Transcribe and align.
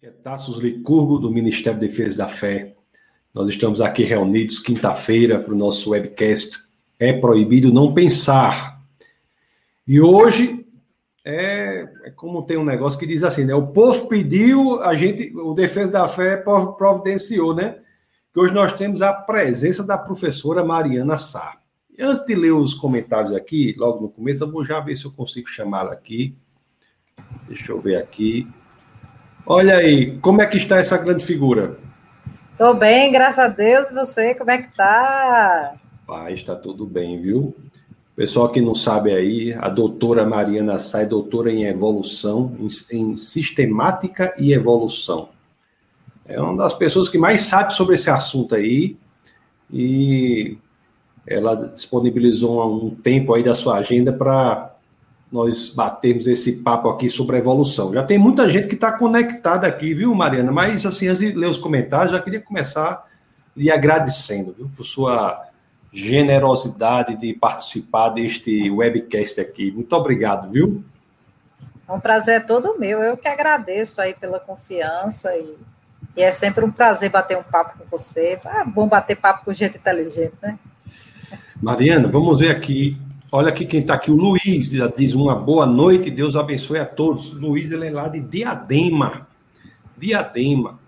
é 0.00 0.10
Tassos 0.10 0.58
Licurgo, 0.58 1.18
do 1.18 1.30
Ministério 1.30 1.80
da 1.80 1.86
Defesa 1.86 2.18
da 2.18 2.28
Fé. 2.28 2.76
Nós 3.34 3.48
estamos 3.48 3.80
aqui 3.80 4.04
reunidos 4.04 4.60
quinta-feira 4.60 5.40
para 5.40 5.52
o 5.52 5.56
nosso 5.56 5.90
webcast 5.90 6.58
É 7.00 7.12
Proibido 7.12 7.72
Não 7.72 7.92
Pensar. 7.92 8.80
E 9.86 10.00
hoje 10.00 10.64
é, 11.24 11.88
é, 12.04 12.10
como 12.12 12.44
tem 12.44 12.56
um 12.56 12.64
negócio 12.64 12.98
que 12.98 13.06
diz 13.06 13.24
assim, 13.24 13.44
né? 13.44 13.54
O 13.56 13.66
povo 13.66 14.06
pediu, 14.06 14.80
a 14.82 14.94
gente, 14.94 15.36
o 15.36 15.52
Defesa 15.52 15.90
da 15.90 16.08
Fé 16.08 16.36
providenciou, 16.36 17.52
né? 17.52 17.78
Que 18.32 18.38
hoje 18.38 18.54
nós 18.54 18.72
temos 18.74 19.02
a 19.02 19.12
presença 19.12 19.82
da 19.82 19.98
professora 19.98 20.64
Mariana 20.64 21.18
Sá. 21.18 21.58
E 21.90 22.02
antes 22.02 22.24
de 22.24 22.36
ler 22.36 22.52
os 22.52 22.72
comentários 22.72 23.32
aqui, 23.32 23.74
logo 23.76 24.00
no 24.00 24.08
começo, 24.08 24.44
eu 24.44 24.50
vou 24.50 24.64
já 24.64 24.78
ver 24.78 24.94
se 24.94 25.06
eu 25.06 25.10
consigo 25.10 25.48
chamá-la 25.48 25.92
aqui. 25.92 26.36
Deixa 27.48 27.72
eu 27.72 27.80
ver 27.80 27.96
aqui. 27.96 28.46
Olha 29.50 29.78
aí, 29.78 30.18
como 30.18 30.42
é 30.42 30.46
que 30.46 30.58
está 30.58 30.76
essa 30.76 30.98
grande 30.98 31.24
figura? 31.24 31.78
Tô 32.58 32.74
bem, 32.74 33.10
graças 33.10 33.38
a 33.38 33.48
Deus. 33.48 33.88
E 33.88 33.94
você, 33.94 34.34
como 34.34 34.50
é 34.50 34.58
que 34.58 34.76
tá? 34.76 35.74
Pai, 36.06 36.34
está 36.34 36.54
tudo 36.54 36.84
bem, 36.84 37.18
viu? 37.18 37.56
Pessoal 38.14 38.50
que 38.50 38.60
não 38.60 38.74
sabe 38.74 39.10
aí, 39.10 39.54
a 39.54 39.70
doutora 39.70 40.26
Mariana 40.26 40.78
Sai, 40.78 41.06
doutora 41.06 41.50
em 41.50 41.64
evolução, 41.64 42.54
em, 42.60 42.68
em, 42.94 43.16
sistemática 43.16 44.34
e 44.38 44.52
evolução. 44.52 45.30
É 46.26 46.38
uma 46.38 46.54
das 46.54 46.74
pessoas 46.74 47.08
que 47.08 47.16
mais 47.16 47.40
sabe 47.40 47.72
sobre 47.72 47.94
esse 47.94 48.10
assunto 48.10 48.54
aí 48.54 48.98
e 49.72 50.58
ela 51.26 51.54
disponibilizou 51.54 52.86
um 52.86 52.94
tempo 52.94 53.32
aí 53.32 53.42
da 53.42 53.54
sua 53.54 53.78
agenda 53.78 54.12
para 54.12 54.67
nós 55.30 55.68
batermos 55.68 56.26
esse 56.26 56.62
papo 56.62 56.88
aqui 56.88 57.08
sobre 57.08 57.36
a 57.36 57.38
evolução. 57.38 57.92
Já 57.92 58.02
tem 58.02 58.18
muita 58.18 58.48
gente 58.48 58.66
que 58.66 58.74
está 58.74 58.92
conectada 58.92 59.66
aqui, 59.66 59.92
viu, 59.92 60.14
Mariana? 60.14 60.50
Mas, 60.50 60.86
assim, 60.86 61.08
antes 61.08 61.20
de 61.20 61.32
ler 61.32 61.48
os 61.48 61.58
comentários, 61.58 62.12
já 62.12 62.20
queria 62.20 62.40
começar 62.40 63.06
lhe 63.54 63.70
agradecendo, 63.70 64.52
viu, 64.52 64.70
por 64.74 64.84
sua 64.84 65.44
generosidade 65.92 67.16
de 67.16 67.34
participar 67.34 68.10
deste 68.10 68.70
webcast 68.70 69.40
aqui. 69.40 69.70
Muito 69.70 69.92
obrigado, 69.94 70.50
viu? 70.50 70.84
É 71.86 71.92
um 71.92 72.00
prazer 72.00 72.46
todo 72.46 72.78
meu. 72.78 73.00
Eu 73.00 73.16
que 73.16 73.28
agradeço 73.28 74.00
aí 74.00 74.14
pela 74.14 74.38
confiança 74.38 75.34
e, 75.34 75.56
e 76.16 76.22
é 76.22 76.30
sempre 76.30 76.64
um 76.64 76.70
prazer 76.70 77.10
bater 77.10 77.36
um 77.36 77.42
papo 77.42 77.78
com 77.78 77.84
você. 77.84 78.38
É 78.44 78.64
bom 78.64 78.86
bater 78.86 79.16
papo 79.16 79.44
com 79.44 79.52
gente 79.52 79.78
inteligente, 79.78 80.34
né? 80.42 80.58
Mariana, 81.60 82.06
vamos 82.08 82.38
ver 82.38 82.50
aqui 82.50 82.96
Olha 83.30 83.50
aqui 83.50 83.66
quem 83.66 83.80
está 83.80 83.94
aqui, 83.94 84.10
o 84.10 84.16
Luiz, 84.16 84.70
diz 84.96 85.14
uma 85.14 85.34
boa 85.34 85.66
noite, 85.66 86.10
Deus 86.10 86.34
abençoe 86.34 86.78
a 86.78 86.86
todos. 86.86 87.32
Luiz, 87.32 87.70
ele 87.70 87.88
é 87.88 87.90
lá 87.90 88.08
de 88.08 88.20
Diadema. 88.20 89.26
Diadema. 89.98 90.78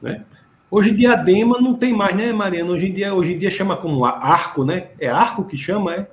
Né? 0.00 0.22
Hoje 0.70 0.90
Diadema 0.90 1.58
não 1.60 1.74
tem 1.74 1.94
mais, 1.94 2.14
né, 2.14 2.30
Mariana? 2.30 2.70
Hoje 2.70 2.88
em 2.88 2.92
dia, 2.92 3.14
hoje 3.14 3.32
em 3.32 3.38
dia 3.38 3.50
chama 3.50 3.74
como 3.74 4.04
arco, 4.04 4.64
né? 4.64 4.88
É 5.00 5.08
arco 5.08 5.44
que 5.44 5.56
chama, 5.56 5.94
é? 5.94 6.10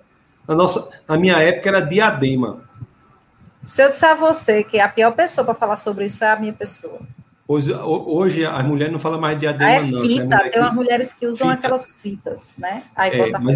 Na, 0.48 0.56
nossa, 0.56 0.90
na 1.06 1.18
minha 1.18 1.38
época 1.40 1.68
era 1.68 1.82
Diadema. 1.82 2.64
Se 3.66 3.84
eu 3.84 3.90
disser 3.90 4.12
a 4.12 4.16
você 4.16 4.64
que 4.64 4.80
a 4.80 4.88
pior 4.88 5.12
pessoa 5.12 5.44
para 5.44 5.56
falar 5.56 5.76
sobre 5.76 6.06
isso 6.06 6.24
é 6.24 6.30
a 6.30 6.40
minha 6.40 6.54
pessoa. 6.54 7.00
Hoje, 7.48 7.74
hoje 7.74 8.46
a 8.46 8.64
mulher 8.64 8.92
não 8.92 8.98
fala 8.98 9.20
mais 9.20 9.40
diadema, 9.40 9.70
ah, 9.70 9.76
é 9.76 9.82
não. 9.82 10.02
Fita, 10.02 10.50
tem 10.50 10.62
umas 10.62 10.74
mulheres 10.74 11.14
que 11.14 11.28
usam 11.28 11.50
fita. 11.50 11.60
aquelas 11.60 11.94
fitas, 11.94 12.56
né? 12.58 12.82
Aí 12.96 13.12
é, 13.12 13.32
mas, 13.38 13.56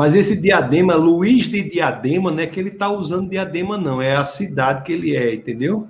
mas 0.00 0.14
esse 0.14 0.34
diadema, 0.34 0.94
Luiz 0.94 1.46
de 1.46 1.62
Diadema, 1.62 2.30
não 2.30 2.38
é 2.38 2.46
que 2.46 2.58
ele 2.58 2.70
está 2.70 2.88
usando 2.88 3.28
diadema, 3.28 3.76
não. 3.76 4.00
É 4.00 4.16
a 4.16 4.24
cidade 4.24 4.82
que 4.82 4.94
ele 4.94 5.14
é, 5.14 5.34
entendeu? 5.34 5.86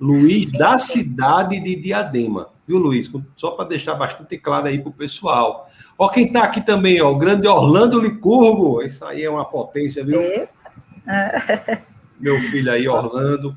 Luiz 0.00 0.48
sim, 0.48 0.56
da 0.56 0.78
sim. 0.78 1.02
cidade 1.02 1.60
de 1.60 1.76
Diadema. 1.76 2.48
Viu, 2.66 2.78
Luiz? 2.78 3.12
Só 3.36 3.50
para 3.50 3.68
deixar 3.68 3.96
bastante 3.96 4.38
claro 4.38 4.68
aí 4.68 4.78
para 4.78 4.88
o 4.88 4.94
pessoal. 4.94 5.68
Ó, 5.98 6.08
quem 6.08 6.28
está 6.28 6.44
aqui 6.44 6.62
também, 6.62 7.02
ó, 7.02 7.10
o 7.10 7.18
grande 7.18 7.46
Orlando 7.46 8.00
Licurgo. 8.00 8.80
Isso 8.80 9.04
aí 9.04 9.24
é 9.24 9.28
uma 9.28 9.44
potência, 9.44 10.02
viu? 10.02 10.22
É. 10.22 10.48
Meu 12.18 12.38
filho 12.38 12.72
aí, 12.72 12.88
Orlando, 12.88 13.54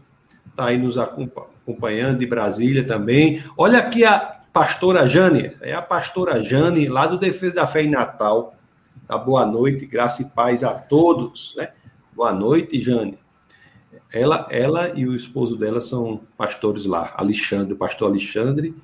está 0.50 0.66
aí 0.66 0.78
nos 0.78 0.98
acompanhando 0.98 2.20
de 2.20 2.26
Brasília 2.26 2.86
também. 2.86 3.42
Olha 3.58 3.80
aqui 3.80 4.04
a 4.04 4.20
pastora 4.52 5.08
Jane, 5.08 5.54
é 5.62 5.74
a 5.74 5.82
pastora 5.82 6.42
Jane, 6.44 6.90
lá 6.90 7.08
do 7.08 7.18
Defesa 7.18 7.56
da 7.56 7.68
Fé 7.68 7.84
em 7.84 7.90
Natal. 7.90 8.54
Tá, 9.08 9.18
boa 9.18 9.46
noite, 9.46 9.86
graça 9.86 10.22
e 10.22 10.26
paz 10.26 10.64
a 10.64 10.74
todos. 10.74 11.56
Né? 11.58 11.70
Boa 12.16 12.34
noite, 12.34 12.80
Jane. 12.80 13.18
Ela, 14.12 14.48
ela 14.50 14.92
e 14.96 15.08
o 15.08 15.16
esposo 15.16 15.58
dela 15.58 15.82
são 15.82 16.22
pastores 16.38 16.86
lá, 16.86 17.14
Alexandre, 17.18 17.74
o 17.74 17.78
pastor 17.78 18.12
Alexandre 18.12 18.76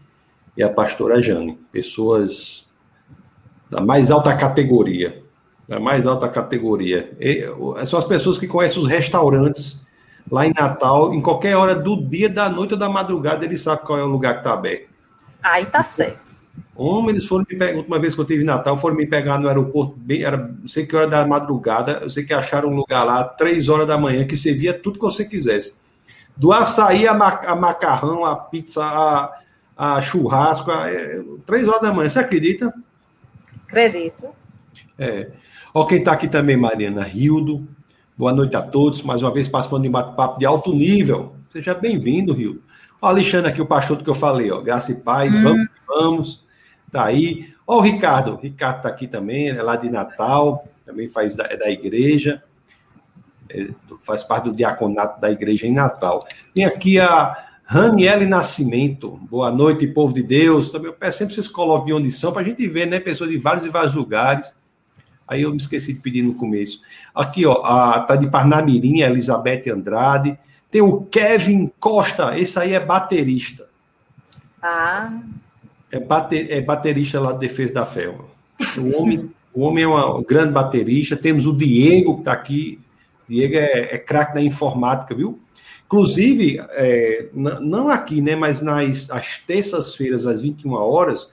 e 0.57 0.63
a 0.63 0.69
pastora 0.69 1.21
Jane, 1.21 1.57
pessoas 1.71 2.67
da 3.69 3.79
mais 3.79 4.09
alta 4.09 4.35
categoria, 4.35 5.23
da 5.67 5.79
mais 5.79 6.07
alta 6.07 6.27
categoria. 6.27 7.15
E, 7.19 7.45
são 7.85 7.99
as 7.99 8.05
pessoas 8.05 8.37
que 8.37 8.47
conhecem 8.47 8.81
os 8.81 8.87
restaurantes 8.87 9.87
lá 10.29 10.45
em 10.45 10.53
Natal, 10.53 11.13
em 11.13 11.21
qualquer 11.21 11.55
hora 11.55 11.75
do 11.75 11.95
dia, 11.95 12.29
da 12.29 12.49
noite 12.49 12.73
ou 12.73 12.79
da 12.79 12.89
madrugada, 12.89 13.45
eles 13.45 13.61
sabem 13.61 13.85
qual 13.85 13.99
é 13.99 14.03
o 14.03 14.07
lugar 14.07 14.33
que 14.33 14.39
está 14.39 14.53
aberto. 14.53 14.89
Aí 15.41 15.65
tá 15.65 15.83
certo. 15.83 16.28
Homem, 16.79 17.09
eles 17.09 17.25
foram 17.25 17.45
me 17.49 17.57
pegar, 17.57 17.75
última 17.75 17.99
vez 17.99 18.15
que 18.15 18.21
eu 18.21 18.25
tive 18.25 18.43
em 18.43 18.45
Natal, 18.45 18.77
foram 18.77 18.95
me 18.95 19.05
pegar 19.05 19.37
no 19.37 19.49
aeroporto, 19.49 19.95
bem, 19.97 20.23
era, 20.23 20.37
não 20.37 20.65
sei 20.65 20.85
que 20.85 20.95
hora 20.95 21.09
da 21.09 21.27
madrugada, 21.27 21.99
eu 22.03 22.09
sei 22.09 22.23
que 22.23 22.33
acharam 22.33 22.69
um 22.69 22.75
lugar 22.75 23.03
lá, 23.03 23.21
três 23.25 23.67
horas 23.67 23.85
da 23.85 23.97
manhã, 23.97 24.25
que 24.25 24.37
servia 24.37 24.73
tudo 24.73 24.97
que 24.97 25.03
você 25.03 25.25
quisesse. 25.25 25.75
Do 26.37 26.53
açaí 26.53 27.05
a, 27.05 27.13
ma, 27.13 27.27
a 27.27 27.53
macarrão, 27.53 28.23
a 28.23 28.33
pizza, 28.33 28.81
a, 28.81 29.41
a 29.75 30.01
churrasco, 30.01 30.71
a, 30.71 30.89
é, 30.89 31.21
três 31.45 31.67
horas 31.67 31.81
da 31.81 31.91
manhã, 31.91 32.07
você 32.07 32.19
acredita? 32.19 32.73
Acredito. 33.67 34.29
É. 34.97 35.31
Ó, 35.73 35.83
quem 35.85 35.99
está 35.99 36.13
aqui 36.13 36.29
também, 36.29 36.55
Mariana 36.55 37.03
Rildo. 37.03 37.67
Boa 38.17 38.31
noite 38.31 38.55
a 38.55 38.61
todos, 38.61 39.01
mais 39.01 39.21
uma 39.21 39.33
vez 39.33 39.49
participando 39.49 39.83
de 39.83 39.89
um 39.89 39.91
bate-papo 39.91 40.39
de 40.39 40.45
alto 40.45 40.73
nível. 40.73 41.35
Seja 41.49 41.73
bem-vindo, 41.73 42.33
Rildo. 42.33 42.63
Ó, 43.01 43.07
Alexandre 43.07 43.51
aqui, 43.51 43.61
o 43.61 43.65
pastor 43.65 43.97
do 43.97 44.03
que 44.05 44.09
eu 44.09 44.15
falei, 44.15 44.49
ó, 44.49 44.61
graça 44.61 44.93
e 44.93 45.01
paz, 45.01 45.35
hum. 45.35 45.43
vamos, 45.43 45.67
vamos. 45.85 46.48
Tá 46.91 47.05
aí. 47.05 47.53
Ó, 47.65 47.77
o 47.77 47.81
Ricardo. 47.81 48.33
O 48.33 48.37
Ricardo 48.37 48.81
tá 48.81 48.89
aqui 48.89 49.07
também, 49.07 49.49
é 49.49 49.61
lá 49.61 49.75
de 49.75 49.89
Natal, 49.89 50.67
também 50.85 51.07
faz 51.07 51.35
da, 51.35 51.45
é 51.45 51.55
da 51.55 51.69
igreja, 51.69 52.43
é, 53.49 53.69
faz 54.01 54.23
parte 54.23 54.45
do 54.45 54.55
diaconato 54.55 55.21
da 55.21 55.29
igreja 55.29 55.67
em 55.67 55.73
Natal. 55.73 56.25
Tem 56.53 56.65
aqui 56.65 56.99
a 56.99 57.47
Raniele 57.63 58.25
Nascimento. 58.25 59.19
Boa 59.29 59.51
noite, 59.51 59.85
povo 59.87 60.13
de 60.13 60.23
Deus. 60.23 60.69
Também 60.69 60.87
eu 60.87 60.93
peço 60.93 61.19
sempre 61.19 61.35
que 61.35 61.41
vocês 61.41 61.47
coloquem 61.47 61.93
onde 61.93 62.11
são, 62.11 62.31
para 62.31 62.41
a 62.41 62.45
gente 62.45 62.67
ver, 62.67 62.87
né? 62.87 62.99
Pessoas 62.99 63.29
de 63.29 63.37
vários 63.37 63.65
e 63.65 63.69
vários 63.69 63.93
lugares. 63.93 64.57
Aí 65.27 65.43
eu 65.43 65.51
me 65.51 65.57
esqueci 65.57 65.93
de 65.93 65.99
pedir 65.99 66.23
no 66.23 66.33
começo. 66.33 66.81
Aqui, 67.13 67.45
ó, 67.45 67.61
a, 67.63 67.99
tá 68.01 68.15
de 68.15 68.27
Parnamirim, 68.27 69.03
a 69.03 69.09
Elizabeth 69.09 69.69
Andrade. 69.71 70.37
Tem 70.71 70.81
o 70.81 71.01
Kevin 71.01 71.71
Costa, 71.79 72.37
esse 72.37 72.57
aí 72.59 72.73
é 72.73 72.79
baterista. 72.79 73.67
Ah 74.61 75.11
é, 75.91 75.99
bater, 75.99 76.51
é 76.51 76.61
baterista 76.61 77.19
lá 77.19 77.31
de 77.33 77.39
Defesa 77.39 77.73
da 77.73 77.85
Fé. 77.85 78.09
O 78.77 78.97
homem, 78.97 79.29
o 79.53 79.61
homem 79.61 79.83
é 79.83 79.87
um 79.87 80.23
grande 80.23 80.51
baterista. 80.51 81.15
Temos 81.15 81.45
o 81.45 81.53
Diego, 81.53 82.15
que 82.15 82.21
está 82.21 82.33
aqui. 82.33 82.79
Diego 83.27 83.55
é, 83.55 83.95
é 83.95 83.97
craque 83.97 84.35
na 84.35 84.41
informática, 84.41 85.15
viu? 85.15 85.39
Inclusive, 85.85 86.59
é, 86.71 87.29
não 87.33 87.89
aqui, 87.89 88.21
né, 88.21 88.35
mas 88.35 88.61
nas 88.61 89.09
às 89.09 89.39
terças-feiras, 89.39 90.27
às 90.27 90.41
21 90.41 90.73
horas, 90.73 91.31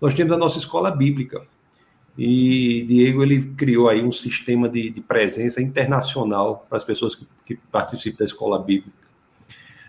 nós 0.00 0.14
temos 0.14 0.32
a 0.34 0.36
nossa 0.36 0.58
escola 0.58 0.90
bíblica. 0.90 1.40
E 2.16 2.84
Diego 2.86 3.22
ele 3.22 3.42
criou 3.56 3.88
aí 3.88 4.02
um 4.02 4.12
sistema 4.12 4.68
de, 4.68 4.90
de 4.90 5.00
presença 5.00 5.60
internacional 5.60 6.66
para 6.68 6.76
as 6.76 6.84
pessoas 6.84 7.14
que, 7.14 7.26
que 7.44 7.56
participam 7.72 8.18
da 8.18 8.24
escola 8.24 8.58
bíblica. 8.58 8.96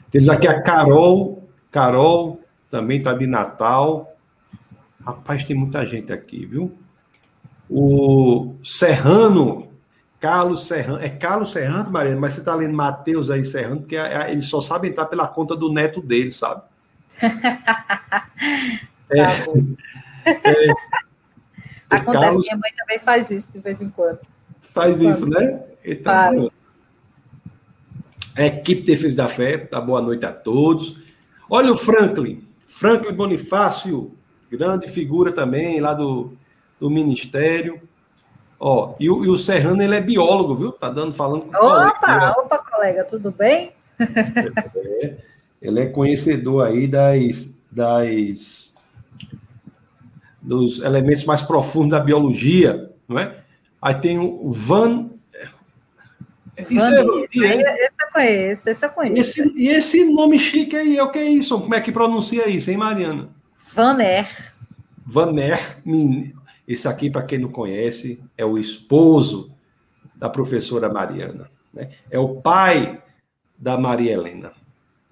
Temos 0.09 0.29
aqui 0.29 0.47
a 0.47 0.61
Carol, 0.61 1.43
Carol 1.69 2.39
também 2.75 2.97
está 2.97 3.13
de 3.13 3.25
Natal. 3.25 4.14
Rapaz, 5.05 5.43
tem 5.43 5.55
muita 5.55 5.85
gente 5.85 6.11
aqui, 6.11 6.45
viu? 6.45 6.75
O 7.69 8.55
Serrano, 8.63 9.71
Carlos 10.19 10.67
Serrano, 10.67 10.99
é 11.03 11.09
Carlos 11.09 11.51
Serrano, 11.51 11.91
Mariana, 11.91 12.19
mas 12.19 12.33
você 12.33 12.39
está 12.39 12.55
lendo 12.55 12.73
Mateus 12.73 13.29
aí 13.29 13.43
Serrano, 13.43 13.81
porque 13.81 13.95
eles 13.95 14.45
só 14.45 14.61
sabem 14.61 14.89
entrar 14.89 15.05
pela 15.05 15.27
conta 15.27 15.55
do 15.55 15.71
neto 15.71 16.01
dele, 16.01 16.31
sabe? 16.31 16.63
é, 17.21 17.27
tá 19.11 20.49
é, 20.49 20.73
Acontece, 21.89 22.25
Carlos... 22.25 22.47
minha 22.47 22.57
mãe 22.57 22.71
também 22.75 22.99
faz 22.99 23.29
isso 23.29 23.51
de 23.51 23.59
vez 23.59 23.81
em 23.81 23.89
quando. 23.89 24.19
Faz 24.59 24.99
isso, 24.99 25.27
né? 25.27 25.63
Então, 25.83 26.51
equipe 28.35 28.81
Defesa 28.81 29.15
da 29.15 29.29
Fé, 29.29 29.57
tá 29.57 29.79
boa 29.79 30.01
noite 30.01 30.25
a 30.25 30.33
todos. 30.33 30.97
Olha 31.49 31.71
o 31.71 31.77
Franklin, 31.77 32.45
Franklin 32.65 33.13
Bonifácio, 33.13 34.17
grande 34.57 34.87
figura 34.87 35.31
também 35.31 35.79
lá 35.79 35.93
do, 35.93 36.33
do 36.79 36.89
Ministério. 36.89 37.81
Ó, 38.59 38.95
e, 38.99 39.09
o, 39.09 39.25
e 39.25 39.29
o 39.29 39.37
Serrano, 39.37 39.81
ele 39.81 39.95
é 39.95 40.01
biólogo, 40.01 40.55
viu? 40.55 40.71
Tá 40.71 40.89
dando, 40.89 41.13
falando 41.13 41.43
com 41.43 41.55
Opa, 41.55 41.91
colega, 41.99 42.35
opa, 42.39 42.57
colega, 42.57 43.03
tudo 43.03 43.31
bem? 43.31 43.73
É, 43.99 45.15
Ele 45.61 45.79
é 45.79 45.85
conhecedor 45.87 46.65
aí 46.65 46.87
das, 46.87 47.53
das 47.71 48.73
dos 50.41 50.79
elementos 50.79 51.25
mais 51.25 51.41
profundos 51.41 51.91
da 51.91 51.99
biologia, 51.99 52.91
não 53.07 53.17
é? 53.17 53.37
Aí 53.81 53.95
tem 53.95 54.19
o 54.19 54.49
Van. 54.51 55.09
Isso 56.69 56.85
é, 56.85 57.05
esse, 57.23 57.45
é, 57.45 57.85
esse 57.85 58.01
eu 58.01 58.11
conheço, 58.13 58.69
esse 58.69 58.85
eu 58.85 58.89
conheço. 58.89 59.41
Esse, 59.41 59.53
e 59.55 59.69
esse 59.69 60.05
nome 60.05 60.39
chique 60.39 60.75
aí, 60.75 60.97
é 60.97 61.03
o 61.03 61.11
que 61.11 61.19
é 61.19 61.25
isso? 61.25 61.59
Como 61.59 61.75
é 61.75 61.81
que 61.81 61.91
pronuncia 61.91 62.47
isso, 62.47 62.69
hein, 62.69 62.77
Mariana? 62.77 63.29
Vaner. 63.75 64.53
Vaner, 65.05 65.59
esse 66.65 66.87
aqui, 66.87 67.09
para 67.09 67.23
quem 67.23 67.39
não 67.39 67.49
conhece, 67.49 68.23
é 68.37 68.45
o 68.45 68.57
esposo 68.57 69.51
da 70.15 70.29
professora 70.29 70.87
Mariana. 70.87 71.49
Né? 71.73 71.89
É 72.09 72.17
o 72.17 72.35
pai 72.35 73.03
da 73.57 73.77
Maria 73.77 74.13
Helena. 74.13 74.53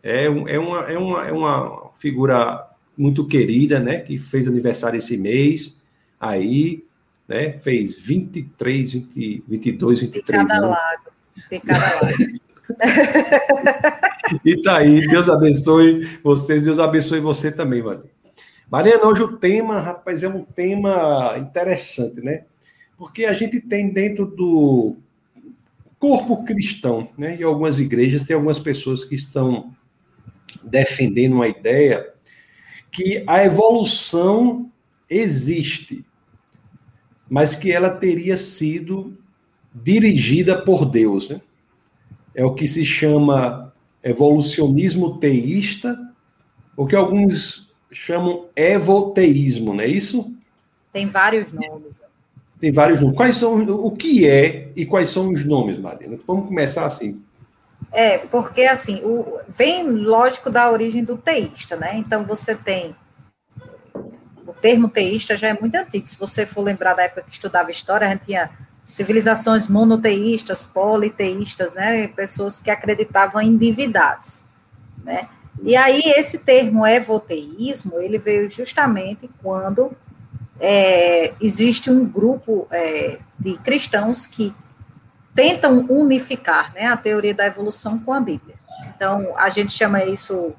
É, 0.02 0.26
é, 0.26 0.60
uma, 0.60 0.80
é, 0.90 0.98
uma, 0.98 1.28
é 1.28 1.32
uma 1.32 1.92
figura 1.94 2.70
muito 2.98 3.28
querida, 3.28 3.80
né? 3.80 4.00
Que 4.00 4.18
fez 4.18 4.48
aniversário 4.48 4.98
esse 4.98 5.18
mês. 5.18 5.78
Aí, 6.20 6.86
né? 7.28 7.58
Fez 7.60 7.96
23, 7.96 8.94
20, 8.94 9.44
22, 9.48 10.00
23 10.00 10.26
Tem 10.26 10.48
cada 10.48 10.58
anos. 10.58 10.78
Lago. 10.78 11.12
Tem 11.50 11.60
cada 11.60 11.96
lago. 12.02 12.44
e 14.46 14.62
tá 14.62 14.78
aí, 14.78 15.06
Deus 15.06 15.28
abençoe 15.28 16.06
vocês, 16.24 16.64
Deus 16.64 16.80
abençoe 16.80 17.20
você 17.20 17.52
também, 17.52 17.84
mano. 17.84 18.04
Mariana, 18.74 19.06
hoje 19.06 19.22
o 19.22 19.38
tema, 19.38 19.80
rapaz, 19.80 20.24
é 20.24 20.28
um 20.28 20.44
tema 20.44 21.38
interessante, 21.38 22.22
né? 22.22 22.46
Porque 22.98 23.24
a 23.24 23.32
gente 23.32 23.62
tem 23.62 23.94
dentro 23.94 24.26
do 24.26 24.96
corpo 26.00 26.44
cristão, 26.44 27.08
né? 27.16 27.36
Em 27.40 27.44
algumas 27.44 27.80
igrejas 27.80 28.24
tem 28.24 28.34
algumas 28.34 28.60
pessoas 28.60 29.04
que 29.04 29.14
estão 29.14 29.76
defendendo 30.64 31.34
uma 31.34 31.48
ideia 31.48 32.16
que 32.92 33.24
a 33.28 33.46
evolução 33.46 34.72
existe, 35.08 36.04
mas 37.30 37.54
que 37.54 37.72
ela 37.72 37.92
teria 37.92 38.36
sido 38.36 39.16
dirigida 39.72 40.60
por 40.60 40.84
Deus. 40.84 41.30
Né? 41.30 41.40
É 42.34 42.44
o 42.44 42.56
que 42.56 42.68
se 42.68 42.84
chama 42.84 43.72
evolucionismo 44.02 45.20
teísta, 45.20 45.96
o 46.76 46.88
que 46.88 46.96
alguns 46.96 47.72
chamam 47.94 48.46
evoteísmo, 48.56 49.74
não 49.74 49.82
é 49.82 49.88
isso? 49.88 50.34
Tem 50.92 51.08
vários 51.08 51.52
nomes. 51.52 52.02
Tem 52.60 52.72
vários 52.72 53.02
nomes. 53.02 53.18
Quais 53.18 53.36
são 53.36 53.62
o 53.64 53.96
que 53.96 54.28
é 54.28 54.70
e 54.76 54.86
quais 54.86 55.10
são 55.10 55.32
os 55.32 55.44
nomes, 55.46 55.78
Marina? 55.78 56.18
Vamos 56.26 56.48
começar 56.48 56.86
assim. 56.86 57.22
É, 57.92 58.20
porque 58.20 58.64
assim, 58.64 59.02
o, 59.04 59.40
vem 59.48 59.90
lógico 59.90 60.50
da 60.50 60.72
origem 60.72 61.04
do 61.04 61.18
teísta, 61.18 61.76
né? 61.76 61.98
Então 61.98 62.24
você 62.24 62.56
tem 62.56 62.96
o 64.48 64.54
termo 64.54 64.90
teísta 64.90 65.38
já 65.38 65.50
é 65.50 65.60
muito 65.60 65.76
antigo. 65.76 66.06
Se 66.06 66.18
você 66.18 66.46
for 66.46 66.62
lembrar 66.62 66.94
da 66.94 67.04
época 67.04 67.24
que 67.24 67.32
estudava 67.32 67.72
história, 67.72 68.08
a 68.08 68.10
gente 68.12 68.26
tinha 68.26 68.50
civilizações 68.86 69.68
monoteístas, 69.68 70.64
politeístas, 70.64 71.74
né? 71.74 72.08
Pessoas 72.10 72.60
que 72.60 72.70
acreditavam 72.70 73.42
em 73.42 73.56
divindades, 73.56 74.44
né? 75.04 75.30
E 75.62 75.76
aí 75.76 76.02
esse 76.18 76.40
termo 76.40 76.86
evoteísmo 76.86 78.00
ele 78.00 78.18
veio 78.18 78.50
justamente 78.50 79.30
quando 79.42 79.92
é, 80.60 81.34
existe 81.42 81.90
um 81.90 82.06
grupo 82.06 82.68
é, 82.72 83.20
de 83.40 83.58
cristãos 83.58 84.26
que 84.26 84.54
tentam 85.36 85.86
unificar 85.90 86.74
né, 86.74 86.86
a 86.86 86.98
teoria 86.98 87.34
da 87.34 87.46
evolução 87.46 88.00
com 88.00 88.14
a 88.14 88.20
Bíblia. 88.20 88.56
Então, 88.96 89.34
a 89.38 89.50
gente 89.50 89.72
chama 89.72 90.04
isso, 90.04 90.54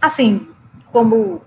assim, 0.00 0.48
como 0.92 1.42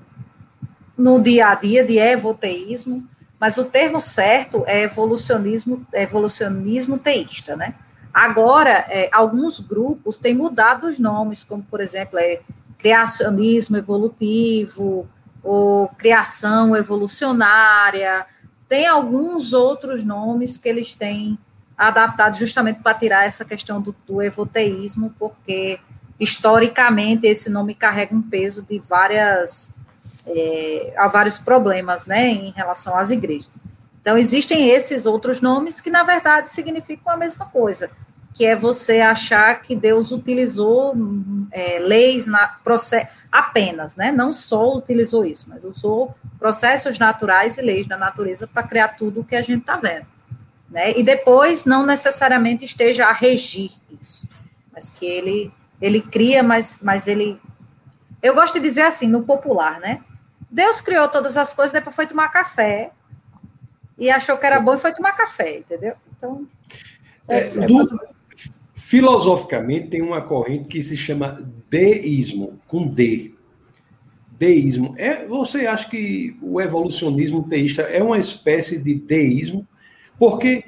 no 0.97 1.21
dia 1.21 1.49
a 1.49 1.55
dia 1.55 1.83
de 1.83 1.97
evoteísmo, 1.97 3.07
mas 3.39 3.57
o 3.57 3.65
termo 3.65 3.99
certo 3.99 4.63
é 4.67 4.83
evolucionismo, 4.83 5.85
evolucionismo 5.91 6.97
teísta, 6.97 7.55
né? 7.55 7.75
Agora, 8.13 8.85
é, 8.89 9.09
alguns 9.11 9.59
grupos 9.59 10.17
têm 10.17 10.35
mudado 10.35 10.87
os 10.87 10.99
nomes, 10.99 11.43
como, 11.43 11.63
por 11.63 11.81
exemplo, 11.81 12.19
é 12.19 12.41
criacionismo 12.77 13.77
evolutivo, 13.77 15.07
ou 15.43 15.89
criação 15.89 16.75
evolucionária, 16.75 18.25
tem 18.69 18.87
alguns 18.87 19.53
outros 19.53 20.05
nomes 20.05 20.57
que 20.57 20.69
eles 20.69 20.95
têm 20.95 21.37
adaptado 21.77 22.37
justamente 22.37 22.81
para 22.81 22.97
tirar 22.97 23.25
essa 23.25 23.43
questão 23.43 23.81
do, 23.81 23.93
do 24.07 24.21
evoteísmo, 24.21 25.13
porque 25.19 25.79
historicamente 26.19 27.27
esse 27.27 27.49
nome 27.49 27.75
carrega 27.75 28.15
um 28.15 28.21
peso 28.21 28.63
de 28.63 28.79
várias 28.79 29.73
é, 30.25 30.93
a 30.97 31.07
vários 31.07 31.37
problemas, 31.37 32.05
né, 32.05 32.29
em 32.29 32.51
relação 32.51 32.97
às 32.97 33.11
igrejas. 33.11 33.61
Então 34.03 34.17
existem 34.17 34.69
esses 34.69 35.07
outros 35.07 35.41
nomes 35.41 35.81
que 35.81 35.89
na 35.89 36.03
verdade 36.03 36.51
significam 36.51 37.11
a 37.11 37.17
mesma 37.17 37.45
coisa, 37.47 37.89
que 38.35 38.45
é 38.45 38.55
você 38.55 38.99
achar 38.99 39.61
que 39.61 39.75
Deus 39.75 40.11
utilizou 40.11 40.93
é, 41.51 41.79
leis 41.79 42.27
na, 42.27 42.57
apenas, 43.31 43.95
né? 43.95 44.11
Não 44.11 44.31
só 44.31 44.75
utilizou 44.75 45.25
isso, 45.25 45.47
mas 45.49 45.63
usou 45.63 46.13
processos 46.37 46.99
naturais 46.99 47.57
e 47.57 47.61
leis 47.63 47.87
da 47.87 47.97
natureza 47.97 48.45
para 48.45 48.63
criar 48.63 48.89
tudo 48.89 49.21
o 49.21 49.23
que 49.23 49.35
a 49.35 49.41
gente 49.41 49.61
está 49.61 49.77
vendo 49.77 50.13
né? 50.73 50.91
E 50.97 51.03
depois 51.03 51.65
não 51.65 51.85
necessariamente 51.85 52.65
esteja 52.65 53.05
a 53.05 53.13
regir 53.13 53.71
isso, 54.01 54.27
mas 54.73 54.89
que 54.89 55.05
ele 55.05 55.53
ele 55.79 56.01
cria, 56.01 56.41
mas, 56.41 56.79
mas 56.81 57.07
ele 57.07 57.39
eu 58.21 58.33
gosto 58.33 58.55
de 58.55 58.61
dizer 58.61 58.83
assim, 58.83 59.07
no 59.07 59.23
popular, 59.23 59.79
né? 59.79 60.01
Deus 60.49 60.81
criou 60.81 61.07
todas 61.07 61.37
as 61.37 61.53
coisas, 61.53 61.71
depois 61.71 61.95
foi 61.95 62.07
tomar 62.07 62.29
café 62.29 62.91
e 63.97 64.09
achou 64.09 64.37
que 64.37 64.45
era 64.45 64.59
bom 64.59 64.73
e 64.73 64.77
foi 64.77 64.93
tomar 64.93 65.13
café, 65.13 65.59
entendeu? 65.59 65.95
Então, 66.15 66.47
é, 67.27 67.39
é, 67.39 67.49
do, 67.49 67.83
filosoficamente 68.73 69.87
tem 69.87 70.01
uma 70.01 70.21
corrente 70.21 70.67
que 70.67 70.81
se 70.81 70.95
chama 70.95 71.41
deísmo, 71.69 72.59
com 72.67 72.87
D. 72.87 73.33
Deísmo. 74.37 74.93
É, 74.97 75.25
você 75.25 75.65
acha 75.65 75.89
que 75.89 76.35
o 76.41 76.59
evolucionismo 76.59 77.43
teísta 77.47 77.83
é 77.83 78.03
uma 78.03 78.17
espécie 78.17 78.77
de 78.77 78.95
deísmo? 78.95 79.65
Porque, 80.19 80.63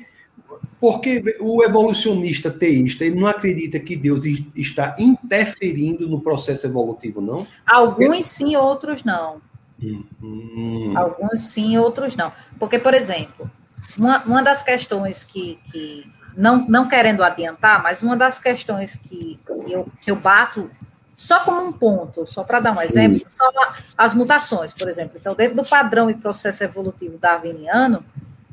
porque 0.80 1.38
o 1.39 1.63
evolucionista 1.63 2.50
teísta 2.50 3.06
ele 3.06 3.19
não 3.19 3.28
acredita 3.28 3.80
que 3.80 3.95
Deus 3.95 4.21
está 4.56 4.95
interferindo 4.98 6.07
no 6.07 6.21
processo 6.21 6.66
evolutivo, 6.66 7.21
não? 7.21 7.45
Alguns 7.66 8.25
sim, 8.25 8.56
outros 8.56 9.04
não. 9.04 9.42
Hum. 9.81 10.94
Alguns 10.95 11.42
sim, 11.42 11.78
outros 11.78 12.16
não. 12.16 12.31
Porque, 12.59 12.80
por 12.80 12.94
exemplo, 12.94 13.50
uma, 13.97 14.23
uma 14.23 14.44
das 14.44 14.64
questões 14.64 15.23
que, 15.23 15.59
que 15.71 16.09
não, 16.35 16.68
não 16.68 16.88
querendo 16.88 17.23
adiantar, 17.23 17.81
mas 17.81 18.02
uma 18.02 18.16
das 18.16 18.40
questões 18.40 18.95
que, 18.95 19.40
que, 19.66 19.71
eu, 19.71 19.88
que 20.02 20.11
eu 20.11 20.16
bato 20.16 20.69
só 21.16 21.40
como 21.40 21.66
um 21.66 21.71
ponto, 21.71 22.26
só 22.26 22.44
para 22.44 22.59
dar 22.59 22.76
um 22.76 22.81
exemplo, 22.81 23.21
são 23.28 23.50
as 23.97 24.14
mutações, 24.14 24.73
por 24.73 24.90
exemplo. 24.90 25.18
Então, 25.19 25.33
dentro 25.33 25.56
do 25.56 25.64
padrão 25.64 26.09
e 26.09 26.14
processo 26.14 26.64
evolutivo 26.64 27.18
darwiniano, 27.18 28.04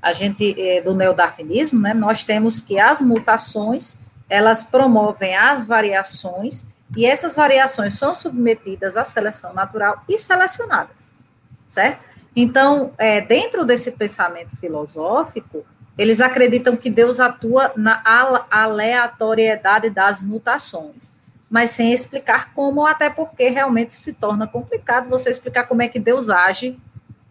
a 0.00 0.12
gente 0.12 0.54
é, 0.60 0.80
do 0.80 0.94
neodarwinismo, 0.94 1.80
né, 1.80 1.92
nós 1.92 2.22
temos 2.22 2.60
que 2.60 2.78
as 2.78 3.00
mutações 3.00 3.96
elas 4.28 4.64
promovem 4.64 5.36
as 5.36 5.66
variações 5.66 6.66
e 6.96 7.04
essas 7.04 7.36
variações 7.36 7.98
são 7.98 8.14
submetidas 8.14 8.96
à 8.96 9.04
seleção 9.04 9.52
natural 9.52 10.02
e 10.08 10.16
selecionadas, 10.16 11.11
certo? 11.72 12.00
Então, 12.36 12.92
é, 12.98 13.20
dentro 13.22 13.64
desse 13.64 13.92
pensamento 13.92 14.56
filosófico, 14.58 15.64
eles 15.96 16.20
acreditam 16.20 16.76
que 16.76 16.90
Deus 16.90 17.18
atua 17.18 17.72
na 17.76 18.02
aleatoriedade 18.50 19.88
das 19.88 20.20
mutações, 20.20 21.12
mas 21.48 21.70
sem 21.70 21.92
explicar 21.92 22.52
como, 22.52 22.86
até 22.86 23.08
porque 23.08 23.48
realmente 23.48 23.94
se 23.94 24.12
torna 24.12 24.46
complicado 24.46 25.08
você 25.08 25.30
explicar 25.30 25.64
como 25.64 25.82
é 25.82 25.88
que 25.88 25.98
Deus 25.98 26.28
age, 26.28 26.78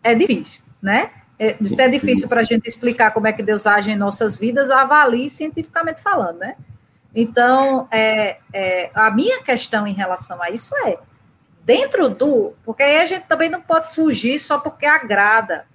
é 0.03 0.15
difícil, 0.15 0.63
né? 0.81 1.11
É, 1.37 1.57
se 1.63 1.81
é 1.81 1.87
difícil 1.87 2.27
para 2.27 2.41
a 2.41 2.43
gente 2.43 2.67
explicar 2.67 3.11
como 3.11 3.27
é 3.27 3.33
que 3.33 3.41
Deus 3.43 3.65
age 3.65 3.91
em 3.91 3.95
nossas 3.95 4.37
vidas, 4.37 4.69
avalie 4.69 5.29
cientificamente 5.29 6.01
falando, 6.01 6.39
né? 6.39 6.55
Então, 7.13 7.87
é, 7.91 8.37
é, 8.53 8.91
a 8.93 9.11
minha 9.11 9.41
questão 9.43 9.85
em 9.85 9.93
relação 9.93 10.41
a 10.41 10.49
isso 10.49 10.75
é, 10.85 10.97
dentro 11.65 12.09
do. 12.09 12.53
Porque 12.63 12.83
aí 12.83 12.99
a 12.99 13.05
gente 13.05 13.23
também 13.23 13.49
não 13.49 13.61
pode 13.61 13.93
fugir 13.93 14.39
só 14.39 14.59
porque 14.59 14.85
agrada. 14.85 15.65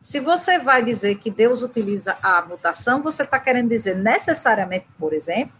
Se 0.00 0.20
você 0.20 0.58
vai 0.58 0.84
dizer 0.84 1.16
que 1.16 1.30
Deus 1.30 1.62
utiliza 1.62 2.16
a 2.22 2.42
mutação, 2.42 3.02
você 3.02 3.24
está 3.24 3.38
querendo 3.40 3.68
dizer 3.68 3.96
necessariamente, 3.96 4.86
por 4.98 5.12
exemplo, 5.12 5.52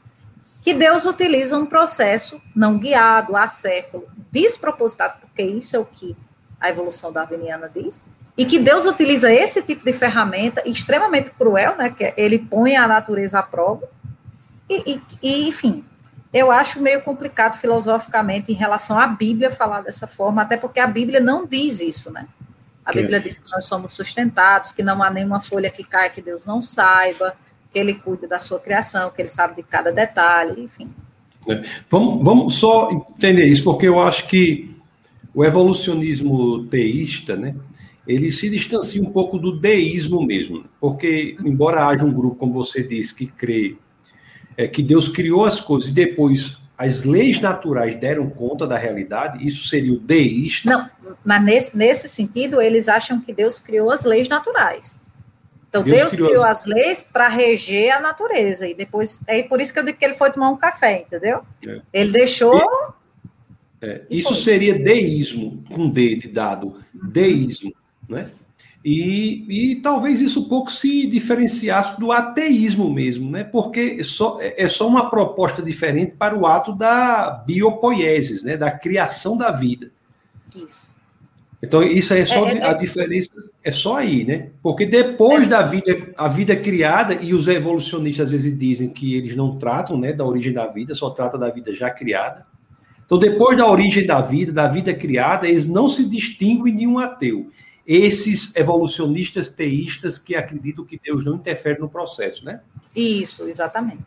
que 0.60 0.72
Deus 0.72 1.04
utiliza 1.04 1.58
um 1.58 1.66
processo 1.66 2.40
não 2.54 2.78
guiado, 2.78 3.36
acéfalo, 3.36 4.08
despropositado, 4.30 5.20
porque 5.20 5.42
isso 5.42 5.74
é 5.74 5.78
o 5.78 5.84
que 5.84 6.16
a 6.60 6.70
evolução 6.70 7.12
darwiniana 7.12 7.70
diz, 7.72 8.04
e 8.36 8.44
que 8.44 8.58
Deus 8.58 8.84
utiliza 8.84 9.32
esse 9.32 9.62
tipo 9.62 9.84
de 9.84 9.92
ferramenta 9.92 10.62
extremamente 10.68 11.30
cruel, 11.30 11.76
né? 11.76 11.90
Que 11.90 12.12
ele 12.16 12.38
põe 12.38 12.76
a 12.76 12.86
natureza 12.86 13.38
à 13.38 13.42
prova. 13.42 13.88
E, 14.68 14.92
e, 14.92 15.02
e 15.22 15.48
enfim, 15.48 15.84
eu 16.36 16.50
acho 16.50 16.80
meio 16.82 17.00
complicado 17.02 17.56
filosoficamente 17.58 18.52
em 18.52 18.54
relação 18.54 18.98
à 18.98 19.06
Bíblia 19.06 19.50
falar 19.50 19.80
dessa 19.80 20.06
forma, 20.06 20.42
até 20.42 20.56
porque 20.56 20.78
a 20.78 20.86
Bíblia 20.86 21.18
não 21.18 21.46
diz 21.46 21.80
isso, 21.80 22.12
né? 22.12 22.26
A 22.84 22.92
Bíblia 22.92 23.18
diz 23.18 23.38
que 23.38 23.50
nós 23.50 23.64
somos 23.64 23.92
sustentados, 23.92 24.70
que 24.70 24.82
não 24.82 25.02
há 25.02 25.10
nenhuma 25.10 25.40
folha 25.40 25.70
que 25.70 25.82
caia 25.82 26.10
que 26.10 26.20
Deus 26.20 26.44
não 26.44 26.60
saiba, 26.60 27.34
que 27.72 27.78
Ele 27.78 27.94
cuida 27.94 28.28
da 28.28 28.38
sua 28.38 28.60
criação, 28.60 29.10
que 29.10 29.22
Ele 29.22 29.28
sabe 29.28 29.56
de 29.56 29.62
cada 29.62 29.90
detalhe, 29.90 30.62
enfim. 30.62 30.88
É. 31.48 31.62
Vamos, 31.90 32.24
vamos 32.24 32.54
só 32.54 32.90
entender 32.90 33.46
isso, 33.46 33.64
porque 33.64 33.88
eu 33.88 33.98
acho 34.00 34.28
que 34.28 34.76
o 35.34 35.44
evolucionismo 35.44 36.66
teísta, 36.66 37.36
né, 37.36 37.56
ele 38.06 38.30
se 38.30 38.48
distancia 38.48 39.02
um 39.02 39.10
pouco 39.10 39.38
do 39.38 39.58
deísmo 39.58 40.24
mesmo, 40.24 40.64
porque 40.80 41.36
embora 41.44 41.86
haja 41.86 42.04
um 42.04 42.12
grupo, 42.12 42.36
como 42.36 42.52
você 42.52 42.82
disse, 42.82 43.14
que 43.14 43.26
crê 43.26 43.76
é, 44.56 44.66
que 44.66 44.82
Deus 44.82 45.08
criou 45.08 45.44
as 45.44 45.60
coisas 45.60 45.90
e 45.90 45.92
depois 45.92 46.56
as 46.78 47.04
leis 47.04 47.40
naturais 47.40 47.96
deram 47.96 48.28
conta 48.28 48.66
da 48.66 48.76
realidade, 48.76 49.46
isso 49.46 49.66
seria 49.66 49.94
o 49.94 49.98
deísta? 49.98 50.70
Não, 50.70 50.90
mas 51.24 51.42
nesse, 51.42 51.76
nesse 51.76 52.08
sentido, 52.08 52.60
eles 52.60 52.88
acham 52.88 53.20
que 53.20 53.32
Deus 53.32 53.58
criou 53.58 53.90
as 53.90 54.04
leis 54.04 54.28
naturais. 54.28 55.00
Então, 55.68 55.82
Deus, 55.82 55.96
Deus 55.96 56.12
criou, 56.12 56.28
criou 56.28 56.44
as... 56.44 56.60
as... 56.60 56.66
leis 56.66 57.02
para 57.02 57.28
reger 57.28 57.92
a 57.92 58.00
natureza. 58.00 58.68
E 58.68 58.74
depois, 58.74 59.20
é 59.26 59.42
por 59.42 59.60
isso 59.60 59.72
que 59.72 59.78
eu 59.78 59.84
digo 59.84 59.98
que 59.98 60.04
ele 60.04 60.14
foi 60.14 60.30
tomar 60.30 60.50
um 60.50 60.56
café, 60.56 61.04
entendeu? 61.06 61.42
É. 61.66 61.80
Ele 61.92 62.12
deixou. 62.12 62.58
E, 63.82 63.86
é, 63.86 64.02
isso 64.10 64.28
foi. 64.28 64.36
seria 64.36 64.78
deísmo, 64.78 65.64
com 65.70 65.88
D 65.88 66.16
de 66.16 66.28
dado. 66.28 66.82
Deísmo, 66.92 67.74
né? 68.08 68.30
E, 68.88 69.44
e 69.48 69.76
talvez 69.80 70.20
isso 70.20 70.42
um 70.42 70.48
pouco 70.48 70.70
se 70.70 71.08
diferenciasse 71.08 71.98
do 71.98 72.12
ateísmo 72.12 72.88
mesmo, 72.88 73.28
né? 73.28 73.42
Porque 73.42 73.96
é 73.98 74.04
só, 74.04 74.38
é, 74.40 74.62
é 74.62 74.68
só 74.68 74.86
uma 74.86 75.10
proposta 75.10 75.60
diferente 75.60 76.12
para 76.16 76.38
o 76.38 76.46
ato 76.46 76.72
da 76.72 77.42
biopoiesis, 77.44 78.44
né? 78.44 78.56
Da 78.56 78.70
criação 78.70 79.36
da 79.36 79.50
vida. 79.50 79.90
Isso. 80.54 80.86
Então, 81.60 81.82
isso 81.82 82.14
aí 82.14 82.20
é 82.20 82.26
só 82.26 82.46
é, 82.46 82.58
é, 82.58 82.64
a 82.64 82.72
diferença, 82.74 83.28
é 83.64 83.72
só 83.72 83.96
aí, 83.96 84.24
né? 84.24 84.50
Porque 84.62 84.86
depois 84.86 85.46
é, 85.46 85.48
da 85.48 85.62
vida, 85.62 86.12
a 86.16 86.28
vida 86.28 86.54
criada, 86.54 87.14
e 87.14 87.34
os 87.34 87.48
evolucionistas 87.48 88.26
às 88.26 88.30
vezes 88.30 88.56
dizem 88.56 88.90
que 88.90 89.16
eles 89.16 89.34
não 89.34 89.58
tratam 89.58 89.98
né, 89.98 90.12
da 90.12 90.24
origem 90.24 90.52
da 90.52 90.68
vida, 90.68 90.94
só 90.94 91.10
trata 91.10 91.36
da 91.36 91.50
vida 91.50 91.74
já 91.74 91.90
criada. 91.90 92.46
Então, 93.04 93.18
depois 93.18 93.58
da 93.58 93.68
origem 93.68 94.06
da 94.06 94.20
vida, 94.20 94.52
da 94.52 94.68
vida 94.68 94.94
criada, 94.94 95.48
eles 95.48 95.66
não 95.66 95.88
se 95.88 96.08
distinguem 96.08 96.76
de 96.76 96.86
um 96.86 97.00
ateu 97.00 97.50
esses 97.86 98.54
evolucionistas 98.56 99.48
teístas 99.48 100.18
que 100.18 100.34
acreditam 100.34 100.84
que 100.84 100.98
Deus 100.98 101.24
não 101.24 101.36
interfere 101.36 101.78
no 101.78 101.88
processo, 101.88 102.44
né? 102.44 102.60
Isso, 102.94 103.46
exatamente. 103.46 104.02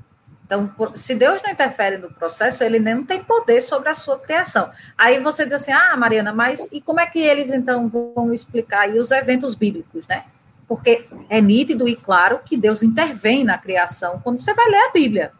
Então, 0.45 0.69
se 0.95 1.13
Deus 1.13 1.43
não 1.43 1.51
interfere 1.51 1.97
no 1.97 2.11
processo, 2.11 2.63
ele 2.63 2.79
não 2.79 3.05
tem 3.05 3.23
poder 3.23 3.61
sobre 3.61 3.87
a 3.87 3.93
sua 3.93 4.17
criação. 4.17 4.69
Aí 4.97 5.19
você 5.19 5.45
diz 5.45 5.53
assim, 5.53 5.71
ah, 5.71 5.95
Mariana, 5.95 6.33
mas 6.33 6.67
e 6.71 6.81
como 6.81 6.99
é 6.99 7.05
que 7.05 7.19
eles 7.19 7.51
então 7.51 7.87
vão 7.87 8.33
explicar 8.33 8.81
aí 8.81 8.97
os 8.97 9.11
eventos 9.11 9.53
bíblicos, 9.53 10.07
né? 10.07 10.25
Porque 10.67 11.07
é 11.29 11.39
nítido 11.39 11.87
e 11.87 11.95
claro 11.95 12.39
que 12.43 12.57
Deus 12.57 12.81
intervém 12.81 13.43
na 13.43 13.59
criação 13.59 14.19
quando 14.23 14.39
você 14.39 14.53
vai 14.55 14.67
ler 14.69 14.87
a 14.87 14.91
Bíblia, 14.91 15.31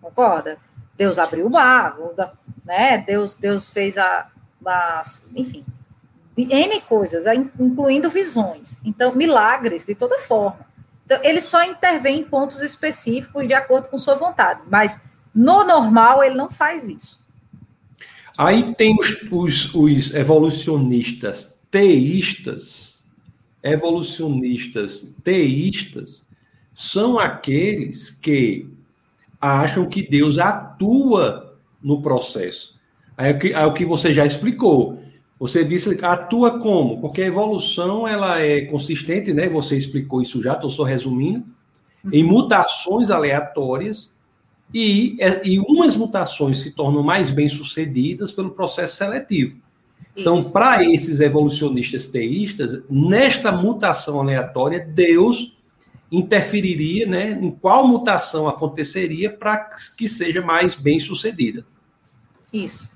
concorda? 0.00 0.58
Deus 0.96 1.18
abriu 1.18 1.46
o 1.46 1.50
mar, 1.50 1.96
né? 2.64 2.98
Deus, 2.98 3.34
Deus 3.34 3.72
fez 3.72 3.96
a, 3.96 4.26
a 4.66 5.02
enfim, 5.36 5.64
N 6.36 6.80
coisas, 6.82 7.24
incluindo 7.58 8.10
visões. 8.10 8.78
Então, 8.84 9.14
milagres, 9.14 9.84
de 9.84 9.94
toda 9.94 10.18
forma. 10.18 10.66
Então, 11.04 11.18
ele 11.22 11.40
só 11.40 11.62
intervém 11.62 12.20
em 12.20 12.24
pontos 12.24 12.60
específicos 12.60 13.46
de 13.46 13.54
acordo 13.54 13.88
com 13.88 13.96
sua 13.96 14.16
vontade, 14.16 14.60
mas 14.68 15.00
no 15.34 15.64
normal 15.64 16.22
ele 16.22 16.34
não 16.34 16.50
faz 16.50 16.88
isso. 16.88 17.20
Aí 18.36 18.74
tem 18.74 18.94
os, 18.98 19.22
os, 19.30 19.74
os 19.74 20.14
evolucionistas 20.14 21.58
teístas, 21.70 23.02
evolucionistas 23.62 25.08
teístas, 25.22 26.26
são 26.74 27.18
aqueles 27.18 28.10
que 28.10 28.68
acham 29.40 29.86
que 29.86 30.02
Deus 30.02 30.38
atua 30.38 31.56
no 31.82 32.02
processo. 32.02 32.78
Aí, 33.16 33.30
é 33.30 33.54
aí 33.54 33.64
o 33.64 33.72
que 33.72 33.84
você 33.84 34.12
já 34.12 34.26
explicou. 34.26 35.02
Você 35.38 35.64
disse 35.64 36.02
atua 36.02 36.58
como? 36.58 37.00
Porque 37.00 37.22
a 37.22 37.26
evolução 37.26 38.08
ela 38.08 38.40
é 38.40 38.62
consistente, 38.62 39.32
né? 39.34 39.48
Você 39.48 39.76
explicou 39.76 40.22
isso 40.22 40.42
já, 40.42 40.54
estou 40.54 40.70
só 40.70 40.82
resumindo, 40.82 41.44
em 42.10 42.24
mutações 42.24 43.10
aleatórias 43.10 44.14
e, 44.72 45.16
é, 45.20 45.46
e 45.46 45.58
umas 45.58 45.94
mutações 45.96 46.60
se 46.60 46.72
tornam 46.72 47.02
mais 47.02 47.30
bem 47.30 47.48
sucedidas 47.48 48.32
pelo 48.32 48.50
processo 48.50 48.96
seletivo. 48.96 49.60
Então, 50.16 50.50
para 50.50 50.82
esses 50.82 51.20
evolucionistas 51.20 52.06
teístas, 52.06 52.82
nesta 52.88 53.52
mutação 53.52 54.18
aleatória, 54.18 54.80
Deus 54.80 55.54
interferiria, 56.10 57.06
né? 57.06 57.32
Em 57.32 57.50
qual 57.50 57.86
mutação 57.86 58.48
aconteceria 58.48 59.30
para 59.30 59.68
que 59.96 60.08
seja 60.08 60.40
mais 60.40 60.74
bem 60.74 60.98
sucedida. 60.98 61.66
Isso. 62.50 62.90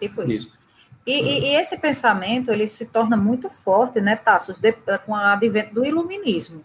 Depois. 0.00 0.28
Isso. 0.28 0.61
E, 1.04 1.12
e, 1.12 1.44
e, 1.46 1.54
esse 1.56 1.76
pensamento 1.78 2.52
ele 2.52 2.68
se 2.68 2.86
torna 2.86 3.16
muito 3.16 3.50
forte, 3.50 4.00
né, 4.00 4.14
Tassos, 4.14 4.60
de, 4.60 4.72
com 5.04 5.12
o 5.12 5.16
advento 5.16 5.74
do 5.74 5.84
iluminismo. 5.84 6.64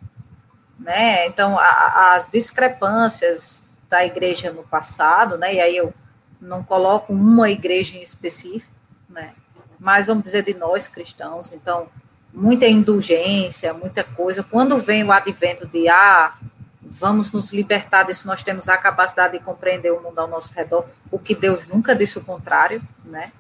Né? 0.80 1.26
Então, 1.26 1.58
a, 1.58 2.14
as 2.16 2.28
discrepâncias 2.28 3.66
da 3.90 4.06
igreja 4.06 4.52
no 4.52 4.64
passado, 4.64 5.38
né, 5.38 5.56
e 5.56 5.60
aí 5.60 5.78
eu 5.78 5.94
não 6.40 6.64
coloco 6.64 7.12
uma 7.12 7.50
igreja 7.50 7.98
em 7.98 8.02
específico, 8.02 8.76
né, 9.10 9.34
mas 9.80 10.06
vamos 10.06 10.24
dizer 10.24 10.44
de 10.44 10.54
nós 10.54 10.88
cristãos, 10.88 11.52
então, 11.52 11.88
muita 12.32 12.68
indulgência, 12.68 13.74
muita 13.74 14.04
coisa. 14.04 14.44
Quando 14.44 14.78
vem 14.78 15.04
o 15.04 15.12
advento 15.12 15.68
de, 15.68 15.90
ah, 15.90 16.38
vamos 16.82 17.32
nos 17.32 17.52
libertar 17.52 18.04
disso, 18.04 18.28
nós 18.28 18.44
temos 18.44 18.70
a 18.70 18.78
capacidade 18.78 19.38
de 19.38 19.44
compreender 19.44 19.92
o 19.92 20.02
mundo 20.02 20.20
ao 20.20 20.28
nosso 20.28 20.54
redor, 20.54 20.86
o 21.12 21.18
que 21.18 21.34
Deus 21.34 21.68
nunca 21.68 21.96
disse 21.96 22.20
o 22.20 22.24
contrário, 22.24 22.82
né? 23.04 23.32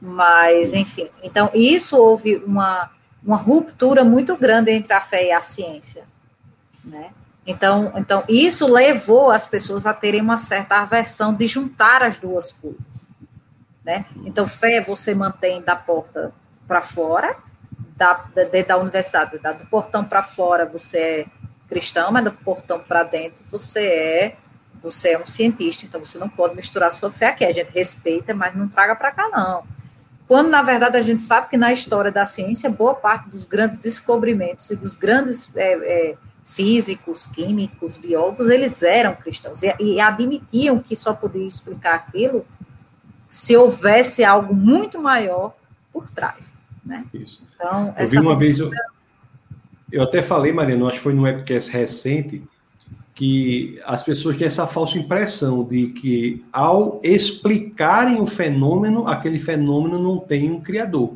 Mas, 0.00 0.72
enfim, 0.72 1.10
então 1.22 1.50
isso 1.52 1.96
houve 1.96 2.36
uma, 2.36 2.90
uma 3.22 3.36
ruptura 3.36 4.02
muito 4.02 4.36
grande 4.36 4.70
entre 4.70 4.92
a 4.92 5.00
fé 5.00 5.26
e 5.26 5.32
a 5.32 5.42
ciência, 5.42 6.04
né? 6.84 7.10
Então, 7.46 7.92
então, 7.96 8.24
isso 8.28 8.66
levou 8.66 9.30
as 9.30 9.46
pessoas 9.46 9.84
a 9.84 9.92
terem 9.92 10.20
uma 10.20 10.36
certa 10.36 10.76
aversão 10.76 11.34
de 11.34 11.46
juntar 11.46 12.02
as 12.02 12.18
duas 12.18 12.52
coisas, 12.52 13.08
né? 13.84 14.06
Então, 14.24 14.46
fé 14.46 14.80
você 14.80 15.14
mantém 15.14 15.60
da 15.60 15.76
porta 15.76 16.32
para 16.66 16.80
fora, 16.80 17.36
da, 17.96 18.14
da, 18.34 18.62
da 18.66 18.76
universidade, 18.78 19.38
da, 19.38 19.52
do 19.52 19.66
portão 19.66 20.04
para 20.04 20.22
fora 20.22 20.64
você 20.64 20.98
é 20.98 21.26
cristão, 21.68 22.10
mas 22.10 22.24
do 22.24 22.32
portão 22.32 22.80
para 22.80 23.02
dentro 23.02 23.44
você 23.46 23.86
é 23.86 24.36
você 24.82 25.10
é 25.10 25.18
um 25.18 25.26
cientista, 25.26 25.84
então 25.84 26.02
você 26.02 26.18
não 26.18 26.28
pode 26.28 26.56
misturar 26.56 26.90
sua 26.90 27.12
fé 27.12 27.26
aqui. 27.26 27.44
A 27.44 27.52
gente 27.52 27.70
respeita, 27.70 28.32
mas 28.32 28.56
não 28.56 28.66
traga 28.66 28.96
para 28.96 29.10
cá, 29.10 29.28
não. 29.28 29.62
Quando, 30.30 30.48
na 30.48 30.62
verdade, 30.62 30.96
a 30.96 31.02
gente 31.02 31.24
sabe 31.24 31.48
que 31.48 31.56
na 31.56 31.72
história 31.72 32.12
da 32.12 32.24
ciência, 32.24 32.70
boa 32.70 32.94
parte 32.94 33.28
dos 33.28 33.44
grandes 33.44 33.78
descobrimentos 33.78 34.70
e 34.70 34.76
dos 34.76 34.94
grandes 34.94 35.50
é, 35.56 35.72
é, 36.12 36.16
físicos, 36.44 37.26
químicos, 37.26 37.96
biólogos, 37.96 38.48
eles 38.48 38.80
eram 38.84 39.16
cristãos 39.16 39.60
e, 39.64 39.74
e 39.80 40.00
admitiam 40.00 40.78
que 40.78 40.94
só 40.94 41.12
podiam 41.12 41.48
explicar 41.48 41.96
aquilo 41.96 42.46
se 43.28 43.56
houvesse 43.56 44.22
algo 44.22 44.54
muito 44.54 45.02
maior 45.02 45.52
por 45.92 46.08
trás. 46.08 46.54
Né? 46.86 47.04
Isso. 47.12 47.42
Então, 47.56 47.92
eu 47.98 48.06
vi 48.06 48.18
uma 48.20 48.38
vez, 48.38 48.60
eu, 48.60 48.70
eu 49.90 50.04
até 50.04 50.22
falei, 50.22 50.52
Mariana, 50.52 50.86
acho 50.86 50.98
que 50.98 51.02
foi 51.02 51.12
no 51.12 51.22
webcast 51.22 51.72
recente, 51.72 52.40
que 53.14 53.78
as 53.84 54.02
pessoas 54.02 54.36
têm 54.36 54.46
essa 54.46 54.66
falsa 54.66 54.98
impressão 54.98 55.64
de 55.64 55.88
que, 55.88 56.44
ao 56.52 57.00
explicarem 57.02 58.20
o 58.20 58.26
fenômeno, 58.26 59.06
aquele 59.06 59.38
fenômeno 59.38 59.98
não 59.98 60.18
tem 60.18 60.50
um 60.50 60.60
criador. 60.60 61.14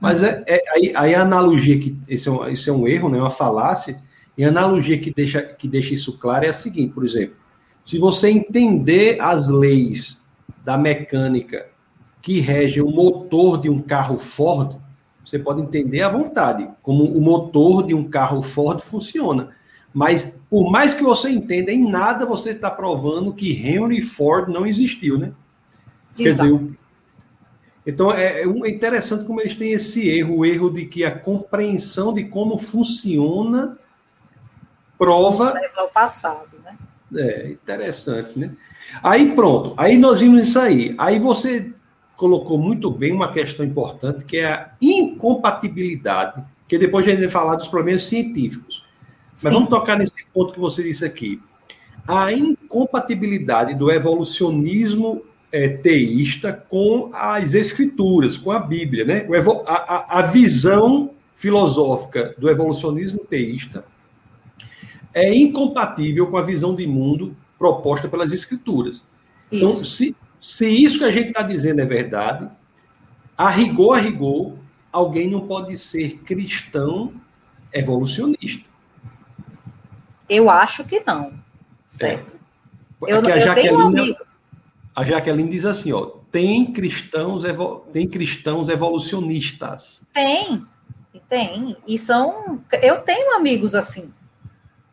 Mas 0.00 0.22
é, 0.22 0.44
é 0.46 0.62
aí, 0.74 0.92
aí, 0.94 1.14
a 1.14 1.22
analogia 1.22 1.78
que 1.78 1.96
isso 2.08 2.28
é, 2.28 2.32
um, 2.32 2.48
isso 2.48 2.70
é 2.70 2.72
um 2.72 2.86
erro, 2.86 3.08
né, 3.08 3.18
uma 3.18 3.30
falácia, 3.30 4.00
e 4.36 4.44
a 4.44 4.48
analogia 4.48 4.98
que 4.98 5.12
deixa, 5.12 5.42
que 5.42 5.66
deixa 5.66 5.94
isso 5.94 6.16
claro 6.16 6.44
é 6.44 6.48
a 6.48 6.52
seguinte, 6.52 6.94
por 6.94 7.04
exemplo, 7.04 7.34
se 7.84 7.98
você 7.98 8.30
entender 8.30 9.20
as 9.20 9.48
leis 9.48 10.22
da 10.64 10.78
mecânica 10.78 11.66
que 12.22 12.40
regem 12.40 12.82
o 12.82 12.90
motor 12.90 13.60
de 13.60 13.68
um 13.68 13.80
carro 13.80 14.18
Ford, 14.18 14.76
você 15.24 15.38
pode 15.38 15.60
entender 15.60 16.02
à 16.02 16.08
vontade 16.08 16.68
como 16.82 17.04
o 17.04 17.20
motor 17.20 17.86
de 17.86 17.94
um 17.94 18.04
carro 18.04 18.40
Ford 18.40 18.80
funciona. 18.80 19.50
Mas 19.98 20.38
por 20.48 20.70
mais 20.70 20.94
que 20.94 21.02
você 21.02 21.28
entenda, 21.28 21.72
em 21.72 21.90
nada 21.90 22.24
você 22.24 22.50
está 22.50 22.70
provando 22.70 23.34
que 23.34 23.50
Henry 23.50 24.00
Ford 24.00 24.48
não 24.48 24.64
existiu, 24.64 25.18
né? 25.18 25.32
Exato. 26.16 26.50
Quer 26.50 26.56
dizer, 26.60 26.78
então 27.84 28.12
é, 28.12 28.42
é 28.42 28.70
interessante 28.70 29.24
como 29.24 29.40
eles 29.40 29.56
têm 29.56 29.72
esse 29.72 30.08
erro, 30.08 30.36
o 30.36 30.46
erro 30.46 30.70
de 30.70 30.86
que 30.86 31.04
a 31.04 31.10
compreensão 31.10 32.14
de 32.14 32.26
como 32.26 32.56
funciona 32.56 33.76
prova. 34.96 35.46
Isso 35.46 35.54
leva 35.54 35.80
ao 35.80 35.88
passado, 35.88 36.48
né? 36.62 36.78
É, 37.16 37.50
interessante, 37.50 38.38
né? 38.38 38.52
Aí 39.02 39.34
pronto, 39.34 39.74
aí 39.76 39.98
nós 39.98 40.20
vimos 40.20 40.46
isso 40.46 40.60
aí. 40.60 40.94
Aí 40.96 41.18
você 41.18 41.72
colocou 42.16 42.56
muito 42.56 42.88
bem 42.88 43.12
uma 43.12 43.32
questão 43.32 43.66
importante, 43.66 44.24
que 44.24 44.36
é 44.36 44.52
a 44.52 44.70
incompatibilidade, 44.80 46.44
que 46.68 46.78
depois 46.78 47.04
a 47.04 47.10
gente 47.10 47.20
vai 47.22 47.28
falar 47.28 47.56
dos 47.56 47.66
problemas 47.66 48.04
científicos. 48.04 48.86
Mas 49.42 49.52
Sim. 49.52 49.52
vamos 49.52 49.68
tocar 49.68 49.96
nesse 49.98 50.24
ponto 50.32 50.52
que 50.52 50.60
você 50.60 50.82
disse 50.82 51.04
aqui. 51.04 51.40
A 52.06 52.32
incompatibilidade 52.32 53.74
do 53.74 53.90
evolucionismo 53.90 55.22
é, 55.52 55.68
teísta 55.68 56.52
com 56.52 57.10
as 57.12 57.54
escrituras, 57.54 58.36
com 58.36 58.50
a 58.50 58.58
Bíblia, 58.58 59.04
né? 59.04 59.26
A, 59.66 59.72
a, 59.72 60.18
a 60.18 60.22
visão 60.22 61.10
filosófica 61.32 62.34
do 62.36 62.50
evolucionismo 62.50 63.20
teísta 63.20 63.84
é 65.14 65.32
incompatível 65.34 66.26
com 66.26 66.36
a 66.36 66.42
visão 66.42 66.74
de 66.74 66.86
mundo 66.86 67.36
proposta 67.58 68.08
pelas 68.08 68.32
escrituras. 68.32 69.06
Então, 69.50 69.68
isso. 69.68 69.74
Então, 69.74 69.84
se, 69.84 70.16
se 70.40 70.68
isso 70.68 70.98
que 70.98 71.04
a 71.04 71.10
gente 71.10 71.28
está 71.28 71.42
dizendo 71.42 71.80
é 71.80 71.86
verdade, 71.86 72.48
a 73.36 73.48
rigor, 73.50 73.96
a 73.96 74.00
rigor, 74.00 74.54
alguém 74.92 75.28
não 75.28 75.46
pode 75.46 75.76
ser 75.78 76.18
cristão 76.18 77.12
evolucionista. 77.72 78.68
Eu 80.28 80.50
acho 80.50 80.84
que 80.84 81.02
não. 81.06 81.32
Certo. 81.86 82.34
É. 83.06 83.12
Eu, 83.12 83.16
a 83.16 83.38
eu 83.38 83.54
tenho 83.54 83.78
um 83.78 83.86
amigo. 83.86 84.18
A 84.94 85.04
Jaqueline 85.04 85.48
diz 85.48 85.64
assim, 85.64 85.92
ó, 85.92 86.06
tem 86.30 86.72
cristãos, 86.72 87.42
tem 87.92 88.08
cristãos 88.08 88.68
evolucionistas. 88.68 90.04
Tem, 90.12 90.66
tem. 91.28 91.76
E 91.86 91.96
são. 91.96 92.62
Eu 92.82 93.02
tenho 93.02 93.36
amigos 93.36 93.74
assim. 93.74 94.12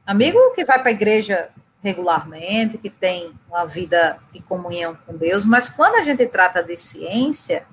Amigo 0.05 0.37
que 0.53 0.63
vai 0.63 0.79
para 0.79 0.89
a 0.89 0.93
igreja 0.93 1.49
regularmente, 1.81 2.77
que 2.77 2.89
tem 2.89 3.33
uma 3.47 3.65
vida 3.65 4.17
de 4.31 4.41
comunhão 4.41 4.97
com 5.05 5.15
Deus, 5.15 5.45
mas 5.45 5.69
quando 5.69 5.95
a 5.95 6.01
gente 6.01 6.25
trata 6.25 6.63
de 6.63 6.75
ciência, 6.75 7.65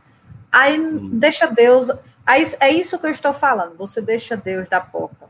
aí 0.50 0.78
hum. 0.78 1.10
deixa 1.12 1.46
Deus. 1.46 1.90
Aí, 2.24 2.44
é 2.60 2.70
isso 2.70 2.98
que 2.98 3.06
eu 3.06 3.10
estou 3.10 3.32
falando. 3.32 3.76
Você 3.76 4.00
deixa 4.00 4.36
Deus 4.36 4.68
da 4.68 4.80
porta 4.80 5.28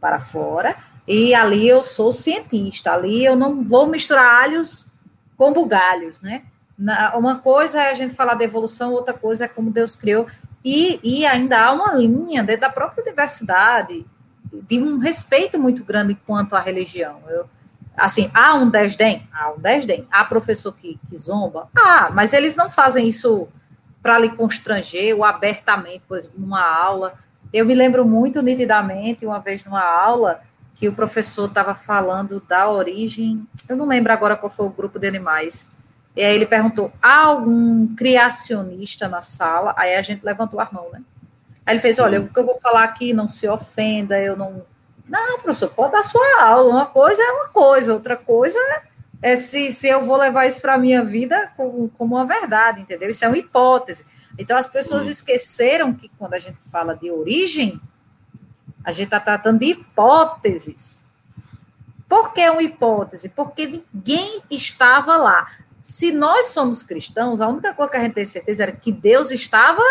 para 0.00 0.18
fora, 0.20 0.76
e 1.06 1.34
ali 1.34 1.68
eu 1.68 1.82
sou 1.82 2.10
cientista, 2.12 2.92
ali 2.92 3.24
eu 3.24 3.36
não 3.36 3.62
vou 3.62 3.86
misturar 3.86 4.42
alhos 4.42 4.86
com 5.36 5.52
bugalhos, 5.52 6.20
né? 6.20 6.42
uma 7.14 7.38
coisa 7.38 7.80
é 7.80 7.90
a 7.90 7.94
gente 7.94 8.14
falar 8.14 8.34
de 8.34 8.44
evolução, 8.44 8.92
outra 8.92 9.14
coisa 9.14 9.44
é 9.44 9.48
como 9.48 9.70
Deus 9.70 9.94
criou, 9.94 10.26
e, 10.64 10.98
e 11.02 11.24
ainda 11.24 11.62
há 11.62 11.72
uma 11.72 11.92
linha 11.94 12.42
dentro 12.42 12.62
da 12.62 12.70
própria 12.70 13.04
diversidade, 13.04 14.04
de 14.50 14.80
um 14.80 14.98
respeito 14.98 15.58
muito 15.58 15.84
grande 15.84 16.14
quanto 16.26 16.56
à 16.56 16.60
religião. 16.60 17.20
Eu, 17.28 17.46
assim, 17.96 18.30
há 18.32 18.54
um 18.54 18.68
desdém? 18.68 19.28
Há 19.32 19.50
um 19.52 19.58
desdém. 19.58 20.06
Há 20.10 20.24
professor 20.24 20.72
que, 20.72 20.98
que 21.08 21.16
zomba? 21.16 21.68
Ah, 21.76 22.10
mas 22.12 22.32
eles 22.32 22.56
não 22.56 22.70
fazem 22.70 23.06
isso 23.08 23.48
para 24.02 24.18
lhe 24.18 24.30
constranger 24.30 25.16
ou 25.16 25.24
abertamente, 25.24 26.02
por 26.06 26.16
exemplo, 26.16 26.40
numa 26.40 26.62
aula. 26.62 27.14
Eu 27.52 27.66
me 27.66 27.74
lembro 27.74 28.04
muito 28.04 28.42
nitidamente, 28.42 29.26
uma 29.26 29.38
vez 29.38 29.64
numa 29.64 29.82
aula, 29.82 30.40
que 30.74 30.88
o 30.88 30.92
professor 30.94 31.48
estava 31.48 31.74
falando 31.74 32.40
da 32.40 32.68
origem, 32.68 33.46
eu 33.68 33.76
não 33.76 33.86
lembro 33.86 34.12
agora 34.12 34.36
qual 34.36 34.50
foi 34.50 34.66
o 34.66 34.70
grupo 34.70 34.98
de 34.98 35.06
animais, 35.06 35.68
e 36.16 36.22
aí 36.22 36.34
ele 36.34 36.46
perguntou: 36.46 36.92
há 37.02 37.24
algum 37.24 37.94
criacionista 37.94 39.08
na 39.08 39.22
sala? 39.22 39.74
Aí 39.76 39.94
a 39.94 40.02
gente 40.02 40.24
levantou 40.24 40.60
a 40.60 40.68
mão, 40.70 40.88
né? 40.92 41.02
Aí 41.66 41.74
ele 41.74 41.80
fez: 41.80 41.98
olha, 41.98 42.20
o 42.20 42.28
que 42.28 42.38
eu 42.38 42.46
vou 42.46 42.60
falar 42.60 42.84
aqui, 42.84 43.12
não 43.12 43.28
se 43.28 43.48
ofenda, 43.48 44.20
eu 44.20 44.36
não. 44.36 44.64
Não, 45.08 45.38
professor, 45.38 45.70
pode 45.70 45.92
dar 45.92 46.02
sua 46.02 46.42
aula. 46.42 46.70
Uma 46.70 46.86
coisa 46.86 47.22
é 47.22 47.30
uma 47.32 47.48
coisa, 47.48 47.92
outra 47.92 48.16
coisa 48.16 48.58
é 49.20 49.36
se, 49.36 49.72
se 49.72 49.88
eu 49.88 50.04
vou 50.04 50.16
levar 50.16 50.46
isso 50.46 50.60
para 50.60 50.74
a 50.74 50.78
minha 50.78 51.02
vida 51.02 51.50
como, 51.56 51.90
como 51.96 52.16
uma 52.16 52.26
verdade, 52.26 52.82
entendeu? 52.82 53.08
Isso 53.08 53.24
é 53.24 53.28
uma 53.28 53.38
hipótese. 53.38 54.04
Então 54.38 54.56
as 54.56 54.66
pessoas 54.66 55.06
esqueceram 55.06 55.94
que 55.94 56.10
quando 56.18 56.34
a 56.34 56.38
gente 56.38 56.58
fala 56.58 56.94
de 56.94 57.10
origem, 57.10 57.80
a 58.84 58.92
gente 58.92 59.06
está 59.06 59.18
tratando 59.18 59.60
de 59.60 59.66
hipóteses. 59.66 61.04
Por 62.08 62.32
que 62.32 62.48
uma 62.48 62.62
hipótese? 62.62 63.28
Porque 63.28 63.66
ninguém 63.66 64.42
estava 64.50 65.16
lá 65.16 65.48
se 65.84 66.10
nós 66.10 66.46
somos 66.46 66.82
cristãos, 66.82 67.42
a 67.42 67.46
única 67.46 67.74
coisa 67.74 67.90
que 67.90 67.98
a 67.98 68.02
gente 68.02 68.14
tem 68.14 68.24
certeza 68.24 68.62
era 68.62 68.72
que 68.72 68.90
Deus 68.90 69.30
estava 69.30 69.82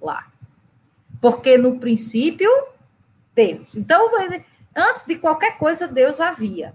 lá. 0.00 0.28
Porque 1.20 1.58
no 1.58 1.80
princípio, 1.80 2.48
Deus. 3.34 3.74
Então, 3.74 4.08
antes 4.74 5.04
de 5.04 5.16
qualquer 5.16 5.58
coisa, 5.58 5.88
Deus 5.88 6.20
havia. 6.20 6.72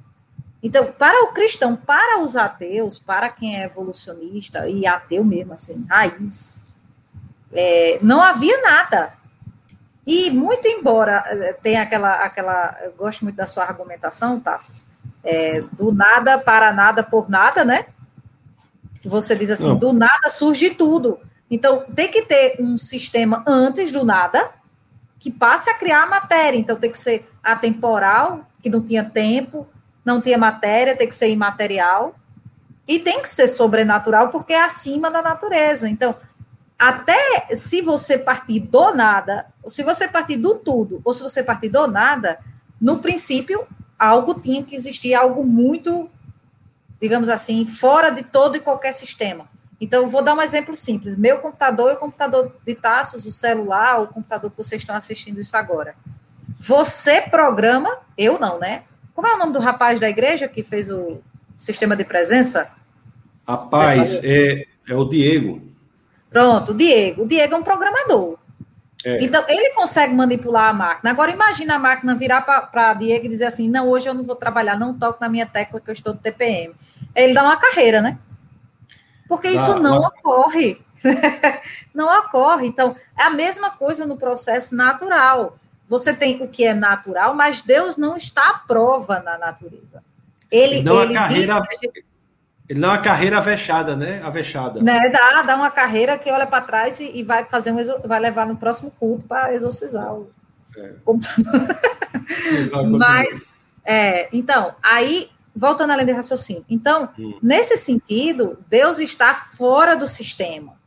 Então, 0.62 0.91
para 0.91 1.23
o 1.23 1.32
cristão, 1.32 1.77
para 1.77 2.19
os 2.19 2.36
ateus, 2.36 2.99
para 2.99 3.30
quem 3.30 3.56
é 3.56 3.63
evolucionista 3.63 4.67
e 4.67 4.86
ateu 4.86 5.23
mesmo, 5.23 5.53
assim, 5.53 5.86
raiz, 5.89 6.65
é, 7.53 7.99
não 8.01 8.21
havia 8.21 8.62
nada. 8.63 9.13
E 10.07 10.31
muito 10.31 10.65
embora 10.65 11.21
é, 11.27 11.51
tenha 11.51 11.81
aquela, 11.81 12.13
aquela, 12.23 12.77
eu 12.81 12.93
gosto 12.93 13.25
muito 13.25 13.35
da 13.35 13.45
sua 13.45 13.65
argumentação, 13.65 14.39
Tassos, 14.39 14.85
é, 15.21 15.61
do 15.73 15.91
nada 15.91 16.39
para 16.39 16.71
nada 16.71 17.03
por 17.03 17.29
nada, 17.29 17.65
né? 17.65 17.87
Você 19.03 19.35
diz 19.35 19.51
assim, 19.51 19.67
Não. 19.67 19.77
do 19.77 19.91
nada 19.91 20.29
surge 20.29 20.69
tudo. 20.69 21.19
Então, 21.51 21.83
tem 21.93 22.09
que 22.09 22.21
ter 22.21 22.55
um 22.57 22.77
sistema 22.77 23.43
antes 23.45 23.91
do 23.91 24.05
nada 24.05 24.51
que 25.19 25.29
passe 25.29 25.69
a 25.69 25.73
criar 25.73 26.03
a 26.03 26.07
matéria. 26.07 26.57
Então, 26.57 26.77
tem 26.77 26.89
que 26.89 26.97
ser 26.97 27.29
atemporal, 27.43 28.47
que 28.61 28.69
não 28.69 28.81
tinha 28.81 29.03
tempo, 29.03 29.67
não 30.05 30.21
tinha 30.21 30.37
matéria, 30.37 30.95
tem 30.95 31.07
que 31.07 31.15
ser 31.15 31.29
imaterial. 31.29 32.15
E 32.87 32.99
tem 32.99 33.21
que 33.21 33.27
ser 33.27 33.49
sobrenatural, 33.49 34.29
porque 34.29 34.53
é 34.53 34.61
acima 34.61 35.11
da 35.11 35.21
natureza. 35.21 35.89
Então, 35.89 36.15
até 36.77 37.55
se 37.55 37.81
você 37.81 38.17
partir 38.17 38.59
do 38.59 38.93
nada, 38.93 39.47
se 39.65 39.83
você 39.83 40.07
partir 40.07 40.37
do 40.37 40.55
tudo, 40.55 41.01
ou 41.03 41.13
se 41.13 41.23
você 41.23 41.43
partir 41.43 41.69
do 41.69 41.87
nada, 41.87 42.39
no 42.79 42.99
princípio, 42.99 43.67
algo 43.97 44.39
tinha 44.39 44.63
que 44.63 44.75
existir, 44.75 45.13
algo 45.13 45.43
muito 45.43 46.09
digamos 46.99 47.29
assim, 47.29 47.65
fora 47.65 48.09
de 48.09 48.23
todo 48.23 48.57
e 48.57 48.59
qualquer 48.59 48.93
sistema. 48.93 49.47
Então, 49.79 50.01
eu 50.01 50.07
vou 50.07 50.23
dar 50.23 50.33
um 50.33 50.41
exemplo 50.41 50.75
simples. 50.75 51.15
Meu 51.15 51.39
computador 51.39 51.91
e 51.91 51.93
o 51.93 51.97
computador 51.97 52.55
de 52.65 52.73
Tassos, 52.73 53.25
o 53.25 53.31
celular, 53.31 54.01
o 54.01 54.07
computador 54.07 54.49
que 54.49 54.57
vocês 54.57 54.81
estão 54.81 54.95
assistindo 54.95 55.39
isso 55.39 55.55
agora. 55.55 55.95
Você 56.57 57.21
programa, 57.21 57.99
eu 58.17 58.39
não, 58.39 58.59
né? 58.59 58.83
Como 59.13 59.27
é 59.27 59.35
o 59.35 59.37
nome 59.37 59.53
do 59.53 59.59
rapaz 59.59 59.99
da 59.99 60.09
igreja 60.09 60.47
que 60.47 60.63
fez 60.63 60.89
o 60.89 61.21
sistema 61.57 61.95
de 61.95 62.03
presença? 62.03 62.71
Rapaz, 63.47 64.19
é, 64.23 64.65
é 64.87 64.95
o 64.95 65.05
Diego. 65.05 65.61
Pronto, 66.29 66.71
o 66.71 66.73
Diego. 66.73 67.23
O 67.23 67.27
Diego 67.27 67.55
é 67.55 67.57
um 67.57 67.63
programador. 67.63 68.37
É. 69.05 69.23
Então, 69.23 69.43
ele 69.47 69.73
consegue 69.73 70.13
manipular 70.13 70.69
a 70.69 70.73
máquina. 70.73 71.11
Agora, 71.11 71.31
imagina 71.31 71.75
a 71.75 71.79
máquina 71.79 72.15
virar 72.15 72.41
para 72.41 72.93
Diego 72.95 73.25
e 73.25 73.29
dizer 73.29 73.45
assim: 73.45 73.69
não, 73.69 73.87
hoje 73.87 74.07
eu 74.07 74.13
não 74.13 74.23
vou 74.23 74.35
trabalhar, 74.35 74.77
não 74.77 74.97
toco 74.97 75.19
na 75.21 75.29
minha 75.29 75.45
tecla 75.45 75.79
que 75.79 75.89
eu 75.89 75.93
estou 75.93 76.13
do 76.13 76.19
TPM. 76.19 76.73
Ele 77.15 77.33
dá 77.33 77.43
uma 77.43 77.57
carreira, 77.57 78.01
né? 78.01 78.17
Porque 79.27 79.49
isso 79.49 79.79
não 79.79 79.99
ocorre. 79.99 80.81
não 81.93 82.07
ocorre. 82.19 82.67
Então, 82.67 82.95
é 83.17 83.23
a 83.23 83.29
mesma 83.29 83.69
coisa 83.69 84.05
no 84.05 84.17
processo 84.17 84.75
natural. 84.75 85.57
Você 85.87 86.13
tem 86.13 86.41
o 86.41 86.47
que 86.47 86.65
é 86.65 86.73
natural, 86.73 87.33
mas 87.33 87.61
Deus 87.61 87.97
não 87.97 88.17
está 88.17 88.49
à 88.49 88.53
prova 88.59 89.19
na 89.19 89.37
natureza. 89.37 90.03
Ele, 90.49 90.77
ele 90.77 91.17
a 91.17 91.21
carreira, 91.21 91.53
gente... 91.81 92.05
Ele 92.69 92.80
dá 92.80 92.89
uma 92.89 92.97
carreira 92.97 93.38
avexada, 93.38 93.95
né? 93.95 94.21
Avexada. 94.23 94.82
Né? 94.82 95.10
Dá, 95.10 95.41
dá 95.41 95.56
uma 95.56 95.71
carreira 95.71 96.17
que 96.17 96.30
olha 96.30 96.45
para 96.45 96.62
trás 96.62 96.99
e, 96.99 97.12
e, 97.17 97.23
vai 97.23 97.45
fazer 97.45 97.71
um 97.71 97.77
vai 98.06 98.19
levar 98.19 98.45
no 98.45 98.58
próximo 98.58 98.91
culto 98.91 99.25
para 99.25 99.53
exorcizar 99.53 100.13
o 100.13 100.30
é. 100.77 100.93
Mas, 102.97 103.45
é, 103.84 104.30
então, 104.32 104.75
aí, 104.82 105.30
voltando 105.56 105.91
além 105.91 106.06
do 106.06 106.13
raciocínio. 106.13 106.63
Então, 106.69 107.10
hum. 107.17 107.39
nesse 107.41 107.77
sentido, 107.77 108.60
Deus 108.69 108.99
está 108.99 109.34
fora 109.34 109.95
do 109.95 110.08
sistema. 110.08 110.77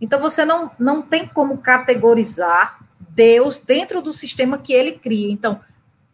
Então, 0.00 0.18
você 0.18 0.44
não, 0.44 0.70
não 0.78 1.02
tem 1.02 1.26
como 1.26 1.58
categorizar 1.58 2.78
Deus 2.98 3.58
dentro 3.58 4.00
do 4.00 4.12
sistema 4.12 4.58
que 4.58 4.72
ele 4.72 4.92
cria. 4.92 5.30
Então, 5.30 5.60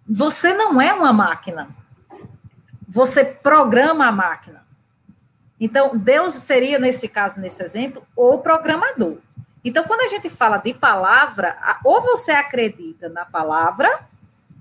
você 0.08 0.52
não 0.52 0.80
é 0.80 0.92
uma 0.92 1.12
máquina. 1.12 1.68
Você 2.88 3.24
programa 3.24 4.06
a 4.06 4.12
máquina. 4.12 4.59
Então, 5.60 5.90
Deus 5.94 6.34
seria, 6.34 6.78
nesse 6.78 7.06
caso, 7.06 7.38
nesse 7.38 7.62
exemplo, 7.62 8.02
o 8.16 8.38
programador. 8.38 9.18
Então, 9.62 9.84
quando 9.84 10.00
a 10.00 10.08
gente 10.08 10.30
fala 10.30 10.56
de 10.56 10.72
palavra, 10.72 11.54
ou 11.84 12.00
você 12.00 12.32
acredita 12.32 13.10
na 13.10 13.26
palavra, 13.26 14.08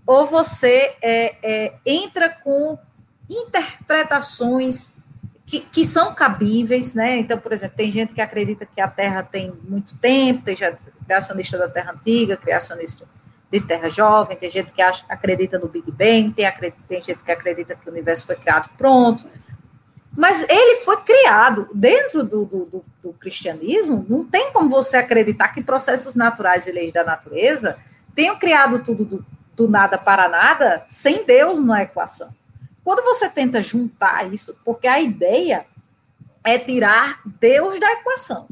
ou 0.05 0.25
você 0.25 0.95
é, 1.01 1.35
é, 1.41 1.73
entra 1.85 2.29
com 2.29 2.77
interpretações 3.29 4.93
que, 5.45 5.61
que, 5.61 5.85
são 5.85 6.13
cabíveis, 6.13 6.93
né? 6.93 7.17
Então, 7.17 7.37
por 7.37 7.53
exemplo, 7.53 7.77
tem 7.77 7.91
gente 7.91 8.13
que 8.13 8.21
acredita 8.21 8.65
que 8.65 8.81
a 8.81 8.87
Terra 8.87 9.23
tem 9.23 9.53
muito 9.63 9.97
tempo, 9.97 10.43
tem 10.43 10.55
já 10.55 10.75
criacionista 11.05 11.57
da 11.57 11.67
Terra 11.69 11.93
Antiga, 11.93 12.37
criacionista 12.37 13.05
de 13.51 13.59
Terra 13.61 13.89
Jovem, 13.89 14.37
tem 14.37 14.49
gente 14.49 14.71
que 14.71 14.81
acha, 14.81 15.03
acredita 15.09 15.57
no 15.57 15.67
Big 15.67 15.91
Bang, 15.91 16.31
tem, 16.33 16.45
tem 16.87 17.01
gente 17.01 17.23
que 17.23 17.31
acredita 17.31 17.73
que 17.73 17.87
o 17.87 17.91
universo 17.91 18.27
foi 18.27 18.35
criado 18.35 18.69
pronto. 18.77 19.27
Mas 20.15 20.45
ele 20.49 20.77
foi 20.77 20.97
criado 21.01 21.69
dentro 21.73 22.23
do, 22.23 22.45
do, 22.45 22.65
do, 22.65 22.85
do 23.01 23.13
cristianismo, 23.13 24.05
não 24.09 24.25
tem 24.25 24.51
como 24.51 24.69
você 24.69 24.97
acreditar 24.97 25.49
que 25.49 25.63
processos 25.63 26.15
naturais 26.15 26.67
e 26.67 26.71
leis 26.71 26.91
da 26.91 27.03
natureza 27.03 27.77
tenham 28.15 28.37
criado 28.37 28.83
tudo 28.83 29.05
do, 29.05 29.25
do 29.55 29.67
nada 29.67 29.97
para 29.97 30.27
nada 30.27 30.83
sem 30.87 31.23
Deus 31.25 31.59
na 31.63 31.83
equação. 31.83 32.33
Quando 32.83 33.03
você 33.03 33.29
tenta 33.29 33.61
juntar 33.61 34.33
isso, 34.33 34.57
porque 34.65 34.87
a 34.87 34.99
ideia 34.99 35.65
é 36.43 36.57
tirar 36.57 37.21
Deus 37.39 37.79
da 37.79 37.91
equação. 37.93 38.47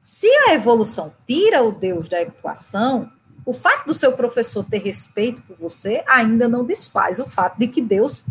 Se 0.00 0.28
a 0.46 0.54
evolução 0.54 1.12
tira 1.26 1.62
o 1.62 1.72
Deus 1.72 2.08
da 2.08 2.22
equação, 2.22 3.10
o 3.44 3.52
fato 3.52 3.86
do 3.86 3.94
seu 3.94 4.12
professor 4.12 4.64
ter 4.64 4.78
respeito 4.78 5.42
por 5.42 5.56
você 5.56 6.02
ainda 6.06 6.48
não 6.48 6.64
desfaz 6.64 7.18
o 7.18 7.26
fato 7.26 7.58
de 7.58 7.66
que 7.66 7.80
Deus 7.80 8.26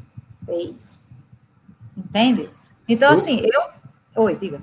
fez. 0.45 1.01
Entende? 1.97 2.49
Então, 2.87 3.09
eu... 3.09 3.13
assim, 3.13 3.41
eu. 3.41 4.23
Oi, 4.23 4.35
diga. 4.35 4.61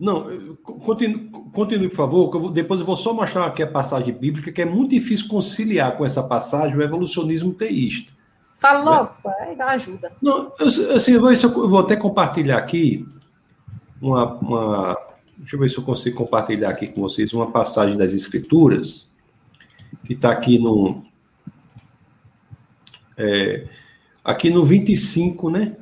Não, 0.00 0.56
continue, 0.56 1.30
continue, 1.52 1.88
por 1.90 1.96
favor, 1.96 2.30
que 2.30 2.36
eu 2.38 2.40
vou, 2.40 2.50
depois 2.50 2.80
eu 2.80 2.86
vou 2.86 2.96
só 2.96 3.12
mostrar 3.12 3.44
aqui 3.44 3.62
a 3.62 3.66
passagem 3.66 4.14
bíblica, 4.14 4.50
que 4.50 4.62
é 4.62 4.64
muito 4.64 4.92
difícil 4.92 5.28
conciliar 5.28 5.94
com 5.98 6.06
essa 6.06 6.22
passagem 6.22 6.78
o 6.78 6.82
evolucionismo 6.82 7.52
teísta. 7.52 8.10
Fala 8.56 8.82
logo, 8.82 9.14
né? 9.24 9.56
ajuda. 9.58 10.10
Não, 10.22 10.52
eu, 10.58 10.96
assim, 10.96 11.12
eu 11.12 11.20
vou, 11.20 11.30
eu 11.30 11.68
vou 11.68 11.80
até 11.80 11.96
compartilhar 11.96 12.56
aqui 12.56 13.06
uma, 14.00 14.34
uma. 14.38 14.98
Deixa 15.36 15.56
eu 15.56 15.60
ver 15.60 15.68
se 15.68 15.76
eu 15.76 15.82
consigo 15.82 16.16
compartilhar 16.16 16.70
aqui 16.70 16.86
com 16.86 17.02
vocês 17.02 17.32
uma 17.32 17.50
passagem 17.50 17.96
das 17.96 18.12
Escrituras 18.12 19.10
que 20.04 20.14
está 20.14 20.30
aqui 20.30 20.58
no. 20.58 21.02
É, 23.18 23.66
aqui 24.24 24.50
no 24.50 24.64
25, 24.64 25.50
né? 25.50 25.76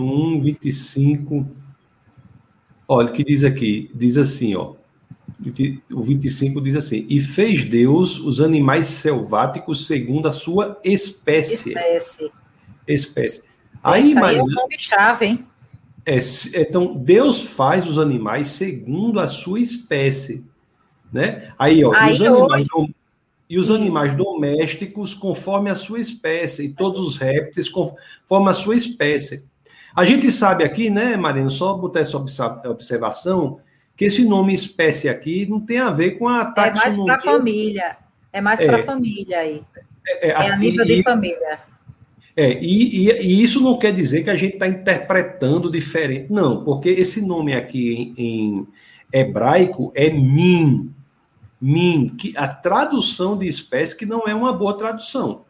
No 0.00 0.36
1, 0.36 0.40
25. 0.40 1.46
Olha, 2.88 3.12
que 3.12 3.22
diz 3.22 3.44
aqui, 3.44 3.90
diz 3.94 4.16
assim, 4.16 4.54
ó. 4.54 4.74
O 5.92 6.02
25 6.02 6.60
diz 6.60 6.74
assim: 6.74 7.06
E 7.08 7.20
fez 7.20 7.64
Deus 7.64 8.18
os 8.18 8.40
animais 8.40 8.86
selváticos 8.86 9.86
segundo 9.86 10.26
a 10.26 10.32
sua 10.32 10.80
espécie. 10.82 11.68
Espécie. 11.68 12.32
Espécie. 12.88 13.44
Aí, 13.82 14.12
Essa 14.12 14.32
é 14.32 14.42
o 14.42 14.46
nome-chave, 14.46 15.26
hein? 15.26 15.46
É, 16.04 16.18
então, 16.56 16.94
Deus 16.94 17.42
faz 17.42 17.86
os 17.86 17.98
animais 17.98 18.48
segundo 18.48 19.20
a 19.20 19.28
sua 19.28 19.60
espécie. 19.60 20.44
Né? 21.12 21.52
Aí, 21.58 21.84
ó, 21.84 21.92
aí 21.94 22.12
os 22.14 22.22
animais, 22.22 22.66
hoje... 22.74 22.94
E 23.50 23.58
os 23.58 23.64
Isso. 23.64 23.74
animais 23.74 24.16
domésticos 24.16 25.12
conforme 25.12 25.70
a 25.70 25.74
sua 25.74 25.98
espécie, 25.98 26.66
e 26.66 26.72
todos 26.72 27.00
os 27.00 27.16
répteis 27.16 27.68
conforme 27.68 28.48
a 28.48 28.54
sua 28.54 28.76
espécie. 28.76 29.44
A 29.94 30.04
gente 30.04 30.30
sabe 30.30 30.64
aqui, 30.64 30.90
né, 30.90 31.16
Marina, 31.16 31.50
só 31.50 31.74
botar 31.74 32.00
essa 32.00 32.16
observação, 32.16 33.60
que 33.96 34.04
esse 34.04 34.24
nome 34.24 34.54
espécie 34.54 35.08
aqui 35.08 35.46
não 35.46 35.60
tem 35.60 35.78
a 35.78 35.90
ver 35.90 36.12
com 36.12 36.28
a 36.28 36.46
taxonomia. 36.46 36.76
É 36.82 36.90
mais 36.90 37.04
para 37.04 37.14
a 37.16 37.20
família. 37.20 37.96
É 38.32 38.40
mais 38.40 38.62
para 38.62 38.76
a 38.76 38.80
é. 38.80 38.82
família 38.82 39.38
aí. 39.38 39.62
É, 40.06 40.28
é, 40.28 40.30
é 40.30 40.50
a 40.50 40.56
nível 40.56 40.84
de 40.84 41.02
família. 41.02 41.60
É, 42.36 42.52
e, 42.62 43.08
e, 43.08 43.10
e, 43.10 43.42
isso 43.42 43.60
não 43.60 43.78
quer 43.78 43.92
dizer 43.92 44.22
que 44.22 44.30
a 44.30 44.36
gente 44.36 44.54
está 44.54 44.66
interpretando 44.66 45.70
diferente. 45.70 46.32
Não, 46.32 46.64
porque 46.64 46.88
esse 46.88 47.20
nome 47.20 47.54
aqui 47.54 48.14
em, 48.16 48.24
em 48.24 48.68
hebraico 49.12 49.92
é 49.94 50.08
min, 50.08 50.90
min, 51.60 52.08
que 52.16 52.32
a 52.36 52.46
tradução 52.46 53.36
de 53.36 53.46
espécie 53.46 53.96
que 53.96 54.06
não 54.06 54.22
é 54.26 54.34
uma 54.34 54.52
boa 54.52 54.76
tradução. 54.76 55.42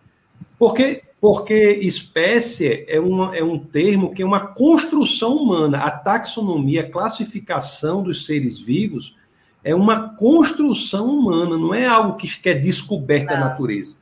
Porque 0.58 1.02
porque 1.20 1.78
espécie 1.82 2.86
é, 2.88 2.98
uma, 2.98 3.36
é 3.36 3.44
um 3.44 3.58
termo 3.58 4.14
que 4.14 4.22
é 4.22 4.26
uma 4.26 4.40
construção 4.40 5.36
humana. 5.36 5.78
A 5.78 5.90
taxonomia, 5.90 6.80
a 6.80 6.90
classificação 6.90 8.02
dos 8.02 8.24
seres 8.24 8.58
vivos 8.58 9.14
é 9.62 9.74
uma 9.74 10.14
construção 10.16 11.10
humana, 11.10 11.58
não 11.58 11.74
é 11.74 11.84
algo 11.84 12.16
que, 12.16 12.48
é 12.48 12.54
descoberto 12.54 13.28
da 13.28 13.38
natureza. 13.38 13.96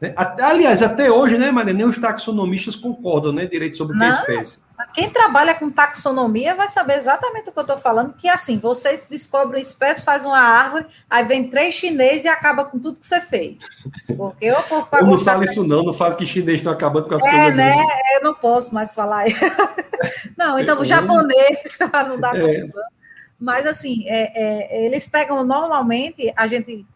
Né? 0.00 0.14
Aliás, 0.16 0.82
até 0.82 1.10
hoje, 1.10 1.38
né, 1.38 1.50
Maria, 1.50 1.72
nem 1.72 1.86
os 1.86 1.98
taxonomistas 1.98 2.76
concordam, 2.76 3.32
né, 3.32 3.46
direito 3.46 3.76
sobre 3.76 3.96
o 3.96 3.98
que 3.98 4.04
é 4.04 4.08
espécie. 4.08 4.64
Quem 4.92 5.08
trabalha 5.08 5.54
com 5.54 5.70
taxonomia 5.70 6.54
vai 6.54 6.66
saber 6.66 6.96
exatamente 6.96 7.48
o 7.48 7.52
que 7.52 7.58
eu 7.58 7.62
estou 7.62 7.76
falando, 7.76 8.12
que 8.12 8.28
assim, 8.28 8.58
vocês 8.58 9.06
descobrem 9.08 9.62
espécie, 9.62 10.02
faz 10.02 10.24
uma 10.24 10.38
árvore, 10.38 10.86
aí 11.08 11.24
vem 11.24 11.48
três 11.48 11.74
chineses 11.74 12.24
e 12.24 12.28
acaba 12.28 12.64
com 12.64 12.78
tudo 12.78 12.98
que 12.98 13.06
você 13.06 13.20
fez. 13.20 13.56
Porque 14.16 14.44
eu 14.46 14.60
por 14.64 14.88
Eu 14.92 15.06
não 15.06 15.18
falo 15.18 15.44
isso 15.44 15.64
não, 15.64 15.84
não 15.84 15.94
falo 15.94 16.16
que 16.16 16.26
chinês 16.26 16.58
estão 16.58 16.72
acabando 16.72 17.08
com 17.08 17.14
as 17.14 17.24
é, 17.24 17.30
coisas. 17.30 17.54
Né? 17.54 17.72
Eu 18.16 18.24
não 18.24 18.34
posso 18.34 18.74
mais 18.74 18.90
falar. 18.90 19.26
não, 20.36 20.58
então 20.58 20.80
o 20.80 20.84
japonês 20.84 21.78
não 22.08 22.18
dá 22.18 22.32
é. 22.34 22.66
Mas 23.38 23.66
assim, 23.66 24.04
é, 24.06 24.82
é, 24.82 24.86
eles 24.86 25.06
pegam 25.06 25.44
normalmente, 25.44 26.32
a 26.36 26.46
gente 26.46 26.86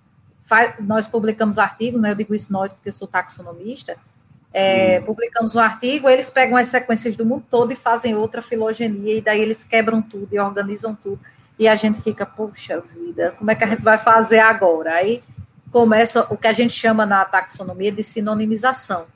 faz, 0.49 0.75
nós 0.81 1.07
publicamos 1.07 1.59
artigos, 1.59 2.01
né? 2.01 2.11
Eu 2.11 2.15
digo 2.15 2.35
isso 2.35 2.53
nós 2.53 2.73
porque 2.73 2.91
sou 2.91 3.07
taxonomista 3.07 3.97
é, 4.53 5.01
hum. 5.01 5.05
Publicamos 5.05 5.55
um 5.55 5.61
artigo, 5.61 6.09
eles 6.09 6.31
pegam 6.31 6.57
as 6.57 6.69
sequências 6.69 7.17
do 7.17 7.25
mundo 7.25 7.45
todo 7.49 7.73
e 7.73 7.77
fazem 7.77 8.15
outra 8.15 8.41
filogenia, 8.41 9.19
e 9.19 9.21
daí 9.21 9.41
eles 9.41 9.65
quebram 9.65 10.01
tudo 10.01 10.29
e 10.33 10.39
organizam 10.39 10.95
tudo. 10.95 11.21
E 11.59 11.69
a 11.69 11.77
gente 11.77 12.01
fica, 12.01 12.25
poxa 12.25 12.81
vida, 12.81 13.35
como 13.37 13.51
é 13.51 13.55
que 13.55 13.65
a 13.65 13.67
gente 13.67 13.83
vai 13.83 13.99
fazer 13.99 14.39
agora? 14.39 14.95
Aí 14.95 15.23
começa 15.71 16.27
o 16.31 16.37
que 16.37 16.47
a 16.47 16.53
gente 16.53 16.73
chama 16.73 17.05
na 17.05 17.25
taxonomia 17.25 17.93
de 17.93 18.03
sinonimização. 18.03 19.07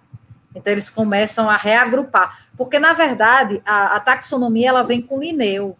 Então, 0.55 0.71
eles 0.71 0.91
começam 0.91 1.49
a 1.49 1.57
reagrupar. 1.57 2.47
Porque, 2.59 2.79
na 2.79 2.93
verdade, 2.93 3.63
a, 3.65 3.97
a 3.97 4.01
taxonomia 4.01 4.69
ela 4.69 4.83
vem 4.83 5.01
com 5.01 5.19
Linneu. 5.19 5.79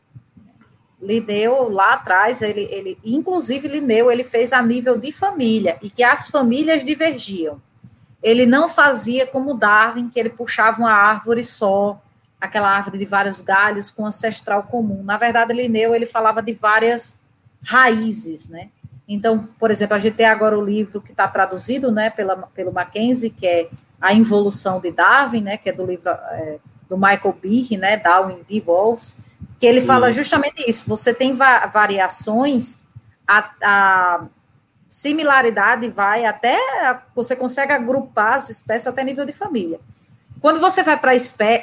Linneu, 1.03 1.69
lá 1.69 1.95
atrás, 1.95 2.41
ele, 2.41 2.69
ele, 2.71 2.97
inclusive 3.05 3.67
Linneu, 3.67 4.11
ele 4.11 4.23
fez 4.23 4.53
a 4.53 4.63
nível 4.63 4.97
de 4.97 5.11
família, 5.11 5.77
e 5.83 5.91
que 5.91 6.05
as 6.05 6.29
famílias 6.29 6.85
divergiam. 6.85 7.61
Ele 8.23 8.47
não 8.47 8.69
fazia 8.69 9.27
como 9.27 9.55
Darwin, 9.55 10.09
que 10.09 10.21
ele 10.21 10.31
puxava 10.31 10.79
uma 10.79 10.93
árvore 10.93 11.43
só, 11.43 12.01
aquela 12.41 12.71
árvore 12.71 12.99
de 12.99 13.05
vários 13.05 13.41
galhos 13.41 13.91
com 13.91 14.07
ancestral 14.07 14.63
comum. 14.63 15.03
Na 15.03 15.17
verdade, 15.17 15.53
Linneu 15.53 15.93
ele 15.93 16.07
falava 16.07 16.41
de 16.41 16.53
várias 16.53 17.19
raízes, 17.63 18.49
né? 18.49 18.71
Então, 19.09 19.49
por 19.59 19.71
exemplo, 19.71 19.97
a 19.97 19.99
gente 19.99 20.15
tem 20.15 20.27
agora 20.27 20.57
o 20.57 20.65
livro 20.65 21.01
que 21.01 21.11
está 21.11 21.27
traduzido, 21.27 21.91
né, 21.91 22.11
pela, 22.11 22.37
pelo 22.55 22.73
Mackenzie, 22.73 23.31
que 23.31 23.47
é 23.47 23.69
A 24.01 24.15
Involução 24.15 24.81
de 24.81 24.93
Darwin, 24.93 25.43
né, 25.43 25.57
que 25.57 25.69
é 25.69 25.73
do 25.73 25.85
livro 25.85 26.09
é, 26.09 26.59
do 26.89 26.97
Michael 26.97 27.37
Behe, 27.41 27.77
né, 27.77 27.97
Darwin 27.97 28.45
Devolves, 28.49 29.19
que 29.63 29.67
ele 29.69 29.81
fala 29.81 30.11
justamente 30.11 30.69
isso. 30.69 30.89
Você 30.89 31.15
tem 31.15 31.35
va 31.35 31.67
variações 31.67 32.81
a, 33.25 33.49
a 33.63 34.25
similaridade 34.91 35.89
vai 35.89 36.25
até 36.25 36.59
você 37.15 37.37
consegue 37.37 37.73
agrupar 37.73 38.35
as 38.35 38.51
espécies 38.51 38.89
até 38.89 39.05
nível 39.05 39.25
de 39.25 39.33
família. 39.33 39.79
Quando 40.41 40.59
você 40.59 40.83
vai 40.83 40.99
para 40.99 41.13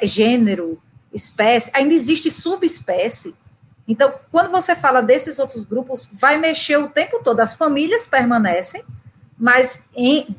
gênero, 0.02 0.82
espécie, 1.12 1.70
ainda 1.74 1.92
existe 1.92 2.30
subespécie. 2.30 3.34
Então, 3.86 4.14
quando 4.32 4.50
você 4.50 4.74
fala 4.74 5.02
desses 5.02 5.38
outros 5.38 5.62
grupos, 5.62 6.08
vai 6.14 6.38
mexer 6.38 6.78
o 6.78 6.88
tempo 6.88 7.22
todo. 7.22 7.40
As 7.40 7.54
famílias 7.54 8.06
permanecem, 8.06 8.82
mas 9.36 9.82
em 9.94 10.34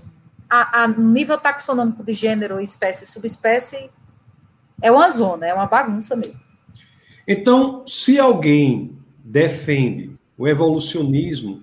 a, 0.50 0.86
a 0.86 0.88
nível 0.88 1.38
taxonômico 1.38 2.04
de 2.04 2.14
gênero, 2.14 2.60
espécie 2.60 3.04
e 3.04 3.08
subespécie, 3.08 3.92
é 4.82 4.92
uma 4.92 5.08
zona, 5.10 5.46
é 5.46 5.54
uma 5.54 5.68
bagunça 5.68 6.16
mesmo. 6.16 6.41
Então, 7.32 7.84
se 7.88 8.20
alguém 8.20 8.92
defende 9.24 10.12
o 10.38 10.46
evolucionismo 10.50 11.62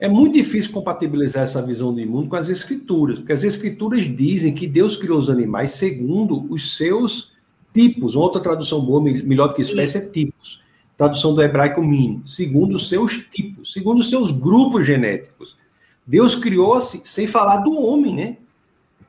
é 0.00 0.08
muito 0.08 0.32
difícil 0.34 0.72
compatibilizar 0.72 1.42
essa 1.42 1.60
visão 1.60 1.94
do 1.94 2.06
mundo 2.06 2.30
com 2.30 2.36
as 2.36 2.48
escrituras, 2.48 3.18
porque 3.18 3.34
as 3.34 3.44
escrituras 3.44 4.04
dizem 4.04 4.54
que 4.54 4.66
Deus 4.66 4.96
criou 4.96 5.18
os 5.18 5.28
animais 5.28 5.72
segundo 5.72 6.46
os 6.50 6.78
seus 6.78 7.32
tipos. 7.74 8.14
Uma 8.14 8.24
outra 8.24 8.40
tradução 8.40 8.80
boa, 8.80 9.02
melhor 9.02 9.48
do 9.48 9.54
que 9.54 9.60
espécie, 9.60 9.98
é 9.98 10.06
tipos. 10.06 10.62
Tradução 10.96 11.34
do 11.34 11.42
hebraico 11.42 11.82
min, 11.82 12.22
segundo 12.24 12.76
os 12.76 12.88
seus 12.88 13.18
tipos, 13.18 13.74
segundo 13.74 13.98
os 13.98 14.08
seus 14.08 14.32
grupos 14.32 14.86
genéticos. 14.86 15.58
Deus 16.06 16.34
criou 16.34 16.74
assim, 16.74 17.02
sem 17.04 17.26
falar 17.26 17.58
do 17.58 17.78
homem, 17.78 18.14
né? 18.14 18.36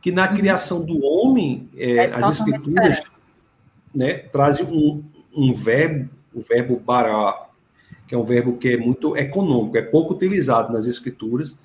Que 0.02 0.12
na 0.12 0.30
uhum. 0.30 0.36
criação 0.36 0.84
do 0.84 1.02
homem, 1.06 1.70
é, 1.78 1.96
é 1.96 2.14
as 2.14 2.40
escrituras 2.40 3.02
né, 3.96 4.16
trazem 4.16 4.66
um, 4.66 5.02
um 5.38 5.54
verbo, 5.54 6.10
o 6.34 6.42
verbo 6.42 6.78
bará, 6.78 7.48
que 8.08 8.16
é 8.16 8.18
um 8.18 8.24
verbo 8.24 8.58
que 8.58 8.70
é 8.70 8.78
muito 8.78 9.16
econômico, 9.16 9.78
é 9.78 9.82
pouco 9.82 10.14
utilizado 10.14 10.74
nas 10.74 10.88
escrituras, 10.88 11.60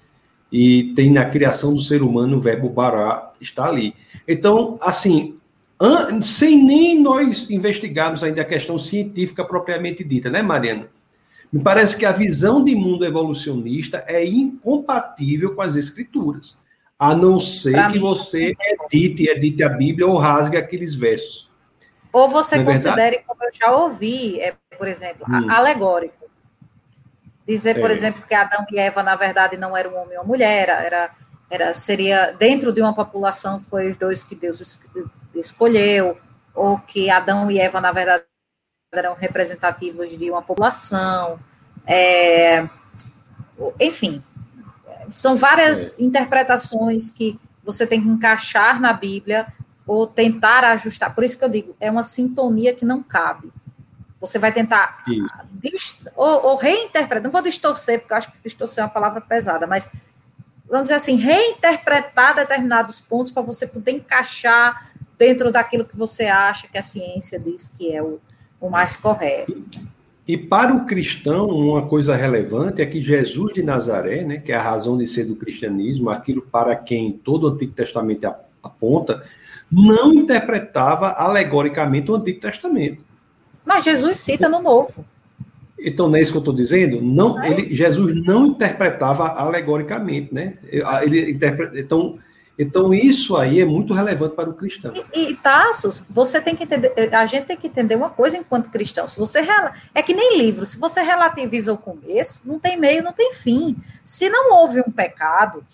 e 0.51 0.93
tem 0.95 1.11
na 1.11 1.25
criação 1.25 1.73
do 1.75 1.81
ser 1.81 2.03
humano 2.03 2.37
o 2.37 2.41
verbo 2.41 2.69
bará, 2.69 3.33
está 3.41 3.67
ali. 3.67 3.95
Então, 4.29 4.79
assim, 4.83 5.37
sem 6.21 6.63
nem 6.63 7.01
nós 7.01 7.49
investigarmos 7.51 8.23
ainda 8.23 8.43
a 8.43 8.45
questão 8.45 8.79
científica 8.79 9.45
propriamente 9.45 10.05
dita, 10.05 10.29
né, 10.29 10.43
Mariana? 10.43 10.89
Me 11.53 11.63
parece 11.63 11.97
que 11.97 12.05
a 12.05 12.13
visão 12.13 12.63
de 12.63 12.75
mundo 12.75 13.05
evolucionista 13.05 14.05
é 14.07 14.25
incompatível 14.25 15.55
com 15.55 15.63
as 15.63 15.77
escrituras. 15.77 16.57
A 16.99 17.15
não 17.15 17.41
ser 17.41 17.73
pra 17.73 17.89
que 17.89 17.95
mim, 17.95 18.01
você 18.01 18.55
edite, 18.91 19.29
edite 19.29 19.63
a 19.63 19.69
Bíblia 19.69 20.07
ou 20.07 20.19
rasgue 20.19 20.57
aqueles 20.57 20.95
versos. 20.95 21.51
Ou 22.12 22.29
você 22.29 22.57
é 22.57 22.64
considere, 22.64 23.16
verdade? 23.16 23.25
como 23.27 23.44
eu 23.44 23.51
já 23.53 23.72
ouvi, 23.72 24.40
é, 24.40 24.55
por 24.77 24.87
exemplo, 24.87 25.25
hum. 25.29 25.51
alegórico. 25.51 26.31
Dizer, 27.46 27.81
por 27.81 27.90
é. 27.90 27.92
exemplo, 27.92 28.25
que 28.27 28.35
Adão 28.35 28.64
e 28.70 28.79
Eva, 28.79 29.03
na 29.03 29.16
verdade, 29.16 29.57
não 29.57 29.77
eram 29.77 29.92
um 29.92 30.03
homem 30.03 30.18
ou 30.18 30.27
mulher, 30.27 30.68
era, 30.68 31.11
era, 31.51 31.72
seria 31.72 32.33
dentro 32.33 32.72
de 32.72 32.81
uma 32.83 32.94
população, 32.94 33.59
foi 33.59 33.90
os 33.90 33.96
dois 33.96 34.22
que 34.22 34.35
Deus 34.35 34.79
escolheu, 35.35 36.18
ou 36.55 36.79
que 36.79 37.11
Adão 37.11 37.51
e 37.51 37.59
Eva, 37.59 37.81
na 37.81 37.92
verdade, 37.92 38.25
eram 38.92 39.14
representativos 39.14 40.16
de 40.16 40.31
uma 40.31 40.42
população. 40.42 41.40
É, 41.87 42.68
enfim, 43.81 44.22
são 45.11 45.35
várias 45.35 45.98
é. 45.98 46.05
interpretações 46.05 47.11
que 47.11 47.40
você 47.64 47.87
tem 47.87 48.01
que 48.01 48.09
encaixar 48.09 48.81
na 48.81 48.92
Bíblia 48.92 49.46
ou 49.87 50.07
tentar 50.07 50.64
ajustar. 50.64 51.14
Por 51.14 51.25
isso 51.25 51.38
que 51.38 51.45
eu 51.45 51.49
digo, 51.49 51.77
é 51.81 51.90
uma 51.90 52.03
sintonia 52.03 52.75
que 52.75 52.85
não 52.85 53.03
cabe. 53.03 53.51
Você 54.21 54.38
vai 54.38 54.53
tentar 54.53 55.05
ou, 56.14 56.47
ou, 56.47 56.57
reinterpretar, 56.57 57.25
não 57.25 57.31
vou 57.31 57.42
distorcer, 57.42 58.01
porque 58.01 58.12
eu 58.12 58.18
acho 58.18 58.31
que 58.31 58.38
distorcer 58.45 58.83
é 58.83 58.87
uma 58.87 58.92
palavra 58.92 59.21
pesada, 59.21 59.66
mas 59.66 59.90
vamos 60.68 60.85
dizer 60.85 60.95
assim, 60.95 61.16
reinterpretar 61.16 62.37
determinados 62.37 63.01
pontos 63.01 63.33
para 63.33 63.42
você 63.42 63.66
poder 63.66 63.90
encaixar 63.92 64.92
dentro 65.18 65.51
daquilo 65.51 65.85
que 65.85 65.97
você 65.97 66.27
acha 66.27 66.68
que 66.68 66.79
a 66.79 66.83
ciência 66.83 67.38
diz 67.38 67.68
que 67.68 67.92
é 67.92 68.03
o, 68.03 68.21
o 68.61 68.71
mais 68.71 68.97
correto. 68.97 69.62
E 70.27 70.37
para 70.37 70.73
o 70.73 70.87
cristão, 70.87 71.49
uma 71.49 71.87
coisa 71.87 72.14
relevante 72.14 72.81
é 72.81 72.87
que 72.87 73.03
Jesus 73.03 73.53
de 73.53 73.62
Nazaré, 73.62 74.23
né, 74.23 74.38
que 74.38 74.53
é 74.53 74.55
a 74.55 74.62
razão 74.62 74.97
de 74.97 75.07
ser 75.07 75.25
do 75.25 75.35
cristianismo, 75.35 76.11
aquilo 76.11 76.42
para 76.42 76.77
quem 76.77 77.12
todo 77.12 77.45
o 77.45 77.49
Antigo 77.49 77.73
Testamento 77.73 78.33
aponta, 78.62 79.25
não 79.73 80.13
interpretava 80.13 81.13
alegoricamente 81.13 82.11
o 82.11 82.15
Antigo 82.15 82.41
Testamento. 82.41 83.03
Mas 83.65 83.85
Jesus 83.85 84.19
cita 84.19 84.49
no 84.49 84.61
Novo. 84.61 85.05
Então, 85.79 86.09
não 86.09 86.17
é 86.17 86.21
isso 86.21 86.31
que 86.31 86.37
eu 86.37 86.43
estou 86.43 86.55
dizendo? 86.55 87.01
Não, 87.01 87.43
ele, 87.43 87.75
Jesus 87.75 88.15
não 88.25 88.47
interpretava 88.47 89.29
alegoricamente, 89.29 90.33
né? 90.33 90.59
Ele 91.03 91.31
interpreta, 91.31 91.79
então, 91.79 92.19
então, 92.59 92.93
isso 92.93 93.37
aí 93.37 93.61
é 93.61 93.65
muito 93.65 93.95
relevante 93.95 94.37
para 94.37 94.49
o 94.49 94.55
cristão. 94.55 94.93
E, 95.13 95.31
e 95.31 95.37
Tassos, 95.37 96.05
você 96.09 96.41
tem 96.41 96.55
que 96.55 96.65
entender, 96.65 96.93
a 97.13 97.27
gente 97.27 97.47
tem 97.47 97.57
que 97.57 97.67
entender 97.67 97.97
uma 97.97 98.11
coisa 98.11 98.37
enquanto 98.37 98.71
cristão. 98.71 99.09
Se 99.09 99.19
você 99.19 99.41
é 99.95 100.03
que 100.03 100.15
nem 100.15 100.39
livro, 100.39 100.65
se 100.67 100.79
você 100.79 101.01
relativiza 101.03 101.73
o 101.73 101.79
começo, 101.79 102.43
não 102.45 102.59
tem 102.59 102.79
meio, 102.79 103.03
não 103.03 103.13
tem 103.13 103.33
fim. 103.33 103.77
Se 104.05 104.29
não 104.29 104.55
houve 104.55 104.81
um 104.81 104.93
pecado, 104.93 105.65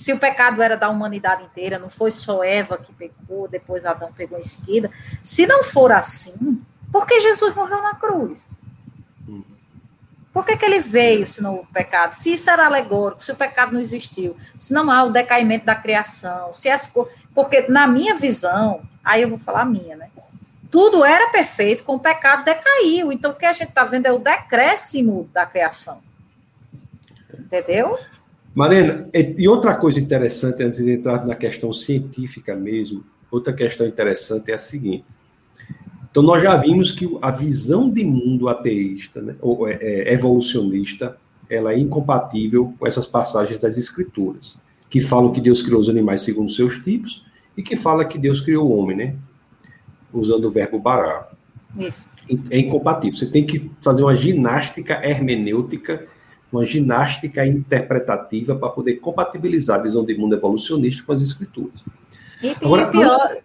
se 0.00 0.14
o 0.14 0.18
pecado 0.18 0.62
era 0.62 0.78
da 0.78 0.88
humanidade 0.88 1.44
inteira, 1.44 1.78
não 1.78 1.90
foi 1.90 2.10
só 2.10 2.42
Eva 2.42 2.78
que 2.78 2.90
pecou, 2.90 3.46
depois 3.46 3.84
Adão 3.84 4.10
pegou 4.10 4.38
em 4.38 4.42
seguida. 4.42 4.90
Se 5.22 5.46
não 5.46 5.62
for 5.62 5.92
assim, 5.92 6.64
por 6.90 7.06
que 7.06 7.20
Jesus 7.20 7.54
morreu 7.54 7.82
na 7.82 7.94
cruz? 7.94 8.42
Por 10.32 10.42
que, 10.42 10.56
que 10.56 10.64
ele 10.64 10.80
veio 10.80 11.26
se 11.26 11.42
não 11.42 11.56
houve 11.56 11.70
pecado? 11.70 12.14
Se 12.14 12.32
isso 12.32 12.48
era 12.48 12.64
alegórico, 12.64 13.22
se 13.22 13.30
o 13.30 13.36
pecado 13.36 13.74
não 13.74 13.80
existiu, 13.80 14.34
se 14.56 14.72
não 14.72 14.90
há 14.90 15.04
o 15.04 15.12
decaimento 15.12 15.66
da 15.66 15.74
criação, 15.74 16.50
se 16.54 16.70
as 16.70 16.86
coisas. 16.86 17.12
Porque, 17.34 17.66
na 17.68 17.86
minha 17.86 18.14
visão, 18.14 18.80
aí 19.04 19.20
eu 19.20 19.28
vou 19.28 19.38
falar 19.38 19.62
a 19.62 19.66
minha, 19.66 19.96
né? 19.96 20.08
Tudo 20.70 21.04
era 21.04 21.28
perfeito, 21.28 21.84
com 21.84 21.96
o 21.96 22.00
pecado 22.00 22.44
decaiu. 22.44 23.12
Então, 23.12 23.32
o 23.32 23.34
que 23.34 23.44
a 23.44 23.52
gente 23.52 23.68
está 23.68 23.84
vendo 23.84 24.06
é 24.06 24.12
o 24.12 24.18
decréscimo 24.18 25.28
da 25.34 25.44
criação. 25.44 26.00
Entendeu? 27.38 27.98
Marina, 28.54 29.08
e 29.14 29.48
outra 29.48 29.76
coisa 29.76 30.00
interessante, 30.00 30.62
antes 30.62 30.84
de 30.84 30.90
entrar 30.90 31.24
na 31.24 31.34
questão 31.34 31.72
científica 31.72 32.54
mesmo, 32.56 33.04
outra 33.30 33.52
questão 33.52 33.86
interessante 33.86 34.50
é 34.50 34.54
a 34.54 34.58
seguinte. 34.58 35.04
Então, 36.10 36.22
nós 36.22 36.42
já 36.42 36.56
vimos 36.56 36.90
que 36.90 37.08
a 37.22 37.30
visão 37.30 37.88
de 37.88 38.04
mundo 38.04 38.48
ateísta, 38.48 39.22
né, 39.22 39.36
ou 39.40 39.68
é, 39.68 39.78
é, 39.80 40.12
evolucionista, 40.12 41.16
ela 41.48 41.72
é 41.72 41.78
incompatível 41.78 42.74
com 42.78 42.86
essas 42.86 43.06
passagens 43.06 43.60
das 43.60 43.76
Escrituras, 43.76 44.58
que 44.88 45.00
falam 45.00 45.32
que 45.32 45.40
Deus 45.40 45.62
criou 45.62 45.80
os 45.80 45.88
animais 45.88 46.22
segundo 46.22 46.50
seus 46.50 46.78
tipos 46.80 47.24
e 47.56 47.62
que 47.62 47.76
fala 47.76 48.04
que 48.04 48.18
Deus 48.18 48.40
criou 48.40 48.68
o 48.68 48.76
homem, 48.76 48.96
né? 48.96 49.16
Usando 50.12 50.46
o 50.46 50.50
verbo 50.50 50.78
barar. 50.80 51.30
Isso. 51.78 52.04
É 52.50 52.58
incompatível. 52.58 53.16
Você 53.16 53.26
tem 53.26 53.46
que 53.46 53.70
fazer 53.80 54.02
uma 54.02 54.14
ginástica 54.14 55.04
hermenêutica, 55.04 56.08
uma 56.52 56.64
ginástica 56.64 57.46
interpretativa 57.46 58.56
para 58.56 58.68
poder 58.70 58.96
compatibilizar 58.96 59.78
a 59.78 59.82
visão 59.82 60.04
de 60.04 60.14
mundo 60.14 60.34
evolucionista 60.34 61.02
com 61.04 61.12
as 61.12 61.22
Escrituras. 61.22 61.82
E, 62.42 62.50
Agora, 62.50 62.82
e 62.82 62.90
pior, 62.90 63.36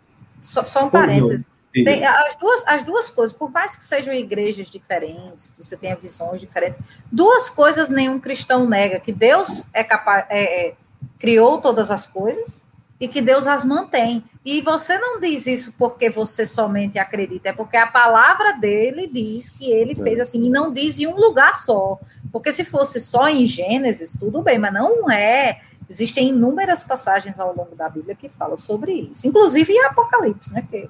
só, 0.41 0.65
só 0.65 0.86
um 0.86 0.89
parênteses. 0.89 1.46
Tem 1.72 2.06
as, 2.06 2.36
duas, 2.36 2.63
as 2.65 2.84
duas 2.84 3.10
coisas, 3.10 3.36
por 3.36 3.52
mais 3.52 3.76
que 3.76 3.84
sejam 3.84 4.13
igrejas 4.13 4.72
diferentes, 4.72 5.48
que 5.48 5.62
você 5.62 5.76
tenha 5.76 5.96
visões 5.98 6.39
diferentes, 6.39 6.80
duas 7.12 7.50
coisas 7.50 7.89
nenhum 7.89 8.18
cristão 8.18 8.68
nega: 8.68 8.98
que 8.98 9.12
Deus 9.12 9.68
é 9.74 9.84
capaz, 9.84 10.26
é, 10.30 10.68
é, 10.70 10.76
criou 11.20 11.60
todas 11.60 11.91
as 11.91 12.08
coisas 12.08 12.62
e 13.00 13.08
que 13.08 13.22
Deus 13.22 13.46
as 13.48 13.66
mantém. 13.66 14.24
E 14.44 14.62
você 14.62 14.98
não 14.98 15.20
diz 15.20 15.48
isso 15.48 15.74
porque 15.78 16.10
você 16.10 16.46
somente 16.46 16.98
acredita, 16.98 17.50
é 17.50 17.54
porque 17.54 17.78
a 17.78 17.88
palavra 17.88 18.54
dele 18.54 19.10
diz 19.12 19.50
que 19.50 19.70
ele 19.72 19.94
é. 19.94 20.04
fez 20.04 20.20
assim, 20.20 20.46
e 20.46 20.50
não 20.50 20.72
diz 20.72 21.00
em 21.00 21.08
um 21.08 21.16
lugar 21.16 21.56
só. 21.56 22.00
Porque 22.32 22.52
se 22.52 22.64
fosse 22.64 23.00
só 23.00 23.28
em 23.28 23.46
Gênesis, 23.46 24.16
tudo 24.18 24.42
bem, 24.42 24.58
mas 24.58 24.74
não 24.74 25.10
é. 25.10 25.62
Existem 25.90 26.30
inúmeras 26.30 26.84
passagens 26.84 27.40
ao 27.40 27.56
longo 27.56 27.76
da 27.76 27.90
Bíblia 27.90 28.16
que 28.16 28.30
falam 28.30 28.58
sobre 28.58 28.92
isso, 28.94 29.28
inclusive 29.28 29.72
em 29.72 29.86
Apocalipse, 29.86 30.52
né? 30.52 30.66
Que 30.70 30.90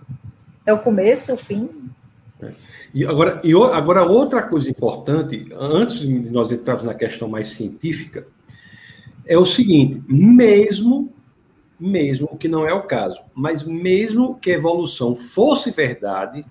é 0.65 0.73
o 0.73 0.79
começo, 0.79 1.33
o 1.33 1.37
fim. 1.37 1.69
É. 2.41 2.51
E 2.93 3.05
agora, 3.05 3.41
e 3.43 3.53
agora, 3.53 4.03
outra 4.03 4.41
coisa 4.43 4.69
importante, 4.69 5.49
antes 5.57 5.99
de 5.99 6.29
nós 6.29 6.51
entrarmos 6.51 6.85
na 6.85 6.93
questão 6.93 7.27
mais 7.27 7.47
científica, 7.47 8.25
é 9.25 9.37
o 9.37 9.45
seguinte: 9.45 10.01
mesmo, 10.07 11.13
mesmo 11.79 12.37
que 12.37 12.47
não 12.47 12.67
é 12.67 12.73
o 12.73 12.83
caso, 12.83 13.21
mas 13.33 13.63
mesmo 13.63 14.35
que 14.35 14.51
a 14.51 14.55
evolução 14.55 15.15
fosse 15.15 15.71
verdade, 15.71 16.45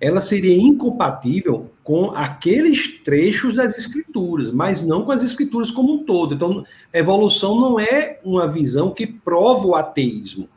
ela 0.00 0.20
seria 0.20 0.56
incompatível 0.56 1.70
com 1.82 2.10
aqueles 2.10 2.98
trechos 3.02 3.54
das 3.54 3.76
escrituras, 3.76 4.52
mas 4.52 4.82
não 4.82 5.04
com 5.04 5.10
as 5.10 5.22
escrituras 5.22 5.70
como 5.70 5.94
um 5.94 6.04
todo. 6.04 6.34
Então, 6.34 6.64
a 6.92 6.98
evolução 6.98 7.58
não 7.58 7.80
é 7.80 8.20
uma 8.22 8.46
visão 8.46 8.92
que 8.92 9.06
prova 9.06 9.66
o 9.66 9.74
ateísmo. 9.74 10.48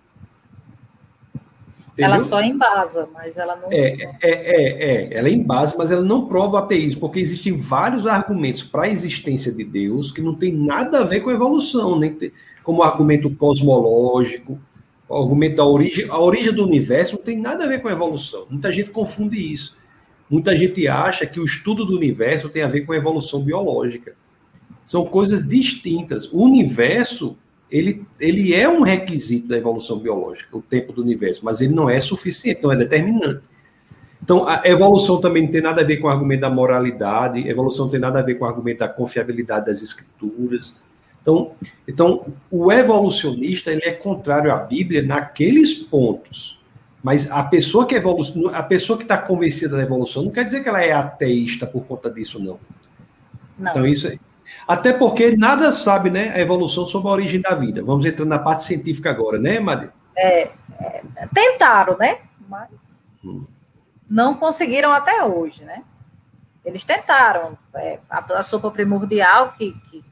Entendeu? 1.94 2.06
Ela 2.06 2.20
só 2.20 2.42
embasa, 2.42 3.10
mas 3.14 3.36
ela 3.36 3.56
não. 3.56 3.70
É, 3.72 3.78
é, 3.78 4.18
é, 4.22 5.10
é, 5.12 5.18
ela 5.18 5.28
é 5.28 5.32
embasa, 5.32 5.76
mas 5.78 5.92
ela 5.92 6.04
não 6.04 6.28
prova 6.28 6.56
o 6.56 6.58
ateísmo, 6.58 7.02
porque 7.02 7.20
existem 7.20 7.54
vários 7.54 8.06
argumentos 8.06 8.64
para 8.64 8.84
a 8.84 8.90
existência 8.90 9.52
de 9.52 9.64
Deus 9.64 10.12
que 10.12 10.22
não 10.22 10.36
tem 10.36 10.54
nada 10.54 11.00
a 11.00 11.04
ver 11.04 11.22
com 11.22 11.30
a 11.30 11.34
evolução, 11.34 12.00
nem 12.00 12.16
como 12.64 12.84
argumento 12.84 13.30
cosmológico, 13.30 14.60
argumento 15.10 15.58
da 15.58 15.66
origem, 15.66 16.08
a 16.10 16.20
origem 16.20 16.54
do 16.54 16.64
universo 16.64 17.18
não 17.18 17.24
tem 17.24 17.38
nada 17.38 17.66
a 17.66 17.68
ver 17.68 17.82
com 17.82 17.88
a 17.88 17.92
evolução. 17.92 18.46
Muita 18.50 18.72
gente 18.72 18.92
confunde 18.92 19.38
isso. 19.52 19.78
Muita 20.30 20.56
gente 20.56 20.88
acha 20.88 21.26
que 21.26 21.40
o 21.40 21.44
estudo 21.44 21.86
do 21.86 21.96
universo 21.96 22.50
tem 22.50 22.64
a 22.64 22.68
ver 22.68 22.86
com 22.86 22.94
a 22.94 22.98
evolução 22.98 23.42
biológica. 23.42 24.16
São 24.86 25.06
coisas 25.06 25.46
distintas. 25.46 26.32
O 26.32 26.42
universo 26.44 27.38
ele, 27.72 28.06
ele 28.20 28.54
é 28.54 28.68
um 28.68 28.82
requisito 28.82 29.48
da 29.48 29.58
evolução 29.58 29.98
biológica, 29.98 30.58
o 30.58 30.62
tempo 30.62 30.92
do 30.92 31.02
universo, 31.02 31.44
mas 31.46 31.62
ele 31.62 31.74
não 31.74 31.90
é 31.90 32.02
suficiente, 32.02 32.62
não 32.62 32.72
é 32.72 32.76
determinante. 32.76 33.42
Então, 34.22 34.48
a 34.48 34.62
evolução 34.66 35.20
também 35.20 35.44
não 35.44 35.52
tem 35.52 35.62
nada 35.62 35.82
a 35.82 35.84
ver 35.84 35.98
com 35.98 36.08
o 36.08 36.10
argumento 36.10 36.42
da 36.42 36.50
moralidade, 36.50 37.48
evolução 37.48 37.86
não 37.86 37.92
tem 37.92 38.00
nada 38.00 38.20
a 38.20 38.22
ver 38.22 38.36
com 38.36 38.44
o 38.44 38.48
argumento 38.48 38.80
da 38.80 38.90
confiabilidade 38.90 39.66
das 39.66 39.82
escrituras. 39.82 40.80
Então, 41.22 41.52
então 41.88 42.26
o 42.50 42.72
evolucionista 42.72 43.72
ele 43.72 43.84
é 43.86 43.92
contrário 43.92 44.52
à 44.52 44.58
Bíblia 44.58 45.04
naqueles 45.04 45.74
pontos. 45.74 46.60
Mas 47.04 47.30
a 47.32 47.44
pessoa 47.44 47.86
que 47.86 47.96
evolu 47.96 48.50
a 48.54 48.62
pessoa 48.62 48.98
que 48.98 49.04
está 49.04 49.18
convencida 49.18 49.78
da 49.78 49.84
evolução 49.84 50.24
não 50.24 50.32
quer 50.32 50.46
dizer 50.46 50.62
que 50.62 50.70
ela 50.70 50.84
é 50.84 50.92
ateísta 50.92 51.66
por 51.66 51.86
conta 51.86 52.12
disso, 52.12 52.40
não. 52.40 52.60
não. 53.58 53.72
Então, 53.72 53.88
isso, 53.88 54.12
até 54.68 54.94
porque 54.94 55.36
nada 55.36 55.72
sabe, 55.72 56.10
né, 56.10 56.32
a 56.34 56.40
evolução 56.40 56.86
sobre 56.86 57.10
a 57.10 57.12
origem 57.12 57.42
da 57.42 57.56
vida. 57.56 57.84
Vamos 57.84 58.06
entrar 58.06 58.26
na 58.26 58.40
parte 58.40 58.64
científica 58.64 59.10
agora, 59.10 59.40
né, 59.40 59.60
Mari? 59.60 59.90
É, 60.16 60.50
é, 60.80 61.04
tentaram, 61.34 61.98
né? 61.98 62.20
Mas 62.48 62.70
hum. 63.24 63.46
não 64.10 64.36
conseguiram 64.36 64.92
até 64.92 65.24
hoje, 65.24 65.64
né? 65.64 65.84
Eles 66.64 66.86
tentaram. 66.86 67.58
É, 67.74 68.00
a, 68.10 68.44
sopa 68.44 68.70
primordial, 68.70 69.54
que, 69.54 69.74
que, 69.90 70.04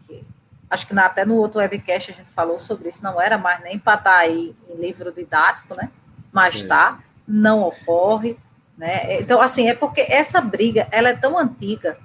acho 0.69 0.87
que 0.87 0.93
na, 0.93 1.05
até 1.05 1.25
no 1.25 1.35
outro 1.35 1.59
webcast 1.59 2.11
a 2.11 2.13
gente 2.13 2.29
falou 2.29 2.59
sobre 2.59 2.89
isso, 2.89 3.03
não 3.03 3.19
era 3.19 3.37
mais 3.37 3.61
nem 3.63 3.79
para 3.79 3.97
estar 3.97 4.11
tá 4.11 4.17
aí 4.17 4.55
em 4.69 4.75
livro 4.75 5.11
didático, 5.11 5.75
né? 5.75 5.89
Mas 6.31 6.63
é. 6.63 6.67
tá, 6.67 6.99
não 7.27 7.63
ocorre, 7.63 8.37
né? 8.77 9.19
Então, 9.19 9.41
assim, 9.41 9.67
é 9.67 9.73
porque 9.73 10.01
essa 10.01 10.39
briga, 10.39 10.87
ela 10.91 11.09
é 11.09 11.15
tão 11.15 11.37
antiga 11.37 11.97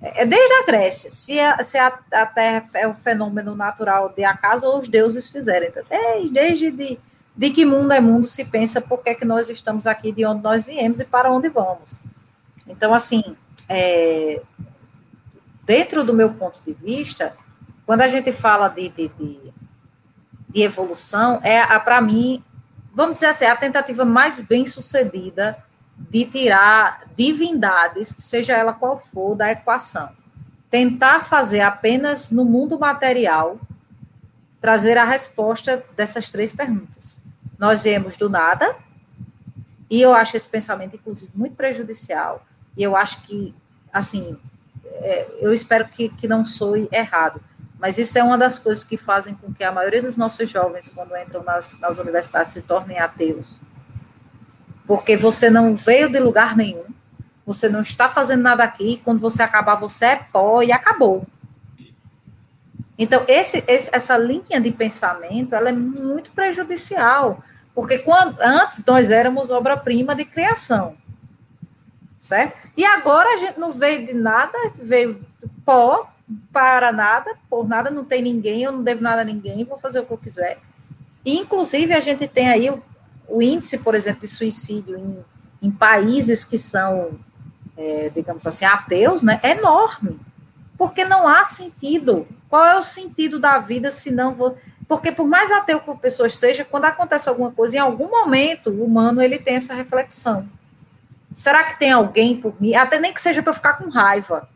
É 0.00 0.26
desde 0.26 0.52
a 0.54 0.66
Grécia. 0.66 1.10
Se 1.10 1.40
a, 1.40 1.62
se 1.62 1.78
a, 1.78 1.86
a 2.12 2.26
Terra 2.26 2.64
é 2.74 2.86
um 2.86 2.94
fenômeno 2.94 3.54
natural 3.54 4.12
de 4.14 4.24
acaso, 4.24 4.66
ou 4.66 4.78
os 4.78 4.88
deuses 4.88 5.28
fizeram. 5.28 5.66
Então, 5.66 5.82
desde, 5.88 6.30
desde 6.30 6.70
de, 6.70 6.98
de 7.34 7.50
que 7.50 7.64
mundo 7.64 7.92
é 7.92 8.00
mundo 8.00 8.26
se 8.26 8.44
pensa 8.44 8.80
por 8.80 9.02
que, 9.02 9.10
é 9.10 9.14
que 9.14 9.24
nós 9.24 9.48
estamos 9.48 9.86
aqui, 9.86 10.12
de 10.12 10.24
onde 10.26 10.42
nós 10.42 10.66
viemos 10.66 11.00
e 11.00 11.04
para 11.04 11.32
onde 11.32 11.48
vamos. 11.48 11.98
Então, 12.66 12.94
assim, 12.94 13.36
é, 13.68 14.42
dentro 15.64 16.04
do 16.04 16.12
meu 16.12 16.30
ponto 16.34 16.62
de 16.62 16.72
vista, 16.72 17.34
quando 17.86 18.00
a 18.00 18.08
gente 18.08 18.32
fala 18.32 18.68
de, 18.68 18.88
de, 18.88 19.08
de, 19.08 19.52
de 20.48 20.62
evolução, 20.62 21.40
é, 21.42 21.78
para 21.80 22.00
mim, 22.00 22.42
vamos 22.94 23.14
dizer 23.14 23.26
assim, 23.26 23.44
a 23.44 23.56
tentativa 23.56 24.04
mais 24.04 24.40
bem 24.40 24.64
sucedida 24.64 25.62
de 25.96 26.24
tirar 26.24 27.04
divindades, 27.16 28.14
seja 28.18 28.54
ela 28.54 28.72
qual 28.72 28.98
for, 28.98 29.34
da 29.34 29.50
equação. 29.50 30.10
Tentar 30.70 31.24
fazer 31.24 31.60
apenas 31.60 32.30
no 32.30 32.44
mundo 32.44 32.78
material, 32.78 33.60
trazer 34.60 34.96
a 34.96 35.04
resposta 35.04 35.84
dessas 35.96 36.30
três 36.30 36.52
perguntas. 36.52 37.18
Nós 37.58 37.82
viemos 37.82 38.16
do 38.16 38.28
nada, 38.28 38.74
e 39.90 40.00
eu 40.00 40.14
acho 40.14 40.36
esse 40.36 40.48
pensamento, 40.48 40.96
inclusive, 40.96 41.30
muito 41.34 41.54
prejudicial, 41.54 42.44
e 42.76 42.82
eu 42.82 42.96
acho 42.96 43.20
que, 43.22 43.54
assim, 43.92 44.36
é, 44.84 45.28
eu 45.40 45.52
espero 45.52 45.86
que, 45.88 46.08
que 46.08 46.26
não 46.26 46.44
soe 46.44 46.88
errado, 46.90 47.40
mas 47.84 47.98
isso 47.98 48.18
é 48.18 48.22
uma 48.22 48.38
das 48.38 48.58
coisas 48.58 48.82
que 48.82 48.96
fazem 48.96 49.34
com 49.34 49.52
que 49.52 49.62
a 49.62 49.70
maioria 49.70 50.00
dos 50.00 50.16
nossos 50.16 50.48
jovens, 50.48 50.88
quando 50.88 51.14
entram 51.18 51.42
nas, 51.42 51.78
nas 51.78 51.98
universidades, 51.98 52.54
se 52.54 52.62
tornem 52.62 52.98
ateus 52.98 53.58
porque 54.86 55.16
você 55.16 55.50
não 55.50 55.74
veio 55.74 56.08
de 56.08 56.18
lugar 56.18 56.56
nenhum, 56.56 56.84
você 57.44 57.68
não 57.68 57.80
está 57.80 58.08
fazendo 58.08 58.42
nada 58.42 58.64
aqui, 58.64 59.00
quando 59.04 59.18
você 59.18 59.42
acabar, 59.42 59.74
você 59.76 60.06
é 60.06 60.16
pó 60.16 60.62
e 60.62 60.72
acabou. 60.72 61.26
Então, 62.96 63.24
esse, 63.26 63.64
esse, 63.66 63.90
essa 63.92 64.16
linha 64.16 64.60
de 64.60 64.70
pensamento, 64.70 65.54
ela 65.54 65.68
é 65.68 65.72
muito 65.72 66.30
prejudicial, 66.30 67.42
porque 67.74 67.98
quando, 67.98 68.38
antes 68.40 68.84
nós 68.84 69.10
éramos 69.10 69.50
obra-prima 69.50 70.14
de 70.14 70.24
criação, 70.24 70.96
certo? 72.18 72.56
E 72.76 72.84
agora 72.84 73.34
a 73.34 73.36
gente 73.36 73.58
não 73.58 73.72
veio 73.72 74.06
de 74.06 74.14
nada, 74.14 74.56
veio 74.76 75.20
pó, 75.64 76.13
para 76.52 76.90
nada, 76.90 77.36
por 77.50 77.68
nada, 77.68 77.90
não 77.90 78.04
tem 78.04 78.22
ninguém, 78.22 78.62
eu 78.62 78.72
não 78.72 78.82
devo 78.82 79.02
nada 79.02 79.22
a 79.22 79.24
ninguém, 79.24 79.64
vou 79.64 79.78
fazer 79.78 80.00
o 80.00 80.06
que 80.06 80.12
eu 80.12 80.18
quiser. 80.18 80.58
Inclusive, 81.24 81.92
a 81.94 82.00
gente 82.00 82.26
tem 82.26 82.48
aí 82.48 82.70
o 83.28 83.42
índice, 83.42 83.78
por 83.78 83.94
exemplo, 83.94 84.20
de 84.20 84.28
suicídio 84.28 84.96
em, 84.96 85.24
em 85.62 85.70
países 85.70 86.44
que 86.44 86.58
são, 86.58 87.18
é, 87.76 88.10
digamos 88.14 88.46
assim, 88.46 88.64
ateus, 88.64 89.22
né, 89.22 89.40
é 89.42 89.50
enorme. 89.50 90.18
Porque 90.76 91.04
não 91.04 91.26
há 91.28 91.44
sentido. 91.44 92.26
Qual 92.48 92.64
é 92.64 92.76
o 92.76 92.82
sentido 92.82 93.38
da 93.38 93.58
vida 93.58 93.90
se 93.90 94.10
não 94.10 94.34
vou. 94.34 94.56
Porque 94.88 95.12
por 95.12 95.26
mais 95.26 95.50
ateu 95.50 95.80
que 95.80 95.90
a 95.90 95.94
pessoa 95.94 96.28
seja, 96.28 96.64
quando 96.64 96.84
acontece 96.84 97.28
alguma 97.28 97.50
coisa, 97.50 97.76
em 97.76 97.80
algum 97.80 98.10
momento 98.10 98.70
o 98.70 98.84
humano 98.84 99.22
ele 99.22 99.38
tem 99.38 99.56
essa 99.56 99.72
reflexão. 99.72 100.46
Será 101.34 101.64
que 101.64 101.78
tem 101.78 101.90
alguém 101.90 102.36
por 102.36 102.60
mim? 102.60 102.74
Até 102.74 102.98
nem 102.98 103.12
que 103.12 103.20
seja 103.20 103.42
para 103.42 103.50
eu 103.50 103.54
ficar 103.54 103.74
com 103.74 103.88
raiva. 103.88 104.48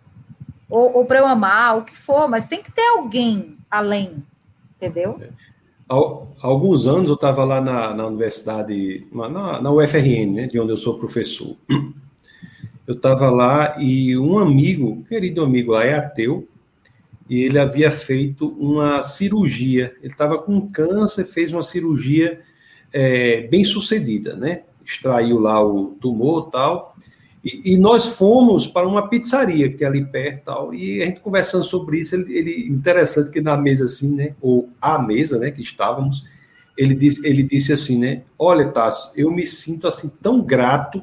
Ou, 0.68 0.98
ou 0.98 1.04
para 1.04 1.18
eu 1.18 1.26
amar, 1.26 1.78
o 1.78 1.85
que 1.85 1.96
for, 1.96 2.28
mas 2.28 2.46
tem 2.46 2.62
que 2.62 2.72
ter 2.72 2.87
alguém 2.96 3.57
além. 3.70 4.22
Entendeu? 4.76 5.18
É 5.20 5.48
há 5.88 6.46
alguns 6.46 6.87
anos 6.87 7.09
eu 7.09 7.14
estava 7.14 7.44
lá 7.44 7.61
na, 7.61 7.94
na 7.94 8.07
universidade, 8.07 9.07
na, 9.11 9.61
na 9.61 9.72
UFRN, 9.72 10.35
né, 10.35 10.46
de 10.46 10.61
onde 10.61 10.72
eu 10.72 10.76
sou 10.76 10.98
professor. 10.98 11.57
Eu 12.87 12.94
estava 12.94 13.31
lá 13.31 13.76
e 13.78 14.16
um 14.16 14.38
amigo, 14.38 14.88
um 14.88 15.02
querido 15.02 15.42
amigo 15.42 15.72
lá, 15.72 15.85
é 15.85 15.94
ateu, 15.94 16.48
e 17.28 17.42
ele 17.42 17.59
havia 17.59 17.90
feito 17.90 18.48
uma 18.59 19.02
cirurgia. 19.02 19.94
Ele 20.00 20.11
estava 20.11 20.38
com 20.38 20.70
câncer, 20.70 21.26
fez 21.26 21.52
uma 21.52 21.62
cirurgia 21.62 22.40
é, 22.90 23.42
bem 23.42 23.62
sucedida, 23.62 24.35
né? 24.35 24.62
Extraiu 24.83 25.38
lá 25.38 25.62
o 25.62 25.96
tumor 26.00 26.50
tal. 26.50 26.96
E, 27.48 27.72
e, 27.72 27.78
nós 27.78 28.06
fomos 28.06 28.66
para 28.66 28.87
uma 28.87 29.08
pizzaria 29.08 29.72
que 29.72 29.82
é 29.82 29.87
ali 29.87 30.04
perto 30.04 30.44
tal, 30.44 30.74
e 30.74 31.02
a 31.02 31.06
gente 31.06 31.20
conversando 31.20 31.64
sobre 31.64 31.98
isso, 31.98 32.14
ele, 32.14 32.37
ele, 32.37 32.68
interessante 32.68 33.30
que 33.30 33.40
na 33.40 33.56
mesa 33.56 33.87
assim, 33.87 34.14
né, 34.14 34.34
ou 34.40 34.68
a 34.80 35.00
mesa, 35.00 35.38
né, 35.38 35.50
que 35.50 35.62
estávamos, 35.62 36.26
ele 36.76 36.94
disse, 36.94 37.26
ele 37.26 37.42
disse 37.42 37.72
assim, 37.72 37.98
né, 37.98 38.22
olha, 38.38 38.68
Tássio, 38.68 39.11
eu 39.16 39.30
me 39.30 39.46
sinto 39.46 39.88
assim 39.88 40.12
tão 40.22 40.42
grato, 40.42 41.02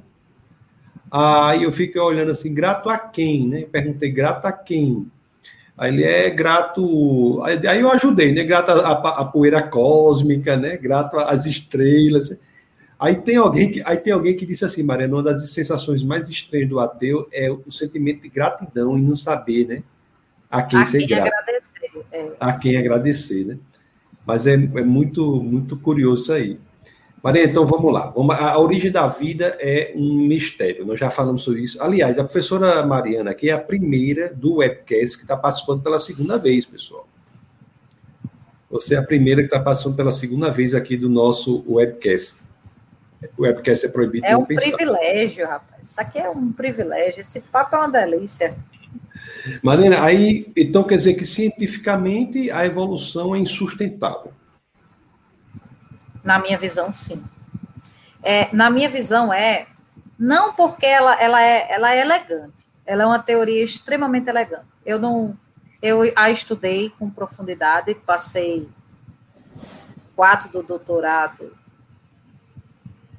aí 1.09 1.63
eu 1.63 1.71
fico 1.71 1.99
olhando 1.99 2.29
assim, 2.29 2.53
grato 2.53 2.89
a 2.89 2.99
quem, 2.99 3.47
né, 3.47 3.65
perguntei, 3.71 4.11
grato 4.11 4.45
a 4.45 4.51
quem? 4.51 5.09
Aí 5.75 5.91
ele 5.91 6.03
é 6.03 6.29
grato, 6.29 7.41
aí 7.43 7.81
eu 7.81 7.91
ajudei, 7.91 8.31
né, 8.33 8.43
grato 8.43 8.69
à 8.69 9.25
poeira 9.25 9.63
cósmica, 9.63 10.55
né, 10.55 10.77
grato 10.77 11.17
às 11.17 11.47
estrelas, 11.47 12.37
Aí 12.99 13.15
tem 13.15 13.35
alguém 13.35 13.71
que, 13.71 13.81
aí 13.85 13.97
tem 13.97 14.13
alguém 14.13 14.35
que 14.35 14.45
disse 14.45 14.63
assim, 14.63 14.81
Mariana, 14.81 15.15
uma 15.15 15.23
das 15.23 15.49
sensações 15.49 16.03
mais 16.03 16.29
estranhas 16.29 16.69
do 16.69 16.79
ateu 16.79 17.27
é 17.31 17.51
o 17.51 17.69
sentimento 17.69 18.21
de 18.21 18.29
gratidão 18.29 18.97
e 18.97 19.01
não 19.01 19.15
saber, 19.15 19.67
né? 19.67 19.83
A 20.49 20.63
quem, 20.63 20.79
a 20.79 20.83
ser 20.85 20.99
quem 20.99 21.07
grato. 21.07 21.27
agradecer. 21.27 21.91
É. 22.11 22.31
A 22.39 22.53
quem 22.53 22.77
agradecer, 22.77 23.45
né? 23.45 23.57
Mas 24.25 24.47
é, 24.47 24.53
é 24.53 24.83
muito, 24.83 25.43
muito 25.43 25.77
curioso 25.77 26.23
isso 26.23 26.33
aí. 26.33 26.59
Mariana, 27.21 27.49
então 27.49 27.65
vamos 27.65 27.91
lá. 27.91 28.13
A 28.37 28.59
origem 28.59 28.91
da 28.91 29.07
vida 29.07 29.57
é 29.59 29.91
um 29.95 30.27
mistério. 30.27 30.85
Nós 30.85 30.99
já 30.99 31.09
falamos 31.09 31.41
sobre 31.41 31.63
isso. 31.63 31.81
Aliás, 31.81 32.17
a 32.17 32.23
professora 32.23 32.85
Mariana 32.85 33.31
aqui 33.31 33.49
é 33.49 33.53
a 33.53 33.59
primeira 33.59 34.31
do 34.33 34.57
webcast 34.57 35.17
que 35.17 35.23
está 35.23 35.35
participando 35.35 35.81
pela 35.81 35.99
segunda 35.99 36.37
vez, 36.37 36.65
pessoal. 36.65 37.07
Você 38.69 38.95
é 38.95 38.99
a 38.99 39.03
primeira 39.03 39.41
que 39.41 39.47
está 39.47 39.59
passando 39.59 39.95
pela 39.95 40.11
segunda 40.11 40.51
vez 40.51 40.75
aqui 40.75 40.95
do 40.95 41.09
nosso 41.09 41.63
webcast 41.67 42.43
o 43.37 43.43
webcast 43.43 43.85
é 43.85 43.89
proibido. 43.89 44.25
É 44.25 44.35
um 44.35 44.45
pensar. 44.45 44.75
privilégio, 44.75 45.47
rapaz. 45.47 45.89
Isso 45.89 46.01
aqui 46.01 46.19
é 46.19 46.29
um 46.29 46.51
privilégio. 46.51 47.21
Esse 47.21 47.41
papo 47.41 47.75
é 47.75 47.79
uma 47.79 47.89
delícia. 47.89 48.55
Marina, 49.61 50.03
aí, 50.03 50.51
então 50.55 50.83
quer 50.83 50.97
dizer 50.97 51.13
que 51.15 51.25
cientificamente 51.25 52.49
a 52.51 52.65
evolução 52.65 53.35
é 53.35 53.39
insustentável. 53.39 54.31
Na 56.23 56.39
minha 56.39 56.57
visão, 56.57 56.93
sim. 56.93 57.23
É, 58.23 58.53
na 58.53 58.69
minha 58.69 58.89
visão, 58.89 59.31
é. 59.33 59.67
Não 60.17 60.53
porque 60.53 60.85
ela, 60.85 61.21
ela, 61.21 61.41
é, 61.41 61.71
ela 61.71 61.93
é 61.93 62.01
elegante. 62.01 62.65
Ela 62.85 63.03
é 63.03 63.05
uma 63.05 63.19
teoria 63.19 63.63
extremamente 63.63 64.29
elegante. 64.29 64.65
Eu 64.85 64.99
não. 64.99 65.37
Eu 65.81 66.01
a 66.15 66.31
estudei 66.31 66.89
com 66.97 67.09
profundidade, 67.09 67.93
passei 67.93 68.67
quatro 70.15 70.49
do 70.49 70.63
doutorado 70.63 71.51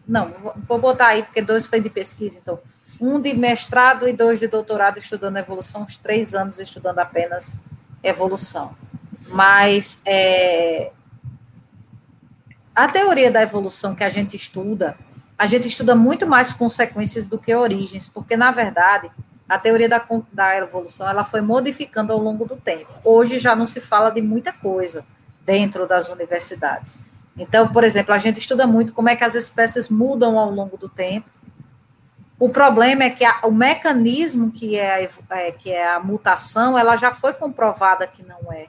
não, 0.07 0.55
vou 0.67 0.79
botar 0.79 1.09
aí, 1.09 1.23
porque 1.23 1.43
dois 1.43 1.67
foi 1.67 1.81
de 1.81 1.91
pesquisa, 1.91 2.39
então. 2.41 2.59
Um 3.01 3.21
de 3.21 3.35
mestrado 3.35 4.09
e 4.09 4.13
dois 4.13 4.41
de 4.41 4.47
doutorado 4.47 4.99
estudando 4.99 5.37
evolução, 5.37 5.83
uns 5.83 5.99
três 5.99 6.35
anos 6.35 6.59
estudando 6.59 6.99
apenas 6.99 7.55
evolução. 8.03 8.75
Mas 9.29 10.01
é, 10.07 10.93
a 12.75 12.87
teoria 12.87 13.31
da 13.31 13.43
evolução 13.43 13.95
que 13.95 14.05
a 14.05 14.09
gente 14.09 14.37
estuda, 14.37 14.97
a 15.39 15.47
gente 15.47 15.67
estuda 15.67 15.95
muito 15.95 16.27
mais 16.27 16.53
consequências 16.53 17.27
do 17.27 17.39
que 17.39 17.55
origens, 17.55 18.07
porque, 18.07 18.37
na 18.37 18.51
verdade, 18.51 19.11
a 19.49 19.59
teoria 19.59 19.89
da, 19.89 20.05
da 20.33 20.57
evolução 20.59 21.09
ela 21.09 21.25
foi 21.25 21.41
modificando 21.41 22.13
ao 22.13 22.19
longo 22.19 22.45
do 22.45 22.57
tempo. 22.57 22.93
Hoje 23.05 23.39
já 23.39 23.55
não 23.55 23.67
se 23.67 23.81
fala 23.81 24.11
de 24.11 24.21
muita 24.21 24.53
coisa 24.53 25.05
dentro 25.45 25.87
das 25.87 26.09
universidades. 26.09 26.99
Então, 27.39 27.69
por 27.69 27.85
exemplo, 27.85 28.15
a 28.15 28.19
gente 28.19 28.39
estuda 28.39 28.67
muito 28.67 28.93
como 28.93 29.09
é 29.09 29.17
que 29.17 29.25
as 29.25 29.35
espécies 29.35 29.89
mudam 29.89 30.39
ao 30.39 30.51
longo 30.51 30.77
do 30.77 30.89
tempo. 30.89 31.31
O 32.39 32.49
problema 32.49 33.05
é 33.05 33.11
que 33.11 33.25
a, 33.25 33.41
o 33.45 33.51
mecanismo 33.51 34.51
que 34.51 34.79
é, 34.79 35.09
é, 35.31 35.53
que 35.53 35.71
é 35.71 35.95
a 35.95 36.01
mutação, 36.01 36.79
ela 36.79 36.97
já 36.97 37.11
foi 37.11 37.33
comprovada 37.35 38.07
que 38.07 38.23
não 38.23 38.53
é. 38.53 38.67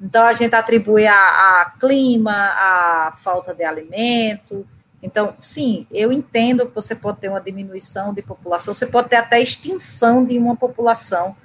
Então, 0.00 0.26
a 0.26 0.32
gente 0.32 0.54
atribui 0.54 1.06
a, 1.06 1.14
a 1.14 1.72
clima, 1.78 2.32
a 2.32 3.12
falta 3.16 3.54
de 3.54 3.62
alimento. 3.64 4.66
Então, 5.02 5.34
sim, 5.40 5.86
eu 5.90 6.12
entendo 6.12 6.66
que 6.66 6.74
você 6.74 6.94
pode 6.94 7.18
ter 7.18 7.28
uma 7.28 7.40
diminuição 7.40 8.12
de 8.12 8.22
população, 8.22 8.72
você 8.72 8.86
pode 8.86 9.08
ter 9.08 9.16
até 9.16 9.40
extinção 9.40 10.24
de 10.24 10.38
uma 10.38 10.56
população 10.56 11.36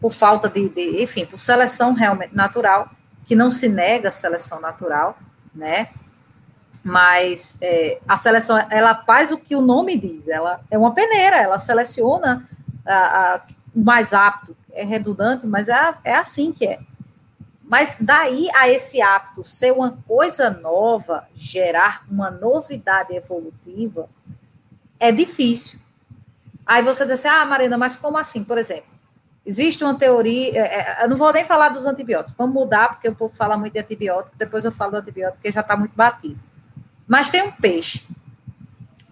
por 0.00 0.12
falta 0.12 0.48
de, 0.48 0.68
de 0.68 1.02
enfim, 1.02 1.24
por 1.24 1.38
seleção 1.38 1.92
realmente 1.92 2.34
natural, 2.34 2.90
que 3.24 3.36
não 3.36 3.50
se 3.50 3.68
nega 3.68 4.08
a 4.08 4.10
seleção 4.10 4.60
natural, 4.60 5.16
né? 5.54 5.88
Mas 6.82 7.56
é, 7.60 7.98
a 8.08 8.16
seleção 8.16 8.58
ela 8.70 8.94
faz 9.02 9.30
o 9.30 9.38
que 9.38 9.54
o 9.54 9.60
nome 9.60 9.96
diz, 9.96 10.28
ela 10.28 10.60
é 10.70 10.76
uma 10.76 10.92
peneira, 10.92 11.36
ela 11.36 11.58
seleciona 11.58 12.48
a, 12.84 12.94
a, 12.94 13.40
o 13.74 13.82
mais 13.82 14.12
apto, 14.12 14.56
é 14.72 14.84
redundante, 14.84 15.46
mas 15.46 15.68
é, 15.68 15.94
é 16.04 16.14
assim 16.14 16.52
que 16.52 16.66
é. 16.66 16.80
Mas 17.62 17.96
daí 18.00 18.48
a 18.54 18.68
esse 18.68 19.00
apto 19.00 19.44
ser 19.44 19.72
uma 19.72 19.96
coisa 20.06 20.50
nova, 20.50 21.26
gerar 21.34 22.04
uma 22.10 22.30
novidade 22.30 23.14
evolutiva, 23.14 24.08
é 24.98 25.10
difícil. 25.10 25.78
Aí 26.66 26.82
você 26.82 27.04
diz 27.04 27.12
assim, 27.14 27.28
ah, 27.28 27.44
Marina, 27.46 27.78
mas 27.78 27.96
como 27.96 28.18
assim? 28.18 28.44
Por 28.44 28.58
exemplo, 28.58 28.92
Existe 29.44 29.82
uma 29.82 29.94
teoria, 29.94 30.56
é, 30.56 31.00
é, 31.00 31.04
eu 31.04 31.08
não 31.08 31.16
vou 31.16 31.32
nem 31.32 31.44
falar 31.44 31.70
dos 31.70 31.84
antibióticos, 31.84 32.34
vamos 32.38 32.54
mudar, 32.54 32.90
porque 32.90 33.08
o 33.08 33.14
povo 33.14 33.34
fala 33.34 33.58
muito 33.58 33.72
de 33.72 33.80
antibiótico, 33.80 34.36
depois 34.38 34.64
eu 34.64 34.70
falo 34.70 34.92
do 34.92 34.96
antibiótico, 34.98 35.38
porque 35.38 35.50
já 35.50 35.62
está 35.62 35.76
muito 35.76 35.96
batido. 35.96 36.38
Mas 37.12 37.28
tem 37.28 37.42
um 37.42 37.50
peixe, 37.52 38.02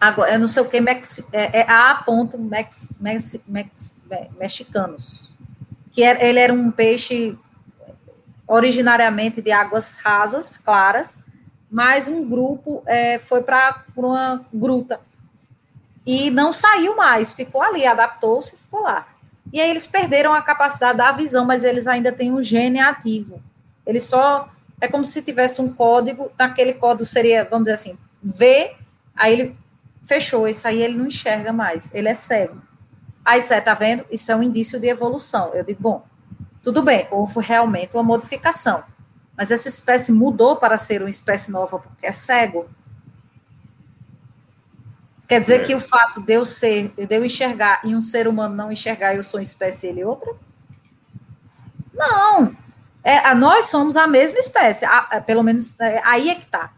agora, 0.01 0.33
eu 0.33 0.39
não 0.39 0.49
sei 0.49 0.63
o 0.63 0.69
que, 0.71 0.81
mex, 0.81 1.23
é, 1.31 1.61
é 1.61 1.67
A. 1.71 2.03
Mex, 2.39 2.89
mex, 2.99 3.39
mex, 3.47 3.93
mexicanos, 4.39 5.31
que 5.93 6.03
era, 6.03 6.25
ele 6.25 6.39
era 6.39 6.51
um 6.51 6.71
peixe 6.71 7.37
originariamente 8.49 9.43
de 9.43 9.53
águas 9.53 9.93
rasas, 10.03 10.51
claras, 10.65 11.19
mas 11.71 12.09
um 12.09 12.27
grupo 12.27 12.83
é, 12.87 13.19
foi 13.19 13.43
para 13.43 13.85
uma 13.95 14.47
gruta 14.51 14.99
e 16.07 16.31
não 16.31 16.55
saiu 16.55 16.97
mais, 16.97 17.35
ficou 17.35 17.61
ali, 17.61 17.87
adaptou-se 17.87 18.55
e 18.55 18.59
ficou 18.59 18.81
lá. 18.81 19.09
E 19.53 19.61
aí 19.61 19.69
eles 19.69 19.87
perderam 19.87 20.33
a 20.33 20.41
capacidade 20.41 20.97
da 20.97 21.13
visão, 21.13 21.45
mas 21.45 21.65
eles 21.65 21.87
ainda 21.87 22.11
têm 22.11 22.33
um 22.33 22.43
gene 22.43 22.81
ativo. 22.81 23.43
Ele 23.85 24.01
só 24.01 24.49
é 24.81 24.89
como 24.89 25.05
se 25.05 25.23
tivesse 25.23 25.61
um 25.61 25.73
código, 25.73 26.33
naquele 26.39 26.73
código 26.73 27.05
seria, 27.05 27.45
vamos 27.45 27.65
dizer 27.65 27.75
assim, 27.75 27.99
V, 28.23 28.75
aí 29.15 29.33
ele 29.33 29.57
fechou, 30.03 30.49
isso 30.49 30.67
aí 30.67 30.83
ele 30.83 30.97
não 30.97 31.07
enxerga 31.07 31.53
mais, 31.53 31.91
ele 31.93 32.09
é 32.09 32.15
cego. 32.15 32.61
Aí 33.25 33.45
você 33.45 33.61
tá 33.61 33.75
vendo? 33.75 34.05
Isso 34.11 34.33
é 34.33 34.37
um 34.37 34.43
indício 34.43 34.81
de 34.81 34.89
evolução. 34.89 35.53
Eu 35.55 35.63
digo, 35.63 35.83
bom, 35.83 36.05
tudo 36.63 36.83
bem, 36.83 37.07
houve 37.11 37.41
realmente 37.41 37.95
uma 37.95 38.03
modificação, 38.03 38.83
mas 39.37 39.51
essa 39.51 39.69
espécie 39.69 40.11
mudou 40.11 40.57
para 40.57 40.79
ser 40.79 41.03
uma 41.03 41.11
espécie 41.11 41.51
nova 41.51 41.79
porque 41.79 42.07
é 42.07 42.13
cego. 42.13 42.69
Quer 45.29 45.41
dizer 45.41 45.61
é. 45.61 45.65
que 45.65 45.75
o 45.75 45.81
fato 45.81 46.21
de 46.23 46.33
eu 46.33 46.45
ser, 46.45 46.89
de 46.97 47.15
eu 47.15 47.25
enxergar 47.25 47.83
e 47.85 47.95
um 47.95 48.03
ser 48.03 48.27
humano 48.27 48.55
não 48.55 48.73
enxergar, 48.73 49.15
eu 49.15 49.23
sou 49.23 49.39
uma 49.39 49.45
espécie 49.45 49.87
e 49.87 49.91
ele 49.91 50.05
outra? 50.05 50.35
Não. 51.95 52.57
É, 53.03 53.19
a, 53.19 53.35
nós 53.35 53.67
somos 53.67 53.97
a 53.97 54.07
mesma 54.07 54.39
espécie. 54.39 54.85
A, 54.85 54.99
a, 54.99 55.21
pelo 55.21 55.43
menos 55.43 55.75
é, 55.81 56.01
aí 56.05 56.31
é 56.31 56.35
que 56.35 56.45
está. 56.45 56.73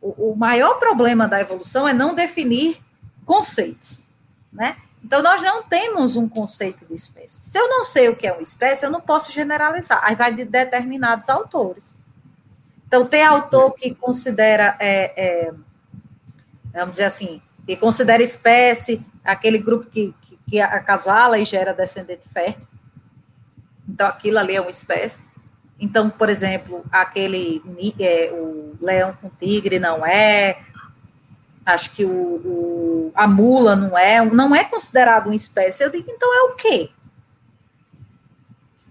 O, 0.00 0.30
o, 0.30 0.36
maior 0.36 0.74
problema 0.74 1.26
da 1.26 1.40
evolução 1.40 1.88
é 1.88 1.92
não 1.92 2.14
definir 2.14 2.80
conceitos, 3.24 4.04
né? 4.52 4.76
Então 5.02 5.22
nós 5.22 5.42
não 5.42 5.62
temos 5.62 6.16
um 6.16 6.28
conceito 6.28 6.84
de 6.84 6.94
espécie. 6.94 7.38
Se 7.42 7.58
eu 7.58 7.68
não 7.68 7.84
sei 7.84 8.08
o 8.08 8.16
que 8.16 8.26
é 8.26 8.32
uma 8.32 8.42
espécie, 8.42 8.84
eu 8.84 8.90
não 8.90 9.00
posso 9.00 9.32
generalizar. 9.32 10.00
Aí 10.02 10.14
vai 10.14 10.32
de 10.32 10.44
determinados 10.44 11.28
autores. 11.28 11.96
Então 12.86 13.06
tem 13.06 13.24
autor 13.24 13.72
que 13.72 13.94
considera, 13.94 14.76
é, 14.80 15.12
é, 15.16 15.52
vamos 16.72 16.92
dizer 16.92 17.04
assim, 17.04 17.40
que 17.66 17.76
considera 17.76 18.22
espécie 18.22 19.04
aquele 19.24 19.58
grupo 19.58 19.86
que, 19.86 20.14
que, 20.22 20.38
que 20.48 20.60
acasala 20.60 21.38
e 21.38 21.44
gera 21.44 21.74
descendente 21.74 22.28
fértil. 22.28 22.66
Então, 23.86 24.06
aquilo 24.06 24.38
ali 24.38 24.56
é 24.56 24.60
uma 24.60 24.70
espécie. 24.70 25.22
Então, 25.80 26.10
por 26.10 26.28
exemplo, 26.28 26.84
aquele 26.90 27.62
é, 28.00 28.30
o 28.32 28.76
leão 28.80 29.16
com 29.20 29.30
tigre 29.30 29.78
não 29.78 30.04
é, 30.04 30.58
acho 31.64 31.92
que 31.92 32.04
o, 32.04 32.10
o, 32.10 33.12
a 33.14 33.28
mula 33.28 33.76
não 33.76 33.96
é, 33.96 34.24
não 34.24 34.54
é 34.54 34.64
considerado 34.64 35.26
uma 35.26 35.36
espécie. 35.36 35.84
Eu 35.84 35.90
digo, 35.90 36.10
então 36.10 36.34
é 36.34 36.50
o 36.50 36.56
quê? 36.56 36.90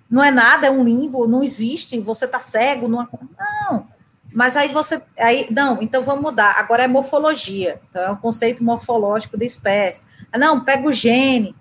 Não 0.10 0.24
é 0.24 0.32
nada, 0.32 0.68
é 0.68 0.72
um 0.72 0.84
limbo, 0.84 1.28
não 1.28 1.44
existe, 1.44 2.00
você 2.00 2.26
está 2.26 2.40
cego, 2.40 2.88
não. 2.88 3.08
Não. 3.38 3.88
Mas 4.34 4.56
aí 4.56 4.70
você. 4.70 5.02
Aí, 5.18 5.48
não, 5.52 5.82
então 5.82 6.04
vamos 6.04 6.22
mudar. 6.22 6.56
Agora 6.58 6.84
é 6.84 6.88
morfologia. 6.88 7.82
Então 7.90 8.02
é 8.02 8.12
um 8.12 8.16
conceito 8.16 8.64
morfológico 8.64 9.38
de 9.38 9.46
espécie. 9.46 10.02
Ah, 10.32 10.38
não, 10.38 10.64
pega 10.64 10.88
o 10.88 10.94
gene, 10.94 11.56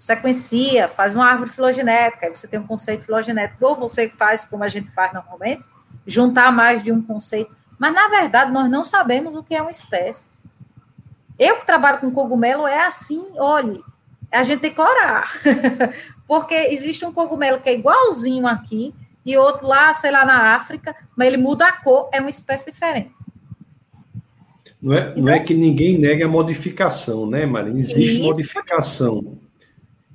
sequencia, 0.00 0.88
faz 0.88 1.14
uma 1.14 1.26
árvore 1.26 1.50
filogenética, 1.50 2.26
aí 2.26 2.34
você 2.34 2.48
tem 2.48 2.58
um 2.58 2.66
conceito 2.66 3.04
filogenético. 3.04 3.62
Ou 3.66 3.76
você 3.76 4.08
faz 4.08 4.46
como 4.46 4.64
a 4.64 4.68
gente 4.68 4.88
faz 4.90 5.12
normalmente, 5.12 5.62
juntar 6.06 6.50
mais 6.50 6.82
de 6.82 6.90
um 6.90 7.02
conceito. 7.02 7.54
Mas, 7.78 7.92
na 7.92 8.08
verdade, 8.08 8.50
nós 8.50 8.70
não 8.70 8.82
sabemos 8.82 9.36
o 9.36 9.42
que 9.42 9.54
é 9.54 9.60
uma 9.60 9.70
espécie. 9.70 10.30
Eu 11.38 11.58
que 11.58 11.66
trabalho 11.66 12.00
com 12.00 12.10
cogumelo 12.10 12.66
é 12.66 12.86
assim, 12.86 13.34
olhe, 13.36 13.84
a 14.32 14.42
gente 14.42 14.60
tem 14.60 14.72
que 14.72 14.80
orar. 14.80 15.30
Porque 16.26 16.54
existe 16.54 17.04
um 17.04 17.12
cogumelo 17.12 17.60
que 17.60 17.68
é 17.68 17.74
igualzinho 17.74 18.46
aqui, 18.46 18.94
e 19.24 19.36
outro 19.36 19.66
lá, 19.66 19.92
sei 19.92 20.10
lá, 20.10 20.24
na 20.24 20.54
África, 20.54 20.96
mas 21.14 21.28
ele 21.28 21.36
muda 21.36 21.66
a 21.66 21.72
cor, 21.72 22.08
é 22.10 22.20
uma 22.20 22.30
espécie 22.30 22.70
diferente. 22.70 23.12
Não 24.80 24.94
é, 24.94 25.10
então, 25.10 25.24
não 25.24 25.32
é 25.34 25.40
que 25.40 25.54
ninguém 25.54 25.98
nega 25.98 26.24
a 26.24 26.28
modificação, 26.28 27.26
né, 27.26 27.44
Marina? 27.44 27.78
Existe 27.78 28.14
isso. 28.14 28.22
modificação. 28.22 29.38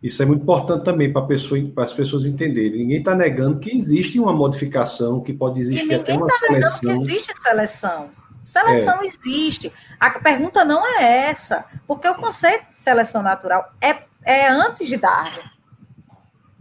Isso 0.05 0.21
é 0.21 0.25
muito 0.27 0.43
importante 0.43 0.85
também 0.85 1.11
para, 1.11 1.25
pessoa, 1.25 1.59
as 1.77 1.91
pessoas 1.91 2.27
entenderem. 2.27 2.77
Ninguém 2.77 2.99
está 2.99 3.15
negando 3.15 3.57
que 3.57 3.75
existe 3.75 4.19
uma 4.19 4.31
modificação, 4.31 5.19
que 5.19 5.33
pode 5.33 5.59
existir 5.59 5.95
até 5.95 6.13
uma 6.13 6.27
tá 6.27 6.37
seleção. 6.37 6.51
Ninguém 6.53 6.67
está 6.67 6.83
negando 6.83 6.99
que 6.99 7.11
existe 7.11 7.41
seleção. 7.41 8.09
Seleção 8.43 9.01
é. 9.01 9.05
existe. 9.07 9.73
A 9.99 10.11
pergunta 10.19 10.63
não 10.63 10.85
é 10.85 11.27
essa, 11.27 11.65
porque 11.87 12.07
o 12.07 12.13
conceito 12.13 12.69
de 12.69 12.77
seleção 12.77 13.23
natural 13.23 13.73
é, 13.81 14.03
é 14.23 14.47
antes 14.47 14.87
de 14.87 14.95
Darwin. 14.95 15.41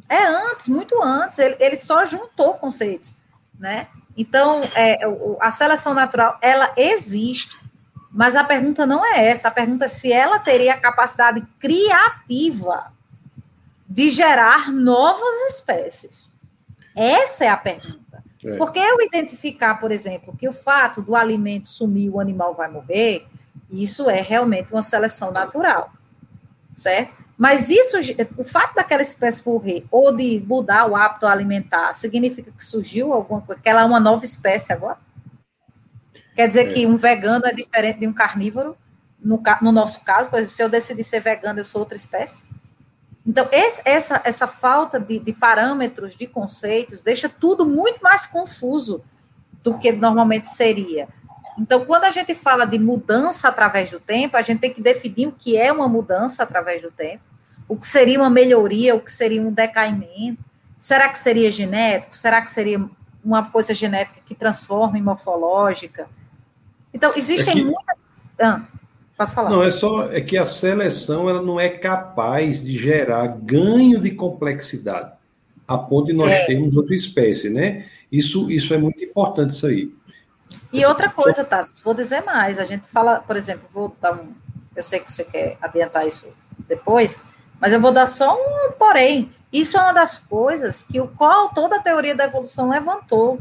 É 0.09 0.25
antes, 0.25 0.67
muito 0.67 1.03
antes. 1.03 1.39
Ele, 1.39 1.57
ele 1.61 1.77
só 1.77 2.03
juntou 2.07 2.55
conceitos, 2.55 3.15
né? 3.61 3.89
Então, 4.17 4.63
é, 4.75 5.01
a 5.39 5.51
seleção 5.51 5.93
natural, 5.93 6.39
ela 6.41 6.73
existe, 6.79 7.59
mas 8.11 8.37
a 8.37 8.43
pergunta 8.43 8.87
não 8.87 9.05
é 9.05 9.27
essa. 9.27 9.49
A 9.49 9.51
pergunta 9.51 9.85
é 9.85 9.89
se 9.89 10.11
ela 10.11 10.39
teria 10.39 10.73
a 10.73 10.81
capacidade 10.81 11.47
criativa 11.59 12.94
de 13.89 14.11
gerar 14.11 14.73
novas 14.73 15.35
espécies. 15.49 16.33
Essa 16.95 17.45
é 17.45 17.49
a 17.49 17.57
pergunta. 17.57 18.25
É. 18.45 18.57
Porque 18.57 18.79
eu 18.79 19.01
identificar, 19.01 19.77
por 19.77 19.91
exemplo, 19.91 20.37
que 20.37 20.49
o 20.49 20.53
fato 20.53 21.03
do 21.03 21.17
alimento 21.17 21.69
sumir, 21.69 22.11
o 22.11 22.21
animal 22.21 22.55
vai 22.55 22.71
morrer, 22.71 23.27
isso 23.71 24.09
é 24.09 24.21
realmente 24.21 24.73
uma 24.73 24.83
seleção 24.83 25.33
natural, 25.33 25.93
certo? 26.73 27.25
Mas 27.37 27.69
isso, 27.69 27.97
o 28.39 28.45
fato 28.45 28.75
daquela 28.75 29.03
espécie 29.03 29.43
morrer 29.45 29.85
ou 29.91 30.15
de 30.15 30.43
mudar 30.47 30.89
o 30.89 30.95
hábito 30.95 31.27
alimentar, 31.27 31.93
significa 31.93 32.53
que 32.53 32.63
surgiu 32.65 33.13
alguma 33.13 33.41
coisa, 33.41 33.61
que 33.61 33.69
ela 33.69 33.81
é 33.81 33.85
uma 33.85 33.99
nova 33.99 34.25
espécie 34.25 34.73
agora? 34.73 34.99
Quer 36.37 36.47
dizer 36.47 36.69
é. 36.69 36.73
que 36.73 36.87
um 36.87 36.97
vegano 36.97 37.47
é 37.47 37.53
diferente 37.53 38.01
de 38.01 38.07
um 38.07 38.13
carnívoro? 38.13 38.77
No, 39.19 39.43
no 39.63 39.73
nosso 39.73 40.01
caso, 40.05 40.29
por 40.29 40.37
exemplo, 40.37 40.53
se 40.53 40.63
eu 40.63 40.69
decidir 40.69 41.03
ser 41.03 41.21
vegano, 41.21 41.59
eu 41.59 41.65
sou 41.65 41.81
outra 41.81 41.97
espécie? 41.97 42.45
Então, 43.27 43.49
esse, 43.51 43.81
essa, 43.85 44.21
essa 44.25 44.47
falta 44.47 45.01
de, 45.01 45.19
de 45.19 45.33
parâmetros, 45.33 46.17
de 46.17 46.27
conceitos, 46.27 47.01
deixa 47.01 47.29
tudo 47.29 47.65
muito 47.65 48.03
mais 48.03 48.27
confuso 48.27 49.03
do 49.63 49.79
que 49.79 49.91
normalmente 49.93 50.51
seria. 50.51 51.09
Então, 51.59 51.87
quando 51.87 52.05
a 52.05 52.11
gente 52.11 52.35
fala 52.35 52.67
de 52.67 52.79
mudança 52.79 53.49
através 53.49 53.91
do 53.91 53.99
tempo, 54.01 54.37
a 54.37 54.43
gente 54.43 54.61
tem 54.61 54.73
que 54.73 54.83
definir 54.83 55.29
o 55.29 55.33
que 55.33 55.57
é 55.57 55.73
uma 55.73 55.89
mudança 55.89 56.43
através 56.43 56.83
do 56.83 56.91
tempo, 56.91 57.23
o 57.67 57.77
que 57.77 57.87
seria 57.87 58.19
uma 58.19 58.29
melhoria, 58.29 58.95
o 58.95 59.01
que 59.01 59.11
seria 59.11 59.41
um 59.41 59.53
decaimento. 59.53 60.45
Será 60.77 61.09
que 61.09 61.19
seria 61.19 61.51
genético? 61.51 62.15
Será 62.15 62.43
que 62.43 62.51
seria 62.51 62.85
uma 63.25 63.51
coisa 63.51 63.73
genética 63.73 64.21
que 64.25 64.35
transforma 64.35 64.99
em 64.99 65.03
morfológica? 65.03 66.09
Então, 66.93 67.13
existem 67.17 67.53
é 67.53 67.57
que... 67.57 67.65
muitas. 67.65 67.99
Ah, 68.39 68.63
pode 69.17 69.33
falar. 69.33 69.51
Não, 69.51 69.63
é 69.63 69.71
só 69.71 70.13
é 70.13 70.21
que 70.21 70.37
a 70.37 70.47
seleção 70.47 71.29
ela 71.29 71.43
não 71.43 71.59
é 71.59 71.69
capaz 71.69 72.63
de 72.63 72.77
gerar 72.77 73.27
ganho 73.27 74.01
de 74.01 74.11
complexidade 74.11 75.13
a 75.67 75.79
ponto 75.79 76.07
de 76.07 76.13
nós 76.13 76.33
é. 76.33 76.45
termos 76.45 76.77
outra 76.77 76.95
espécie, 76.95 77.49
né? 77.49 77.87
Isso, 78.11 78.51
isso 78.51 78.75
é 78.75 78.79
muito 78.79 79.03
importante, 79.03 79.51
isso 79.51 79.67
aí. 79.67 79.91
E 80.73 80.85
outra 80.85 81.09
coisa, 81.09 81.45
tá? 81.45 81.61
Vou 81.83 81.95
dizer 81.95 82.23
mais. 82.23 82.59
A 82.59 82.65
gente 82.65 82.87
fala, 82.87 83.21
por 83.21 83.37
exemplo, 83.37 83.67
vou 83.73 83.95
dar 84.01 84.15
um. 84.15 84.33
Eu 84.77 84.83
sei 84.83 85.01
que 85.01 85.11
você 85.11 85.25
quer 85.25 85.57
adiantar 85.63 86.07
isso 86.07 86.29
depois, 86.69 87.19
mas 87.61 87.73
eu 87.73 87.81
vou 87.81 87.93
dar 87.93 88.07
só 88.07 88.35
um 88.35 88.73
porém. 88.73 89.31
Isso 89.53 89.77
é 89.77 89.81
uma 89.81 89.93
das 89.93 90.19
coisas 90.19 90.83
que 90.83 91.01
o 91.01 91.09
qual 91.09 91.51
toda 91.51 91.77
a 91.77 91.83
teoria 91.83 92.15
da 92.15 92.25
evolução 92.25 92.69
levantou. 92.71 93.41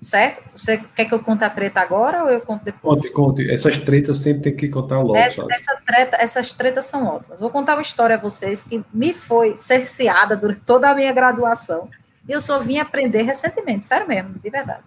Certo? 0.00 0.40
Você 0.56 0.78
quer 0.94 1.06
que 1.06 1.14
eu 1.14 1.18
conte 1.18 1.42
a 1.42 1.50
treta 1.50 1.80
agora 1.80 2.22
ou 2.22 2.30
eu 2.30 2.40
conto 2.40 2.64
depois? 2.64 3.00
Conte, 3.00 3.12
conte. 3.12 3.50
Essas 3.50 3.78
tretas 3.78 4.18
sempre 4.18 4.42
tem 4.42 4.56
que 4.56 4.68
contar 4.68 5.00
logo. 5.00 5.16
Essa, 5.16 5.44
essa 5.50 5.76
treta, 5.84 6.16
essas 6.20 6.52
tretas 6.52 6.84
são 6.84 7.04
ótimas. 7.04 7.40
Vou 7.40 7.50
contar 7.50 7.74
uma 7.74 7.82
história 7.82 8.14
a 8.14 8.18
vocês 8.18 8.62
que 8.62 8.84
me 8.92 9.12
foi 9.12 9.56
cerceada 9.56 10.36
durante 10.36 10.60
toda 10.60 10.88
a 10.88 10.94
minha 10.94 11.12
graduação. 11.12 11.88
E 12.28 12.32
eu 12.32 12.40
só 12.40 12.60
vim 12.60 12.78
aprender 12.78 13.22
recentemente, 13.22 13.86
sério 13.86 14.06
mesmo, 14.06 14.38
de 14.38 14.50
verdade. 14.50 14.82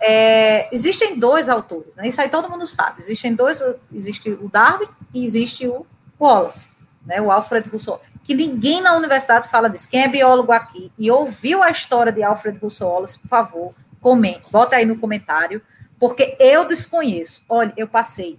É, 0.00 0.72
existem 0.72 1.18
dois 1.18 1.48
autores, 1.48 1.96
né? 1.96 2.06
Isso 2.06 2.20
aí 2.20 2.28
todo 2.28 2.50
mundo 2.50 2.66
sabe. 2.66 3.00
Existem 3.00 3.34
dois, 3.34 3.62
existe 3.92 4.30
o 4.30 4.48
Darwin 4.48 4.88
e 5.14 5.24
existe 5.24 5.66
o 5.66 5.86
Wallace, 6.20 6.68
né? 7.04 7.20
O 7.20 7.30
Alfred 7.30 7.68
Russell, 7.68 8.00
que 8.22 8.34
ninguém 8.34 8.82
na 8.82 8.94
universidade 8.94 9.48
fala 9.48 9.70
disso. 9.70 9.88
Quem 9.88 10.02
é 10.02 10.08
biólogo 10.08 10.52
aqui 10.52 10.92
e 10.98 11.10
ouviu 11.10 11.62
a 11.62 11.70
história 11.70 12.12
de 12.12 12.22
Alfred 12.22 12.58
Russell 12.58 12.88
Wallace, 12.88 13.18
por 13.18 13.28
favor, 13.28 13.74
comente, 14.00 14.50
bota 14.50 14.76
aí 14.76 14.86
no 14.86 14.98
comentário, 14.98 15.62
porque 15.98 16.36
eu 16.38 16.66
desconheço. 16.66 17.42
Olha, 17.48 17.72
eu 17.76 17.88
passei 17.88 18.38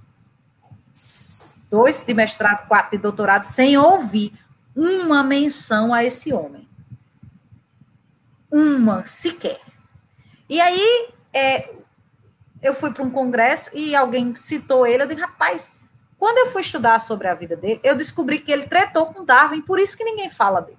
dois 1.70 2.02
de 2.02 2.14
mestrado, 2.14 2.68
quatro 2.68 2.92
de 2.92 2.98
doutorado 2.98 3.46
sem 3.46 3.78
ouvir 3.78 4.34
uma 4.76 5.24
menção 5.24 5.94
a 5.94 6.04
esse 6.04 6.34
homem. 6.34 6.68
Uma 8.52 9.06
sequer. 9.06 9.60
E 10.50 10.60
aí, 10.60 11.10
é, 11.32 11.70
eu 12.62 12.74
fui 12.74 12.92
para 12.92 13.04
um 13.04 13.12
congresso 13.12 13.70
e 13.74 13.96
alguém 13.96 14.34
citou 14.34 14.88
ele. 14.88 15.04
Eu 15.04 15.08
disse, 15.08 15.22
rapaz, 15.22 15.72
quando 16.18 16.40
eu 16.40 16.52
fui 16.52 16.62
estudar 16.62 17.00
sobre 17.00 17.28
a 17.28 17.36
vida 17.36 17.56
dele, 17.56 17.80
eu 17.84 17.96
descobri 17.96 18.40
que 18.40 18.52
ele 18.52 18.68
tretou 18.68 19.08
com 19.08 19.24
Darwin, 19.24 19.62
por 19.62 19.80
isso 19.80 19.96
que 19.96 20.04
ninguém 20.04 20.30
fala 20.30 20.62
dele. 20.62 20.78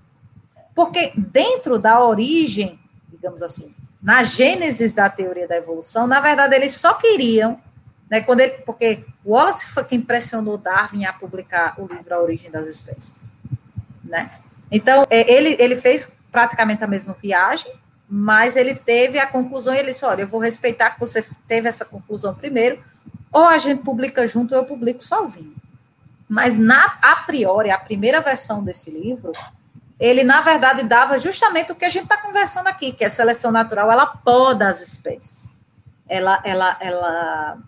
Porque 0.75 1.13
dentro 1.17 1.79
da 1.79 2.05
origem, 2.05 2.79
digamos 3.09 3.43
assim, 3.43 3.75
na 4.03 4.23
gênesis 4.23 4.93
da 4.93 5.11
teoria 5.11 5.47
da 5.47 5.57
evolução, 5.57 6.07
na 6.07 6.21
verdade, 6.21 6.55
eles 6.55 6.75
só 6.75 6.95
queriam, 6.95 7.61
né, 8.11 8.21
quando 8.23 8.41
ele, 8.41 8.53
porque 8.65 9.05
Wallace 9.25 9.67
foi 9.67 9.85
quem 9.85 10.01
pressionou 10.01 10.57
Darwin 10.57 11.05
a 11.05 11.13
publicar 11.13 11.75
o 11.79 11.87
livro 11.87 12.15
A 12.15 12.23
Origem 12.23 12.51
das 12.51 12.67
Espécies. 12.67 13.31
Né? 14.03 14.31
Então, 14.71 15.05
é, 15.11 15.31
ele, 15.33 15.57
ele 15.59 15.77
fez 15.77 16.11
praticamente 16.33 16.83
a 16.83 16.87
mesma 16.87 17.15
viagem, 17.15 17.73
mas 18.09 18.57
ele 18.57 18.75
teve 18.75 19.19
a 19.19 19.27
conclusão, 19.27 19.75
e 19.75 19.79
ele 19.79 19.93
disse, 19.93 20.05
olha, 20.05 20.23
eu 20.23 20.29
vou 20.29 20.41
respeitar 20.41 20.91
que 20.91 21.01
você 21.01 21.25
teve 21.47 21.69
essa 21.69 21.85
conclusão 21.85 22.35
primeiro, 22.35 22.83
ou 23.31 23.45
a 23.45 23.59
gente 23.59 23.83
publica 23.83 24.27
junto 24.27 24.55
ou 24.55 24.63
eu 24.63 24.67
publico 24.67 25.05
sozinho. 25.05 25.55
Mas, 26.29 26.57
na, 26.57 26.99
a 27.03 27.17
priori, 27.27 27.71
a 27.71 27.79
primeira 27.79 28.21
versão 28.21 28.65
desse 28.65 28.91
livro, 28.91 29.33
ele, 30.01 30.25
na 30.25 30.41
verdade, 30.41 30.83
dava 30.85 31.19
justamente 31.19 31.73
o 31.73 31.75
que 31.75 31.85
a 31.85 31.89
gente 31.91 32.05
está 32.05 32.17
conversando 32.17 32.69
aqui, 32.69 32.91
que 32.91 33.05
a 33.05 33.11
seleção 33.11 33.53
natural, 33.53 33.93
ela 33.93 34.07
poda 34.07 34.67
as 34.67 34.81
espécies. 34.81 35.55
Ela, 36.09 36.41
ela, 36.43 36.79
ela, 36.81 37.59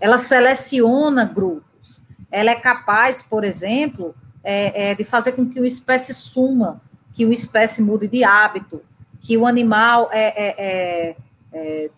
ela 0.00 0.16
seleciona 0.16 1.24
grupos. 1.24 2.00
Ela 2.30 2.52
é 2.52 2.54
capaz, 2.54 3.20
por 3.20 3.42
exemplo, 3.42 4.14
é, 4.44 4.90
é, 4.90 4.94
de 4.94 5.02
fazer 5.02 5.32
com 5.32 5.50
que 5.50 5.58
uma 5.58 5.66
espécie 5.66 6.14
suma, 6.14 6.80
que 7.12 7.24
uma 7.24 7.34
espécie 7.34 7.82
mude 7.82 8.06
de 8.06 8.22
hábito, 8.22 8.80
que 9.20 9.36
o 9.36 9.44
animal 9.44 10.08
é, 10.12 10.26
é, 10.28 10.54
é, 10.58 11.16
é 11.52 11.90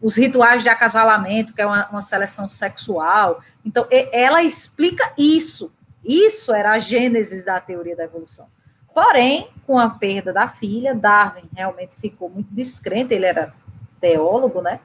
os 0.00 0.16
rituais 0.16 0.62
de 0.62 0.70
acasalamento, 0.70 1.52
que 1.52 1.60
é 1.60 1.66
uma, 1.66 1.86
uma, 1.90 2.00
seleção 2.00 2.48
sexual. 2.48 3.42
Então, 3.62 3.86
ela 3.90 4.42
explica 4.42 5.12
isso. 5.18 5.70
Isso 6.02 6.54
era 6.54 6.72
a 6.72 6.78
gênese 6.78 7.44
da 7.44 7.60
teoria 7.60 7.94
da 7.94 8.04
evolução. 8.04 8.48
Porém, 8.94 9.48
com 9.66 9.78
a 9.78 9.88
perda 9.90 10.32
da 10.32 10.48
filha, 10.48 10.94
Darwin 10.94 11.48
realmente 11.54 11.96
ficou 11.96 12.28
muito 12.28 12.52
descrente, 12.52 13.14
ele 13.14 13.26
era 13.26 13.54
teólogo, 14.00 14.60
né? 14.60 14.80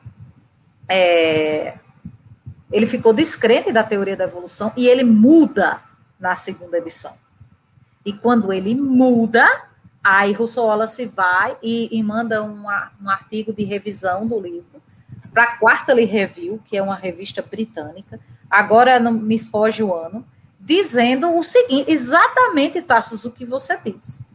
É, 0.87 1.77
ele 2.71 2.85
ficou 2.85 3.13
descrente 3.13 3.71
da 3.71 3.83
teoria 3.83 4.15
da 4.15 4.25
evolução 4.25 4.71
e 4.77 4.87
ele 4.87 5.03
muda 5.03 5.81
na 6.19 6.35
segunda 6.35 6.77
edição. 6.77 7.13
E 8.05 8.13
quando 8.13 8.53
ele 8.53 8.75
muda, 8.75 9.47
Aí 10.05 10.33
Russell 10.33 10.65
Wallace 10.65 11.03
vai 11.07 11.57
e, 11.63 11.89
e 11.91 12.03
manda 12.03 12.43
um, 12.43 12.65
um 13.01 13.09
artigo 13.09 13.51
de 13.51 13.63
revisão 13.63 14.27
do 14.27 14.39
livro 14.39 14.79
para 15.33 15.43
a 15.45 15.57
Quarterly 15.57 16.05
Review, 16.05 16.61
que 16.63 16.77
é 16.77 16.81
uma 16.81 16.93
revista 16.93 17.41
britânica, 17.41 18.19
agora 18.47 18.99
não 18.99 19.11
me 19.11 19.39
foge 19.39 19.81
o 19.81 19.95
ano, 19.95 20.23
dizendo 20.65 21.37
o 21.37 21.43
seguinte, 21.43 21.91
exatamente, 21.91 22.81
Tassos, 22.81 23.23
o 23.23 23.31
que 23.31 23.45
você 23.45 23.77
disse. 23.77 24.25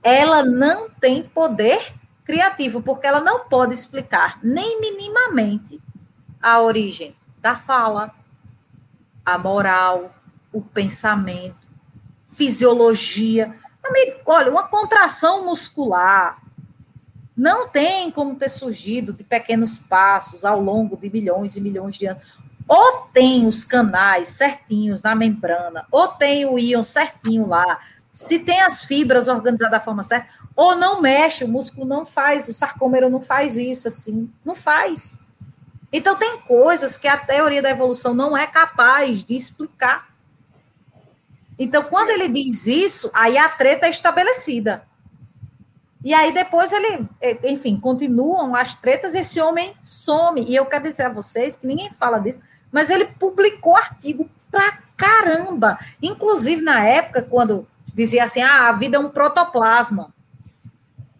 Ela 0.00 0.44
não 0.44 0.88
tem 0.88 1.24
poder 1.24 1.94
criativo, 2.24 2.80
porque 2.80 3.08
ela 3.08 3.20
não 3.20 3.48
pode 3.48 3.74
explicar 3.74 4.38
nem 4.40 4.80
minimamente 4.80 5.80
a 6.40 6.60
origem 6.60 7.16
da 7.38 7.56
fala, 7.56 8.14
a 9.26 9.36
moral, 9.36 10.14
o 10.52 10.62
pensamento, 10.62 11.66
fisiologia. 12.24 13.58
Amigo, 13.82 14.20
olha, 14.26 14.52
uma 14.52 14.68
contração 14.68 15.44
muscular 15.44 16.40
não 17.36 17.68
tem 17.68 18.12
como 18.12 18.36
ter 18.36 18.48
surgido 18.48 19.12
de 19.12 19.24
pequenos 19.24 19.76
passos 19.76 20.44
ao 20.44 20.60
longo 20.60 20.96
de 20.96 21.10
milhões 21.10 21.56
e 21.56 21.60
milhões 21.60 21.96
de 21.96 22.06
anos. 22.06 22.38
Ou 22.66 23.08
tem 23.12 23.46
os 23.46 23.64
canais 23.64 24.28
certinhos 24.28 25.02
na 25.02 25.14
membrana, 25.14 25.86
ou 25.90 26.08
tem 26.08 26.46
o 26.46 26.58
íon 26.58 26.82
certinho 26.82 27.46
lá, 27.46 27.80
se 28.10 28.38
tem 28.38 28.62
as 28.62 28.84
fibras 28.84 29.28
organizadas 29.28 29.72
da 29.72 29.80
forma 29.80 30.04
certa, 30.04 30.28
ou 30.54 30.76
não 30.76 31.02
mexe, 31.02 31.44
o 31.44 31.48
músculo 31.48 31.84
não 31.84 32.06
faz, 32.06 32.48
o 32.48 32.52
sarcômero 32.52 33.10
não 33.10 33.20
faz 33.20 33.56
isso 33.56 33.88
assim, 33.88 34.30
não 34.44 34.54
faz. 34.54 35.16
Então 35.92 36.16
tem 36.16 36.40
coisas 36.40 36.96
que 36.96 37.08
a 37.08 37.16
teoria 37.16 37.60
da 37.60 37.70
evolução 37.70 38.14
não 38.14 38.36
é 38.36 38.46
capaz 38.46 39.22
de 39.22 39.34
explicar. 39.36 40.08
Então, 41.58 41.84
quando 41.84 42.10
ele 42.10 42.28
diz 42.28 42.66
isso, 42.66 43.10
aí 43.14 43.38
a 43.38 43.48
treta 43.48 43.86
é 43.86 43.90
estabelecida. 43.90 44.84
E 46.04 46.12
aí 46.12 46.32
depois 46.32 46.72
ele, 46.72 47.08
é, 47.20 47.50
enfim, 47.50 47.78
continuam 47.78 48.54
as 48.54 48.74
tretas, 48.74 49.14
esse 49.14 49.40
homem 49.40 49.74
some. 49.80 50.42
E 50.42 50.54
eu 50.54 50.66
quero 50.66 50.84
dizer 50.84 51.04
a 51.04 51.08
vocês 51.08 51.56
que 51.56 51.66
ninguém 51.66 51.90
fala 51.90 52.18
disso, 52.18 52.40
mas 52.74 52.90
ele 52.90 53.04
publicou 53.04 53.76
artigo 53.76 54.28
pra 54.50 54.78
caramba. 54.96 55.78
Inclusive 56.02 56.60
na 56.60 56.84
época, 56.84 57.22
quando 57.22 57.68
dizia 57.94 58.24
assim, 58.24 58.42
ah, 58.42 58.68
a 58.68 58.72
vida 58.72 58.96
é 58.96 58.98
um 58.98 59.10
protoplasma. 59.10 60.12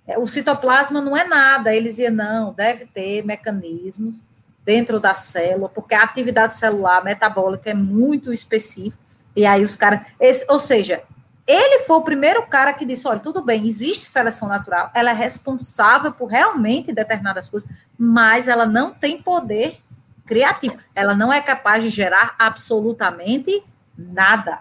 É, 0.04 0.18
o 0.18 0.26
citoplasma 0.26 1.00
não 1.00 1.16
é 1.16 1.24
nada. 1.24 1.72
Ele 1.72 1.90
dizia, 1.90 2.10
não, 2.10 2.52
deve 2.52 2.86
ter 2.86 3.24
mecanismos 3.24 4.20
dentro 4.64 4.98
da 4.98 5.14
célula, 5.14 5.68
porque 5.68 5.94
a 5.94 6.02
atividade 6.02 6.56
celular 6.56 7.04
metabólica 7.04 7.70
é 7.70 7.74
muito 7.74 8.32
específica. 8.32 8.98
E 9.36 9.46
aí 9.46 9.62
os 9.62 9.76
caras. 9.76 10.00
Ou 10.48 10.58
seja, 10.58 11.04
ele 11.46 11.84
foi 11.84 11.96
o 11.96 12.02
primeiro 12.02 12.44
cara 12.48 12.72
que 12.72 12.84
disse: 12.84 13.06
olha, 13.06 13.20
tudo 13.20 13.42
bem, 13.42 13.64
existe 13.64 14.06
seleção 14.06 14.48
natural, 14.48 14.90
ela 14.92 15.10
é 15.10 15.14
responsável 15.14 16.10
por 16.12 16.26
realmente 16.26 16.92
determinadas 16.92 17.48
coisas, 17.48 17.68
mas 17.96 18.48
ela 18.48 18.66
não 18.66 18.92
tem 18.92 19.22
poder 19.22 19.80
criativo. 20.24 20.76
Ela 20.94 21.14
não 21.14 21.32
é 21.32 21.40
capaz 21.40 21.82
de 21.82 21.90
gerar 21.90 22.34
absolutamente 22.38 23.62
nada. 23.96 24.60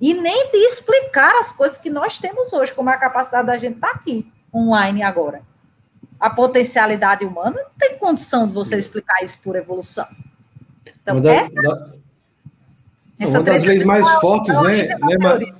E 0.00 0.14
nem 0.14 0.50
de 0.50 0.58
explicar 0.58 1.34
as 1.36 1.52
coisas 1.52 1.78
que 1.78 1.90
nós 1.90 2.18
temos 2.18 2.52
hoje, 2.52 2.72
como 2.72 2.90
a 2.90 2.96
capacidade 2.96 3.46
da 3.46 3.56
gente 3.56 3.76
estar 3.76 3.88
tá 3.88 3.94
aqui, 3.94 4.30
online 4.52 5.02
agora. 5.02 5.42
A 6.18 6.30
potencialidade 6.30 7.24
humana 7.24 7.56
não 7.62 7.70
tem 7.78 7.98
condição 7.98 8.46
de 8.46 8.54
você 8.54 8.76
explicar 8.76 9.22
isso 9.22 9.40
por 9.42 9.56
evolução. 9.56 10.06
Então, 10.86 11.18
essa... 11.28 11.94
Essa 13.20 13.38
uma 13.38 13.44
das 13.44 13.62
leis 13.62 13.84
mais 13.84 14.08
fortes, 14.14 14.56
né, 14.60 14.88
né 14.88 15.54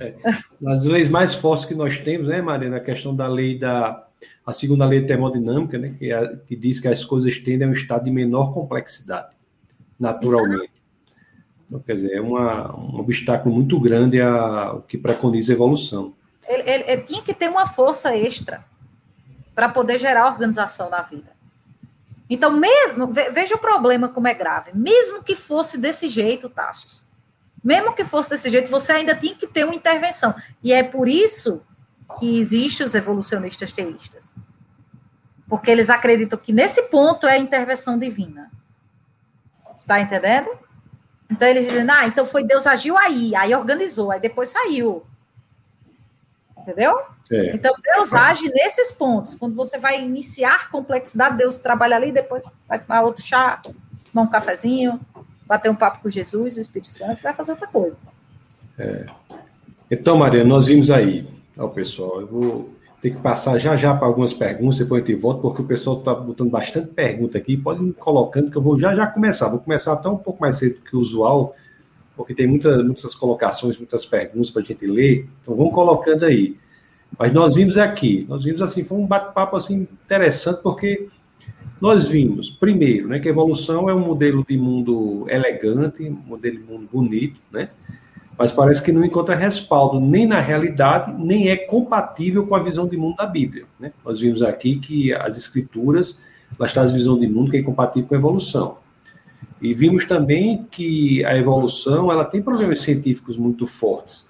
é, 0.00 0.14
das 0.60 0.84
leis 0.84 1.08
mais 1.08 1.34
fortes 1.34 1.64
que 1.64 1.74
nós 1.74 1.98
temos, 1.98 2.26
né, 2.26 2.42
Maria, 2.42 2.68
na 2.68 2.80
questão 2.80 3.14
da 3.14 3.28
lei 3.28 3.56
da 3.56 4.04
a 4.46 4.52
segunda 4.52 4.86
lei 4.86 5.04
termodinâmica, 5.04 5.78
né, 5.78 5.94
que, 5.98 6.12
é, 6.12 6.36
que 6.46 6.54
diz 6.54 6.78
que 6.78 6.88
as 6.88 7.04
coisas 7.04 7.38
tendem 7.38 7.66
a 7.66 7.70
um 7.70 7.72
estado 7.72 8.04
de 8.04 8.10
menor 8.10 8.52
complexidade, 8.52 9.34
naturalmente. 9.98 10.72
Então, 11.66 11.80
quer 11.80 11.94
dizer, 11.94 12.12
é 12.12 12.20
uma, 12.20 12.76
um 12.76 12.98
obstáculo 12.98 13.54
muito 13.54 13.80
grande 13.80 14.20
ao 14.20 14.82
que 14.82 14.98
preconiza 14.98 15.52
a 15.52 15.54
evolução. 15.54 16.14
Ele, 16.46 16.70
ele, 16.70 16.84
ele 16.86 17.02
tinha 17.02 17.22
que 17.22 17.32
ter 17.32 17.48
uma 17.48 17.66
força 17.66 18.14
extra 18.14 18.64
para 19.54 19.68
poder 19.68 19.98
gerar 19.98 20.26
organização 20.26 20.90
na 20.90 21.00
vida. 21.00 21.32
Então, 22.28 22.50
mesmo, 22.50 23.06
veja 23.06 23.54
o 23.54 23.58
problema 23.58 24.08
como 24.08 24.28
é 24.28 24.34
grave. 24.34 24.72
Mesmo 24.74 25.22
que 25.22 25.34
fosse 25.34 25.78
desse 25.78 26.08
jeito, 26.08 26.48
Tassos, 26.48 27.04
mesmo 27.62 27.94
que 27.94 28.04
fosse 28.04 28.28
desse 28.28 28.50
jeito, 28.50 28.70
você 28.70 28.92
ainda 28.92 29.14
tinha 29.14 29.34
que 29.34 29.46
ter 29.46 29.64
uma 29.64 29.74
intervenção. 29.74 30.34
E 30.62 30.72
é 30.72 30.82
por 30.82 31.08
isso 31.08 31.62
que 32.18 32.38
existem 32.38 32.86
os 32.86 32.94
evolucionistas 32.94 33.72
teístas. 33.72 34.34
Porque 35.48 35.70
eles 35.70 35.90
acreditam 35.90 36.38
que 36.38 36.52
nesse 36.52 36.82
ponto 36.84 37.26
é 37.26 37.32
a 37.32 37.38
intervenção 37.38 37.98
divina. 37.98 38.50
Está 39.76 40.00
entendendo? 40.00 40.50
Então 41.30 41.48
eles 41.48 41.66
dizem, 41.66 41.86
ah, 41.90 42.06
então 42.06 42.24
foi 42.24 42.44
Deus 42.44 42.66
agiu 42.66 42.96
aí, 42.96 43.34
aí 43.34 43.54
organizou, 43.54 44.10
aí 44.10 44.20
depois 44.20 44.48
saiu. 44.50 45.04
Entendeu? 46.58 46.98
É. 47.30 47.54
Então, 47.54 47.74
Deus 47.82 48.12
age 48.12 48.48
nesses 48.48 48.92
pontos. 48.92 49.34
Quando 49.34 49.54
você 49.54 49.78
vai 49.78 50.02
iniciar 50.02 50.70
complexidade, 50.70 51.36
Deus 51.36 51.58
trabalha 51.58 51.96
ali, 51.96 52.12
depois 52.12 52.44
vai 52.66 52.78
tomar 52.78 53.02
outro 53.02 53.22
chá, 53.22 53.60
tomar 54.10 54.22
um 54.22 54.30
cafezinho, 54.30 55.00
bater 55.46 55.70
um 55.70 55.74
papo 55.74 56.00
com 56.02 56.10
Jesus, 56.10 56.56
o 56.56 56.60
Espírito 56.60 56.90
Santo, 56.90 57.22
vai 57.22 57.34
fazer 57.34 57.52
outra 57.52 57.66
coisa. 57.66 57.98
É. 58.78 59.06
Então, 59.90 60.16
Maria, 60.16 60.44
nós 60.44 60.66
vimos 60.66 60.90
aí, 60.90 61.28
ó, 61.56 61.68
pessoal, 61.68 62.20
eu 62.20 62.26
vou 62.26 62.74
ter 63.00 63.10
que 63.10 63.20
passar 63.20 63.58
já 63.58 63.76
já 63.76 63.94
para 63.94 64.06
algumas 64.06 64.32
perguntas, 64.32 64.78
depois 64.78 65.02
a 65.02 65.06
gente 65.06 65.20
volta, 65.20 65.42
porque 65.42 65.60
o 65.60 65.64
pessoal 65.66 65.98
está 65.98 66.14
botando 66.14 66.50
bastante 66.50 66.88
pergunta 66.88 67.36
aqui, 67.36 67.56
pode 67.56 67.84
ir 67.84 67.92
colocando, 67.92 68.50
que 68.50 68.56
eu 68.56 68.62
vou 68.62 68.78
já 68.78 68.94
já 68.94 69.06
começar. 69.06 69.48
Vou 69.48 69.60
começar 69.60 69.92
até 69.92 70.08
um 70.08 70.16
pouco 70.16 70.40
mais 70.40 70.56
cedo 70.56 70.80
que 70.80 70.96
o 70.96 71.00
usual, 71.00 71.54
porque 72.16 72.34
tem 72.34 72.46
muita, 72.46 72.82
muitas 72.82 73.14
colocações, 73.14 73.76
muitas 73.76 74.06
perguntas 74.06 74.50
para 74.50 74.62
a 74.62 74.64
gente 74.64 74.86
ler, 74.86 75.28
então 75.42 75.54
vamos 75.54 75.74
colocando 75.74 76.24
aí. 76.24 76.56
Mas 77.18 77.32
nós 77.32 77.56
vimos 77.56 77.76
aqui, 77.76 78.24
nós 78.28 78.44
vimos 78.44 78.62
assim, 78.62 78.82
foi 78.82 78.98
um 78.98 79.06
bate-papo 79.06 79.56
assim 79.56 79.86
interessante, 80.04 80.62
porque 80.62 81.08
nós 81.80 82.08
vimos, 82.08 82.50
primeiro, 82.50 83.08
né, 83.08 83.18
que 83.18 83.28
a 83.28 83.30
evolução 83.30 83.90
é 83.90 83.94
um 83.94 84.00
modelo 84.00 84.44
de 84.48 84.56
mundo 84.56 85.26
elegante, 85.28 86.04
um 86.04 86.22
modelo 86.26 86.56
de 86.56 86.64
mundo 86.64 86.88
bonito, 86.90 87.38
né? 87.52 87.68
Mas 88.36 88.52
parece 88.52 88.82
que 88.82 88.92
não 88.92 89.04
encontra 89.04 89.36
respaldo 89.36 90.00
nem 90.00 90.26
na 90.26 90.40
realidade, 90.40 91.14
nem 91.18 91.48
é 91.48 91.56
compatível 91.56 92.46
com 92.46 92.54
a 92.54 92.62
visão 92.62 92.86
de 92.86 92.96
mundo 92.96 93.16
da 93.16 93.26
Bíblia. 93.26 93.64
Né? 93.78 93.92
Nós 94.04 94.20
vimos 94.20 94.42
aqui 94.42 94.76
que 94.76 95.14
as 95.14 95.36
escrituras, 95.36 96.20
elas 96.58 96.72
trazem 96.72 96.96
visão 96.96 97.18
de 97.18 97.28
mundo 97.28 97.50
que 97.50 97.56
é 97.56 97.60
incompatível 97.60 98.08
com 98.08 98.14
a 98.14 98.18
evolução. 98.18 98.78
E 99.62 99.72
vimos 99.72 100.04
também 100.04 100.66
que 100.70 101.24
a 101.24 101.36
evolução, 101.36 102.10
ela 102.10 102.24
tem 102.24 102.42
problemas 102.42 102.80
científicos 102.80 103.36
muito 103.36 103.66
fortes. 103.66 104.28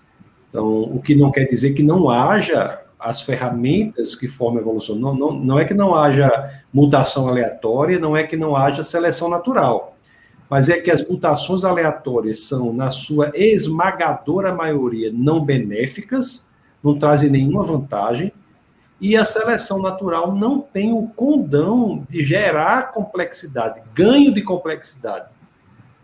Então, 0.49 0.83
o 0.83 1.01
que 1.01 1.15
não 1.15 1.33
quer 1.33 1.45
dizer 1.45 1.73
que 1.73 1.83
não 1.83 2.11
haja 2.11 2.81
as 3.05 3.21
ferramentas 3.21 4.15
que 4.15 4.27
formam 4.27 4.59
a 4.59 4.63
evolução. 4.63 4.97
Não, 4.97 5.15
não, 5.15 5.33
não 5.33 5.59
é 5.59 5.65
que 5.65 5.75
não 5.75 5.95
haja 5.95 6.63
mutação 6.73 7.29
aleatória, 7.29 7.99
não 7.99 8.17
é 8.17 8.25
que 8.25 8.37
não 8.37 8.57
haja 8.57 8.83
seleção 8.83 9.29
natural, 9.29 9.94
mas 10.55 10.69
é 10.69 10.79
que 10.79 10.89
as 10.89 11.05
mutações 11.05 11.65
aleatórias 11.65 12.45
são, 12.45 12.73
na 12.73 12.89
sua 12.89 13.33
esmagadora 13.35 14.55
maioria, 14.55 15.11
não 15.13 15.45
benéficas, 15.45 16.49
não 16.81 16.97
trazem 16.97 17.29
nenhuma 17.29 17.65
vantagem, 17.65 18.33
e 19.01 19.17
a 19.17 19.25
seleção 19.25 19.83
natural 19.83 20.33
não 20.33 20.61
tem 20.61 20.93
o 20.93 21.09
condão 21.09 22.05
de 22.09 22.23
gerar 22.23 22.93
complexidade, 22.93 23.83
ganho 23.93 24.33
de 24.33 24.43
complexidade. 24.43 25.27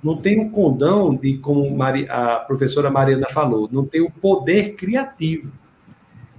Não 0.02 0.16
tem 0.16 0.44
o 0.44 0.50
condão 0.50 1.14
de, 1.14 1.38
como 1.38 1.80
a 1.80 2.40
professora 2.40 2.90
Mariana 2.90 3.28
falou, 3.30 3.68
não 3.70 3.86
tem 3.86 4.00
o 4.00 4.10
poder 4.10 4.74
criativo. 4.74 5.52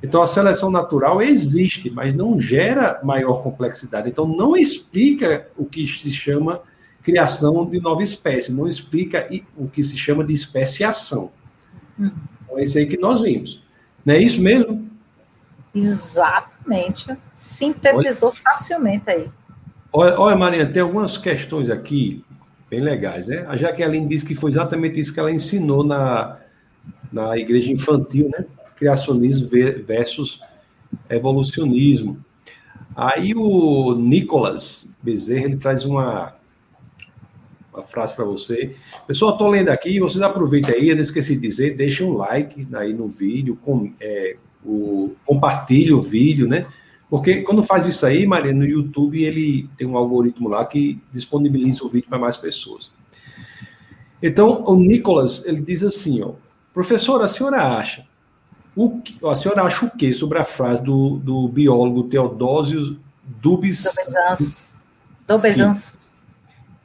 Então, 0.03 0.22
a 0.22 0.28
seleção 0.28 0.70
natural 0.70 1.22
existe, 1.22 1.89
mas 1.89 2.14
não 2.14 2.38
gera 2.38 2.99
maior 3.05 3.41
complexidade. 3.41 4.09
Então, 4.09 4.28
não 4.28 4.57
explica 4.57 5.47
o 5.55 5.64
que 5.64 5.88
se 5.88 6.12
chama 6.12 6.59
criação 7.02 7.66
de 7.66 7.80
nova 7.80 8.04
espécie, 8.04 8.52
não 8.52 8.68
explica 8.68 9.28
o 9.58 9.68
que 9.68 9.84
se 9.84 9.97
chama 9.97 10.24
de 10.24 10.34
especiação. 10.34 11.32
Hum. 11.99 12.12
Então, 12.43 12.60
é 12.60 12.64
isso 12.64 12.78
aí 12.78 12.86
que 12.86 12.97
nós 12.97 13.22
vimos. 13.22 13.64
Não 14.06 14.14
é 14.14 14.20
isso 14.20 14.41
mesmo? 14.41 14.89
Exatamente. 15.74 17.18
Sintetizou 17.36 18.30
olha, 18.30 18.38
facilmente 18.41 19.10
aí. 19.10 19.30
Olha, 19.93 20.20
olha, 20.20 20.36
Mariana, 20.36 20.72
tem 20.72 20.82
algumas 20.82 21.18
questões 21.18 21.70
aqui 21.70 22.24
bem 22.70 22.80
legais, 22.80 23.28
né? 23.28 23.45
A 23.47 23.58
Jaqueline 23.58 24.08
disse 24.08 24.26
que 24.26 24.36
foi 24.36 24.52
exatamente 24.52 24.99
isso 24.99 25.14
que 25.14 25.20
ela 25.20 25.32
ensinou 25.32 25.84
na, 25.84 26.38
na 27.12 27.38
igreja 27.38 27.72
infantil, 27.72 28.30
né? 28.30 28.45
criacionismo 28.76 29.49
versus 29.86 30.41
evolucionismo. 31.10 32.18
Aí 32.95 33.34
o 33.36 33.93
Nicolas 33.95 34.91
Bezerra 35.02 35.45
ele 35.45 35.58
traz 35.58 35.86
uma, 35.86 36.34
uma 37.74 37.84
frase 37.84 38.14
para 38.14 38.26
você. 38.26 38.76
Pessoal, 39.08 39.32
estou 39.34 39.48
lendo 39.48 39.70
aqui, 39.70 40.00
vocês 40.00 40.22
aproveitem 40.22 40.76
aí, 40.76 40.90
eu 40.90 40.96
não 40.96 41.04
esqueci 41.04 41.36
de 41.36 41.42
dizer, 41.42 41.76
deixem 41.76 42.06
um 42.06 42.14
like 42.14 42.68
aí 42.74 42.94
no 42.94 43.08
vídeo, 43.08 43.58
com, 43.64 43.92
é, 44.00 44.36
o, 44.66 45.14
compartilhe 45.26 45.94
o 45.94 46.02
vídeo, 46.02 46.48
né? 46.48 46.68
Porque 47.10 47.42
quando 47.42 47.62
faz 47.62 47.86
isso 47.86 48.06
aí, 48.06 48.26
Maria, 48.26 48.54
no 48.54 48.66
YouTube 48.66 49.22
ele 49.22 49.70
tem 49.78 49.86
um 49.86 49.98
algoritmo 49.98 50.48
lá 50.48 50.66
que 50.66 51.00
disponibiliza 51.12 51.84
o 51.84 51.88
vídeo 51.88 52.08
para 52.08 52.18
mais 52.18 52.38
pessoas. 52.38 52.92
Então, 54.24 54.64
o 54.66 54.76
Nicolas, 54.76 55.46
ele 55.46 55.62
diz 55.62 55.84
assim, 55.84 56.22
ó, 56.22 56.34
professor, 56.74 57.22
a 57.22 57.28
senhora 57.28 57.78
acha 57.78 58.06
o 58.76 59.02
que, 59.02 59.18
a 59.26 59.36
senhora 59.36 59.64
acha 59.64 59.86
o 59.86 59.92
que 59.92 60.14
sobre 60.14 60.38
a 60.38 60.46
frase 60.46 60.82
do, 60.82 61.18
do 61.18 61.48
biólogo 61.48 62.04
Teodósio 62.04 62.98
Dubis... 63.42 63.84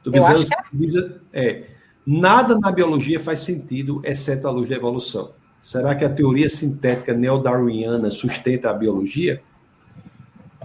Dubizans. 0.03 0.49
Dubizans. 0.71 1.11
É, 1.33 1.49
é, 1.49 1.67
nada 2.05 2.57
na 2.57 2.71
biologia 2.71 3.19
faz 3.19 3.41
sentido, 3.41 4.01
exceto 4.03 4.47
a 4.47 4.51
luz 4.51 4.69
da 4.69 4.75
evolução. 4.75 5.31
Será 5.61 5.95
que 5.95 6.05
a 6.05 6.09
teoria 6.09 6.49
sintética 6.49 7.13
neodarwiniana 7.13 8.09
sustenta 8.09 8.69
a 8.69 8.73
biologia? 8.73 9.41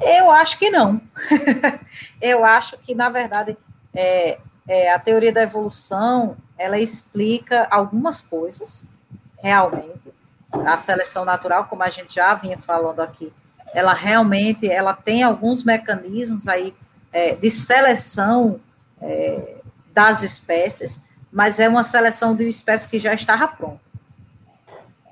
Eu 0.01 0.30
acho 0.30 0.59
que 0.59 0.70
não. 0.70 1.01
Eu 2.20 2.45
acho 2.45 2.76
que, 2.78 2.95
na 2.95 3.09
verdade, 3.09 3.57
é, 3.95 4.39
é, 4.68 4.93
a 4.93 4.99
teoria 4.99 5.33
da 5.33 5.43
evolução 5.43 6.37
ela 6.59 6.78
explica 6.78 7.66
algumas 7.70 8.22
coisas, 8.22 8.87
realmente, 9.43 10.12
a 10.53 10.76
seleção 10.76 11.24
natural, 11.24 11.64
como 11.64 11.83
a 11.83 11.89
gente 11.89 12.14
já 12.14 12.35
vinha 12.35 12.59
falando 12.59 13.01
aqui, 13.01 13.33
ela 13.74 13.95
realmente 13.95 14.70
ela 14.70 14.95
tem 14.95 15.22
alguns 15.22 15.64
mecanismos 15.64 16.47
aí 16.47 16.74
é, 17.12 17.35
de 17.35 17.51
seleção 17.51 18.61
é, 19.03 19.57
das 19.92 20.22
espécies, 20.22 21.03
mas 21.30 21.59
é 21.59 21.68
uma 21.68 21.82
seleção 21.82 22.34
de 22.34 22.44
uma 22.44 22.50
espécie 22.50 22.88
que 22.88 22.98
já 22.98 23.12
estava 23.14 23.48
pronta. 23.48 23.80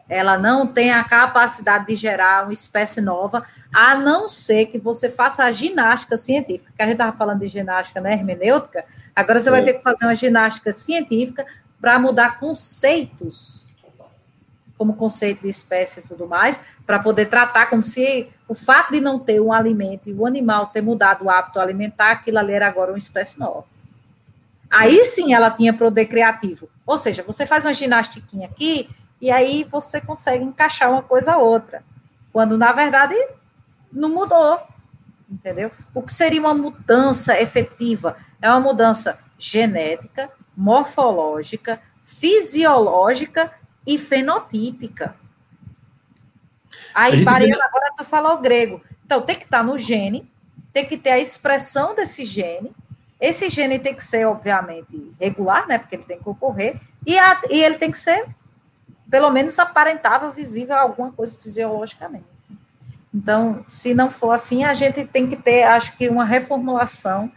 Ela 0.09 0.37
não 0.37 0.67
tem 0.67 0.91
a 0.91 1.05
capacidade 1.05 1.87
de 1.87 1.95
gerar 1.95 2.45
uma 2.45 2.53
espécie 2.53 3.01
nova, 3.01 3.45
a 3.73 3.95
não 3.95 4.29
ser 4.29 4.67
que 4.67 4.79
você 4.79 5.09
faça 5.09 5.45
a 5.45 5.53
ginástica 5.53 6.17
científica, 6.17 6.73
que 6.75 6.83
a 6.83 6.85
gente 6.85 6.95
estava 6.95 7.17
falando 7.17 7.41
de 7.41 7.47
ginástica 7.47 8.01
né, 8.01 8.15
hermenêutica, 8.15 8.85
agora 9.15 9.39
você 9.39 9.49
é. 9.49 9.53
vai 9.53 9.63
ter 9.63 9.75
que 9.75 9.83
fazer 9.83 10.05
uma 10.05 10.15
ginástica 10.15 10.73
científica 10.73 11.47
para 11.81 11.99
mudar 11.99 12.39
conceitos 12.39 13.61
como 14.81 14.97
conceito 14.97 15.43
de 15.43 15.49
espécie 15.51 16.01
e 16.01 16.03
tudo 16.03 16.27
mais, 16.27 16.59
para 16.87 16.99
poder 16.99 17.27
tratar 17.27 17.67
como 17.67 17.83
se 17.83 18.27
o 18.49 18.55
fato 18.55 18.93
de 18.93 18.99
não 18.99 19.19
ter 19.19 19.39
um 19.39 19.53
alimento 19.53 20.09
e 20.09 20.15
o 20.15 20.25
animal 20.25 20.69
ter 20.69 20.81
mudado 20.81 21.27
o 21.27 21.31
hábito 21.31 21.61
alimentar, 21.61 22.13
aquilo 22.13 22.39
ali 22.39 22.55
era 22.55 22.67
agora 22.67 22.91
uma 22.91 22.97
espécie 22.97 23.39
nova. 23.39 23.67
Aí 24.71 25.05
sim 25.05 25.35
ela 25.35 25.51
tinha 25.51 25.75
poder 25.75 26.07
criativo. 26.07 26.71
Ou 26.87 26.97
seja, 26.97 27.25
você 27.25 27.45
faz 27.45 27.65
uma 27.65 27.75
ginastiquinha 27.75 28.47
aqui 28.47 28.89
e 29.21 29.31
aí 29.31 29.65
você 29.65 30.01
consegue 30.01 30.45
encaixar 30.45 30.91
uma 30.91 31.03
coisa 31.03 31.33
a 31.33 31.39
outra. 31.39 31.83
Quando, 32.33 32.57
na 32.57 32.73
verdade, 32.73 33.15
não 33.93 34.09
mudou. 34.09 34.61
Entendeu? 35.29 35.71
O 35.93 36.03
que 36.03 36.13
seria 36.13 36.41
uma 36.41 36.55
mudança 36.55 37.41
efetiva? 37.41 38.17
É 38.41 38.49
uma 38.49 38.61
mudança 38.61 39.19
genética, 39.39 40.31
morfológica, 40.57 41.81
fisiológica 42.03 43.53
e 43.87 43.99
fenotípica. 43.99 45.17
Aí, 46.95 47.25
Mariana, 47.25 47.65
agora 47.65 47.93
tu 47.97 48.05
falou 48.05 48.39
grego. 48.39 48.81
Então, 49.05 49.23
tem 49.23 49.37
que 49.37 49.45
estar 49.45 49.63
no 49.63 49.79
gene, 49.79 50.31
tem 50.73 50.87
que 50.87 50.97
ter 50.97 51.11
a 51.11 51.19
expressão 51.19 51.95
desse 51.95 52.25
gene. 52.25 52.73
Esse 53.21 53.51
gene 53.51 53.79
tem 53.79 53.95
que 53.95 54.03
ser, 54.03 54.27
obviamente, 54.27 55.13
regular, 55.21 55.67
né? 55.69 55.79
Porque 55.79 55.97
ele 55.97 56.05
tem 56.05 56.19
que 56.19 56.29
ocorrer. 56.29 56.81
E, 57.07 57.19
a, 57.19 57.41
e 57.51 57.63
ele 57.63 57.77
tem 57.77 57.91
que 57.91 57.99
ser, 57.99 58.27
pelo 59.11 59.31
menos, 59.31 59.59
aparentável, 59.59 60.31
visível 60.31 60.77
alguma 60.77 61.13
coisa 61.13 61.37
fisiologicamente. 61.37 62.25
Então, 63.13 63.65
se 63.69 63.93
não 63.93 64.09
for 64.09 64.31
assim, 64.31 64.65
a 64.65 64.73
gente 64.73 65.05
tem 65.05 65.27
que 65.27 65.37
ter, 65.37 65.65
acho 65.65 65.95
que, 65.97 66.09
uma 66.09 66.25
reformulação. 66.25 67.31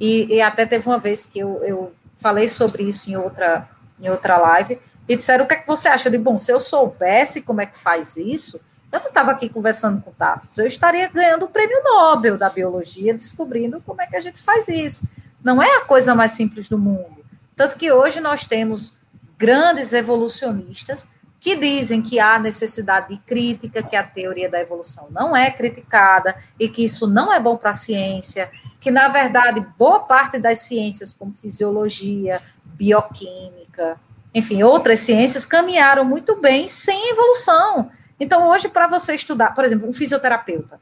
E, 0.00 0.34
e 0.34 0.40
até 0.40 0.66
teve 0.66 0.88
uma 0.88 0.98
vez 0.98 1.26
que 1.26 1.38
eu, 1.38 1.62
eu 1.62 1.92
falei 2.16 2.48
sobre 2.48 2.82
isso 2.82 3.10
em 3.10 3.16
outra, 3.16 3.68
em 4.00 4.08
outra 4.08 4.38
live, 4.38 4.80
e 5.08 5.16
disseram: 5.16 5.44
o 5.44 5.48
que 5.48 5.54
é 5.54 5.58
que 5.58 5.66
você 5.66 5.88
acha? 5.88 6.10
De 6.10 6.18
bom, 6.18 6.36
se 6.36 6.52
eu 6.52 6.60
soubesse 6.60 7.42
como 7.42 7.60
é 7.60 7.66
que 7.66 7.78
faz 7.78 8.16
isso, 8.16 8.60
eu 8.90 8.98
estava 8.98 9.30
aqui 9.30 9.48
conversando 9.48 10.00
com 10.02 10.10
o 10.10 10.14
Tato, 10.14 10.48
eu 10.58 10.66
estaria 10.66 11.08
ganhando 11.08 11.44
o 11.44 11.48
prêmio 11.48 11.82
Nobel 11.84 12.38
da 12.38 12.48
biologia, 12.48 13.12
descobrindo 13.12 13.82
como 13.84 14.00
é 14.00 14.06
que 14.06 14.16
a 14.16 14.20
gente 14.20 14.40
faz 14.40 14.66
isso. 14.68 15.06
Não 15.42 15.62
é 15.62 15.76
a 15.76 15.84
coisa 15.84 16.14
mais 16.14 16.32
simples 16.32 16.68
do 16.68 16.78
mundo. 16.78 17.24
Tanto 17.56 17.76
que 17.76 17.90
hoje 17.90 18.20
nós 18.20 18.46
temos 18.46 18.94
grandes 19.36 19.92
evolucionistas 19.92 21.06
que 21.40 21.54
dizem 21.54 22.02
que 22.02 22.18
há 22.18 22.38
necessidade 22.38 23.08
de 23.14 23.20
crítica, 23.20 23.82
que 23.82 23.94
a 23.94 24.02
teoria 24.02 24.48
da 24.50 24.60
evolução 24.60 25.08
não 25.10 25.36
é 25.36 25.50
criticada 25.50 26.36
e 26.58 26.68
que 26.68 26.84
isso 26.84 27.06
não 27.06 27.32
é 27.32 27.38
bom 27.38 27.56
para 27.56 27.70
a 27.70 27.74
ciência, 27.74 28.50
que 28.80 28.90
na 28.90 29.08
verdade 29.08 29.64
boa 29.78 30.00
parte 30.00 30.38
das 30.38 30.60
ciências 30.60 31.12
como 31.12 31.30
fisiologia, 31.30 32.42
bioquímica, 32.64 33.98
enfim, 34.34 34.62
outras 34.62 35.00
ciências 35.00 35.46
caminharam 35.46 36.04
muito 36.04 36.36
bem 36.36 36.68
sem 36.68 37.10
evolução. 37.10 37.90
Então, 38.20 38.48
hoje, 38.48 38.68
para 38.68 38.86
você 38.86 39.14
estudar, 39.14 39.54
por 39.54 39.64
exemplo, 39.64 39.88
um 39.88 39.92
fisioterapeuta, 39.92 40.80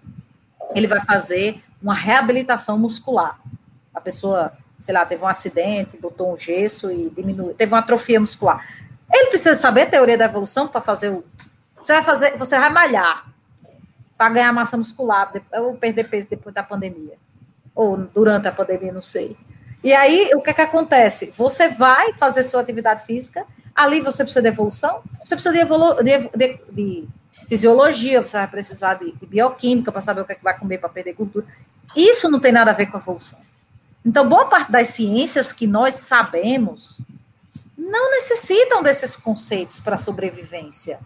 ele 0.75 0.87
vai 0.87 1.01
fazer 1.05 1.63
uma 1.83 1.95
reabilitação 1.95 2.79
muscular. 2.79 3.39
A 3.97 4.01
pessoa, 4.01 4.53
sei 4.79 4.93
lá, 4.93 5.07
teve 5.07 5.25
um 5.25 5.29
acidente, 5.29 5.97
botou 5.97 6.35
um 6.35 6.37
gesso 6.37 6.91
e 6.93 7.09
diminuiu, 7.09 7.55
teve 7.55 7.73
uma 7.73 7.81
atrofia 7.81 8.21
muscular. 8.21 8.63
Ele 9.11 9.31
precisa 9.31 9.55
saber 9.55 9.83
a 9.83 9.91
teoria 9.91 10.19
da 10.19 10.27
evolução 10.27 10.69
para 10.69 10.83
fazer 10.83 11.09
o. 11.09 11.25
Você 11.79 11.95
vai 11.95 12.03
fazer, 12.03 12.37
você 12.37 12.59
vai 12.59 12.71
malhar 12.71 13.27
para 14.19 14.29
ganhar 14.31 14.53
massa 14.53 14.77
muscular 14.77 15.33
ou 15.55 15.75
perder 15.77 16.09
peso 16.09 16.29
depois 16.29 16.55
da 16.55 16.63
pandemia. 16.63 17.17
Ou 17.75 17.97
durante 17.97 18.49
a 18.49 18.53
pandemia, 18.53 18.93
não 18.93 19.03
sei. 19.03 19.37
E 19.83 19.95
aí, 19.95 20.31
o 20.35 20.43
que, 20.43 20.51
é 20.51 20.55
que 20.55 20.61
acontece? 20.61 21.31
Você 21.37 21.69
vai 21.69 22.13
fazer 22.15 22.43
sua 22.43 22.61
atividade 22.61 23.05
física, 23.05 23.47
ali 23.75 24.01
você 24.01 24.25
precisa 24.25 24.43
de 24.43 24.49
evolução, 24.49 25.03
você 25.25 25.35
precisa 25.35 25.55
de, 25.55 25.61
evolu 25.61 26.03
de, 26.03 26.19
de, 26.37 26.61
de 26.73 27.09
fisiologia, 27.47 28.21
você 28.21 28.37
vai 28.37 28.49
precisar 28.49 28.95
de, 28.95 29.13
de 29.13 29.27
bioquímica 29.27 29.93
para 29.93 30.01
saber 30.01 30.23
o 30.23 30.25
que, 30.25 30.33
é 30.33 30.35
que 30.35 30.43
vai 30.43 30.59
comer 30.59 30.79
para 30.79 30.89
perder 30.89 31.13
gordura. 31.13 31.47
Isso 31.95 32.29
não 32.31 32.41
tem 32.41 32.53
nada 32.53 32.71
a 32.71 32.75
ver 32.75 32.87
com 32.87 32.97
a 32.97 33.01
evolução. 33.01 33.39
Então, 34.07 34.29
boa 34.29 34.45
parte 34.45 34.71
das 34.71 34.87
ciências 34.89 35.53
que 35.53 35.67
nós 35.67 35.97
sabemos 35.97 37.01
não 37.77 38.13
necessitam 38.13 38.81
desses 38.81 39.17
conceitos 39.17 39.81
para 39.81 39.97
a 39.97 39.99
sobrevivência 39.99 41.01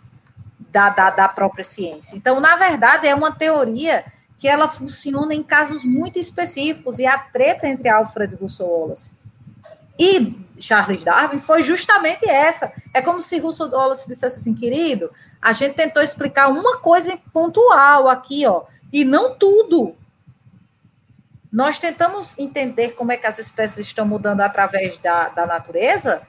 da, 0.59 0.91
da, 0.91 1.09
da 1.09 1.27
própria 1.27 1.65
ciência. 1.65 2.15
Então, 2.15 2.39
na 2.41 2.57
verdade, 2.57 3.09
é 3.09 3.15
uma 3.15 3.33
teoria 3.33 4.05
que 4.39 4.47
ela 4.47 4.69
funciona 4.69 5.35
em 5.35 5.43
casos 5.43 5.83
muito 5.83 6.19
específicos, 6.19 6.99
e 6.99 7.07
a 7.07 7.19
treta 7.19 7.67
entre 7.67 7.89
Alfred 7.89 8.37
Russel 8.37 8.67
Wallace 8.67 9.13
e 9.99 10.39
Charles 10.59 11.03
Darwin 11.03 11.39
foi 11.39 11.63
justamente 11.63 12.29
essa. 12.29 12.71
É 12.93 13.01
como 13.01 13.21
se 13.21 13.39
Russell 13.39 13.71
Wallace 13.71 14.07
dissesse 14.07 14.41
assim, 14.41 14.55
querido, 14.55 15.11
a 15.41 15.53
gente 15.53 15.75
tentou 15.75 16.03
explicar 16.03 16.49
uma 16.49 16.79
coisa 16.79 17.19
pontual 17.33 18.09
aqui, 18.09 18.47
ó, 18.47 18.65
e 18.93 19.05
não 19.05 19.35
tudo. 19.35 19.97
Nós 21.53 21.79
tentamos 21.79 22.39
entender 22.39 22.93
como 22.93 23.11
é 23.13 23.17
que 23.17 23.27
as 23.27 23.39
espécies 23.39 23.87
estão 23.87 24.07
mudando 24.07 24.41
através 24.41 24.99
da, 24.99 25.29
da 25.29 25.47
natureza, 25.47 26.23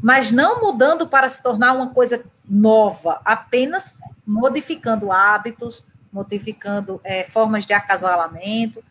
mas 0.00 0.30
não 0.30 0.60
mudando 0.60 1.08
para 1.08 1.28
se 1.28 1.42
tornar 1.42 1.72
uma 1.72 1.90
coisa 1.90 2.24
nova, 2.48 3.20
apenas 3.24 3.96
modificando 4.24 5.10
hábitos, 5.10 5.84
modificando 6.12 7.00
é, 7.02 7.24
formas 7.24 7.66
de 7.66 7.72
acasalamento, 7.72 8.82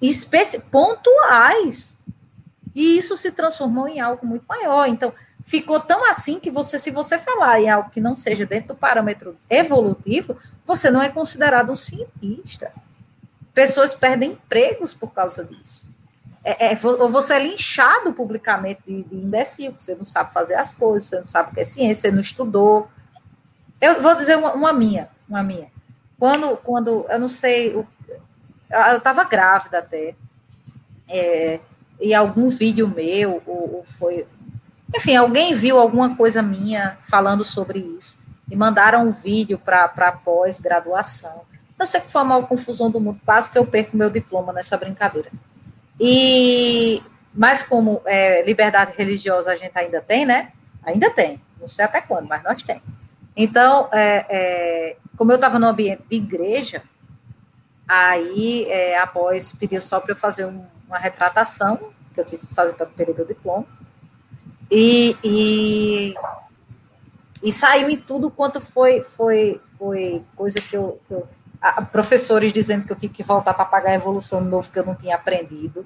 espécie, 0.00 0.60
pontuais. 0.60 1.98
E 2.74 2.96
isso 2.96 3.16
se 3.16 3.32
transformou 3.32 3.88
em 3.88 4.00
algo 4.00 4.26
muito 4.26 4.44
maior. 4.48 4.86
Então, 4.86 5.12
ficou 5.42 5.80
tão 5.80 6.08
assim 6.08 6.40
que 6.40 6.50
você, 6.50 6.78
se 6.78 6.90
você 6.90 7.18
falar 7.18 7.60
em 7.60 7.68
algo 7.68 7.90
que 7.90 8.00
não 8.00 8.16
seja 8.16 8.46
dentro 8.46 8.68
do 8.68 8.76
parâmetro 8.76 9.36
evolutivo, 9.50 10.36
você 10.64 10.90
não 10.90 11.02
é 11.02 11.08
considerado 11.08 11.70
um 11.70 11.76
cientista. 11.76 12.72
Pessoas 13.58 13.92
perdem 13.92 14.30
empregos 14.30 14.94
por 14.94 15.12
causa 15.12 15.44
disso. 15.44 15.88
É, 16.44 16.72
é, 16.72 16.78
ou 16.86 17.08
você 17.08 17.34
é 17.34 17.40
linchado 17.40 18.12
publicamente 18.12 18.82
de, 18.86 19.02
de 19.02 19.16
imbecil, 19.16 19.74
você 19.76 19.96
não 19.96 20.04
sabe 20.04 20.32
fazer 20.32 20.54
as 20.54 20.70
coisas, 20.70 21.08
você 21.08 21.16
não 21.16 21.24
sabe 21.24 21.50
o 21.50 21.54
que 21.54 21.58
é 21.58 21.64
ciência, 21.64 22.02
você 22.02 22.12
não 22.12 22.20
estudou. 22.20 22.88
Eu 23.80 24.00
vou 24.00 24.14
dizer 24.14 24.38
uma, 24.38 24.52
uma 24.52 24.72
minha, 24.72 25.08
uma 25.28 25.42
minha. 25.42 25.72
Quando, 26.16 26.56
quando 26.58 27.04
eu 27.08 27.18
não 27.18 27.26
sei, 27.26 27.74
eu 27.74 27.84
estava 28.96 29.24
grávida 29.24 29.80
até, 29.80 30.14
é, 31.08 31.58
e 32.00 32.14
algum 32.14 32.46
vídeo 32.46 32.86
meu, 32.86 33.42
ou, 33.44 33.78
ou, 33.78 33.82
foi. 33.82 34.24
Enfim, 34.94 35.16
alguém 35.16 35.52
viu 35.52 35.80
alguma 35.80 36.16
coisa 36.16 36.40
minha 36.42 36.96
falando 37.02 37.44
sobre 37.44 37.80
isso, 37.80 38.16
e 38.48 38.54
mandaram 38.54 39.08
um 39.08 39.10
vídeo 39.10 39.58
para 39.58 40.12
pós-graduação. 40.12 41.47
Eu 41.78 41.86
sei 41.86 42.00
que 42.00 42.10
foi 42.10 42.22
uma 42.22 42.42
confusão 42.42 42.90
do 42.90 43.00
mundo, 43.00 43.20
quase 43.24 43.48
que 43.50 43.58
eu 43.58 43.66
perco 43.66 43.96
meu 43.96 44.10
diploma 44.10 44.52
nessa 44.52 44.76
brincadeira. 44.76 45.30
E, 46.00 47.02
mas 47.32 47.62
como 47.62 48.02
é, 48.04 48.42
liberdade 48.44 48.96
religiosa 48.96 49.52
a 49.52 49.56
gente 49.56 49.76
ainda 49.78 50.00
tem, 50.00 50.26
né? 50.26 50.52
Ainda 50.82 51.10
tem, 51.10 51.40
não 51.60 51.68
sei 51.68 51.84
até 51.84 52.00
quando, 52.00 52.26
mas 52.26 52.42
nós 52.42 52.62
temos. 52.62 52.82
Então, 53.36 53.88
é, 53.92 54.26
é, 54.28 54.96
como 55.16 55.30
eu 55.30 55.36
estava 55.36 55.58
no 55.58 55.68
ambiente 55.68 56.02
de 56.10 56.16
igreja, 56.16 56.82
aí, 57.86 58.64
é, 58.68 58.98
após, 58.98 59.52
pediu 59.52 59.80
só 59.80 60.00
para 60.00 60.12
eu 60.12 60.16
fazer 60.16 60.44
um, 60.44 60.64
uma 60.88 60.98
retratação, 60.98 61.92
que 62.12 62.20
eu 62.20 62.24
tive 62.24 62.46
que 62.46 62.54
fazer 62.54 62.74
para 62.74 62.86
perder 62.86 63.14
meu 63.14 63.24
diploma, 63.24 63.64
e, 64.70 65.16
e, 65.24 66.14
e, 67.42 67.52
saiu 67.52 67.88
em 67.88 67.96
tudo 67.96 68.30
quanto 68.30 68.60
foi, 68.60 69.00
foi, 69.00 69.60
foi 69.78 70.24
coisa 70.36 70.60
que 70.60 70.76
eu, 70.76 71.00
que 71.06 71.14
eu 71.14 71.26
professores 71.90 72.52
dizendo 72.52 72.84
que 72.84 72.92
eu 72.92 72.96
tinha 72.96 73.12
que 73.12 73.22
voltar 73.22 73.52
para 73.54 73.64
pagar 73.64 73.90
a 73.90 73.94
evolução 73.94 74.40
novo 74.40 74.70
que 74.70 74.78
eu 74.78 74.86
não 74.86 74.94
tinha 74.94 75.16
aprendido. 75.16 75.84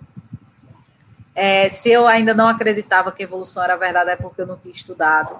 É, 1.34 1.68
se 1.68 1.90
eu 1.90 2.06
ainda 2.06 2.34
não 2.34 2.46
acreditava 2.46 3.10
que 3.10 3.22
a 3.22 3.24
evolução 3.24 3.62
era 3.62 3.76
verdade, 3.76 4.10
é 4.10 4.16
porque 4.16 4.42
eu 4.42 4.46
não 4.46 4.56
tinha 4.56 4.72
estudado. 4.72 5.36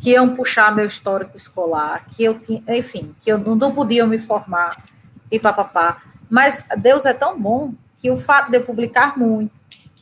Que 0.00 0.12
iam 0.12 0.34
puxar 0.34 0.74
meu 0.74 0.86
histórico 0.86 1.36
escolar, 1.36 2.06
que 2.06 2.24
eu 2.24 2.38
tinha, 2.38 2.62
enfim, 2.68 3.14
que 3.20 3.30
eu 3.30 3.38
não 3.38 3.74
podia 3.74 4.06
me 4.06 4.18
formar 4.18 4.84
e 5.30 5.38
papapá. 5.38 6.02
Mas 6.30 6.66
Deus 6.78 7.04
é 7.04 7.12
tão 7.12 7.38
bom 7.38 7.74
que 7.98 8.10
o 8.10 8.16
fato 8.16 8.50
de 8.50 8.56
eu 8.56 8.64
publicar 8.64 9.18
muito, 9.18 9.52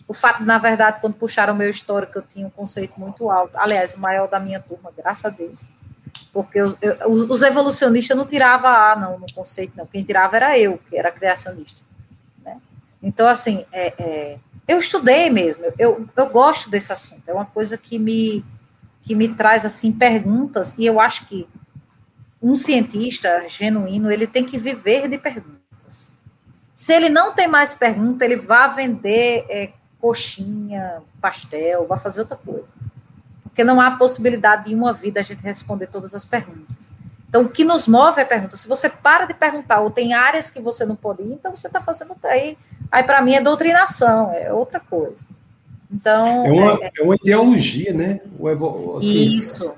o 0.06 0.14
fato, 0.14 0.42
na 0.44 0.58
verdade, 0.58 1.00
quando 1.00 1.14
puxaram 1.14 1.54
meu 1.54 1.70
histórico, 1.70 2.18
eu 2.18 2.22
tinha 2.22 2.46
um 2.46 2.50
conceito 2.50 2.98
muito 2.98 3.30
alto. 3.30 3.56
Aliás, 3.56 3.94
o 3.94 4.00
maior 4.00 4.28
da 4.28 4.38
minha 4.38 4.60
turma, 4.60 4.92
graças 4.96 5.24
a 5.24 5.28
Deus 5.28 5.68
porque 6.32 6.58
eu, 6.58 6.76
eu, 6.80 7.10
os 7.10 7.42
evolucionistas 7.42 8.16
não 8.16 8.24
tiravam 8.24 8.70
A 8.70 8.96
não, 8.96 9.18
no 9.18 9.26
conceito, 9.32 9.74
não. 9.76 9.86
Quem 9.86 10.02
tirava 10.02 10.36
era 10.36 10.58
eu, 10.58 10.78
que 10.88 10.96
era 10.96 11.12
criacionista. 11.12 11.82
Né? 12.42 12.56
Então, 13.02 13.28
assim, 13.28 13.66
é, 13.70 13.94
é, 13.98 14.38
eu 14.66 14.78
estudei 14.78 15.28
mesmo, 15.28 15.64
eu, 15.78 16.06
eu 16.16 16.26
gosto 16.30 16.70
desse 16.70 16.92
assunto, 16.92 17.22
é 17.28 17.34
uma 17.34 17.44
coisa 17.44 17.76
que 17.76 17.98
me, 17.98 18.42
que 19.02 19.14
me 19.14 19.28
traz, 19.28 19.66
assim, 19.66 19.92
perguntas, 19.92 20.74
e 20.78 20.86
eu 20.86 20.98
acho 20.98 21.26
que 21.26 21.46
um 22.40 22.54
cientista 22.54 23.46
genuíno, 23.46 24.10
ele 24.10 24.26
tem 24.26 24.44
que 24.44 24.58
viver 24.58 25.08
de 25.08 25.18
perguntas. 25.18 26.10
Se 26.74 26.92
ele 26.92 27.08
não 27.08 27.34
tem 27.34 27.46
mais 27.46 27.74
pergunta, 27.74 28.24
ele 28.24 28.36
vai 28.36 28.74
vender 28.74 29.44
é, 29.48 29.72
coxinha, 30.00 31.02
pastel, 31.20 31.86
vai 31.86 31.98
fazer 31.98 32.20
outra 32.20 32.36
coisa 32.36 32.72
porque 33.52 33.62
não 33.62 33.78
há 33.78 33.90
possibilidade 33.90 34.70
de 34.70 34.74
uma 34.74 34.94
vida 34.94 35.20
a 35.20 35.22
gente 35.22 35.42
responder 35.42 35.86
todas 35.86 36.14
as 36.14 36.24
perguntas. 36.24 36.90
Então, 37.28 37.42
o 37.42 37.48
que 37.50 37.64
nos 37.64 37.86
move 37.86 38.18
é 38.18 38.22
a 38.22 38.26
pergunta. 38.26 38.56
Se 38.56 38.66
você 38.66 38.88
para 38.88 39.26
de 39.26 39.34
perguntar, 39.34 39.80
ou 39.80 39.90
tem 39.90 40.14
áreas 40.14 40.48
que 40.48 40.58
você 40.60 40.86
não 40.86 40.96
pode 40.96 41.22
ir, 41.22 41.32
então 41.32 41.54
você 41.54 41.66
está 41.66 41.78
fazendo 41.78 42.16
aí. 42.24 42.56
Aí, 42.90 43.04
para 43.04 43.20
mim, 43.20 43.34
é 43.34 43.42
doutrinação, 43.42 44.32
é 44.32 44.52
outra 44.52 44.80
coisa. 44.80 45.26
Então. 45.90 46.46
É 46.46 46.50
uma, 46.50 46.78
é, 46.82 46.90
é 46.98 47.02
uma 47.02 47.14
ideologia, 47.14 47.92
né? 47.92 48.22
Assim, 48.96 49.36
Isso. 49.36 49.74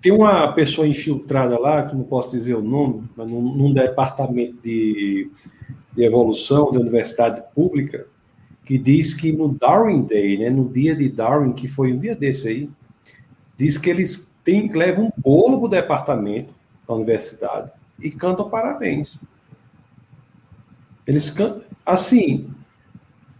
Tem 0.00 0.10
uma 0.10 0.52
pessoa 0.52 0.86
infiltrada 0.86 1.56
lá, 1.58 1.84
que 1.84 1.94
não 1.94 2.02
posso 2.02 2.32
dizer 2.32 2.54
o 2.54 2.62
nome, 2.62 3.04
mas 3.16 3.30
num, 3.30 3.40
num 3.40 3.72
departamento 3.72 4.56
de, 4.62 5.30
de 5.94 6.04
evolução 6.04 6.72
da 6.72 6.80
universidade 6.80 7.40
pública, 7.54 8.04
que 8.64 8.76
diz 8.76 9.14
que 9.14 9.30
no 9.32 9.48
Darwin 9.48 10.02
Day, 10.02 10.38
né, 10.38 10.50
no 10.50 10.68
dia 10.68 10.96
de 10.96 11.08
Darwin, 11.08 11.52
que 11.52 11.68
foi 11.68 11.92
um 11.92 11.98
dia 11.98 12.16
desse 12.16 12.48
aí, 12.48 12.70
diz 13.62 13.78
que 13.78 13.88
eles 13.88 14.34
têm, 14.42 14.68
levam 14.72 15.06
um 15.06 15.12
bolo 15.16 15.58
para 15.58 15.66
o 15.66 15.70
departamento 15.70 16.52
da 16.86 16.94
universidade 16.94 17.70
e 18.00 18.10
cantam 18.10 18.50
parabéns. 18.50 19.16
Eles 21.06 21.30
cantam, 21.30 21.62
assim, 21.86 22.50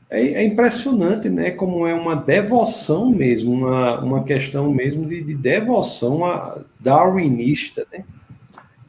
é, 0.09 0.21
é, 0.21 0.45
impressionante, 0.45 1.29
né? 1.29 1.51
Como 1.51 1.87
é 1.89 1.93
uma 1.95 2.15
devoção 2.15 3.11
mesmo, 3.11 3.53
uma, 3.53 3.99
uma 3.99 4.23
questão 4.23 4.71
mesmo 4.73 5.07
de, 5.07 5.25
de 5.25 5.35
devoção 5.35 6.25
a 6.25 6.59
darwinista, 6.79 7.85
né? 7.93 8.05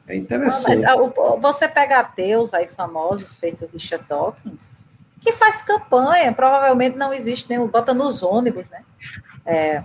É 0.07 0.15
interessante. 0.15 0.81
Não, 0.81 1.11
mas, 1.17 1.41
você 1.41 1.67
pega 1.67 1.99
ateus 1.99 2.53
aí 2.53 2.67
famosos, 2.67 3.33
feito 3.35 3.67
Richard 3.73 4.05
Dawkins, 4.07 4.71
que 5.19 5.31
faz 5.31 5.63
campanha, 5.63 6.31
provavelmente 6.31 6.95
não 6.95 7.11
existe 7.11 7.49
nenhum, 7.49 7.67
bota 7.67 7.91
nos 7.91 8.21
ônibus, 8.21 8.65
né? 8.69 8.83
É, 9.45 9.83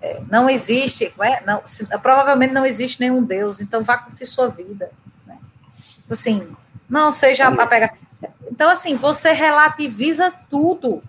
é, 0.00 0.20
não 0.30 0.48
existe, 0.48 1.12
não 1.16 1.24
é? 1.24 1.42
não, 1.44 1.62
se, 1.66 1.84
provavelmente 1.98 2.52
não 2.52 2.64
existe 2.64 3.00
nenhum 3.00 3.22
Deus, 3.22 3.60
então 3.60 3.82
vá 3.82 3.98
curtir 3.98 4.26
sua 4.26 4.48
vida. 4.48 4.90
Né? 5.26 5.36
Assim, 6.08 6.56
não 6.88 7.10
seja 7.12 7.48
a 7.48 7.66
pegar. 7.66 7.94
Então, 8.50 8.70
assim, 8.70 8.94
você 8.94 9.32
relativiza 9.32 10.32
tudo. 10.48 11.02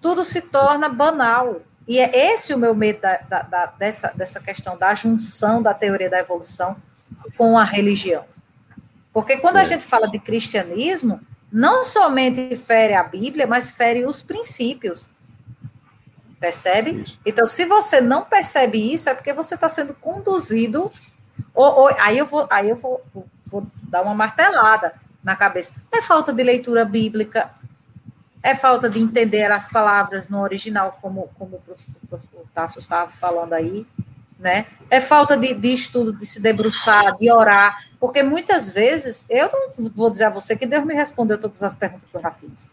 Tudo 0.00 0.24
se 0.24 0.40
torna 0.42 0.88
banal. 0.88 1.62
E 1.86 1.98
é 1.98 2.32
esse 2.32 2.52
o 2.54 2.58
meu 2.58 2.74
medo 2.74 3.00
da, 3.00 3.16
da, 3.18 3.42
da, 3.42 3.66
dessa, 3.66 4.12
dessa 4.14 4.40
questão 4.40 4.76
da 4.76 4.94
junção 4.94 5.62
da 5.62 5.74
teoria 5.74 6.10
da 6.10 6.18
evolução 6.18 6.76
com 7.36 7.58
a 7.58 7.64
religião. 7.64 8.24
Porque 9.12 9.36
quando 9.36 9.56
a 9.56 9.62
é. 9.62 9.66
gente 9.66 9.84
fala 9.84 10.08
de 10.08 10.18
cristianismo, 10.18 11.20
não 11.52 11.84
somente 11.84 12.56
fere 12.56 12.94
a 12.94 13.02
Bíblia, 13.02 13.46
mas 13.46 13.70
fere 13.70 14.06
os 14.06 14.22
princípios. 14.22 15.10
Percebe? 16.42 16.90
Isso. 17.02 17.16
Então, 17.24 17.46
se 17.46 17.64
você 17.64 18.00
não 18.00 18.24
percebe 18.24 18.92
isso, 18.92 19.08
é 19.08 19.14
porque 19.14 19.32
você 19.32 19.54
está 19.54 19.68
sendo 19.68 19.94
conduzido. 19.94 20.90
Ou, 21.54 21.82
ou, 21.82 21.88
aí 22.00 22.18
eu, 22.18 22.26
vou, 22.26 22.48
aí 22.50 22.68
eu 22.68 22.74
vou, 22.74 23.00
vou, 23.14 23.26
vou 23.46 23.66
dar 23.84 24.02
uma 24.02 24.12
martelada 24.12 24.92
na 25.22 25.36
cabeça. 25.36 25.70
É 25.92 26.02
falta 26.02 26.32
de 26.32 26.42
leitura 26.42 26.84
bíblica, 26.84 27.52
é 28.42 28.56
falta 28.56 28.90
de 28.90 28.98
entender 28.98 29.52
as 29.52 29.68
palavras 29.70 30.28
no 30.28 30.40
original, 30.40 30.98
como, 31.00 31.30
como 31.38 31.62
o, 31.64 32.14
o 32.14 32.46
Tasso 32.52 32.80
estava 32.80 33.08
falando 33.08 33.52
aí, 33.52 33.86
né? 34.36 34.66
É 34.90 35.00
falta 35.00 35.36
de, 35.36 35.54
de, 35.54 35.72
estudo, 35.72 36.12
de 36.12 36.26
se 36.26 36.40
debruçar, 36.40 37.16
de 37.18 37.30
orar, 37.30 37.86
porque 38.00 38.20
muitas 38.20 38.72
vezes, 38.72 39.24
eu 39.30 39.48
não 39.48 39.88
vou 39.94 40.10
dizer 40.10 40.24
a 40.24 40.30
você 40.30 40.56
que 40.56 40.66
Deus 40.66 40.84
me 40.84 40.92
respondeu 40.92 41.40
todas 41.40 41.62
as 41.62 41.76
perguntas 41.76 42.10
que 42.10 42.16
eu 42.16 42.20
já 42.20 42.32
fiz, 42.32 42.68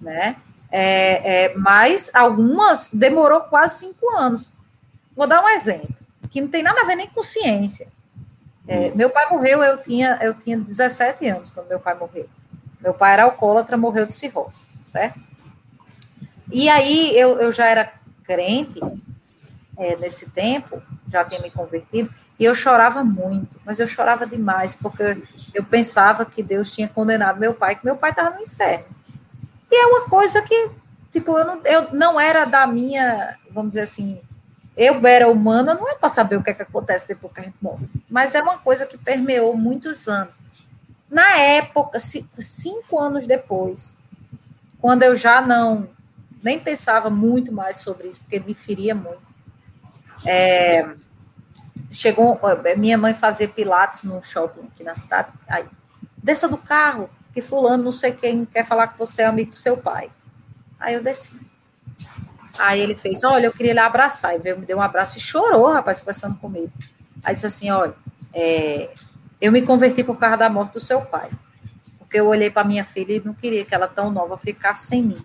né? 0.00 0.34
É, 0.70 1.46
é, 1.46 1.54
mas 1.56 2.10
algumas 2.14 2.88
demorou 2.92 3.40
quase 3.42 3.80
cinco 3.80 4.08
anos. 4.16 4.52
Vou 5.16 5.26
dar 5.26 5.42
um 5.42 5.48
exemplo, 5.48 5.94
que 6.30 6.40
não 6.40 6.48
tem 6.48 6.62
nada 6.62 6.80
a 6.82 6.84
ver 6.84 6.96
nem 6.96 7.08
com 7.08 7.22
ciência. 7.22 7.88
É, 8.68 8.88
hum. 8.88 8.92
meu 8.94 9.10
pai 9.10 9.28
morreu, 9.28 9.62
eu 9.62 9.82
tinha, 9.82 10.18
eu 10.22 10.34
tinha 10.34 10.56
17 10.56 11.26
anos 11.28 11.50
quando 11.50 11.68
meu 11.68 11.80
pai 11.80 11.94
morreu. 11.94 12.28
Meu 12.80 12.94
pai 12.94 13.14
era 13.14 13.24
alcoólatra, 13.24 13.76
morreu 13.76 14.06
de 14.06 14.14
cirrose, 14.14 14.66
certo? 14.80 15.20
E 16.52 16.68
aí 16.68 17.16
eu, 17.16 17.38
eu 17.40 17.52
já 17.52 17.66
era 17.66 17.92
crente, 18.24 18.80
é, 19.76 19.96
nesse 19.96 20.30
tempo, 20.30 20.82
já 21.08 21.24
tinha 21.24 21.40
me 21.40 21.50
convertido, 21.50 22.12
e 22.38 22.44
eu 22.44 22.54
chorava 22.54 23.02
muito, 23.02 23.60
mas 23.64 23.80
eu 23.80 23.86
chorava 23.86 24.26
demais, 24.26 24.74
porque 24.74 25.22
eu 25.54 25.64
pensava 25.64 26.24
que 26.24 26.42
Deus 26.42 26.70
tinha 26.70 26.88
condenado 26.88 27.40
meu 27.40 27.54
pai, 27.54 27.76
que 27.76 27.84
meu 27.84 27.96
pai 27.96 28.10
estava 28.10 28.36
no 28.36 28.42
inferno. 28.42 28.84
E 29.70 29.82
é 29.82 29.86
uma 29.86 30.08
coisa 30.08 30.42
que, 30.42 30.70
tipo, 31.12 31.38
eu 31.38 31.44
não, 31.44 31.60
eu 31.64 31.92
não 31.92 32.20
era 32.20 32.44
da 32.44 32.66
minha, 32.66 33.38
vamos 33.50 33.70
dizer 33.70 33.82
assim, 33.82 34.20
eu 34.76 35.06
era 35.06 35.28
humana, 35.28 35.74
não 35.74 35.88
é 35.88 35.94
para 35.94 36.08
saber 36.08 36.36
o 36.36 36.42
que, 36.42 36.50
é 36.50 36.54
que 36.54 36.62
acontece 36.62 37.06
depois 37.06 37.32
que 37.32 37.40
a 37.40 37.44
gente 37.44 37.56
morre, 37.60 37.86
mas 38.08 38.34
é 38.34 38.42
uma 38.42 38.58
coisa 38.58 38.86
que 38.86 38.98
permeou 38.98 39.56
muitos 39.56 40.08
anos. 40.08 40.34
Na 41.10 41.36
época, 41.36 41.98
cinco 42.00 42.98
anos 42.98 43.26
depois, 43.26 43.98
quando 44.80 45.02
eu 45.02 45.14
já 45.14 45.40
não 45.40 45.88
nem 46.42 46.58
pensava 46.58 47.10
muito 47.10 47.52
mais 47.52 47.76
sobre 47.76 48.08
isso, 48.08 48.20
porque 48.20 48.40
me 48.40 48.54
feria 48.54 48.94
muito. 48.94 49.20
É, 50.26 50.94
chegou, 51.90 52.38
minha 52.76 52.96
mãe 52.96 53.14
fazia 53.14 53.48
pilates 53.48 54.04
no 54.04 54.22
shopping 54.22 54.66
aqui 54.72 54.82
na 54.82 54.94
cidade. 54.94 55.32
Aí, 55.48 55.66
desça 56.16 56.48
do 56.48 56.56
carro, 56.56 57.10
que 57.32 57.40
fulano, 57.40 57.84
não 57.84 57.92
sei 57.92 58.12
quem, 58.12 58.44
quer 58.44 58.64
falar 58.64 58.88
com 58.88 58.98
você, 58.98 59.22
é 59.22 59.26
amigo 59.26 59.50
do 59.50 59.56
seu 59.56 59.76
pai. 59.76 60.10
Aí 60.78 60.94
eu 60.94 61.02
desci. 61.02 61.38
Aí 62.58 62.80
ele 62.80 62.94
fez, 62.94 63.24
olha, 63.24 63.46
eu 63.46 63.52
queria 63.52 63.72
lhe 63.72 63.78
abraçar. 63.78 64.34
E 64.34 64.38
veio, 64.38 64.58
me 64.58 64.66
deu 64.66 64.78
um 64.78 64.82
abraço 64.82 65.18
e 65.18 65.20
chorou, 65.20 65.72
rapaz, 65.72 66.00
conversando 66.00 66.36
comigo. 66.36 66.70
Aí 67.24 67.34
disse 67.34 67.46
assim, 67.46 67.70
olha, 67.70 67.94
é, 68.34 68.90
eu 69.40 69.52
me 69.52 69.62
converti 69.62 70.02
por 70.02 70.18
causa 70.18 70.36
da 70.36 70.50
morte 70.50 70.74
do 70.74 70.80
seu 70.80 71.00
pai. 71.02 71.30
Porque 71.98 72.18
eu 72.18 72.26
olhei 72.26 72.50
para 72.50 72.66
minha 72.66 72.84
filha 72.84 73.14
e 73.14 73.22
não 73.24 73.32
queria 73.32 73.64
que 73.64 73.74
ela 73.74 73.86
tão 73.86 74.10
nova 74.10 74.36
ficasse 74.36 74.86
sem 74.86 75.02
mim. 75.02 75.24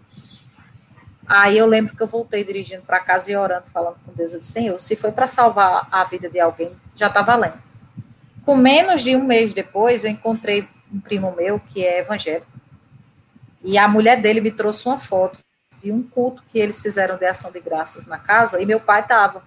Aí 1.28 1.58
eu 1.58 1.66
lembro 1.66 1.96
que 1.96 2.04
eu 2.04 2.08
voltei 2.08 2.44
dirigindo 2.44 2.84
para 2.84 3.00
casa 3.00 3.32
e 3.32 3.36
orando, 3.36 3.66
falando 3.74 3.98
com 4.06 4.14
Deus. 4.14 4.32
Eu 4.32 4.40
disse, 4.40 4.52
Senhor, 4.52 4.80
se 4.80 4.96
foi 4.96 5.12
para 5.12 5.26
salvar 5.26 5.88
a 5.92 6.04
vida 6.04 6.30
de 6.30 6.40
alguém, 6.40 6.76
já 6.96 7.08
está 7.08 7.22
valendo. 7.22 7.62
Com 8.46 8.56
menos 8.56 9.04
de 9.04 9.16
um 9.16 9.24
mês 9.24 9.54
depois, 9.54 10.04
eu 10.04 10.12
encontrei 10.12 10.68
um 10.94 11.00
primo 11.00 11.34
meu 11.36 11.60
que 11.60 11.84
é 11.84 12.00
evangélico. 12.00 12.48
E 13.64 13.78
a 13.78 13.88
mulher 13.88 14.22
dele 14.22 14.42
me 14.42 14.52
trouxe 14.52 14.86
uma 14.86 15.00
foto 15.00 15.40
de 15.82 15.92
um 15.92 16.02
culto 16.02 16.44
que 16.52 16.60
eles 16.60 16.82
fizeram 16.82 17.18
de 17.18 17.26
ação 17.26 17.52
de 17.52 17.60
graças 17.60 18.06
na 18.06 18.18
casa 18.18 18.62
e 18.62 18.66
meu 18.66 18.80
pai 18.80 19.02
estava. 19.02 19.44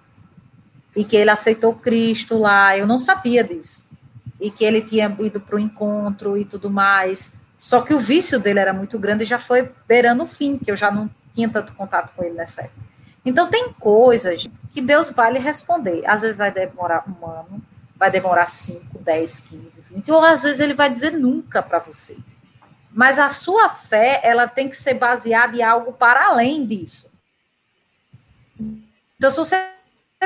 E 0.95 1.03
que 1.03 1.15
ele 1.15 1.29
aceitou 1.29 1.75
Cristo 1.75 2.37
lá. 2.37 2.77
Eu 2.77 2.85
não 2.85 2.99
sabia 2.99 3.43
disso. 3.43 3.85
E 4.39 4.49
que 4.49 4.65
ele 4.65 4.81
tinha 4.81 5.15
ido 5.19 5.39
para 5.39 5.55
o 5.55 5.59
encontro 5.59 6.37
e 6.37 6.43
tudo 6.43 6.69
mais. 6.69 7.31
Só 7.57 7.81
que 7.81 7.93
o 7.93 7.99
vício 7.99 8.39
dele 8.39 8.59
era 8.59 8.73
muito 8.73 8.97
grande 8.97 9.23
e 9.23 9.27
já 9.27 9.37
foi 9.37 9.69
beirando 9.87 10.23
o 10.23 10.27
fim, 10.27 10.57
que 10.57 10.71
eu 10.71 10.75
já 10.77 10.89
não 10.89 11.09
tinha 11.35 11.49
tanto 11.49 11.73
contato 11.73 12.13
com 12.15 12.23
ele 12.23 12.35
nessa 12.35 12.61
época. 12.61 12.81
Então, 13.25 13.49
tem 13.49 13.73
coisas 13.73 14.47
que 14.71 14.81
Deus 14.81 15.09
vai 15.09 15.33
lhe 15.33 15.39
responder. 15.39 16.03
Às 16.05 16.21
vezes 16.21 16.37
vai 16.37 16.51
demorar 16.51 17.03
um 17.07 17.25
ano, 17.25 17.61
vai 17.99 18.09
demorar 18.09 18.49
5, 18.49 18.97
10, 18.97 19.39
15, 19.41 19.81
20, 19.81 20.11
ou 20.11 20.23
às 20.23 20.41
vezes 20.41 20.61
ele 20.61 20.73
vai 20.73 20.89
dizer 20.89 21.11
nunca 21.11 21.61
para 21.61 21.79
você. 21.79 22.17
Mas 22.91 23.19
a 23.19 23.29
sua 23.29 23.69
fé, 23.69 24.21
ela 24.23 24.47
tem 24.47 24.69
que 24.69 24.77
ser 24.77 24.93
baseada 24.93 25.55
em 25.55 25.61
algo 25.61 25.93
para 25.93 26.27
além 26.27 26.65
disso. 26.65 27.11
Então, 29.17 29.29
se 29.29 29.37
você 29.37 29.69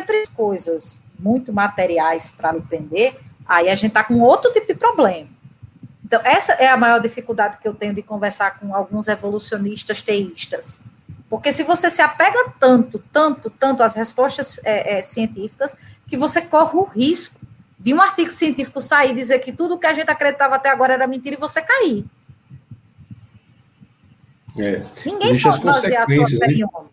tem 0.06 0.24
coisas 0.34 0.98
muito 1.18 1.52
materiais 1.52 2.30
para 2.30 2.52
lhe 2.52 2.62
prender, 2.62 3.20
aí 3.46 3.68
a 3.68 3.76
gente 3.76 3.90
está 3.90 4.04
com 4.04 4.20
outro 4.20 4.54
tipo 4.54 4.68
de 4.68 4.76
problema. 4.76 5.30
Então, 6.06 6.22
essa 6.24 6.54
é 6.54 6.68
a 6.68 6.78
maior 6.78 7.00
dificuldade 7.00 7.58
que 7.58 7.68
eu 7.68 7.74
tenho 7.74 7.94
de 7.94 8.04
conversar 8.04 8.60
com 8.60 8.76
alguns 8.76 9.08
evolucionistas 9.08 10.02
teístas 10.02 10.80
porque 11.34 11.52
se 11.52 11.64
você 11.64 11.90
se 11.90 12.00
apega 12.00 12.54
tanto, 12.60 13.04
tanto, 13.12 13.50
tanto 13.50 13.82
às 13.82 13.96
respostas 13.96 14.60
é, 14.64 15.00
é, 15.00 15.02
científicas, 15.02 15.76
que 16.06 16.16
você 16.16 16.44
corre 16.44 16.78
o 16.78 16.84
risco 16.84 17.40
de 17.84 17.94
um 17.94 18.02
artigo 18.02 18.32
científico 18.32 18.82
sair 18.82 19.12
e 19.12 19.14
dizer 19.14 19.40
que 19.40 19.52
tudo 19.52 19.78
que 19.78 19.86
a 19.86 19.94
gente 19.94 20.10
acreditava 20.10 20.56
até 20.56 20.70
agora 20.70 20.94
era 20.94 21.06
mentira 21.06 21.36
e 21.36 21.40
você 21.40 21.62
cair. 21.62 22.06
É, 24.58 24.82
Ninguém 25.06 25.40
pode 25.42 25.60
basear 25.60 26.04
a 26.04 26.06
sua 26.06 26.16
né? 26.16 26.54
em 26.54 26.64
homem. 26.64 26.90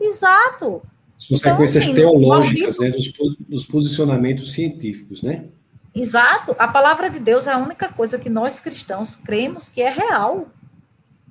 Exato. 0.00 0.82
As 1.18 1.26
consequências 1.26 1.84
então, 1.84 2.10
assim, 2.10 2.20
teológicas 2.20 2.78
né, 2.78 2.90
dos, 2.90 3.12
dos 3.40 3.66
posicionamentos 3.66 4.52
científicos, 4.52 5.22
né? 5.22 5.46
Exato. 5.92 6.54
A 6.56 6.68
palavra 6.68 7.10
de 7.10 7.18
Deus 7.18 7.48
é 7.48 7.52
a 7.52 7.58
única 7.58 7.88
coisa 7.88 8.16
que 8.16 8.30
nós 8.30 8.60
cristãos 8.60 9.16
cremos 9.16 9.68
que 9.68 9.82
é 9.82 9.90
real. 9.90 10.46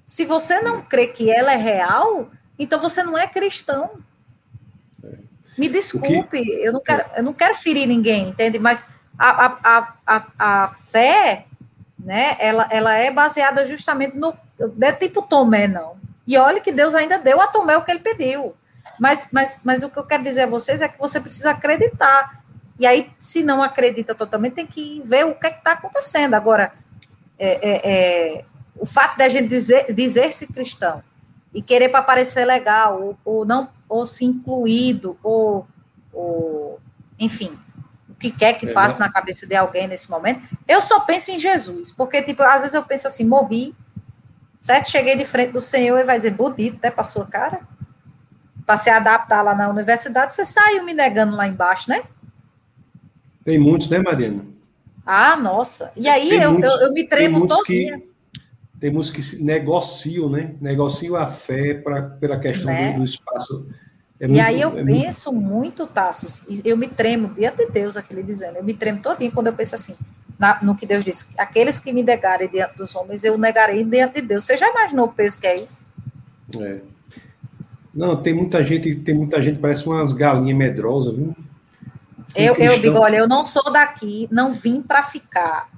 Se 0.05 0.25
você 0.25 0.59
não 0.59 0.81
crê 0.81 1.07
que 1.07 1.31
ela 1.31 1.53
é 1.53 1.57
real, 1.57 2.29
então 2.59 2.77
você 2.77 3.01
não 3.03 3.17
é 3.17 3.25
cristão. 3.25 3.91
É. 5.57 5.61
Me 5.61 5.69
desculpe, 5.69 6.43
que... 6.43 6.51
eu, 6.65 6.73
não 6.73 6.81
quero, 6.81 7.05
eu 7.15 7.23
não 7.23 7.33
quero 7.33 7.55
ferir 7.55 7.87
ninguém, 7.87 8.29
entende? 8.29 8.59
Mas 8.59 8.83
a, 9.17 9.45
a, 9.45 9.95
a, 10.05 10.27
a, 10.37 10.67
fé, 10.67 11.45
né, 11.99 12.35
ela, 12.39 12.67
ela 12.71 12.93
é 12.95 13.11
baseada 13.11 13.65
justamente 13.65 14.15
no. 14.15 14.35
Não 14.59 14.87
é 14.87 14.91
tipo 14.91 15.21
Tomé, 15.21 15.67
não. 15.67 15.95
E 16.25 16.37
olha 16.37 16.61
que 16.61 16.71
Deus 16.71 16.95
ainda 16.95 17.17
deu 17.17 17.41
a 17.41 17.47
Tomé 17.47 17.75
o 17.75 17.83
que 17.83 17.91
ele 17.91 17.99
pediu. 17.99 18.55
Mas, 18.99 19.27
mas, 19.31 19.59
mas 19.63 19.83
o 19.83 19.89
que 19.89 19.97
eu 19.97 20.05
quero 20.05 20.23
dizer 20.23 20.41
a 20.41 20.47
vocês 20.47 20.81
é 20.81 20.87
que 20.87 20.97
você 20.97 21.19
precisa 21.19 21.51
acreditar. 21.51 22.41
E 22.79 22.85
aí, 22.85 23.11
se 23.19 23.43
não 23.43 23.61
acredita 23.61 24.15
totalmente, 24.15 24.53
tem 24.53 24.67
que 24.67 25.01
ver 25.05 25.25
o 25.25 25.35
que 25.35 25.47
é 25.47 25.49
está 25.51 25.73
acontecendo. 25.73 26.33
Agora, 26.33 26.73
é, 27.37 27.59
é, 27.61 27.81
é, 27.83 28.45
o 28.75 28.85
fato 28.85 29.17
da 29.17 29.27
gente 29.27 29.47
dizer, 29.47 29.93
dizer-se 29.93 30.47
cristão 30.47 31.03
e 31.53 31.61
querer 31.61 31.89
para 31.89 32.01
parecer 32.01 32.45
legal, 32.45 33.01
ou, 33.01 33.17
ou, 33.25 33.45
não, 33.45 33.69
ou 33.87 34.05
se 34.05 34.23
incluído, 34.23 35.17
ou, 35.21 35.67
ou 36.13 36.79
enfim, 37.19 37.57
o 38.09 38.15
que 38.15 38.31
quer 38.31 38.53
que 38.53 38.69
é, 38.69 38.73
passe 38.73 38.99
na 38.99 39.11
cabeça 39.11 39.45
de 39.45 39.55
alguém 39.55 39.87
nesse 39.87 40.09
momento, 40.09 40.41
eu 40.67 40.81
só 40.81 41.01
penso 41.01 41.31
em 41.31 41.39
Jesus, 41.39 41.91
porque, 41.91 42.21
tipo, 42.21 42.41
às 42.43 42.61
vezes 42.61 42.73
eu 42.73 42.83
penso 42.83 43.07
assim, 43.07 43.25
morri, 43.25 43.75
certo? 44.59 44.89
Cheguei 44.89 45.15
de 45.15 45.25
frente 45.25 45.51
do 45.51 45.61
Senhor 45.61 45.97
e 45.99 46.03
vai 46.03 46.17
dizer, 46.17 46.31
bonito, 46.31 46.79
né, 46.81 46.89
para 46.89 47.03
sua 47.03 47.25
cara? 47.25 47.61
Para 48.65 48.77
se 48.77 48.89
adaptar 48.89 49.41
lá 49.41 49.53
na 49.53 49.69
universidade, 49.69 50.33
você 50.33 50.45
saiu 50.45 50.83
me 50.83 50.93
negando 50.93 51.35
lá 51.35 51.47
embaixo, 51.47 51.89
né? 51.89 52.03
Tem 53.43 53.59
muitos, 53.59 53.89
né, 53.89 53.99
Marina? 53.99 54.45
Ah, 55.05 55.35
nossa. 55.35 55.91
E 55.97 56.07
aí 56.07 56.29
eu, 56.29 56.59
eu, 56.59 56.69
eu, 56.79 56.93
me 56.93 57.07
tremo 57.07 57.47
todinha. 57.47 57.99
Que 57.99 58.10
temos 58.81 59.11
que 59.11 59.41
negociam, 59.41 60.27
né? 60.27 60.55
Negociam 60.59 61.15
a 61.15 61.27
fé 61.27 61.75
pra, 61.75 62.01
pela 62.01 62.39
questão 62.39 62.65
né? 62.65 62.93
do, 62.93 62.97
do, 62.97 63.03
espaço. 63.05 63.67
É 64.19 64.25
e 64.25 64.27
muito, 64.27 64.41
aí 64.41 64.59
eu 64.59 64.77
é 64.77 64.83
penso 64.83 65.31
muito, 65.31 65.49
muito 65.51 65.87
Tassos, 65.87 66.43
eu 66.65 66.75
me 66.75 66.87
tremo 66.87 67.29
diante 67.29 67.65
de 67.65 67.71
Deus, 67.71 67.95
aquele 67.95 68.23
dizendo, 68.23 68.57
eu 68.57 68.63
me 68.63 68.73
tremo 68.73 68.99
todinho 68.99 69.31
quando 69.31 69.47
eu 69.47 69.53
penso 69.53 69.75
assim, 69.75 69.95
na, 70.37 70.59
no 70.63 70.75
que 70.75 70.87
Deus 70.87 71.05
disse, 71.05 71.27
aqueles 71.37 71.79
que 71.79 71.93
me 71.93 72.01
negarem 72.01 72.49
diante 72.49 72.75
dos 72.75 72.95
homens, 72.95 73.23
eu 73.23 73.37
negarei 73.37 73.83
diante 73.83 74.19
de 74.19 74.27
Deus. 74.27 74.43
Você 74.43 74.57
já 74.57 74.67
imaginou 74.67 75.05
o 75.05 75.13
peso 75.13 75.39
que 75.39 75.47
é 75.47 75.63
isso? 75.63 75.87
É. 76.59 76.79
Não, 77.93 78.19
tem 78.19 78.33
muita 78.33 78.63
gente, 78.63 78.95
tem 78.95 79.13
muita 79.13 79.41
gente, 79.41 79.59
parece 79.59 79.85
umas 79.85 80.11
galinhas 80.11 80.57
medrosas, 80.57 81.15
viu? 81.15 81.35
eu, 82.35 82.55
eu 82.55 82.79
digo, 82.79 82.97
olha, 82.99 83.17
eu 83.17 83.27
não 83.27 83.43
sou 83.43 83.71
daqui, 83.71 84.27
não 84.31 84.51
vim 84.51 84.81
para 84.81 85.03
ficar. 85.03 85.69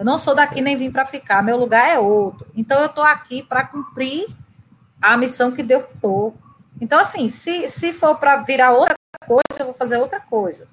Eu 0.00 0.06
não 0.06 0.16
sou 0.16 0.34
daqui 0.34 0.62
nem 0.62 0.78
vim 0.78 0.90
para 0.90 1.04
ficar, 1.04 1.42
meu 1.42 1.58
lugar 1.58 1.90
é 1.90 1.98
outro. 1.98 2.46
Então 2.56 2.80
eu 2.80 2.86
estou 2.86 3.04
aqui 3.04 3.42
para 3.42 3.66
cumprir 3.66 4.26
a 4.98 5.14
missão 5.14 5.52
que 5.52 5.62
deu. 5.62 5.86
Então, 6.80 6.98
assim, 6.98 7.28
se, 7.28 7.68
se 7.68 7.92
for 7.92 8.16
para 8.16 8.36
virar 8.36 8.72
outra 8.72 8.96
coisa, 9.26 9.42
eu 9.58 9.66
vou 9.66 9.74
fazer 9.74 9.98
outra 9.98 10.18
coisa. 10.18 10.66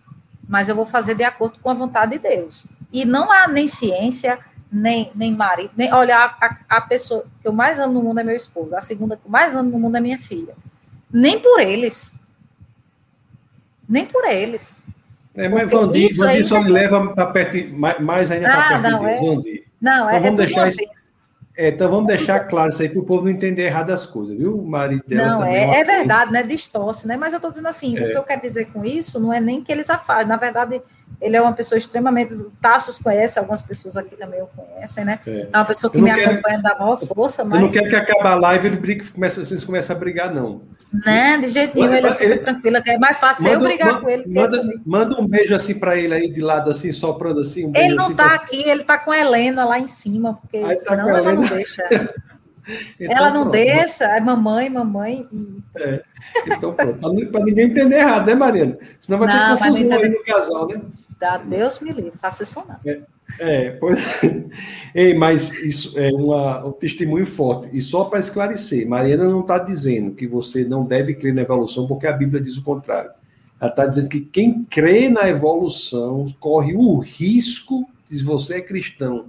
Mas 0.47 0.69
eu 0.69 0.75
vou 0.77 0.85
fazer 0.85 1.13
de 1.13 1.25
acordo 1.25 1.59
com 1.59 1.69
a 1.69 1.73
vontade 1.73 2.13
de 2.13 2.19
Deus. 2.19 2.67
E 2.89 3.03
não 3.03 3.29
há 3.29 3.49
nem 3.49 3.67
ciência, 3.67 4.39
nem, 4.71 5.11
nem 5.13 5.35
marido, 5.35 5.71
nem. 5.75 5.91
Olha, 5.91 6.17
a, 6.17 6.57
a 6.69 6.79
pessoa 6.79 7.25
que 7.41 7.49
eu 7.49 7.51
mais 7.51 7.79
amo 7.79 7.95
no 7.95 8.03
mundo 8.03 8.21
é 8.21 8.23
meu 8.23 8.35
esposo. 8.35 8.77
A 8.77 8.81
segunda 8.81 9.17
que 9.17 9.25
eu 9.25 9.31
mais 9.31 9.53
amo 9.53 9.69
no 9.69 9.77
mundo 9.77 9.97
é 9.97 9.99
minha 9.99 10.19
filha. 10.19 10.55
Nem 11.11 11.37
por 11.37 11.59
eles. 11.59 12.13
Nem 13.89 14.05
por 14.05 14.23
eles. 14.23 14.79
É, 15.37 15.47
mas 15.47 15.71
Vandi, 15.71 16.07
Vandi 16.15 16.43
só 16.43 16.61
me 16.61 16.71
leva 16.71 17.13
para 17.13 17.27
perto, 17.27 17.57
mais 18.01 18.31
ainda 18.31 18.47
para 18.47 18.59
ah, 18.59 18.67
perto 18.69 18.81
não, 18.81 18.99
de 18.99 19.05
Deus, 19.05 19.19
é... 19.19 19.23
Vandi. 19.23 19.63
Não, 19.79 20.09
é, 20.09 20.17
então, 20.17 20.23
vamos 20.23 20.39
é 20.41 20.45
deixar 20.45 20.67
isso, 20.69 20.79
é, 21.57 21.69
então 21.69 21.89
vamos 21.89 22.07
deixar 22.07 22.39
claro 22.41 22.69
isso 22.69 22.81
aí 22.81 22.89
para 22.89 22.99
o 22.99 23.03
povo 23.03 23.23
não 23.23 23.31
entender 23.31 23.63
errado 23.63 23.91
as 23.91 24.05
coisas, 24.05 24.37
viu? 24.37 24.59
O 24.59 24.67
marido 24.67 25.03
dela 25.07 25.27
não, 25.27 25.43
é, 25.43 25.79
é 25.79 25.83
verdade, 25.83 26.31
né? 26.31 26.43
Distorce, 26.43 27.07
né? 27.07 27.17
Mas 27.17 27.33
eu 27.33 27.37
estou 27.37 27.51
dizendo 27.51 27.67
assim, 27.67 27.97
é. 27.97 28.01
o 28.01 28.11
que 28.11 28.17
eu 28.17 28.23
quero 28.23 28.41
dizer 28.41 28.65
com 28.65 28.83
isso 28.83 29.19
não 29.19 29.33
é 29.33 29.39
nem 29.39 29.63
que 29.63 29.71
eles 29.71 29.89
afastem. 29.89 30.27
Na 30.27 30.37
verdade, 30.37 30.81
ele 31.19 31.35
é 31.35 31.41
uma 31.41 31.53
pessoa 31.53 31.77
extremamente. 31.77 32.35
Tassos 32.61 32.99
conhece, 32.99 33.39
algumas 33.39 33.61
pessoas 33.61 33.97
aqui 33.97 34.15
também 34.15 34.41
o 34.41 34.47
conhecem, 34.47 35.03
né? 35.03 35.19
É, 35.25 35.47
é 35.51 35.57
uma 35.57 35.65
pessoa 35.65 35.91
que 35.91 35.99
me 35.99 36.13
quero, 36.13 36.31
acompanha 36.31 36.61
da 36.61 36.77
maior 36.77 36.97
força. 36.97 37.43
Mas... 37.43 37.59
Eu 37.59 37.61
não 37.65 37.71
quero 37.71 37.89
que 37.89 37.95
acabe 37.95 38.27
a 38.27 38.35
live 38.35 38.67
ele 38.67 38.77
brigue, 38.77 39.03
vocês 39.03 39.63
comecem 39.63 39.95
a 39.95 39.99
brigar, 39.99 40.33
não. 40.33 40.61
Né? 41.05 41.37
De 41.39 41.49
jeito 41.49 41.75
nenhum, 41.75 41.93
ele 41.93 42.07
é 42.07 42.11
super 42.11 42.31
ele, 42.31 42.39
tranquilo, 42.39 42.77
é 42.85 42.97
mais 42.97 43.19
fácil 43.19 43.43
manda, 43.43 43.55
eu 43.55 43.59
brigar 43.61 43.87
manda, 43.93 44.01
com 44.01 44.09
ele. 44.09 44.23
Manda, 44.27 44.57
ele 44.57 44.81
manda 44.85 45.21
um 45.21 45.27
beijo 45.27 45.55
assim 45.55 45.73
para 45.73 45.97
ele 45.97 46.13
aí 46.13 46.31
de 46.31 46.39
lado, 46.39 46.69
assim, 46.69 46.91
soprando 46.91 47.41
assim. 47.41 47.65
Um 47.65 47.71
ele 47.75 47.95
não 47.95 48.05
assim 48.05 48.15
tá 48.15 48.23
pra... 48.25 48.35
aqui, 48.35 48.69
ele 48.69 48.83
tá 48.83 48.97
com 48.97 49.11
a 49.11 49.17
Helena 49.17 49.65
lá 49.65 49.79
em 49.79 49.87
cima, 49.87 50.35
porque 50.35 50.57
aí 50.57 50.75
tá 50.75 50.91
senão 50.91 51.07
tá 51.07 51.17
ela 51.17 51.33
não 51.33 51.41
deixa. 51.41 51.83
Então, 52.99 53.17
ela 53.17 53.29
não 53.29 53.41
pronto. 53.43 53.51
deixa, 53.51 54.05
é 54.05 54.19
mamãe, 54.19 54.69
mamãe 54.69 55.27
e. 55.31 55.57
É, 55.77 56.03
então 56.47 56.73
pronto. 56.73 56.99
Para 57.31 57.45
ninguém 57.45 57.65
entender 57.65 57.97
errado, 57.97 58.27
né, 58.27 58.35
Mariana? 58.35 58.77
Senão 58.99 59.19
vai 59.19 59.27
não, 59.27 59.57
ter 59.57 59.63
confusão 59.63 59.99
aí 59.99 60.09
no 60.09 60.23
casal, 60.23 60.67
né? 60.67 60.81
Dá 61.19 61.37
Deus 61.37 61.79
me 61.79 61.91
livre, 61.91 62.11
faça 62.15 62.43
isso 62.43 62.63
não. 62.67 62.75
É, 62.85 63.01
é 63.39 63.69
pois. 63.71 64.21
Ei, 64.93 65.13
mas 65.15 65.51
isso 65.63 65.97
é 65.97 66.11
uma, 66.11 66.65
um 66.65 66.71
testemunho 66.71 67.25
forte. 67.25 67.69
E 67.75 67.81
só 67.81 68.03
para 68.03 68.19
esclarecer, 68.19 68.87
Mariana 68.87 69.27
não 69.27 69.41
está 69.41 69.57
dizendo 69.57 70.11
que 70.11 70.27
você 70.27 70.63
não 70.63 70.83
deve 70.83 71.15
crer 71.15 71.33
na 71.33 71.41
evolução, 71.41 71.87
porque 71.87 72.05
a 72.05 72.13
Bíblia 72.13 72.41
diz 72.41 72.57
o 72.57 72.63
contrário. 72.63 73.09
Ela 73.59 73.71
está 73.71 73.85
dizendo 73.87 74.09
que 74.09 74.21
quem 74.21 74.63
crê 74.65 75.09
na 75.09 75.27
evolução 75.27 76.27
corre 76.39 76.75
o 76.75 76.99
risco, 76.99 77.89
se 78.07 78.23
você 78.23 78.55
é 78.55 78.61
cristão, 78.61 79.25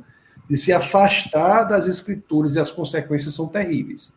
de 0.48 0.56
se 0.56 0.72
afastar 0.72 1.64
das 1.64 1.86
escrituras 1.86 2.54
e 2.54 2.60
as 2.60 2.70
consequências 2.70 3.34
são 3.34 3.46
terríveis. 3.46 4.12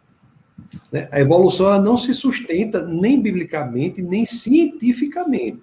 Né? 0.92 1.08
A 1.12 1.20
evolução 1.20 1.82
não 1.82 1.98
se 1.98 2.14
sustenta 2.14 2.86
nem 2.86 3.22
biblicamente, 3.22 4.02
nem 4.02 4.26
cientificamente. 4.26 5.60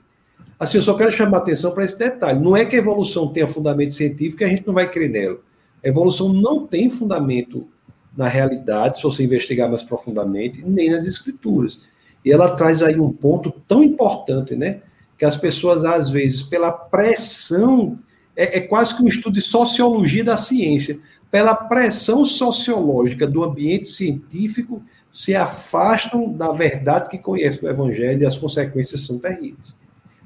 Assim, 0.59 0.79
eu 0.79 0.83
só 0.83 0.95
quero 0.95 1.12
chamar 1.12 1.39
atenção 1.39 1.71
para 1.71 1.85
esse 1.85 1.99
detalhe. 1.99 2.41
Não 2.41 2.57
é 2.57 2.64
que 2.64 2.75
a 2.75 2.81
evolução 2.81 3.29
tenha 3.29 3.47
fundamento 3.47 3.95
científico 3.95 4.43
e 4.43 4.45
a 4.45 4.49
gente 4.49 4.66
não 4.66 4.75
vai 4.75 4.91
crer 4.91 5.09
nela. 5.09 5.39
A 5.85 5.89
evolução 5.89 6.33
não 6.33 6.66
tem 6.66 6.91
fundamento 6.91 7.69
na 8.16 8.27
realidade, 8.27 8.99
se 8.99 9.05
você 9.05 9.23
investigar 9.23 9.69
mais 9.69 9.85
profundamente, 9.85 10.61
nem 10.66 10.91
nas 10.91 11.07
escrituras. 11.07 11.81
E 12.25 12.33
ela 12.33 12.57
traz 12.57 12.83
aí 12.83 12.99
um 12.99 13.12
ponto 13.12 13.53
tão 13.69 13.83
importante, 13.85 14.57
né? 14.57 14.81
Que 15.16 15.25
as 15.25 15.37
pessoas, 15.37 15.85
às 15.85 16.11
vezes, 16.11 16.43
pela 16.43 16.73
pressão, 16.73 17.97
é, 18.39 18.59
é 18.59 18.61
quase 18.61 18.97
que 18.97 19.03
um 19.03 19.09
estudo 19.09 19.34
de 19.34 19.43
sociologia 19.43 20.22
da 20.22 20.36
ciência, 20.36 21.01
pela 21.28 21.55
pressão 21.55 22.24
sociológica 22.24 23.26
do 23.26 23.43
ambiente 23.43 23.89
científico, 23.89 24.80
se 25.12 25.34
afastam 25.34 26.32
da 26.32 26.53
verdade 26.53 27.09
que 27.09 27.18
conhecem 27.18 27.61
do 27.61 27.68
Evangelho 27.68 28.22
e 28.22 28.26
as 28.26 28.39
consequências 28.39 29.05
são 29.05 29.18
terríveis. 29.18 29.76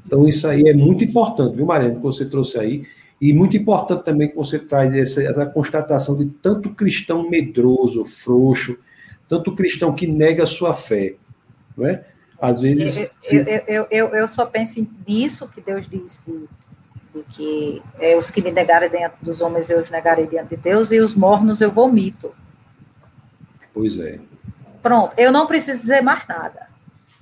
Então, 0.07 0.29
isso 0.29 0.47
aí 0.47 0.69
é 0.69 0.75
muito 0.75 1.03
importante, 1.03 1.57
viu, 1.57 1.65
Mariana, 1.65 1.95
que 1.95 2.03
você 2.03 2.27
trouxe 2.27 2.59
aí. 2.59 2.87
E 3.19 3.33
muito 3.33 3.57
importante 3.57 4.05
também 4.05 4.29
que 4.29 4.37
você 4.37 4.59
traz 4.59 4.95
essa, 4.95 5.23
essa 5.23 5.47
constatação 5.47 6.17
de 6.17 6.27
tanto 6.27 6.75
cristão 6.75 7.31
medroso, 7.31 8.05
frouxo, 8.05 8.77
tanto 9.29 9.55
cristão 9.55 9.95
que 9.95 10.07
nega 10.07 10.43
a 10.43 10.47
sua 10.47 10.75
fé. 10.75 11.15
Não 11.77 11.87
é? 11.87 12.05
Às 12.39 12.61
vezes. 12.61 12.97
Eu, 12.97 13.09
eu, 13.31 13.63
eu, 13.67 13.87
eu, 13.91 14.07
eu 14.09 14.29
só 14.29 14.45
penso 14.45 14.87
nisso 15.07 15.49
que 15.49 15.61
Deus 15.61 15.89
diz, 15.89 16.21
de, 16.27 16.49
de 17.15 17.23
que 17.25 17.83
é, 17.99 18.17
os 18.17 18.31
que 18.31 18.41
me 18.41 18.51
negarem 18.51 18.91
diante 18.91 19.17
dos 19.21 19.41
homens 19.41 19.69
eu 19.71 19.79
os 19.79 19.91
negarei 19.91 20.27
diante 20.27 20.57
de 20.57 20.57
Deus, 20.57 20.91
e 20.93 20.99
os 20.99 21.15
mornos 21.15 21.61
eu 21.61 21.71
vomito. 21.71 22.35
Pois 23.73 23.99
é. 23.99 24.19
Pronto, 24.83 25.15
eu 25.17 25.31
não 25.31 25.47
preciso 25.47 25.81
dizer 25.81 26.03
mais 26.03 26.27
nada. 26.27 26.69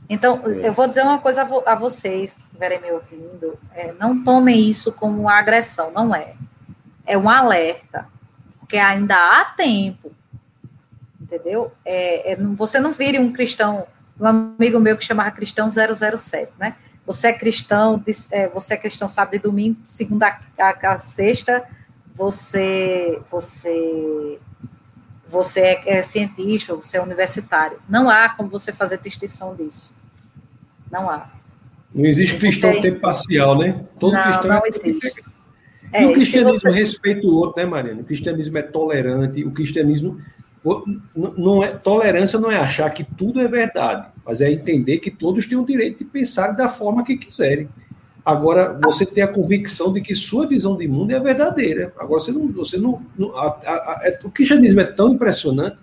Então, 0.09 0.43
é. 0.47 0.69
eu 0.69 0.73
vou 0.73 0.89
dizer 0.89 1.03
uma 1.03 1.19
coisa 1.19 1.43
a, 1.43 1.45
vo 1.45 1.63
a 1.67 1.75
vocês 1.75 2.35
que 2.35 2.41
estiverem 2.43 2.81
me 2.81 2.91
ouvindo: 2.91 3.59
é, 3.75 3.93
não 3.93 4.23
tomem 4.25 4.69
isso 4.69 4.93
como 4.93 5.23
uma 5.23 5.39
agressão, 5.39 5.91
não 5.91 6.15
é. 6.15 6.35
É 7.07 7.17
um 7.19 7.29
alerta, 7.29 8.07
porque 8.59 8.77
ainda 8.77 9.15
há 9.15 9.45
tempo, 9.57 10.13
entendeu? 11.21 11.73
É, 11.85 12.33
é 12.33 12.37
você 12.37 12.79
não 12.79 12.93
vire 12.93 13.19
um 13.19 13.33
cristão 13.33 13.87
um 14.21 14.27
amigo 14.27 14.79
meu 14.79 14.97
que 14.97 15.05
chamava 15.05 15.31
Cristão 15.31 15.69
007, 15.71 16.53
né? 16.59 16.77
Você 17.11 17.27
é 17.27 17.33
cristão, 17.33 18.01
é, 18.31 18.49
você 18.49 18.75
é 18.75 18.77
cristão 18.77 19.09
sábado 19.09 19.35
e 19.35 19.41
domingo, 19.41 19.81
de 19.81 19.89
segunda 19.89 20.39
a, 20.57 20.93
a, 20.93 20.99
sexta, 21.01 21.65
você, 22.15 23.21
você, 23.29 24.39
você 25.29 25.61
é, 25.61 25.99
é, 25.99 26.03
cientista, 26.03 26.73
você 26.73 26.99
é 26.99 27.03
universitário. 27.03 27.81
Não 27.89 28.09
há 28.09 28.29
como 28.29 28.49
você 28.49 28.73
fazer 28.73 29.01
distinção 29.01 29.57
disso. 29.57 29.93
Não 30.89 31.11
há. 31.11 31.29
Não 31.93 32.07
existe 32.07 32.39
cristão 32.39 32.71
tem... 32.75 32.83
tempo 32.83 33.01
parcial, 33.01 33.59
né? 33.59 33.85
Todo 33.99 34.13
não, 34.13 34.23
cristão 34.23 34.49
não 34.49 34.59
é... 34.59 34.69
existe. 34.69 35.25
E 35.93 35.97
é, 35.97 36.07
o 36.07 36.13
cristianismo 36.13 36.61
você... 36.61 36.71
respeita 36.71 37.27
o 37.27 37.35
outro, 37.35 37.61
né, 37.61 37.69
Mariana? 37.69 38.03
O 38.03 38.05
cristianismo 38.05 38.57
é 38.57 38.63
tolerante, 38.63 39.43
o 39.43 39.51
cristianismo 39.51 40.23
não 41.37 41.65
é, 41.65 41.69
tolerância 41.73 42.39
não 42.39 42.51
é 42.51 42.59
achar 42.59 42.91
que 42.91 43.03
tudo 43.03 43.41
é 43.41 43.49
verdade, 43.49 44.09
mas 44.25 44.41
é 44.41 44.53
entender 44.53 44.99
que 44.99 45.11
todos 45.11 45.47
têm 45.47 45.57
o 45.57 45.65
direito 45.65 45.99
de 45.99 46.05
pensar 46.05 46.53
da 46.53 46.69
forma 46.69 47.05
que 47.05 47.17
quiserem. 47.17 47.69
Agora, 48.25 48.79
você 48.85 49.07
tem 49.07 49.25
a 49.25 49.29
convicção 49.29 49.93
de 49.93 50.01
que 50.01 50.15
sua 50.15 50.47
visão 50.47 50.77
de 50.77 50.87
mundo 50.87 51.13
é 51.13 51.19
verdadeira. 51.19 51.93
Agora, 51.99 52.21
você 52.21 52.31
não. 52.31 52.53
Você 52.53 52.77
não, 52.77 53.03
não 53.17 53.35
a, 53.35 53.47
a, 53.47 53.73
a, 53.73 54.01
é, 54.05 54.21
o 54.23 54.31
cristianismo 54.31 54.81
é 54.81 54.85
tão 54.85 55.15
impressionante 55.15 55.79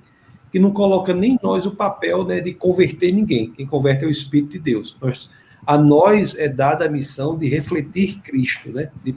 que 0.52 0.60
não 0.60 0.72
coloca 0.72 1.14
nem 1.14 1.40
nós 1.42 1.66
o 1.66 1.72
papel 1.72 2.24
né, 2.24 2.40
de 2.40 2.54
converter 2.54 3.12
ninguém. 3.12 3.52
Quem 3.52 3.66
converte 3.66 4.06
é 4.06 4.08
o 4.08 4.12
Espírito 4.12 4.52
de 4.52 4.60
Deus. 4.60 4.96
Nós, 5.02 5.32
a 5.66 5.78
nós 5.78 6.36
é 6.38 6.48
dada 6.48 6.86
a 6.86 6.90
missão 6.90 7.38
de 7.38 7.48
refletir 7.48 8.20
Cristo, 8.22 8.72
né, 8.72 8.90
de, 9.04 9.16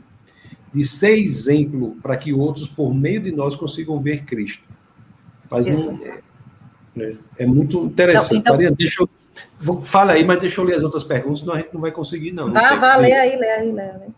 de 0.73 0.85
ser 0.85 1.17
exemplo 1.19 1.97
para 2.03 2.17
que 2.17 2.33
outros, 2.33 2.67
por 2.67 2.93
meio 2.95 3.21
de 3.21 3.31
nós, 3.31 3.55
consigam 3.55 3.99
ver 4.01 4.25
Cristo. 4.25 4.65
Mas 5.51 5.87
não, 5.87 6.01
é, 6.97 7.15
é, 7.39 7.47
muito 7.47 7.85
interessante. 7.85 8.37
Então, 8.37 8.39
então, 8.39 8.55
Maria, 8.55 8.71
deixa 8.71 9.03
eu. 9.03 9.09
Vou, 9.59 9.83
fala 9.83 10.13
aí, 10.13 10.25
mas 10.25 10.41
deixa 10.41 10.61
eu 10.61 10.65
ler 10.65 10.77
as 10.77 10.83
outras 10.83 11.05
perguntas, 11.05 11.41
senão 11.41 11.55
a 11.55 11.59
gente 11.59 11.73
não 11.73 11.81
vai 11.81 11.91
conseguir, 11.91 12.33
não. 12.33 12.53
Vá, 12.53 12.77
vá, 12.77 12.97
lê 12.97 13.13
aí, 13.13 13.37
lê 13.37 13.51
aí, 13.51 13.73
lê 13.73 13.83
aí. 13.83 14.09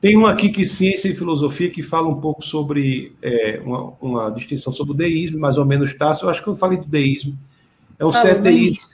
Tem 0.00 0.18
um 0.18 0.26
aqui 0.26 0.50
que 0.50 0.66
ciência 0.66 1.08
e 1.08 1.14
filosofia 1.14 1.70
que 1.70 1.82
fala 1.82 2.08
um 2.08 2.20
pouco 2.20 2.44
sobre 2.44 3.14
é, 3.22 3.58
uma, 3.64 3.94
uma, 4.00 4.30
distinção 4.30 4.70
sobre 4.70 4.92
o 4.92 4.96
deísmo, 4.96 5.38
mais 5.38 5.56
ou 5.56 5.64
menos 5.64 5.94
Tássio. 5.94 6.26
Eu 6.26 6.30
acho 6.30 6.42
que 6.42 6.48
eu 6.48 6.54
falei 6.54 6.76
do 6.76 6.86
deísmo. 6.86 7.38
É 7.98 8.04
um 8.04 8.12
certo 8.12 8.42
deísmo. 8.42 8.90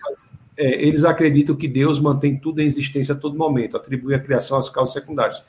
É, 0.56 0.86
eles 0.86 1.04
acreditam 1.04 1.56
que 1.56 1.66
Deus 1.66 1.98
mantém 1.98 2.36
tudo 2.36 2.60
em 2.60 2.66
existência 2.66 3.14
a 3.14 3.18
todo 3.18 3.36
momento, 3.36 3.76
atribui 3.76 4.14
a 4.14 4.20
criação 4.20 4.56
às 4.56 4.70
causas 4.70 4.92
secundárias. 4.92 5.42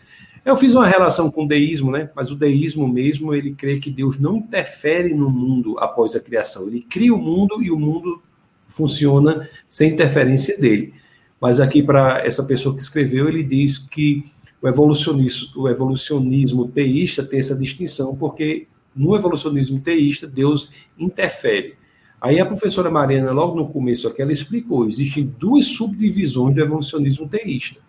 Eu 0.43 0.55
fiz 0.55 0.73
uma 0.73 0.87
relação 0.87 1.29
com 1.29 1.45
o 1.45 1.47
deísmo, 1.47 1.91
né? 1.91 2.09
Mas 2.15 2.31
o 2.31 2.35
deísmo 2.35 2.87
mesmo, 2.87 3.33
ele 3.33 3.53
crê 3.53 3.79
que 3.79 3.91
Deus 3.91 4.19
não 4.19 4.37
interfere 4.37 5.13
no 5.13 5.29
mundo 5.29 5.77
após 5.77 6.15
a 6.15 6.19
criação. 6.19 6.67
Ele 6.67 6.81
cria 6.81 7.13
o 7.13 7.17
mundo 7.19 7.61
e 7.61 7.69
o 7.69 7.77
mundo 7.77 8.21
funciona 8.65 9.47
sem 9.69 9.91
interferência 9.91 10.57
dele. 10.57 10.95
Mas 11.39 11.59
aqui, 11.59 11.83
para 11.83 12.25
essa 12.25 12.43
pessoa 12.43 12.73
que 12.75 12.81
escreveu, 12.81 13.27
ele 13.27 13.43
diz 13.43 13.77
que 13.77 14.23
o 14.59 14.67
evolucionismo, 14.67 15.61
o 15.61 15.69
evolucionismo 15.69 16.67
teísta 16.67 17.23
tem 17.23 17.39
essa 17.39 17.55
distinção, 17.55 18.15
porque 18.15 18.67
no 18.95 19.15
evolucionismo 19.15 19.79
teísta, 19.79 20.25
Deus 20.27 20.71
interfere. 20.97 21.75
Aí 22.19 22.39
a 22.39 22.45
professora 22.45 22.89
Mariana, 22.89 23.31
logo 23.31 23.55
no 23.55 23.69
começo 23.69 24.07
aqui, 24.07 24.23
ela 24.23 24.33
explicou: 24.33 24.87
existem 24.87 25.23
duas 25.37 25.67
subdivisões 25.67 26.55
do 26.55 26.61
evolucionismo 26.61 27.27
teísta 27.27 27.79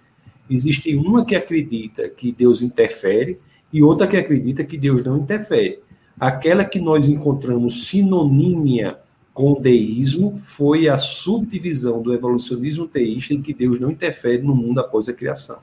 Existe 0.52 0.94
uma 0.94 1.24
que 1.24 1.34
acredita 1.34 2.08
que 2.08 2.30
Deus 2.32 2.60
interfere 2.60 3.38
e 3.72 3.82
outra 3.82 4.06
que 4.06 4.16
acredita 4.16 4.62
que 4.62 4.76
Deus 4.76 5.02
não 5.02 5.18
interfere. 5.18 5.80
Aquela 6.20 6.64
que 6.64 6.78
nós 6.78 7.08
encontramos 7.08 7.86
sinonímia 7.86 8.98
com 9.32 9.52
o 9.52 9.60
deísmo 9.60 10.36
foi 10.36 10.88
a 10.88 10.98
subdivisão 10.98 12.02
do 12.02 12.12
evolucionismo 12.12 12.86
teísta 12.86 13.32
em 13.32 13.40
que 13.40 13.54
Deus 13.54 13.80
não 13.80 13.90
interfere 13.90 14.42
no 14.42 14.54
mundo 14.54 14.80
após 14.80 15.08
a 15.08 15.12
criação. 15.12 15.60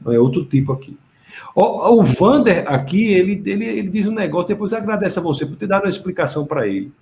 Então, 0.00 0.12
é 0.12 0.18
outro 0.18 0.44
tipo 0.44 0.72
aqui. 0.72 0.98
O, 1.54 2.00
o 2.00 2.02
Vander 2.02 2.64
aqui, 2.66 3.12
ele, 3.12 3.40
ele, 3.46 3.64
ele 3.64 3.88
diz 3.88 4.08
um 4.08 4.14
negócio, 4.14 4.48
depois 4.48 4.72
agradece 4.72 5.18
a 5.18 5.22
você 5.22 5.46
por 5.46 5.56
ter 5.56 5.68
dado 5.68 5.84
uma 5.84 5.90
explicação 5.90 6.44
para 6.44 6.66
ele. 6.66 6.92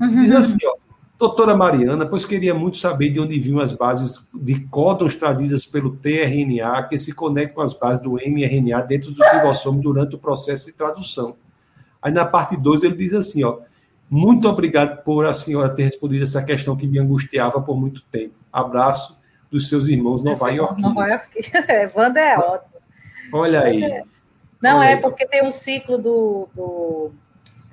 Uhum. 0.00 0.24
Diz 0.24 0.34
assim, 0.34 0.58
ó, 0.64 0.76
Doutora 1.16 1.56
Mariana, 1.56 2.04
pois 2.04 2.24
queria 2.24 2.52
muito 2.52 2.76
saber 2.76 3.10
de 3.10 3.20
onde 3.20 3.38
vinham 3.38 3.60
as 3.60 3.72
bases 3.72 4.26
de 4.34 4.60
códons 4.66 5.14
trazidas 5.14 5.64
pelo 5.64 5.96
tRNA 5.96 6.82
que 6.88 6.98
se 6.98 7.12
conectam 7.12 7.62
às 7.62 7.72
bases 7.72 8.02
do 8.02 8.14
mRNA 8.14 8.82
dentro 8.82 9.12
do 9.12 9.22
ribossomos 9.22 9.82
durante 9.82 10.16
o 10.16 10.18
processo 10.18 10.66
de 10.66 10.72
tradução. 10.72 11.36
Aí 12.02 12.12
na 12.12 12.26
parte 12.26 12.56
2 12.56 12.82
ele 12.82 12.96
diz 12.96 13.14
assim, 13.14 13.44
ó, 13.44 13.60
muito 14.10 14.48
obrigado 14.48 15.02
por 15.04 15.24
a 15.24 15.32
senhora 15.32 15.68
ter 15.68 15.84
respondido 15.84 16.24
essa 16.24 16.42
questão 16.42 16.76
que 16.76 16.86
me 16.86 16.98
angustiava 16.98 17.60
por 17.60 17.76
muito 17.78 18.02
tempo. 18.10 18.34
Abraço 18.52 19.18
dos 19.50 19.68
seus 19.68 19.86
irmãos 19.86 20.22
Nova 20.22 20.50
York. 20.50 20.82
Nova 20.82 21.06
York. 21.06 21.28
É, 21.68 21.88
Wanda 21.94 22.20
é 22.20 22.36
ótimo. 22.36 22.74
Olha 23.32 23.62
aí. 23.62 24.02
Não, 24.60 24.78
Olha 24.78 24.86
é 24.86 24.94
aí. 24.94 25.00
porque 25.00 25.26
tem 25.26 25.46
um 25.46 25.50
ciclo 25.50 25.96
do, 25.96 26.48
do 26.54 27.12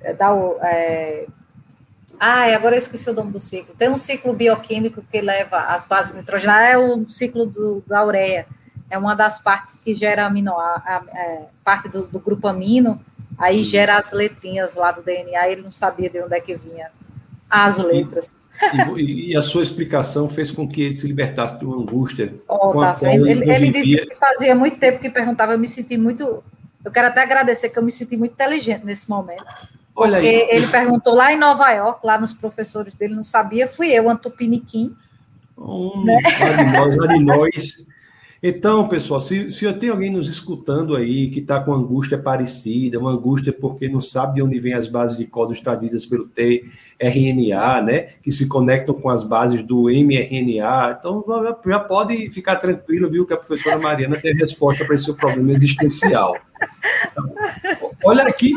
é, 0.00 0.14
da, 0.14 0.32
é, 0.62 1.26
ah, 2.24 2.54
agora 2.54 2.76
eu 2.76 2.78
esqueci 2.78 3.10
o 3.10 3.12
nome 3.12 3.32
do 3.32 3.40
ciclo. 3.40 3.74
Tem 3.76 3.90
um 3.90 3.96
ciclo 3.96 4.32
bioquímico 4.32 5.02
que 5.02 5.20
leva 5.20 5.56
as 5.56 5.84
bases 5.84 6.14
nitrogenadas, 6.14 6.68
é 6.68 6.78
o 6.78 7.08
ciclo 7.08 7.46
do, 7.46 7.82
da 7.84 8.06
ureia. 8.06 8.46
É 8.88 8.96
uma 8.96 9.16
das 9.16 9.40
partes 9.40 9.74
que 9.74 9.92
gera 9.92 10.24
amino, 10.24 10.52
a, 10.52 10.82
a, 10.86 11.02
é, 11.18 11.46
parte 11.64 11.88
do, 11.88 12.06
do, 12.06 12.20
grupo 12.20 12.46
amino, 12.46 13.00
aí 13.36 13.64
gera 13.64 13.96
as 13.96 14.12
letrinhas 14.12 14.76
lá 14.76 14.92
do 14.92 15.02
DNA, 15.02 15.48
ele 15.48 15.62
não 15.62 15.72
sabia 15.72 16.08
de 16.08 16.20
onde 16.22 16.36
é 16.36 16.40
que 16.40 16.54
vinha 16.54 16.92
as 17.50 17.78
letras. 17.78 18.38
E, 18.96 19.32
e, 19.32 19.36
a 19.36 19.42
sua 19.42 19.64
explicação 19.64 20.28
fez 20.28 20.52
com 20.52 20.68
que 20.68 20.80
ele 20.80 20.94
se 20.94 21.08
libertasse 21.08 21.58
de 21.58 21.64
uma 21.64 21.76
angústia. 21.76 22.36
Oh, 22.46 22.72
tá 22.78 22.92
vendo? 22.92 23.26
Ele, 23.26 23.50
ele 23.50 23.70
disse 23.72 24.06
que 24.06 24.14
fazia 24.14 24.54
muito 24.54 24.78
tempo 24.78 25.00
que 25.00 25.10
perguntava, 25.10 25.54
eu 25.54 25.58
me 25.58 25.66
senti 25.66 25.96
muito. 25.96 26.44
Eu 26.84 26.92
quero 26.92 27.08
até 27.08 27.20
agradecer 27.20 27.68
que 27.68 27.78
eu 27.80 27.82
me 27.82 27.90
senti 27.90 28.16
muito 28.16 28.34
inteligente 28.34 28.84
nesse 28.84 29.10
momento 29.10 29.44
Olha 29.94 30.18
aí. 30.18 30.46
Ele 30.50 30.66
perguntou 30.66 31.14
lá 31.14 31.32
em 31.32 31.38
Nova 31.38 31.70
York, 31.70 32.04
lá 32.04 32.18
nos 32.18 32.32
professores 32.32 32.94
dele, 32.94 33.14
não 33.14 33.24
sabia, 33.24 33.66
fui 33.66 33.90
eu, 33.90 34.08
Antupiniquim. 34.08 34.94
Hum, 35.56 36.04
né? 36.04 36.16
de 37.08 37.20
nós. 37.20 37.86
Então, 38.44 38.88
pessoal, 38.88 39.20
se, 39.20 39.48
se 39.50 39.72
tem 39.74 39.88
alguém 39.88 40.10
nos 40.10 40.26
escutando 40.26 40.96
aí 40.96 41.30
que 41.30 41.38
está 41.38 41.60
com 41.60 41.72
angústia 41.72 42.18
parecida, 42.18 42.98
uma 42.98 43.12
angústia 43.12 43.52
porque 43.52 43.88
não 43.88 44.00
sabe 44.00 44.34
de 44.34 44.42
onde 44.42 44.58
vem 44.58 44.74
as 44.74 44.88
bases 44.88 45.16
de 45.16 45.26
códigos 45.26 45.60
trazidas 45.60 46.04
pelo 46.04 46.26
tRNA, 46.26 47.82
né, 47.82 48.00
que 48.20 48.32
se 48.32 48.48
conectam 48.48 48.96
com 48.96 49.08
as 49.10 49.22
bases 49.22 49.62
do 49.62 49.84
mRNA, 49.84 50.98
então 50.98 51.24
já 51.64 51.78
pode 51.78 52.30
ficar 52.30 52.56
tranquilo, 52.56 53.08
viu, 53.08 53.24
que 53.24 53.32
a 53.32 53.36
professora 53.36 53.78
Mariana 53.78 54.20
tem 54.20 54.34
resposta 54.34 54.84
para 54.84 54.96
esse 54.96 55.04
seu 55.04 55.14
problema 55.14 55.52
existencial. 55.52 56.36
Então, 57.12 57.32
olha 58.04 58.24
aqui, 58.24 58.54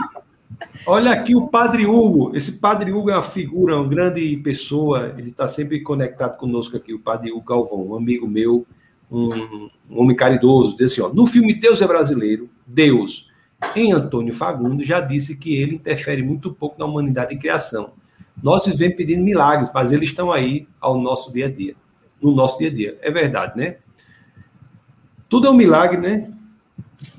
olha 0.86 1.12
aqui 1.12 1.36
o 1.36 1.47
Padre 1.47 1.86
Hugo. 1.86 2.36
Esse 2.36 2.53
Padre 2.53 2.91
Hugo 2.91 3.10
é 3.10 3.14
uma 3.14 3.24
figura, 3.24 3.78
uma 3.78 3.88
grande 3.88 4.38
pessoa, 4.38 5.14
ele 5.18 5.30
está 5.30 5.47
sempre 5.47 5.82
conectado 5.82 6.38
conosco 6.38 6.78
aqui, 6.78 6.93
o 6.93 6.99
Padre 6.99 7.32
Hugo 7.32 7.45
Galvão, 7.45 7.88
um 7.88 7.95
amigo 7.95 8.28
meu, 8.28 8.66
um, 9.12 9.70
um 9.89 9.99
homem 9.99 10.16
caridoso, 10.16 10.76
diz 10.78 10.91
assim, 10.91 11.01
ó, 11.01 11.10
no 11.10 11.26
filme 11.26 11.53
Deus 11.53 11.82
é 11.82 11.88
Brasileiro, 11.88 12.49
Deus, 12.66 13.32
em 13.76 13.93
Antônio 13.93 14.34
Fagundes, 14.34 14.88
já 14.88 14.99
disse 14.99 15.38
que 15.38 15.56
ele 15.56 15.76
interfere 15.76 16.22
muito 16.22 16.53
pouco 16.53 16.78
na 16.78 16.86
humanidade 16.86 17.34
e 17.34 17.38
criação. 17.38 17.93
Nós 18.41 18.66
vivemos 18.66 18.97
pedindo 18.97 19.24
milagres, 19.24 19.72
mas 19.74 19.91
eles 19.91 20.10
estão 20.10 20.32
aí 20.32 20.68
ao 20.80 20.99
nosso 20.99 21.32
dia 21.32 21.45
a 21.45 21.49
dia, 21.49 21.76
no 22.22 22.32
nosso 22.32 22.58
dia 22.58 22.70
a 22.70 22.74
dia. 22.74 22.97
É 23.01 23.10
verdade, 23.10 23.58
né? 23.58 23.78
Tudo 25.30 25.47
é 25.47 25.49
um 25.49 25.56
milagre, 25.56 25.97
né? 25.97 26.32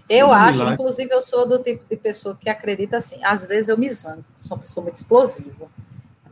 Eu 0.08 0.26
Tudo 0.28 0.36
acho, 0.36 0.58
milagre. 0.58 0.74
inclusive, 0.74 1.12
eu 1.12 1.20
sou 1.20 1.46
do 1.46 1.62
tipo 1.62 1.84
de 1.88 1.96
pessoa 1.96 2.36
que 2.40 2.48
acredita 2.48 2.96
assim. 2.96 3.18
Às 3.24 3.44
vezes 3.46 3.68
eu 3.68 3.76
me 3.76 3.90
zango, 3.90 4.24
sou 4.36 4.56
uma 4.56 4.62
pessoa 4.62 4.84
muito 4.84 4.96
explosiva. 4.96 5.68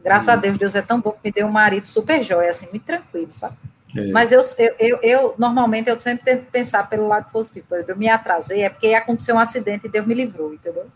Graças 0.03 0.29
hum. 0.29 0.33
a 0.33 0.37
Deus, 0.37 0.59
Deus 0.59 0.75
é 0.75 0.83
tão 0.83 1.01
bom 1.01 1.13
que 1.13 1.21
me 1.25 1.33
deu 1.33 1.47
um 1.47 1.51
marido 1.51 1.87
super 1.89 2.23
jóia, 2.23 2.51
assim, 2.51 2.69
muito 2.71 2.85
tranquilo, 2.85 3.33
sabe? 3.33 3.57
É. 3.97 4.11
Mas 4.11 4.33
eu, 4.33 4.41
eu, 4.59 4.75
eu, 4.79 4.99
eu, 5.03 5.35
normalmente, 5.39 5.89
eu 5.89 5.99
sempre 5.99 6.25
tento 6.25 6.51
pensar 6.51 6.89
pelo 6.89 7.07
lado 7.07 7.31
positivo. 7.31 7.67
Por 7.69 7.77
exemplo, 7.77 7.93
eu 7.93 7.97
me 7.97 8.09
atrasei, 8.09 8.63
é 8.63 8.69
porque 8.69 8.89
aconteceu 8.95 9.37
um 9.37 9.39
acidente 9.39 9.87
e 9.87 9.91
Deus 9.91 10.07
me 10.07 10.15
livrou, 10.15 10.53
entendeu? 10.53 10.87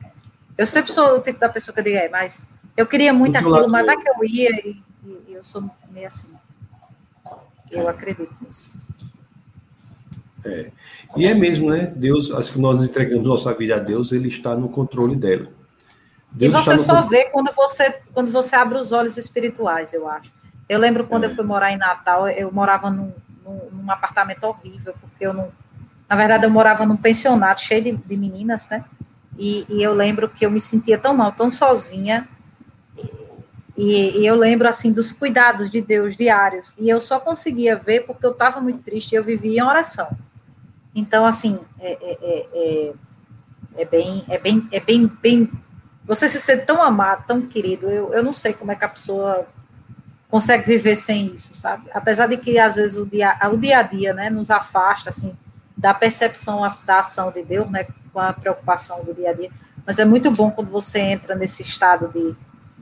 Eu 0.57 0.67
sempre 0.67 0.93
sou 0.93 1.17
o 1.17 1.21
tipo 1.21 1.39
da 1.39 1.49
pessoa 1.49 1.73
que 1.73 1.81
eu 1.81 1.85
digo, 1.85 1.97
é, 1.97 2.09
mas 2.09 2.51
eu 2.77 2.87
queria 2.87 3.13
muito 3.13 3.37
aquilo, 3.37 3.53
lado, 3.53 3.69
mas 3.69 3.87
vai 3.87 3.97
que 3.97 4.09
eu 4.09 4.25
ia 4.25 4.51
e, 4.51 4.83
e, 5.05 5.33
eu 5.33 5.45
sou 5.45 5.63
meio 5.91 6.07
assim. 6.07 6.29
Eu 7.71 7.89
acredito 7.89 8.35
nisso. 8.41 8.75
É. 10.45 10.71
E 11.17 11.27
é 11.27 11.35
mesmo, 11.35 11.71
né? 11.71 11.93
Deus, 11.95 12.31
acho 12.31 12.53
que 12.53 12.59
nós 12.59 12.83
entregamos 12.83 13.27
nossa 13.27 13.53
vida 13.55 13.77
a 13.77 13.79
Deus, 13.79 14.13
ele 14.13 14.29
está 14.29 14.57
no 14.57 14.69
controle 14.69 15.17
dela. 15.17 15.49
Deus 16.31 16.53
e 16.53 16.57
você 16.57 16.79
só 16.79 17.03
controle. 17.03 17.25
vê 17.25 17.31
quando 17.31 17.53
você, 17.53 18.03
quando 18.13 18.31
você 18.31 18.55
abre 18.55 18.79
os 18.79 18.93
olhos 18.93 19.17
espirituais, 19.17 19.93
eu 19.93 20.09
acho. 20.09 20.33
Eu 20.69 20.79
lembro 20.79 21.07
quando 21.07 21.25
eu 21.25 21.31
fui 21.31 21.45
morar 21.45 21.73
em 21.73 21.79
Natal, 21.79 22.29
eu 22.29 22.53
morava 22.53 22.91
num, 22.91 23.13
num, 23.45 23.71
num, 23.73 23.91
apartamento 23.91 24.45
horrível, 24.45 24.95
porque 25.01 25.27
eu 25.27 25.33
não. 25.33 25.51
Na 26.09 26.15
verdade, 26.15 26.45
eu 26.45 26.51
morava 26.51 26.85
num 26.85 26.97
pensionato 26.97 27.63
cheio 27.63 27.83
de, 27.83 27.93
de 27.93 28.17
meninas, 28.17 28.69
né? 28.69 28.85
E, 29.39 29.65
e, 29.69 29.83
eu 29.83 29.95
lembro 29.95 30.29
que 30.29 30.45
eu 30.45 30.51
me 30.51 30.61
sentia 30.61 30.99
tão 30.99 31.15
mal, 31.15 31.33
tão 31.33 31.51
sozinha. 31.51 32.29
E, 33.77 34.21
e, 34.21 34.27
eu 34.27 34.35
lembro, 34.35 34.69
assim, 34.69 34.93
dos 34.93 35.13
cuidados 35.13 35.71
de 35.71 35.81
Deus 35.81 36.17
diários. 36.17 36.75
E 36.79 36.89
eu 36.89 37.01
só 37.01 37.21
conseguia 37.21 37.77
ver 37.77 38.05
porque 38.05 38.27
eu 38.27 38.33
estava 38.33 38.61
muito 38.61 38.83
triste 38.83 39.13
e 39.13 39.15
eu 39.15 39.25
vivia 39.25 39.61
em 39.61 39.65
oração. 39.65 40.09
Então, 40.99 41.25
assim, 41.25 41.61
é, 41.79 41.93
é, 41.93 42.19
é, 42.21 42.47
é, 42.55 42.93
é 43.77 43.85
bem, 43.85 44.25
é 44.29 44.39
bem, 44.39 44.69
é 44.73 44.81
bem, 44.81 45.07
bem. 45.07 45.51
Você 46.05 46.29
se 46.29 46.41
sente 46.41 46.67
tão 46.67 46.83
amado, 46.83 47.25
tão 47.27 47.43
querido. 47.43 47.89
Eu, 47.89 48.13
eu 48.13 48.23
não 48.23 48.33
sei 48.33 48.53
como 48.53 48.73
é 48.73 48.75
que 48.75 48.85
a 48.85 48.89
pessoa 48.89 49.47
consegue 50.29 50.67
viver 50.67 50.97
sem 50.97 51.27
isso, 51.27 51.55
sabe? 51.55 51.89
Apesar 51.95 52.27
de 52.27 52.37
que 52.37 52.59
às 52.59 52.75
vezes 52.75 52.97
o 52.97 53.07
dia, 53.07 53.39
o 53.51 53.57
dia 53.57 53.79
a 53.79 53.83
dia, 53.83 54.13
né, 54.13 54.29
nos 54.29 54.51
afasta 54.51 55.11
assim 55.11 55.37
da 55.77 55.95
percepção 55.95 56.67
da 56.85 56.99
ação 56.99 57.31
de 57.31 57.45
Deus, 57.45 57.71
né, 57.71 57.87
com 58.13 58.19
a 58.19 58.33
preocupação 58.33 59.05
do 59.05 59.15
dia 59.15 59.31
a 59.31 59.33
dia. 59.33 59.51
Mas 59.87 60.01
é 60.01 60.05
muito 60.05 60.31
bom 60.33 60.51
quando 60.51 60.69
você 60.69 60.99
entra 60.99 61.37
nesse 61.37 61.63
estado 61.63 62.09
de, 62.09 62.35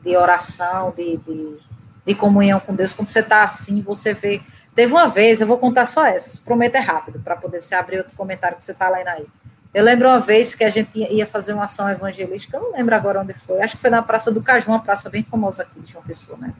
de 0.02 0.16
oração, 0.16 0.92
de, 0.96 1.18
de, 1.18 1.58
de 2.06 2.14
comunhão 2.14 2.58
com 2.58 2.74
Deus. 2.74 2.94
Quando 2.94 3.08
você 3.08 3.20
está 3.20 3.42
assim, 3.42 3.82
você 3.82 4.14
vê. 4.14 4.40
Teve 4.76 4.92
uma 4.92 5.08
vez, 5.08 5.40
eu 5.40 5.46
vou 5.46 5.58
contar 5.58 5.86
só 5.86 6.06
essas, 6.06 6.38
prometo 6.38 6.76
é 6.76 6.80
rápido, 6.80 7.18
para 7.18 7.34
poder 7.34 7.62
você 7.62 7.74
abrir 7.74 7.98
outro 7.98 8.14
comentário 8.14 8.56
que 8.56 8.64
você 8.64 8.72
está 8.72 8.88
lendo 8.88 9.08
aí. 9.08 9.26
Eu 9.74 9.82
lembro 9.82 10.08
uma 10.08 10.20
vez 10.20 10.54
que 10.54 10.62
a 10.62 10.68
gente 10.68 10.98
ia 10.98 11.26
fazer 11.26 11.52
uma 11.52 11.64
ação 11.64 11.90
evangelística, 11.90 12.56
eu 12.56 12.62
não 12.62 12.72
lembro 12.72 12.94
agora 12.94 13.20
onde 13.20 13.34
foi, 13.34 13.60
acho 13.60 13.74
que 13.74 13.80
foi 13.80 13.90
na 13.90 14.02
Praça 14.02 14.30
do 14.30 14.42
Caju, 14.42 14.70
uma 14.70 14.82
praça 14.82 15.10
bem 15.10 15.24
famosa 15.24 15.62
aqui 15.62 15.80
de 15.80 15.90
João 15.90 16.04
Pessoa, 16.04 16.38
né? 16.38 16.54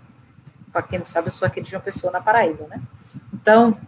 para 0.77 0.83
quem 0.83 0.99
não 0.99 1.07
sabe, 1.07 1.29
eu 1.29 1.33
sou 1.33 1.47
aqui 1.47 1.63
de 1.63 1.71
João 1.71 1.83
Pessoa, 1.83 2.13
na 2.13 2.21
Paraíba, 2.21 2.67
né? 2.69 2.79
Então, 3.33 3.79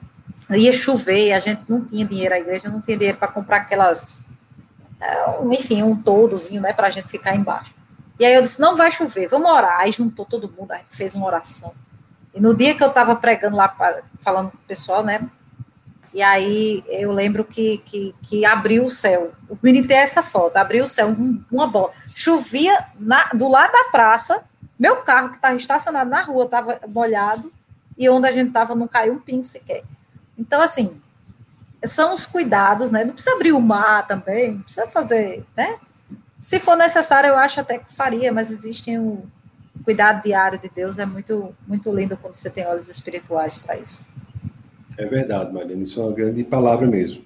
ia 0.49 0.73
chover, 0.73 1.33
a 1.33 1.39
gente 1.39 1.61
não 1.69 1.85
tinha 1.85 2.03
dinheiro, 2.03 2.35
a 2.35 2.39
igreja 2.39 2.71
não 2.71 2.81
tinha 2.81 2.97
dinheiro 2.97 3.19
para 3.19 3.29
comprar 3.29 3.59
aquelas, 3.59 4.25
é, 4.99 5.45
enfim, 5.51 5.83
um 5.83 5.95
toldozinho, 5.95 6.63
né, 6.63 6.73
para 6.73 6.87
a 6.87 6.91
gente 6.91 7.07
ficar 7.07 7.37
embaixo. 7.37 7.75
E 8.19 8.25
aí 8.25 8.33
eu 8.33 8.41
disse, 8.41 8.59
não 8.59 8.75
vai 8.75 8.91
chover, 8.91 9.29
vamos 9.29 9.51
orar. 9.51 9.81
Aí 9.81 9.93
juntou 9.93 10.25
todo 10.25 10.51
mundo, 10.51 10.73
a 10.73 10.77
gente 10.77 10.97
fez 10.97 11.15
uma 11.15 11.27
oração. 11.27 11.75
E 12.39 12.41
no 12.41 12.55
dia 12.55 12.73
que 12.73 12.85
eu 12.85 12.89
estava 12.89 13.17
pregando 13.17 13.57
lá, 13.57 13.69
falando 14.21 14.53
com 14.53 14.57
o 14.59 14.61
pessoal, 14.61 15.03
né, 15.03 15.29
e 16.15 16.23
aí 16.23 16.85
eu 16.87 17.11
lembro 17.11 17.45
que, 17.45 17.79
que, 17.79 18.15
que 18.23 18.45
abriu 18.45 18.85
o 18.85 18.89
céu. 18.89 19.33
O 19.49 19.59
menino 19.61 19.89
tem 19.89 19.97
essa 19.97 20.23
foto, 20.23 20.57
abriu 20.57 20.85
o 20.85 20.87
céu, 20.87 21.09
um, 21.09 21.43
uma 21.51 21.67
bola. 21.67 21.91
Chovia 22.15 22.87
na, 22.97 23.25
do 23.31 23.49
lado 23.49 23.73
da 23.73 23.87
praça, 23.91 24.45
meu 24.79 24.99
carro, 24.99 25.31
que 25.31 25.37
estava 25.37 25.57
estacionado 25.57 26.09
na 26.09 26.23
rua, 26.23 26.45
estava 26.45 26.79
molhado, 26.87 27.53
e 27.97 28.09
onde 28.09 28.29
a 28.29 28.33
gente 28.33 28.49
estava 28.49 28.73
não 28.73 28.87
caiu 28.87 29.15
um 29.15 29.19
pingo 29.19 29.45
sequer. 29.45 29.83
Então, 30.39 30.63
assim, 30.63 31.03
são 31.87 32.15
os 32.15 32.25
cuidados, 32.25 32.93
né? 32.93 33.05
Não 33.05 33.15
precisa 33.15 33.35
abrir 33.35 33.51
o 33.51 33.61
mar 33.61 34.07
também, 34.07 34.53
não 34.53 34.63
precisa 34.63 34.87
fazer, 34.87 35.45
né? 35.57 35.77
Se 36.41 36.61
for 36.61 36.77
necessário, 36.77 37.31
eu 37.31 37.37
acho 37.37 37.59
até 37.59 37.79
que 37.79 37.93
faria, 37.93 38.33
mas 38.33 38.53
existe 38.53 38.93
cuidado 39.85 40.23
diário 40.23 40.59
de 40.59 40.71
Deus, 40.75 40.99
é 40.99 41.07
muito, 41.07 41.55
muito 41.67 41.93
lindo 41.95 42.17
quando 42.17 42.35
você 42.35 42.51
tem 42.51 42.67
olhos 42.67 42.89
espirituais 42.89 43.59
para 43.59 43.79
isso. 43.79 44.05
É 44.97 45.07
verdade, 45.07 45.53
Mariana, 45.53 45.83
isso 45.83 46.01
é 46.01 46.05
uma 46.05 46.13
grande 46.13 46.43
palavra 46.45 46.87
mesmo. 46.87 47.25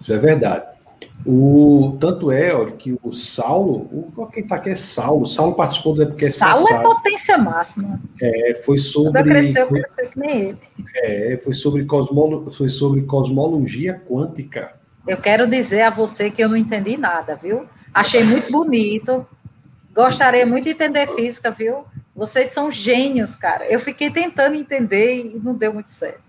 Isso 0.00 0.12
é 0.12 0.18
verdade. 0.18 0.78
O, 1.26 1.96
tanto 2.00 2.30
é 2.30 2.52
que 2.72 2.96
o 3.02 3.12
Saulo, 3.12 4.10
o, 4.16 4.26
quem 4.26 4.42
está 4.42 4.56
aqui 4.56 4.70
é 4.70 4.76
Saulo, 4.76 5.26
Saulo 5.26 5.54
participou 5.54 5.94
do 5.94 6.02
Saulo 6.30 6.66
é 6.66 6.70
passado. 6.70 6.80
é 6.80 6.82
potência 6.82 7.38
máxima. 7.38 8.00
É, 8.20 8.54
foi 8.64 8.78
sobre. 8.78 9.12
Quando 9.12 9.24
cresceu, 9.26 9.68
foi, 9.68 9.80
cresceu 9.80 10.08
que 10.08 10.18
nem 10.18 10.40
ele. 10.40 10.58
É, 10.96 11.38
foi 11.42 11.52
sobre, 11.52 11.84
cosmolo, 11.84 12.50
foi 12.50 12.68
sobre 12.68 13.02
cosmologia 13.02 14.00
quântica. 14.08 14.74
Eu 15.06 15.16
quero 15.16 15.46
dizer 15.46 15.82
a 15.82 15.90
você 15.90 16.30
que 16.30 16.42
eu 16.42 16.48
não 16.48 16.56
entendi 16.56 16.96
nada, 16.96 17.34
viu? 17.34 17.66
Achei 17.92 18.22
muito 18.22 18.52
bonito. 18.52 19.26
Gostaria 19.94 20.46
muito 20.46 20.64
de 20.64 20.70
entender 20.70 21.06
física, 21.08 21.50
viu? 21.50 21.84
Vocês 22.14 22.48
são 22.48 22.70
gênios, 22.70 23.36
cara. 23.36 23.64
Eu 23.66 23.80
fiquei 23.80 24.10
tentando 24.10 24.56
entender 24.56 25.14
e 25.14 25.38
não 25.38 25.54
deu 25.54 25.72
muito 25.72 25.92
certo. 25.92 26.20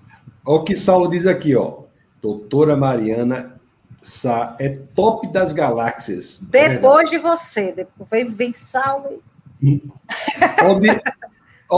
Olha 0.45 0.61
o 0.61 0.63
que 0.63 0.75
Saulo 0.75 1.09
diz 1.09 1.25
aqui, 1.25 1.55
ó. 1.55 1.83
Doutora 2.21 2.75
Mariana 2.75 3.59
Sá 4.01 4.55
é 4.59 4.69
top 4.69 5.27
das 5.27 5.51
galáxias. 5.51 6.39
Depois 6.41 7.09
é 7.09 7.11
de 7.11 7.17
você, 7.17 7.71
depois 7.71 8.09
vem, 8.09 8.25
vem 8.25 8.53
Saulo. 8.53 9.21
Olha 10.63 11.01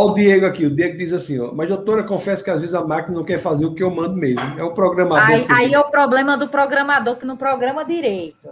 o 0.09 0.13
Diego 0.13 0.45
aqui, 0.45 0.65
o 0.65 0.73
Diego 0.73 0.97
diz 0.97 1.11
assim, 1.11 1.39
ó, 1.39 1.51
mas 1.51 1.67
doutora, 1.67 2.03
confesso 2.03 2.43
que 2.43 2.49
às 2.49 2.61
vezes 2.61 2.75
a 2.75 2.85
máquina 2.85 3.17
não 3.17 3.25
quer 3.25 3.39
fazer 3.39 3.65
o 3.65 3.73
que 3.73 3.83
eu 3.83 3.89
mando 3.89 4.15
mesmo. 4.15 4.41
É 4.57 4.63
o 4.63 4.73
programador. 4.73 5.35
Aí, 5.35 5.45
aí 5.49 5.73
é 5.73 5.79
o 5.79 5.89
problema 5.89 6.37
do 6.37 6.47
programador 6.47 7.17
que 7.17 7.25
não 7.25 7.35
programa 7.35 7.83
direito. 7.83 8.49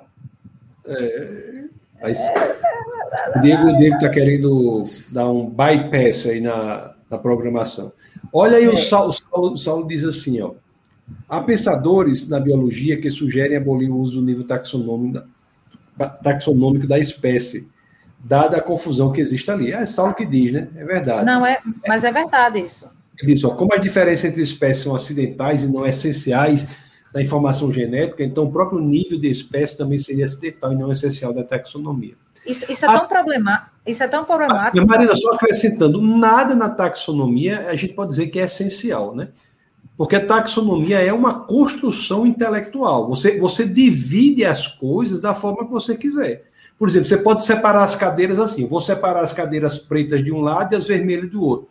É, 0.85 1.63
aí, 2.01 2.13
o 3.35 3.41
Diego 3.41 3.95
está 3.95 4.09
querendo 4.09 4.83
dar 5.13 5.29
um 5.29 5.49
bypass 5.49 6.25
aí 6.25 6.41
na, 6.41 6.93
na 7.09 7.17
programação. 7.17 7.91
Olha 8.31 8.57
aí, 8.57 8.65
é. 8.65 8.69
o, 8.69 8.77
Saulo, 8.77 9.09
o, 9.09 9.13
Saulo, 9.13 9.53
o 9.53 9.57
Saulo 9.57 9.87
diz 9.87 10.03
assim, 10.03 10.39
ó. 10.41 10.51
Há 11.27 11.41
pensadores 11.41 12.27
na 12.27 12.39
biologia 12.39 12.99
que 12.99 13.09
sugerem 13.09 13.57
abolir 13.57 13.89
o 13.89 13.97
uso 13.97 14.19
do 14.19 14.25
nível 14.25 14.45
taxonômico, 14.45 16.87
da 16.87 16.99
espécie, 16.99 17.67
dada 18.19 18.57
a 18.57 18.61
confusão 18.61 19.11
que 19.11 19.19
existe 19.19 19.49
ali. 19.49 19.71
É 19.71 19.85
só 19.87 20.09
o 20.09 20.13
que 20.13 20.25
diz, 20.25 20.51
né? 20.51 20.67
É 20.75 20.85
verdade. 20.85 21.25
Não, 21.25 21.45
é, 21.45 21.59
mas 21.87 22.03
é 22.03 22.11
verdade 22.11 22.59
isso. 22.59 22.89
Isso, 23.23 23.47
ó, 23.47 23.55
como 23.55 23.73
a 23.73 23.77
diferença 23.77 24.27
entre 24.27 24.41
espécies 24.41 24.83
são 24.83 24.95
acidentais 24.95 25.63
e 25.63 25.67
não 25.67 25.85
essenciais 25.85 26.67
da 27.13 27.21
informação 27.21 27.71
genética, 27.71 28.23
então 28.23 28.45
o 28.45 28.51
próprio 28.51 28.79
nível 28.79 29.19
de 29.19 29.29
espécie 29.29 29.75
também 29.75 29.97
seria 29.97 30.25
acidental 30.25 30.71
e 30.71 30.75
não 30.75 30.91
essencial 30.91 31.33
da 31.33 31.43
taxonomia. 31.43 32.13
Isso, 32.45 32.71
isso 32.71 32.85
é, 32.85 32.87
tão 32.87 33.07
problemático, 33.07 33.71
isso 33.85 34.03
é 34.03 34.07
tão 34.07 34.23
problemático. 34.23 34.85
Marina, 34.87 35.15
só 35.15 35.33
acrescentando, 35.33 36.01
nada 36.01 36.55
na 36.55 36.69
taxonomia 36.69 37.67
a 37.67 37.75
gente 37.75 37.93
pode 37.93 38.11
dizer 38.11 38.27
que 38.27 38.39
é 38.39 38.45
essencial, 38.45 39.15
né? 39.15 39.29
Porque 39.97 40.17
taxonomia 40.19 40.99
é 41.01 41.11
uma 41.11 41.41
construção 41.41 42.25
intelectual. 42.25 43.09
Você, 43.09 43.37
você 43.37 43.65
divide 43.65 44.45
as 44.45 44.65
coisas 44.65 45.19
da 45.19 45.33
forma 45.33 45.65
que 45.65 45.71
você 45.71 45.95
quiser. 45.95 46.45
Por 46.77 46.87
exemplo, 46.87 47.09
você 47.09 47.17
pode 47.17 47.43
separar 47.43 47.83
as 47.83 47.97
cadeiras 47.97 48.39
assim. 48.39 48.65
Vou 48.65 48.79
separar 48.79 49.19
as 49.19 49.33
cadeiras 49.33 49.77
pretas 49.77 50.23
de 50.23 50.31
um 50.31 50.39
lado 50.39 50.73
e 50.73 50.77
as 50.77 50.87
vermelhas 50.87 51.29
do 51.29 51.43
outro. 51.43 51.67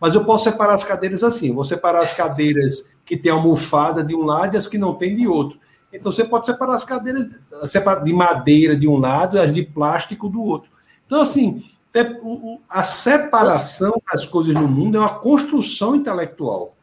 Mas 0.00 0.14
eu 0.14 0.24
posso 0.24 0.44
separar 0.44 0.74
as 0.74 0.82
cadeiras 0.82 1.22
assim. 1.22 1.52
Vou 1.52 1.64
separar 1.64 2.00
as 2.00 2.12
cadeiras 2.12 2.90
que 3.04 3.16
tem 3.16 3.30
almofada 3.30 4.02
de 4.02 4.14
um 4.14 4.24
lado 4.24 4.54
e 4.54 4.56
as 4.56 4.66
que 4.66 4.78
não 4.78 4.94
tem 4.94 5.14
de 5.14 5.28
outro. 5.28 5.58
Então 5.92 6.10
você 6.10 6.24
pode 6.24 6.46
separar 6.46 6.74
as 6.74 6.84
cadeiras 6.84 7.28
de 8.04 8.12
madeira 8.12 8.76
de 8.76 8.88
um 8.88 8.96
lado 8.96 9.36
e 9.36 9.40
as 9.40 9.52
de 9.52 9.62
plástico 9.62 10.28
do 10.28 10.42
outro. 10.42 10.70
Então, 11.04 11.20
assim, 11.20 11.64
é, 11.92 12.02
a 12.68 12.84
separação 12.84 14.00
das 14.12 14.24
coisas 14.24 14.54
no 14.54 14.68
mundo 14.68 14.96
é 14.96 15.00
uma 15.00 15.18
construção 15.18 15.96
intelectual. 15.96 16.76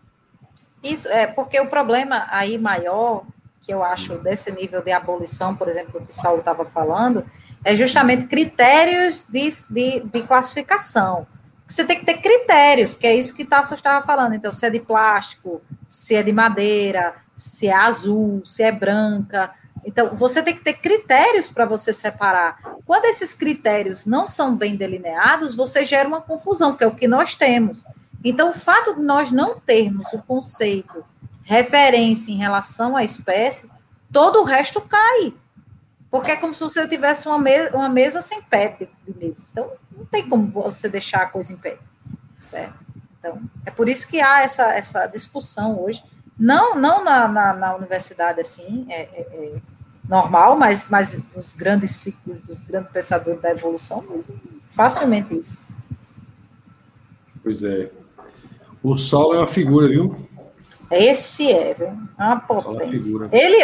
Isso, 0.84 1.07
é 1.07 1.26
porque 1.26 1.60
o 1.60 1.69
problema 1.69 2.27
aí 2.30 2.57
maior, 2.57 3.23
que 3.61 3.73
eu 3.73 3.84
acho 3.84 4.18
desse 4.19 4.52
nível 4.52 4.81
de 4.81 4.91
abolição, 4.91 5.56
por 5.56 5.69
exemplo, 5.69 5.94
do 5.94 6.06
que 6.06 6.11
o 6.11 6.15
Saulo 6.15 6.39
estava 6.39 6.65
falando, 6.65 7.26
é 7.64 7.76
justamente 7.76 8.27
critérios 8.27 9.26
de, 9.30 9.49
de, 9.69 10.02
de 10.02 10.22
classificação. 10.23 11.26
Você 11.68 11.84
tem 11.84 11.99
que 11.99 12.06
ter 12.06 12.22
critérios, 12.22 12.95
que 12.95 13.06
é 13.06 13.15
isso 13.15 13.35
que 13.35 13.44
Tasso 13.44 13.73
estava 13.73 14.06
falando. 14.06 14.34
Então, 14.34 14.53
se 14.53 14.65
é 14.65 14.69
de 14.69 14.80
plástico, 14.80 15.61
se 15.89 16.15
é 16.15 16.23
de 16.23 16.31
madeira, 16.31 17.15
se 17.35 17.68
é 17.68 17.73
azul, 17.73 18.41
se 18.45 18.64
é 18.64 18.72
branca. 18.72 19.53
Então, 19.84 20.15
você 20.15 20.41
tem 20.41 20.53
que 20.53 20.61
ter 20.61 20.73
critérios 20.73 21.49
para 21.49 21.65
você 21.65 21.91
separar. 21.91 22.57
Quando 22.85 23.06
esses 23.06 23.34
critérios 23.34 24.06
não 24.06 24.26
são 24.26 24.56
bem 24.56 24.76
delineados, 24.76 25.56
você 25.56 25.85
gera 25.85 26.07
uma 26.07 26.22
confusão, 26.22 26.76
que 26.76 26.84
é 26.84 26.88
o 26.88 26.95
que 26.95 27.07
nós 27.07 27.35
temos. 27.35 27.84
Então, 28.23 28.49
o 28.49 28.53
fato 28.53 28.95
de 28.95 29.02
nós 29.02 29.31
não 29.31 29.60
termos 29.60 30.11
o 30.14 30.19
conceito 30.19 31.06
referência 31.48 32.31
em 32.34 32.38
relação 32.38 32.98
à 32.98 33.03
espécie, 33.03 33.69
todo 34.11 34.41
o 34.41 34.44
resto 34.44 34.81
cai. 34.81 35.34
Porque 36.18 36.31
é 36.31 36.35
como 36.35 36.53
se 36.53 36.61
você 36.61 36.88
tivesse 36.88 37.27
uma, 37.27 37.38
me 37.38 37.69
uma 37.69 37.89
mesa 37.89 38.22
sem 38.22 38.41
pé 38.41 38.76
de, 38.80 38.89
de 39.06 39.19
mesa. 39.19 39.48
Então, 39.52 39.72
não 39.95 40.06
tem 40.06 40.27
como 40.27 40.48
você 40.48 40.89
deixar 40.89 41.22
a 41.22 41.26
coisa 41.27 41.53
em 41.53 41.57
pé. 41.57 41.77
Certo? 42.44 42.73
Então, 43.19 43.41
é 43.65 43.72
por 43.72 43.89
isso 43.89 44.07
que 44.07 44.22
há 44.22 44.41
essa, 44.41 44.73
essa 44.73 45.07
discussão 45.07 45.81
hoje 45.81 46.03
não, 46.38 46.76
não 46.76 47.03
na, 47.03 47.27
na, 47.27 47.53
na 47.53 47.76
universidade, 47.76 48.39
assim, 48.39 48.85
é, 48.89 49.02
é, 49.02 49.22
é, 49.22 49.61
normal, 50.07 50.56
mas, 50.56 50.88
mas 50.88 51.26
nos 51.35 51.53
grandes 51.53 51.95
ciclos, 51.95 52.41
dos 52.44 52.61
grandes 52.61 52.91
pensadores 52.91 53.41
da 53.41 53.49
evolução, 53.49 54.06
facilmente 54.65 55.35
isso. 55.35 55.57
Pois 57.41 57.64
é. 57.64 57.89
O 58.84 58.98
Sol 58.98 59.34
é 59.34 59.39
uma 59.39 59.48
figura, 59.48 59.88
viu? 59.88 60.27
Esse 60.91 61.52
é, 61.52 61.73
viu? 61.73 61.88
É 61.88 62.23
uma 62.23 62.39
potência. 62.39 63.30
Ele 63.31 63.64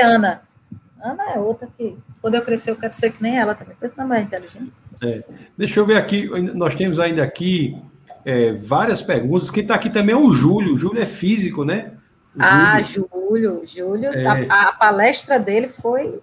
Ana. 1.03 1.23
É 1.35 1.39
outra 1.39 1.67
que, 1.77 1.97
quando 2.21 2.35
eu 2.35 2.43
crescer, 2.43 2.71
eu 2.71 2.75
quero 2.75 2.93
ser 2.93 3.11
que 3.11 3.21
nem 3.21 3.37
ela 3.37 3.53
também. 3.53 3.75
Pensa 3.79 3.95
na 3.97 4.05
mais 4.05 4.25
inteligente. 4.25 4.71
É. 5.01 5.23
Deixa 5.57 5.79
eu 5.79 5.85
ver 5.85 5.97
aqui, 5.97 6.27
nós 6.53 6.75
temos 6.75 6.99
ainda 6.99 7.23
aqui 7.23 7.77
é, 8.25 8.53
várias 8.53 9.01
perguntas. 9.01 9.51
Quem 9.51 9.63
está 9.63 9.75
aqui 9.75 9.89
também 9.89 10.15
é 10.15 10.17
o 10.17 10.31
Júlio. 10.31 10.75
O 10.75 10.77
Júlio 10.77 11.01
é 11.01 11.05
físico, 11.05 11.65
né? 11.65 11.93
Ah, 12.39 12.81
Júlio, 12.81 13.63
Júlio, 13.65 14.11
é... 14.11 14.25
a, 14.49 14.69
a, 14.69 14.71
palestra 14.73 15.39
dele 15.39 15.67
foi. 15.67 16.19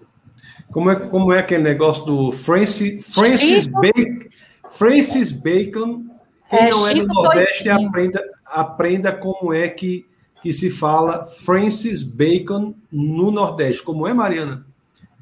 Como 0.73 0.91
é, 0.91 0.97
como 0.97 1.33
é 1.33 1.39
aquele 1.39 1.63
negócio 1.63 2.05
do 2.05 2.33
Francis, 2.33 3.05
Francis, 3.13 3.67
Bacon, 3.67 4.29
Francis 4.71 5.33
Bacon? 5.33 6.07
Quem 6.49 6.59
é, 6.59 6.71
não 6.71 6.89
é 6.89 6.95
do 6.95 7.07
Nordeste, 7.07 7.69
aprenda, 7.69 8.25
aprenda 8.45 9.13
como 9.13 9.55
é 9.55 9.69
que, 9.69 10.07
que 10.43 10.53
se 10.53 10.69
fala 10.69 11.27
Francis 11.27 12.03
Bacon 12.03 12.75
no 12.91 13.31
Nordeste. 13.31 13.83
Como 13.83 14.07
é, 14.07 14.13
Mariana? 14.13 14.67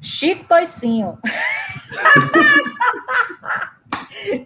Chico 0.01 0.45
Toicinho. 0.45 1.17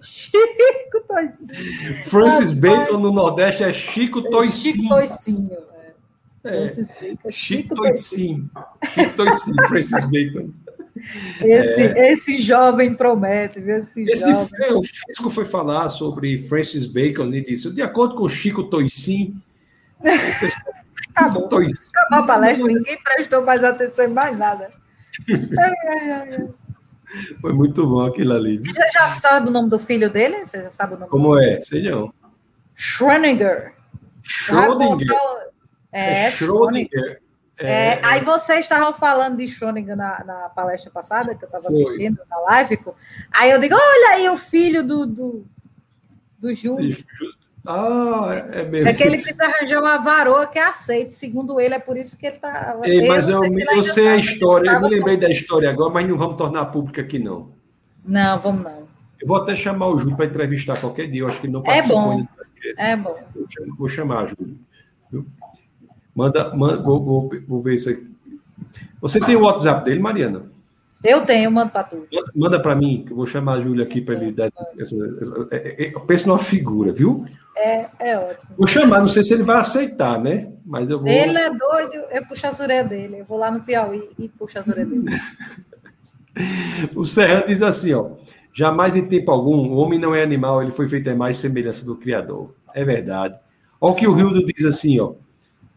Chico 0.02 1.02
Toicinho. 1.08 2.04
Francis 2.06 2.54
Bacon 2.54 2.98
no 2.98 3.12
Nordeste 3.12 3.64
é 3.64 3.74
Chico 3.74 4.22
Toicinho. 4.30 4.74
Chico 4.74 4.90
Toicinho. 4.90 5.58
É. 6.44 6.52
Francis 6.52 6.92
Bacon. 6.92 7.32
Chico 7.32 7.76
Toicinho. 7.76 8.50
Chico 8.90 9.16
Toicinho, 9.16 9.68
Francis 9.68 10.06
Bacon. 10.06 10.50
Esse, 11.42 11.82
é. 11.82 12.12
esse 12.12 12.42
jovem 12.42 12.94
promete, 12.94 13.60
viu? 13.60 13.78
Esse, 13.78 14.04
esse 14.04 14.32
jovem. 14.32 14.74
o 14.74 14.84
físico 14.84 15.30
foi 15.30 15.46
falar 15.46 15.90
sobre 15.90 16.38
Francis 16.38 16.86
Bacon 16.86 17.34
e 17.34 17.44
disse: 17.44 17.72
de 17.72 17.82
acordo 17.82 18.16
com 18.16 18.30
Chico 18.30 18.64
Toicinho. 18.66 19.42
Acabou. 21.16 21.48
Toicinho, 21.48 21.90
Acabou 21.96 22.24
a 22.24 22.28
palestra, 22.28 22.68
ninguém 22.68 22.98
prestou 23.04 23.44
mais 23.44 23.64
atenção 23.64 24.06
em 24.06 24.10
mais 24.10 24.38
nada. 24.38 24.83
Ai, 25.30 25.74
ai, 25.88 26.12
ai. 26.12 26.50
Foi 27.40 27.54
muito 27.54 27.86
bom 27.88 28.02
aquilo 28.02 28.34
ali. 28.34 28.58
Você 28.58 28.88
já 28.92 29.14
sabe 29.14 29.48
o 29.48 29.52
nome 29.52 29.70
do 29.70 29.78
filho 29.78 30.10
dele? 30.10 30.46
Você 30.46 30.64
já 30.64 30.70
sabe 30.70 30.96
o 30.96 30.98
nome 30.98 31.12
Como 31.12 31.40
é? 31.40 31.62
Sei 31.62 31.90
não. 31.90 32.14
Schrödinger. 32.76 33.74
Schrödinger. 34.24 35.16
É, 35.92 36.26
é 36.26 36.32
Schrödinger. 36.32 37.22
É, 37.60 37.72
é, 37.72 38.02
aí 38.04 38.22
vocês 38.22 38.62
estavam 38.62 38.94
falando 38.94 39.38
de 39.38 39.46
Schrödinger 39.46 39.96
na, 39.96 40.24
na 40.24 40.50
palestra 40.50 40.90
passada, 40.90 41.36
que 41.36 41.44
eu 41.44 41.48
estava 41.48 41.68
assistindo 41.68 42.20
na 42.28 42.40
live. 42.40 42.80
Aí 43.32 43.52
eu 43.52 43.60
digo, 43.60 43.76
olha 43.76 44.16
aí 44.16 44.30
o 44.30 44.38
filho 44.38 44.84
do, 44.84 45.06
do, 45.06 45.46
do 46.40 46.54
Júlio. 46.54 46.98
Ah, 47.66 48.48
é 48.52 48.66
mesmo. 48.66 48.90
É 48.90 48.94
que 48.94 49.04
ele 49.04 49.18
precisa 49.18 49.46
arranjar 49.46 49.80
uma 49.80 49.98
varoa 49.98 50.46
que 50.46 50.60
aceite, 50.60 51.14
segundo 51.14 51.60
ele, 51.62 51.76
é 51.76 51.80
por 51.80 51.96
isso 51.96 52.18
que 52.18 52.26
ele 52.26 52.36
está. 52.36 52.78
Mas 53.08 53.30
eu, 53.30 53.42
eu, 53.44 53.76
eu 53.76 53.84
sei 53.84 54.08
a 54.10 54.18
história, 54.18 54.70
eu 54.70 54.82
me 54.82 54.90
lembrei 54.90 55.16
da 55.16 55.30
história 55.30 55.70
agora, 55.70 55.94
mas 55.94 56.08
não 56.08 56.18
vamos 56.18 56.38
tornar 56.38 56.66
pública 56.66 57.02
aqui, 57.02 57.20
não. 57.20 57.52
Não, 58.06 58.38
vamos 58.40 58.64
não. 58.64 58.84
Eu 59.22 59.28
vou 59.28 59.38
até 59.38 59.56
chamar 59.56 59.88
o 59.88 59.98
Júlio 59.98 60.18
para 60.18 60.26
entrevistar 60.26 60.78
qualquer 60.78 61.10
dia, 61.10 61.22
eu 61.22 61.28
acho 61.28 61.40
que 61.40 61.46
ele 61.46 61.54
não 61.54 61.62
é 61.62 61.64
participou 61.64 62.02
é 62.02 62.16
bom. 62.16 62.28
É 62.78 62.96
bom. 62.96 63.20
Vou 63.78 63.88
chamar, 63.88 64.28
Júlio. 64.28 64.58
Manda, 66.16 66.54
manda 66.56 66.82
vou, 66.82 67.02
vou, 67.02 67.30
vou, 67.48 67.62
ver 67.62 67.76
isso 67.76 67.90
aqui. 67.90 68.12
Você 69.02 69.20
tem 69.20 69.36
o 69.36 69.42
WhatsApp 69.42 69.84
dele, 69.86 70.00
Mariana? 70.00 70.52
Eu 71.04 71.26
tenho, 71.26 71.52
manda 71.52 71.70
para 71.70 71.84
tu. 71.84 72.08
Manda 72.34 72.60
para 72.60 72.76
mim, 72.76 73.04
que 73.06 73.12
eu 73.12 73.18
vou 73.18 73.26
chamar 73.26 73.56
a 73.56 73.62
Júlia 73.62 73.84
aqui 73.84 74.00
para 74.00 74.16
ele 74.16 74.32
dar 74.32 74.50
essa, 74.80 74.96
essa, 75.20 75.48
é, 75.52 75.86
é, 75.86 75.96
Eu 75.96 76.02
penso 76.02 76.28
numa 76.28 76.40
figura, 76.40 76.94
viu? 76.94 77.26
É, 77.58 77.88
é 78.00 78.18
ótimo. 78.18 78.56
Vou 78.58 78.68
chamar, 78.68 79.00
não 79.00 79.08
sei 79.08 79.24
se 79.24 79.34
ele 79.34 79.44
vai 79.44 79.58
aceitar, 79.58 80.20
né? 80.20 80.52
Mas 80.66 80.90
eu 80.90 81.00
vou. 81.00 81.08
Ele 81.08 81.38
é 81.38 81.50
doido, 81.50 82.06
eu 82.10 82.26
puxo 82.26 82.48
a 82.48 82.64
orelhas 82.64 82.90
dele. 82.90 83.20
Eu 83.20 83.26
vou 83.26 83.38
lá 83.38 83.52
no 83.52 83.62
Piauí 83.62 84.10
e 84.18 84.30
puxo 84.30 84.58
as 84.58 84.68
orelhas 84.68 84.90
dele. 84.90 85.22
o 86.96 87.04
Serrano 87.04 87.48
diz 87.48 87.62
assim, 87.62 87.94
ó. 87.94 88.12
Jamais 88.56 88.96
em 88.96 89.06
tempo 89.06 89.32
algum, 89.32 89.72
o 89.72 89.78
homem 89.78 90.00
não 90.00 90.14
é 90.14 90.22
animal, 90.22 90.62
ele 90.62 90.72
foi 90.72 90.88
feito 90.88 91.10
em 91.10 91.16
mais 91.16 91.38
semelhança 91.38 91.84
do 91.86 91.96
Criador. 91.96 92.54
É 92.74 92.86
verdade. 92.86 93.36
Olha 93.82 93.94
o 93.94 93.96
que 93.96 94.08
o 94.08 94.18
Hildo 94.18 94.46
diz 94.46 94.64
assim, 94.64 95.00
ó. 95.00 95.14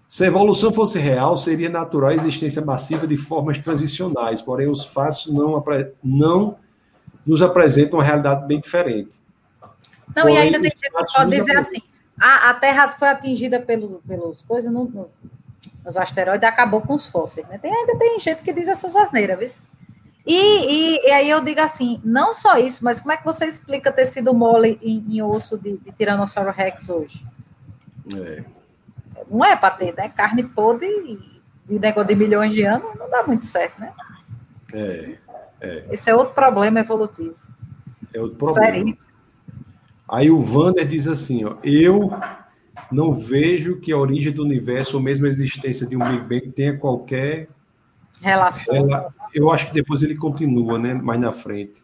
Se 0.09 0.25
a 0.25 0.29
evolução 0.29 0.73
fosse 0.73 0.99
real, 0.99 1.37
seria 1.37 1.69
natural 1.69 2.11
a 2.11 2.15
existência 2.15 2.63
massiva 2.63 3.07
de 3.07 3.17
formas 3.17 3.59
transicionais, 3.59 4.41
porém 4.41 4.69
os 4.69 4.85
fatos 4.85 5.27
não, 5.27 5.63
não 6.03 6.57
nos 7.27 7.43
apresentam 7.43 7.99
uma 7.99 8.05
realidade 8.05 8.47
bem 8.47 8.61
diferente. 8.61 9.11
Não, 10.15 10.23
porém, 10.23 10.37
e 10.37 10.39
ainda 10.39 10.61
tem 10.61 10.71
gente 10.71 10.81
que 10.81 10.91
pode 10.91 11.31
dizer 11.31 11.57
assim, 11.57 11.83
a, 12.19 12.51
a, 12.51 12.55
Terra 12.55 12.93
foi 12.93 13.09
atingida 13.09 13.61
pelo, 13.61 14.01
pelos 14.07 14.43
coisas, 14.43 14.73
no, 14.73 14.85
no, 14.85 15.11
os 15.85 15.97
asteroides, 15.97 16.49
acabou 16.49 16.81
com 16.83 16.95
os 16.95 17.09
fósseis. 17.09 17.47
Né? 17.49 17.59
Tem, 17.59 17.75
ainda 17.75 17.99
tem 17.99 18.21
gente 18.21 18.43
que 18.43 18.53
diz 18.53 18.69
essas 18.69 18.95
asneiras, 18.95 19.39
viu? 19.39 19.77
E, 20.25 20.35
e, 20.35 21.07
e, 21.07 21.11
aí 21.13 21.31
eu 21.31 21.41
digo 21.41 21.61
assim, 21.61 22.01
não 22.05 22.33
só 22.33 22.59
isso, 22.59 22.85
mas 22.85 23.01
como 23.01 23.13
é 23.13 23.17
que 23.17 23.25
você 23.25 23.47
explica 23.47 23.93
ter 23.93 24.07
sido 24.07 24.35
mole 24.35 24.77
em, 24.83 25.17
em 25.17 25.23
osso 25.23 25.57
de, 25.57 25.77
de 25.77 25.93
Tiranossauro 25.93 26.51
Rex 26.51 26.89
hoje? 26.89 27.25
É 28.13 28.56
não 29.31 29.45
é 29.45 29.57
para 29.57 29.75
ter, 29.75 29.95
né? 29.95 30.09
Carne 30.09 30.43
podre 30.43 30.87
e 31.69 31.79
negócio 31.79 32.09
de 32.09 32.15
milhões 32.15 32.53
de 32.53 32.63
anos 32.63 32.95
não 32.99 33.11
dá 33.11 33.25
muito 33.27 33.47
certo, 33.47 33.81
né? 33.81 33.93
É, 34.73 35.17
é. 35.61 35.85
Esse 35.91 36.11
é 36.11 36.15
outro 36.15 36.35
problema 36.35 36.81
evolutivo. 36.81 37.35
É 38.13 38.21
outro 38.21 38.37
problema. 38.37 38.67
Seríssimo. 38.67 39.17
Aí 40.09 40.31
o 40.31 40.39
Wander 40.39 40.87
diz 40.87 41.09
assim, 41.09 41.45
ó, 41.45 41.57
eu 41.65 42.11
não 42.93 43.13
vejo 43.13 43.81
que 43.81 43.93
a 43.93 43.99
origem 43.99 44.33
do 44.33 44.45
universo 44.45 44.97
ou 44.97 45.03
mesmo 45.03 45.27
a 45.27 45.29
existência 45.29 45.87
de 45.87 45.97
um 45.97 46.01
Big 46.01 46.21
Bang 46.21 46.53
tenha 46.53 46.77
qualquer 46.77 47.49
relação. 48.23 48.75
Ela, 48.75 49.13
eu 49.35 49.51
acho 49.51 49.67
que 49.67 49.75
depois 49.75 50.03
ele 50.03 50.15
continua, 50.15 50.79
né? 50.79 50.95
Mais 50.95 51.21
na 51.21 51.33
frente. 51.33 51.83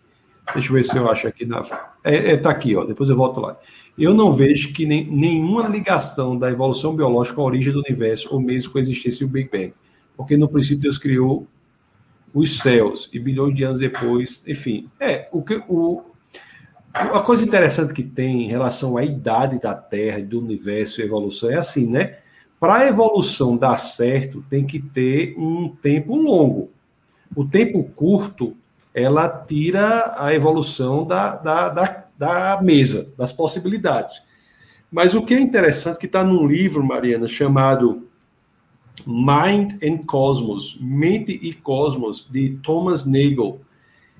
Deixa 0.52 0.68
eu 0.68 0.74
ver 0.74 0.84
se 0.84 0.96
eu 0.96 1.10
acho 1.10 1.26
aqui 1.28 1.46
na. 1.46 1.62
É, 2.02 2.32
é, 2.32 2.36
tá 2.36 2.50
aqui, 2.50 2.74
ó. 2.76 2.84
Depois 2.84 3.08
eu 3.08 3.16
volto 3.16 3.40
lá. 3.40 3.56
Eu 3.98 4.12
não 4.12 4.32
vejo 4.32 4.72
que 4.72 4.84
nem, 4.84 5.06
nenhuma 5.06 5.68
ligação 5.68 6.36
da 6.36 6.50
evolução 6.50 6.94
biológica 6.94 7.40
à 7.40 7.44
origem 7.44 7.72
do 7.72 7.80
universo, 7.80 8.28
ou 8.32 8.40
mesmo 8.40 8.72
com 8.72 8.78
a 8.78 8.80
existência 8.80 9.26
do 9.26 9.32
Big 9.32 9.48
Bang. 9.50 9.72
Porque 10.16 10.36
no 10.36 10.48
princípio 10.48 10.82
Deus 10.82 10.98
criou 10.98 11.46
os 12.34 12.58
céus, 12.58 13.10
e 13.12 13.18
bilhões 13.18 13.54
de 13.54 13.62
anos 13.62 13.78
depois, 13.78 14.42
enfim. 14.46 14.88
É, 14.98 15.28
o 15.30 15.42
que. 15.42 15.62
O, 15.68 16.02
uma 16.94 17.22
coisa 17.22 17.44
interessante 17.44 17.94
que 17.94 18.02
tem 18.02 18.44
em 18.44 18.48
relação 18.48 18.98
à 18.98 19.04
idade 19.04 19.58
da 19.58 19.74
Terra, 19.74 20.20
do 20.20 20.38
universo 20.40 21.00
e 21.00 21.04
evolução 21.04 21.50
é 21.50 21.56
assim, 21.56 21.86
né? 21.86 22.18
Para 22.60 22.76
a 22.76 22.86
evolução 22.86 23.56
dar 23.56 23.78
certo, 23.78 24.44
tem 24.48 24.64
que 24.66 24.78
ter 24.78 25.34
um 25.38 25.68
tempo 25.68 26.14
longo. 26.14 26.70
O 27.34 27.44
tempo 27.46 27.82
curto 27.82 28.54
ela 28.94 29.28
tira 29.28 30.14
a 30.16 30.34
evolução 30.34 31.06
da, 31.06 31.36
da, 31.36 31.68
da, 31.68 32.04
da 32.16 32.62
mesa, 32.62 33.12
das 33.16 33.32
possibilidades. 33.32 34.22
Mas 34.90 35.14
o 35.14 35.22
que 35.22 35.34
é 35.34 35.40
interessante 35.40 35.98
que 35.98 36.06
está 36.06 36.22
num 36.22 36.46
livro, 36.46 36.84
Mariana, 36.84 37.26
chamado 37.26 38.06
Mind 39.06 39.82
and 39.82 40.04
Cosmos, 40.06 40.78
Mente 40.80 41.32
e 41.32 41.52
Cosmos, 41.54 42.28
de 42.30 42.58
Thomas 42.62 43.06
Nagel. 43.06 43.60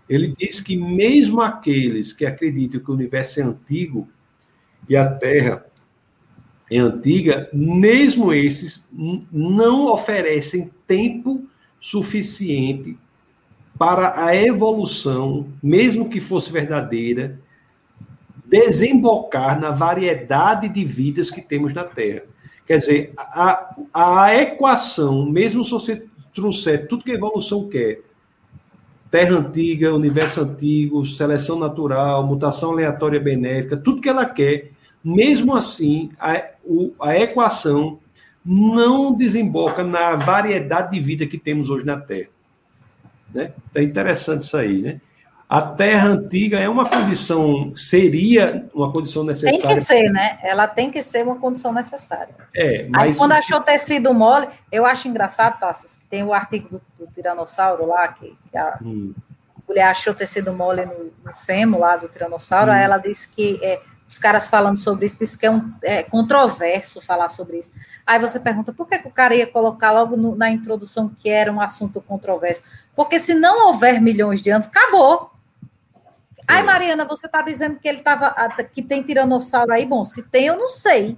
Ele 0.08 0.34
diz 0.36 0.60
que 0.60 0.76
mesmo 0.76 1.40
aqueles 1.40 2.12
que 2.12 2.24
acreditam 2.24 2.80
que 2.80 2.90
o 2.90 2.94
universo 2.94 3.40
é 3.40 3.42
antigo 3.42 4.08
e 4.88 4.96
a 4.96 5.06
Terra 5.06 5.66
é 6.70 6.78
antiga, 6.78 7.50
mesmo 7.52 8.32
esses 8.32 8.86
não 9.30 9.86
oferecem 9.86 10.70
tempo 10.86 11.46
suficiente 11.78 12.96
para 13.78 14.24
a 14.24 14.36
evolução, 14.36 15.46
mesmo 15.62 16.08
que 16.08 16.20
fosse 16.20 16.52
verdadeira, 16.52 17.38
desembocar 18.44 19.58
na 19.58 19.70
variedade 19.70 20.68
de 20.68 20.84
vidas 20.84 21.30
que 21.30 21.40
temos 21.40 21.72
na 21.72 21.84
Terra. 21.84 22.22
Quer 22.66 22.76
dizer, 22.76 23.12
a, 23.16 23.74
a 23.92 24.34
equação, 24.34 25.26
mesmo 25.26 25.64
se 25.64 25.70
você 25.70 26.06
trouxer 26.34 26.86
tudo 26.86 27.04
que 27.04 27.10
a 27.10 27.14
evolução 27.14 27.68
quer, 27.68 28.00
Terra 29.10 29.36
antiga, 29.36 29.94
universo 29.94 30.40
antigo, 30.40 31.04
seleção 31.04 31.58
natural, 31.58 32.26
mutação 32.26 32.72
aleatória 32.72 33.20
benéfica, 33.20 33.76
tudo 33.76 34.00
que 34.00 34.08
ela 34.08 34.24
quer, 34.24 34.70
mesmo 35.04 35.54
assim, 35.54 36.10
a, 36.18 36.42
o, 36.64 36.94
a 36.98 37.18
equação 37.18 37.98
não 38.44 39.14
desemboca 39.14 39.84
na 39.84 40.16
variedade 40.16 40.92
de 40.92 41.00
vida 41.00 41.26
que 41.26 41.36
temos 41.36 41.68
hoje 41.68 41.84
na 41.84 41.98
Terra. 41.98 42.28
Né? 43.34 43.52
É 43.74 43.82
interessante 43.82 44.42
isso 44.42 44.56
aí, 44.56 44.82
né? 44.82 45.00
A 45.48 45.60
terra 45.60 46.08
antiga 46.08 46.58
é 46.58 46.66
uma 46.66 46.88
condição, 46.88 47.76
seria 47.76 48.66
uma 48.72 48.90
condição 48.90 49.22
necessária. 49.22 49.60
Tem 49.60 49.76
que 49.76 49.82
ser, 49.82 50.10
né? 50.10 50.38
Ela 50.42 50.66
tem 50.66 50.90
que 50.90 51.02
ser 51.02 51.22
uma 51.24 51.36
condição 51.36 51.74
necessária. 51.74 52.34
É, 52.56 52.86
mas... 52.88 53.08
Aí, 53.08 53.14
quando 53.14 53.32
achou 53.32 53.60
tecido 53.60 54.14
mole, 54.14 54.48
eu 54.70 54.86
acho 54.86 55.08
engraçado, 55.08 55.60
Tassas, 55.60 55.96
que 55.96 56.06
tem 56.06 56.22
o 56.22 56.32
artigo 56.32 56.80
do, 56.98 57.04
do 57.04 57.12
Tiranossauro 57.12 57.86
lá, 57.86 58.08
que, 58.08 58.34
que 58.50 58.56
a 58.56 58.78
hum. 58.80 59.12
mulher 59.68 59.88
achou 59.88 60.14
tecido 60.14 60.54
mole 60.54 60.86
no, 60.86 61.12
no 61.22 61.34
fêmur 61.34 61.80
lá 61.80 61.98
do 61.98 62.08
Tiranossauro, 62.08 62.70
hum. 62.70 62.74
aí 62.74 62.82
ela 62.82 62.96
disse 62.96 63.28
que 63.28 63.60
é, 63.62 63.78
os 64.12 64.18
caras 64.18 64.46
falando 64.46 64.76
sobre 64.76 65.06
isso, 65.06 65.16
disse 65.18 65.38
que 65.38 65.46
é, 65.46 65.50
um, 65.50 65.72
é 65.82 66.02
controverso 66.02 67.00
falar 67.00 67.30
sobre 67.30 67.58
isso. 67.58 67.70
Aí 68.06 68.18
você 68.20 68.38
pergunta, 68.38 68.70
por 68.70 68.86
que, 68.86 68.98
que 68.98 69.08
o 69.08 69.10
cara 69.10 69.34
ia 69.34 69.46
colocar 69.46 69.90
logo 69.90 70.18
no, 70.18 70.36
na 70.36 70.50
introdução 70.50 71.10
que 71.18 71.30
era 71.30 71.50
um 71.50 71.62
assunto 71.62 71.98
controverso? 72.02 72.62
Porque 72.94 73.18
se 73.18 73.32
não 73.32 73.68
houver 73.68 74.02
milhões 74.02 74.42
de 74.42 74.50
anos, 74.50 74.66
acabou. 74.66 75.30
Ai, 76.46 76.60
é. 76.60 76.62
Mariana, 76.62 77.06
você 77.06 77.24
está 77.24 77.40
dizendo 77.40 77.78
que 77.78 77.88
ele 77.88 78.00
tava, 78.00 78.34
que 78.70 78.82
tem 78.82 79.02
tiranossauro 79.02 79.72
aí? 79.72 79.86
Bom, 79.86 80.04
se 80.04 80.24
tem, 80.24 80.44
eu 80.44 80.58
não 80.58 80.68
sei. 80.68 81.16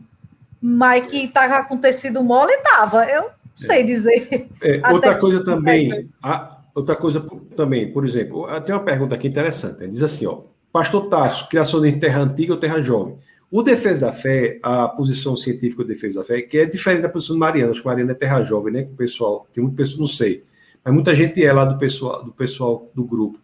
Mas 0.62 1.08
que 1.08 1.24
estava 1.24 1.64
com 1.64 1.76
tecido 1.76 2.22
mole, 2.22 2.52
estava. 2.52 3.06
Eu 3.06 3.22
não 3.22 3.30
sei 3.56 3.82
dizer. 3.82 4.48
É, 4.62 4.80
outra 4.88 5.18
coisa 5.18 5.42
também, 5.44 6.08
a, 6.22 6.58
outra 6.72 6.94
coisa 6.94 7.26
também, 7.56 7.92
por 7.92 8.04
exemplo, 8.06 8.46
tem 8.60 8.72
uma 8.72 8.84
pergunta 8.84 9.16
aqui 9.16 9.26
interessante. 9.26 9.80
Né? 9.80 9.88
Diz 9.88 10.02
assim, 10.02 10.26
ó, 10.26 10.42
Pastor 10.74 11.08
Tasso, 11.08 11.48
criação 11.48 11.80
de 11.80 11.92
terra 11.92 12.22
antiga 12.22 12.52
ou 12.52 12.58
terra 12.58 12.80
jovem? 12.80 13.14
O 13.48 13.62
defesa 13.62 14.06
da 14.06 14.12
fé, 14.12 14.58
a 14.60 14.88
posição 14.88 15.36
científica 15.36 15.84
do 15.84 15.86
defesa 15.86 16.18
da 16.18 16.24
fé, 16.24 16.42
que 16.42 16.58
é 16.58 16.66
diferente 16.66 17.02
da 17.02 17.08
posição 17.08 17.36
de 17.36 17.38
Mariana, 17.38 17.70
acho 17.70 17.80
que 17.80 17.86
Mariana 17.86 18.10
é 18.10 18.14
terra 18.16 18.42
jovem, 18.42 18.72
né? 18.72 18.88
O 18.92 18.96
pessoal, 18.96 19.46
tem 19.54 19.62
muita 19.62 19.76
pessoa, 19.76 20.00
não 20.00 20.08
sei, 20.08 20.42
mas 20.84 20.92
muita 20.92 21.14
gente 21.14 21.44
é 21.44 21.52
lá 21.52 21.64
do 21.64 21.78
pessoal 21.78 22.24
do 22.24 22.32
pessoal 22.32 22.90
do 22.92 23.04
grupo. 23.04 23.38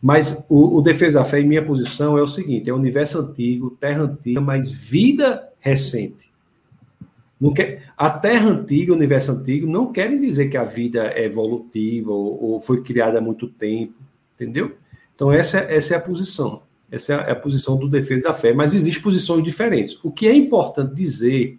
Mas 0.00 0.42
o, 0.48 0.78
o 0.78 0.80
defesa 0.80 1.18
da 1.18 1.24
fé, 1.26 1.40
em 1.40 1.46
minha 1.46 1.62
posição, 1.62 2.16
é 2.16 2.22
o 2.22 2.26
seguinte: 2.26 2.70
é 2.70 2.72
universo 2.72 3.18
antigo, 3.18 3.76
terra 3.78 4.04
antiga, 4.04 4.40
mas 4.40 4.70
vida 4.70 5.50
recente. 5.58 6.30
Não 7.38 7.52
quer, 7.52 7.92
a 7.94 8.08
terra 8.08 8.48
antiga, 8.48 8.94
o 8.94 8.96
universo 8.96 9.32
antigo, 9.32 9.66
não 9.66 9.92
querem 9.92 10.18
dizer 10.18 10.48
que 10.48 10.56
a 10.56 10.64
vida 10.64 11.08
é 11.08 11.26
evolutiva 11.26 12.10
ou, 12.10 12.42
ou 12.42 12.58
foi 12.58 12.82
criada 12.82 13.18
há 13.18 13.20
muito 13.20 13.48
tempo, 13.48 13.96
entendeu? 14.34 14.78
Então, 15.14 15.30
essa, 15.30 15.58
essa 15.58 15.92
é 15.92 15.96
a 15.98 16.00
posição. 16.00 16.69
Essa 16.90 17.14
é 17.14 17.30
a, 17.30 17.36
posição 17.36 17.76
do 17.76 17.88
defesa 17.88 18.28
da 18.28 18.34
fé. 18.34 18.52
Mas 18.52 18.74
existem 18.74 19.02
posições 19.02 19.44
diferentes. 19.44 19.98
O 20.02 20.10
que 20.10 20.26
é 20.26 20.34
importante 20.34 20.94
dizer, 20.94 21.58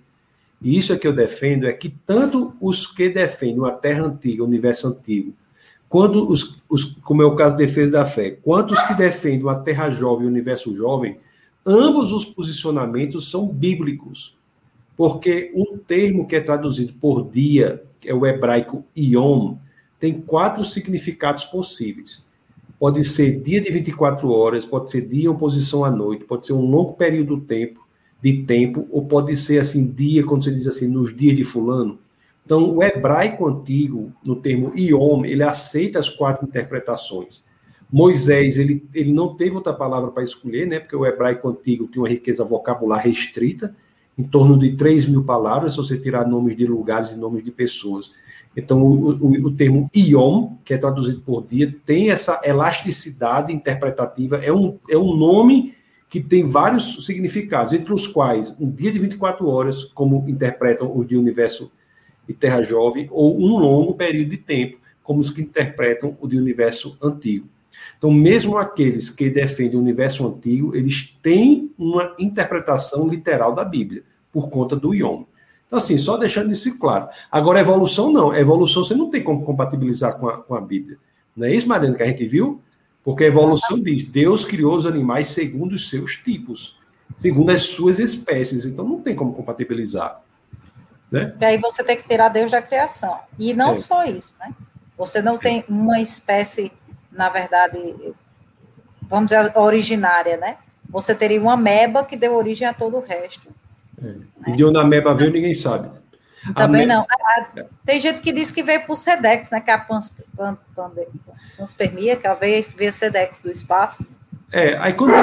e 0.61 0.77
isso 0.77 0.91
é 0.91 0.97
que 0.97 1.07
eu 1.07 1.13
defendo, 1.13 1.67
é 1.67 1.73
que 1.73 1.89
tanto 2.05 2.53
os 2.59 2.85
que 2.85 3.09
defendem 3.09 3.65
a 3.65 3.71
terra 3.71 4.05
antiga, 4.05 4.43
o 4.43 4.47
universo 4.47 4.87
antigo, 4.87 5.33
quanto 5.87 6.29
os, 6.29 6.57
os, 6.69 6.85
como 7.03 7.21
é 7.21 7.25
o 7.25 7.35
caso 7.35 7.57
de 7.57 7.65
defesa 7.65 7.91
da 7.91 8.05
fé, 8.05 8.31
quanto 8.31 8.73
os 8.73 8.81
que 8.83 8.93
defendem 8.93 9.49
a 9.49 9.55
Terra 9.55 9.89
Jovem 9.89 10.25
o 10.25 10.29
Universo 10.29 10.73
Jovem, 10.73 11.17
ambos 11.65 12.13
os 12.13 12.23
posicionamentos 12.23 13.29
são 13.29 13.47
bíblicos. 13.47 14.37
Porque 14.95 15.51
um 15.53 15.77
termo 15.77 16.27
que 16.27 16.35
é 16.35 16.41
traduzido 16.41 16.93
por 16.93 17.29
dia, 17.29 17.83
que 17.99 18.09
é 18.09 18.13
o 18.13 18.25
hebraico 18.25 18.85
Yom, 18.97 19.55
tem 19.99 20.13
quatro 20.21 20.63
significados 20.63 21.45
possíveis. 21.45 22.23
Pode 22.81 23.03
ser 23.03 23.39
dia 23.39 23.61
de 23.61 23.69
24 23.71 24.27
horas, 24.31 24.65
pode 24.65 24.89
ser 24.89 25.01
dia 25.07 25.25
em 25.25 25.27
oposição 25.27 25.85
à 25.85 25.91
noite, 25.91 26.25
pode 26.25 26.47
ser 26.47 26.53
um 26.53 26.65
longo 26.65 26.93
período 26.93 27.39
tempo, 27.39 27.79
de 28.19 28.41
tempo, 28.41 28.87
ou 28.89 29.05
pode 29.05 29.35
ser 29.35 29.59
assim, 29.59 29.85
dia, 29.85 30.25
quando 30.25 30.43
você 30.43 30.51
diz 30.51 30.65
assim, 30.65 30.87
nos 30.87 31.15
dias 31.15 31.37
de 31.37 31.43
fulano. 31.43 31.99
Então, 32.43 32.75
o 32.75 32.83
hebraico 32.83 33.47
antigo, 33.47 34.11
no 34.25 34.35
termo 34.35 34.73
Iom, 34.75 35.23
ele 35.23 35.43
aceita 35.43 35.99
as 35.99 36.09
quatro 36.09 36.47
interpretações. 36.47 37.43
Moisés, 37.93 38.57
ele, 38.57 38.83
ele 38.95 39.13
não 39.13 39.35
teve 39.35 39.55
outra 39.55 39.75
palavra 39.75 40.09
para 40.09 40.23
escolher, 40.23 40.65
né? 40.65 40.79
Porque 40.79 40.95
o 40.95 41.05
hebraico 41.05 41.47
antigo 41.49 41.85
tinha 41.85 42.01
uma 42.01 42.09
riqueza 42.09 42.43
vocabular 42.43 43.03
restrita, 43.05 43.75
em 44.17 44.23
torno 44.23 44.57
de 44.57 44.75
3 44.75 45.05
mil 45.05 45.23
palavras, 45.23 45.73
se 45.73 45.77
você 45.77 45.99
tirar 45.99 46.27
nomes 46.27 46.57
de 46.57 46.65
lugares 46.65 47.11
e 47.11 47.15
nomes 47.15 47.43
de 47.43 47.51
pessoas. 47.51 48.11
Então, 48.55 48.81
o, 48.81 49.11
o, 49.11 49.47
o, 49.47 49.51
termo 49.51 49.89
Iom, 49.95 50.57
que 50.65 50.73
é 50.73 50.77
traduzido 50.77 51.21
por 51.21 51.45
dia, 51.45 51.73
tem 51.85 52.09
essa 52.09 52.41
elasticidade 52.43 53.53
interpretativa, 53.53 54.37
é 54.37 54.51
um, 54.51 54.77
é 54.89 54.97
um 54.97 55.15
nome 55.15 55.73
que 56.09 56.19
tem 56.19 56.43
vários 56.43 57.05
significados, 57.05 57.71
entre 57.71 57.93
os 57.93 58.05
quais 58.05 58.53
um 58.59 58.69
dia 58.69 58.91
de 58.91 58.99
24 58.99 59.47
horas, 59.47 59.85
como 59.85 60.27
interpretam 60.27 60.91
os 60.93 61.07
de 61.07 61.15
universo 61.15 61.71
e 62.27 62.33
Terra 62.33 62.61
Jovem, 62.61 63.07
ou 63.09 63.39
um 63.39 63.57
longo 63.57 63.93
período 63.93 64.29
de 64.29 64.37
tempo, 64.37 64.77
como 65.01 65.21
os 65.21 65.29
que 65.29 65.41
interpretam 65.41 66.17
o 66.19 66.27
de 66.27 66.37
universo 66.37 66.97
antigo. 67.01 67.47
Então, 67.97 68.11
mesmo 68.11 68.57
aqueles 68.57 69.09
que 69.09 69.29
defendem 69.29 69.77
o 69.77 69.81
universo 69.81 70.27
antigo, 70.27 70.75
eles 70.75 71.17
têm 71.21 71.71
uma 71.77 72.13
interpretação 72.19 73.07
literal 73.07 73.53
da 73.55 73.63
Bíblia, 73.63 74.03
por 74.31 74.49
conta 74.49 74.75
do 74.75 74.93
Yom. 74.93 75.23
Então, 75.71 75.79
assim, 75.79 75.97
só 75.97 76.17
deixando 76.17 76.51
isso 76.51 76.77
claro. 76.77 77.07
Agora, 77.31 77.61
evolução 77.61 78.11
não. 78.11 78.35
evolução 78.35 78.83
você 78.83 78.93
não 78.93 79.09
tem 79.09 79.23
como 79.23 79.45
compatibilizar 79.45 80.17
com 80.17 80.27
a, 80.27 80.43
com 80.43 80.53
a 80.53 80.59
Bíblia. 80.59 80.97
Não 81.33 81.47
é 81.47 81.55
isso, 81.55 81.65
Mariana, 81.65 81.95
que 81.95 82.03
a 82.03 82.07
gente 82.07 82.27
viu? 82.27 82.61
Porque 83.01 83.23
a 83.23 83.27
evolução 83.27 83.79
diz: 83.79 84.03
Deus 84.03 84.43
criou 84.43 84.75
os 84.75 84.85
animais 84.85 85.27
segundo 85.27 85.71
os 85.71 85.89
seus 85.89 86.17
tipos, 86.17 86.77
segundo 87.17 87.51
as 87.51 87.61
suas 87.61 87.99
espécies. 87.99 88.65
Então, 88.65 88.83
não 88.85 88.99
tem 88.99 89.15
como 89.15 89.33
compatibilizar. 89.33 90.21
Né? 91.09 91.33
E 91.39 91.45
aí 91.45 91.57
você 91.57 91.81
tem 91.85 91.95
que 91.95 92.05
tirar 92.05 92.27
Deus 92.27 92.51
da 92.51 92.61
criação. 92.61 93.17
E 93.39 93.53
não 93.53 93.71
é. 93.71 93.75
só 93.75 94.03
isso, 94.03 94.33
né? 94.41 94.53
Você 94.97 95.21
não 95.21 95.37
tem 95.37 95.63
uma 95.69 96.01
espécie, 96.01 96.69
na 97.09 97.29
verdade, 97.29 97.77
vamos 99.03 99.29
dizer, 99.29 99.57
originária, 99.57 100.35
né? 100.35 100.57
Você 100.89 101.15
teria 101.15 101.41
uma 101.41 101.55
meba 101.55 102.03
que 102.03 102.17
deu 102.17 102.35
origem 102.35 102.67
a 102.67 102.73
todo 102.73 102.97
o 102.97 103.01
resto. 103.01 103.47
É. 104.03 104.49
E 104.49 104.55
de 104.55 104.65
onde 104.65 104.77
a 104.77 104.83
meba 104.83 105.13
veio, 105.13 105.31
ninguém 105.31 105.53
sabe. 105.53 105.89
Também 106.55 106.87
não. 106.87 107.05
tem 107.85 107.99
gente 107.99 108.19
que 108.19 108.31
diz 108.31 108.49
que 108.49 108.63
veio 108.63 108.85
por 108.85 108.95
Sedex, 108.95 109.51
né? 109.51 109.61
Que 109.61 109.69
é 109.69 109.75
a 109.75 109.77
pans, 109.77 110.15
pan, 110.35 110.57
pan, 110.75 110.91
panspermia, 111.57 112.15
que 112.15 112.25
ela 112.25 112.35
veio 112.35 112.63
via 112.75 112.91
Sedex 112.91 113.41
do 113.41 113.51
espaço. 113.51 114.05
É, 114.51 114.75
aí 114.77 114.93
quando. 114.93 115.13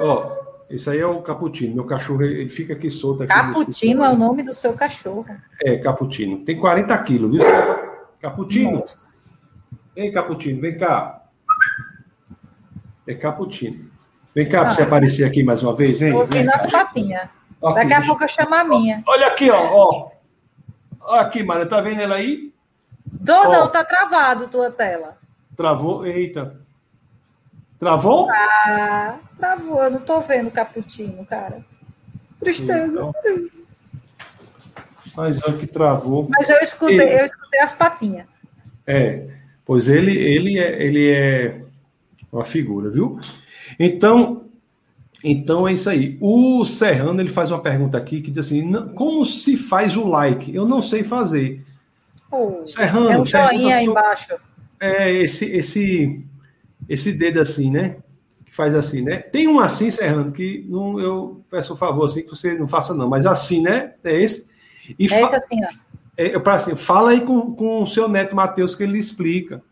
Ó, 0.00 0.36
esse 0.68 0.90
aí 0.90 0.98
é 0.98 1.06
o 1.06 1.22
Caputino. 1.22 1.74
Meu 1.74 1.84
cachorro 1.84 2.22
ele 2.22 2.50
fica 2.50 2.74
aqui 2.74 2.90
solto. 2.90 3.22
Aqui 3.22 3.32
Caputino 3.32 4.04
é 4.04 4.10
o 4.10 4.16
nome 4.16 4.42
do 4.42 4.52
seu 4.52 4.74
cachorro. 4.74 5.26
É, 5.62 5.78
Caputino. 5.78 6.44
Tem 6.44 6.58
40 6.58 6.98
quilos, 6.98 7.32
viu? 7.32 7.42
Caputino. 8.20 8.80
Nossa. 8.80 9.16
Ei, 9.94 10.10
Caputino, 10.10 10.60
vem 10.60 10.76
cá. 10.76 11.22
É 13.06 13.14
Caputino. 13.14 13.90
Vem 14.34 14.46
cá 14.46 14.60
ah, 14.60 14.64
para 14.64 14.74
você 14.74 14.82
aparecer 14.82 15.24
aqui 15.24 15.42
mais 15.42 15.62
uma 15.62 15.74
vez. 15.74 15.98
Vem. 15.98 16.20
Aqui 16.20 16.42
nas 16.42 16.70
patinhas. 16.70 17.35
Daqui 17.60 17.94
a 17.94 18.02
pouco 18.04 18.24
eu 18.24 18.28
chamo 18.28 18.54
a 18.54 18.64
minha. 18.64 19.02
Olha 19.06 19.28
aqui, 19.28 19.50
ó. 19.50 19.56
ó. 19.56 20.10
Olha 21.00 21.22
aqui, 21.22 21.42
Mara. 21.42 21.66
Tá 21.66 21.80
vendo 21.80 22.00
ela 22.00 22.16
aí? 22.16 22.52
Tô, 23.24 23.44
não, 23.44 23.70
tá 23.70 23.84
travado 23.84 24.48
tua 24.48 24.70
tela. 24.70 25.16
Travou? 25.56 26.06
Eita. 26.06 26.60
Travou? 27.78 28.28
Ah, 28.30 29.16
travou. 29.38 29.82
Eu 29.82 29.90
não 29.90 30.00
tô 30.00 30.20
vendo 30.20 30.48
o 30.48 30.50
Caputino, 30.50 31.24
cara. 31.24 31.64
Tristeza. 32.40 32.86
Então, 32.86 33.12
mas 35.16 35.42
é 35.42 35.52
que 35.52 35.66
travou. 35.66 36.28
Mas 36.28 36.48
eu 36.50 36.58
escutei, 36.58 37.00
ele, 37.00 37.20
eu 37.20 37.24
escutei 37.24 37.60
as 37.60 37.72
patinhas. 37.72 38.26
É, 38.86 39.26
pois 39.64 39.88
ele, 39.88 40.16
ele 40.16 40.58
é, 40.58 40.82
ele 40.82 41.10
é, 41.10 41.62
Uma 42.30 42.44
figura, 42.44 42.90
viu? 42.90 43.18
Então, 43.78 44.45
então 45.30 45.66
é 45.66 45.72
isso 45.72 45.90
aí. 45.90 46.16
O 46.20 46.64
Serrano 46.64 47.20
ele 47.20 47.28
faz 47.28 47.50
uma 47.50 47.60
pergunta 47.60 47.98
aqui 47.98 48.20
que 48.20 48.30
diz 48.30 48.46
assim: 48.46 48.72
como 48.94 49.24
se 49.24 49.56
faz 49.56 49.96
o 49.96 50.06
like? 50.06 50.54
Eu 50.54 50.66
não 50.66 50.80
sei 50.80 51.02
fazer. 51.02 51.64
Oh, 52.30 52.66
Serrano, 52.66 53.10
é 53.10 53.18
um 53.18 53.26
joinha 53.26 53.76
aí 53.76 53.86
embaixo. 53.86 54.34
É 54.78 55.12
esse 55.12 55.44
esse 55.46 56.24
esse 56.88 57.12
dedo 57.12 57.40
assim, 57.40 57.70
né? 57.70 57.96
Que 58.44 58.54
faz 58.54 58.74
assim, 58.74 59.02
né? 59.02 59.18
Tem 59.18 59.48
um 59.48 59.58
assim, 59.58 59.90
Serrano, 59.90 60.30
que 60.30 60.64
não, 60.68 61.00
eu 61.00 61.44
peço 61.50 61.74
um 61.74 61.76
favor 61.76 62.06
assim 62.06 62.22
que 62.22 62.30
você 62.30 62.54
não 62.54 62.68
faça 62.68 62.94
não, 62.94 63.08
mas 63.08 63.26
assim, 63.26 63.62
né? 63.62 63.94
É 64.04 64.20
esse. 64.20 64.48
E 64.98 65.12
é 65.12 65.22
esse 65.22 65.34
assim, 65.34 65.64
ó. 65.64 65.68
É, 66.16 66.38
para 66.38 66.54
assim, 66.54 66.74
fala 66.74 67.10
aí 67.10 67.20
com, 67.20 67.54
com 67.54 67.82
o 67.82 67.86
seu 67.86 68.08
neto 68.08 68.34
Matheus 68.34 68.74
que 68.74 68.82
ele 68.82 68.98
explica. 68.98 69.62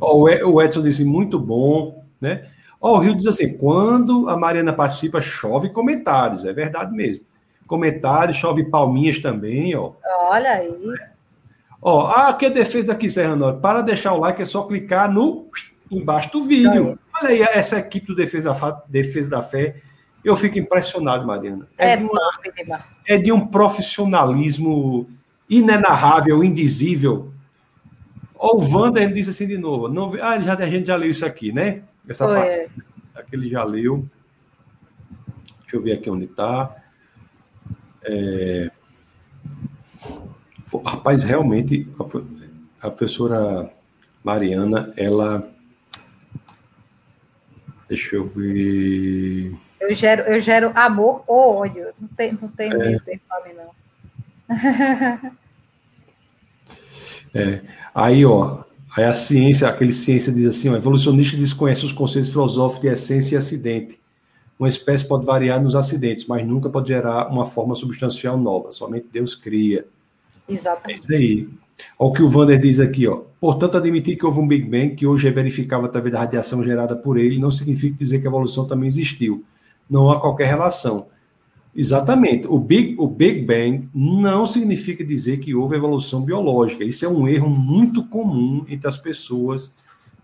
Ó, 0.00 0.28
o 0.28 0.62
Edson 0.62 0.82
disse 0.82 1.04
muito 1.04 1.38
bom, 1.38 2.04
né? 2.20 2.48
Ó, 2.82 2.96
o 2.96 2.98
Rio 2.98 3.14
diz 3.14 3.26
assim: 3.26 3.56
quando 3.56 4.28
a 4.28 4.36
Mariana 4.36 4.72
participa, 4.72 5.20
chove 5.20 5.70
comentários. 5.70 6.44
É 6.44 6.52
verdade 6.52 6.92
mesmo. 6.92 7.24
Comentários, 7.68 8.36
chove 8.36 8.64
palminhas 8.64 9.20
também, 9.20 9.74
ó. 9.76 9.92
Olha 10.04 10.50
aí. 10.50 10.76
Ó, 11.80 12.08
ah, 12.08 12.34
que 12.34 12.50
defesa 12.50 12.92
aqui, 12.92 13.08
Serrano. 13.08 13.60
Para 13.60 13.82
deixar 13.82 14.12
o 14.12 14.18
like 14.18 14.42
é 14.42 14.44
só 14.44 14.64
clicar 14.64 15.10
no 15.10 15.46
embaixo 15.90 16.32
do 16.32 16.42
vídeo. 16.42 16.98
Olha 17.20 17.30
aí, 17.30 17.42
essa 17.42 17.78
equipe 17.78 18.06
do 18.06 18.16
Defesa, 18.16 18.52
Defesa 18.88 19.30
da 19.30 19.42
Fé. 19.42 19.76
Eu 20.24 20.36
fico 20.36 20.58
impressionado, 20.58 21.26
Mariana. 21.26 21.68
É, 21.76 21.92
é, 21.92 21.96
de, 21.96 22.04
uma, 22.04 22.84
é 23.06 23.16
de 23.16 23.32
um 23.32 23.46
profissionalismo 23.46 25.08
inenarrável, 25.48 26.42
indizível. 26.42 27.32
Ó, 28.36 28.56
o 28.56 28.60
Wander, 28.60 29.02
ele 29.02 29.14
disse 29.14 29.30
assim 29.30 29.46
de 29.46 29.58
novo. 29.58 29.88
Não, 29.88 30.12
ah, 30.20 30.38
já, 30.40 30.54
a 30.54 30.68
gente 30.68 30.86
já 30.86 30.96
leu 30.96 31.10
isso 31.10 31.26
aqui, 31.26 31.52
né? 31.52 31.82
Essa 32.08 32.26
Foi. 32.26 32.36
parte 32.36 32.70
aquele 33.14 33.48
já 33.48 33.64
leu. 33.64 34.08
Deixa 35.60 35.76
eu 35.76 35.82
ver 35.82 35.92
aqui 35.92 36.10
onde 36.10 36.26
está. 36.26 36.76
É... 38.02 38.70
Rapaz, 40.84 41.22
realmente, 41.22 41.86
a 42.80 42.90
professora 42.90 43.72
Mariana, 44.24 44.92
ela. 44.96 45.50
Deixa 47.88 48.16
eu 48.16 48.26
ver. 48.26 49.54
Eu 49.80 49.94
gero, 49.94 50.22
eu 50.22 50.40
gero 50.40 50.72
amor 50.74 51.24
ou 51.26 51.56
ódio. 51.56 51.92
Não 52.00 52.08
tem, 52.08 52.32
não 52.32 52.48
tem 52.48 52.72
é... 52.72 52.76
medo, 52.76 53.02
fome, 53.28 53.52
não. 53.54 53.72
é. 57.34 57.62
Aí, 57.94 58.24
ó, 58.24 58.64
Aí 58.96 59.04
a 59.04 59.14
ciência, 59.14 59.68
aquele 59.68 59.92
ciência 59.92 60.32
diz 60.32 60.46
assim, 60.46 60.68
o 60.68 60.76
evolucionista 60.76 61.36
desconhece 61.36 61.84
os 61.84 61.92
conceitos 61.92 62.30
filosóficos 62.30 62.82
de 62.82 62.88
essência 62.88 63.34
e 63.34 63.38
acidente. 63.38 64.00
Uma 64.58 64.68
espécie 64.68 65.06
pode 65.06 65.24
variar 65.24 65.62
nos 65.62 65.74
acidentes, 65.74 66.26
mas 66.26 66.46
nunca 66.46 66.68
pode 66.68 66.88
gerar 66.88 67.28
uma 67.28 67.46
forma 67.46 67.74
substancial 67.74 68.36
nova. 68.36 68.70
Somente 68.70 69.06
Deus 69.10 69.34
cria. 69.34 69.86
Exatamente. 70.48 71.00
É 71.00 71.02
isso 71.02 71.12
aí. 71.12 71.48
Olha 71.98 72.10
o 72.10 72.12
que 72.12 72.22
o 72.22 72.28
Vander 72.28 72.60
diz 72.60 72.78
aqui, 72.78 73.08
ó. 73.08 73.22
Portanto, 73.40 73.76
admitir 73.76 74.16
que 74.16 74.26
houve 74.26 74.38
um 74.38 74.46
Big 74.46 74.68
Bang, 74.68 74.94
que 74.94 75.06
hoje 75.06 75.26
é 75.26 75.30
verificável 75.30 75.86
através 75.86 76.12
da 76.12 76.20
radiação 76.20 76.62
gerada 76.62 76.94
por 76.94 77.18
ele, 77.18 77.38
não 77.38 77.50
significa 77.50 77.96
dizer 77.96 78.20
que 78.20 78.26
a 78.26 78.30
evolução 78.30 78.66
também 78.66 78.86
existiu. 78.86 79.44
Não 79.88 80.10
há 80.10 80.20
qualquer 80.20 80.46
relação. 80.46 81.06
Exatamente. 81.74 82.46
O 82.46 82.58
Big, 82.58 82.94
o 82.98 83.06
Big 83.06 83.42
Bang 83.42 83.88
não 83.94 84.46
significa 84.46 85.02
dizer 85.02 85.38
que 85.38 85.54
houve 85.54 85.76
evolução 85.76 86.20
biológica. 86.22 86.84
Isso 86.84 87.04
é 87.04 87.08
um 87.08 87.26
erro 87.26 87.48
muito 87.48 88.04
comum 88.04 88.64
entre 88.68 88.86
as 88.88 88.98
pessoas 88.98 89.72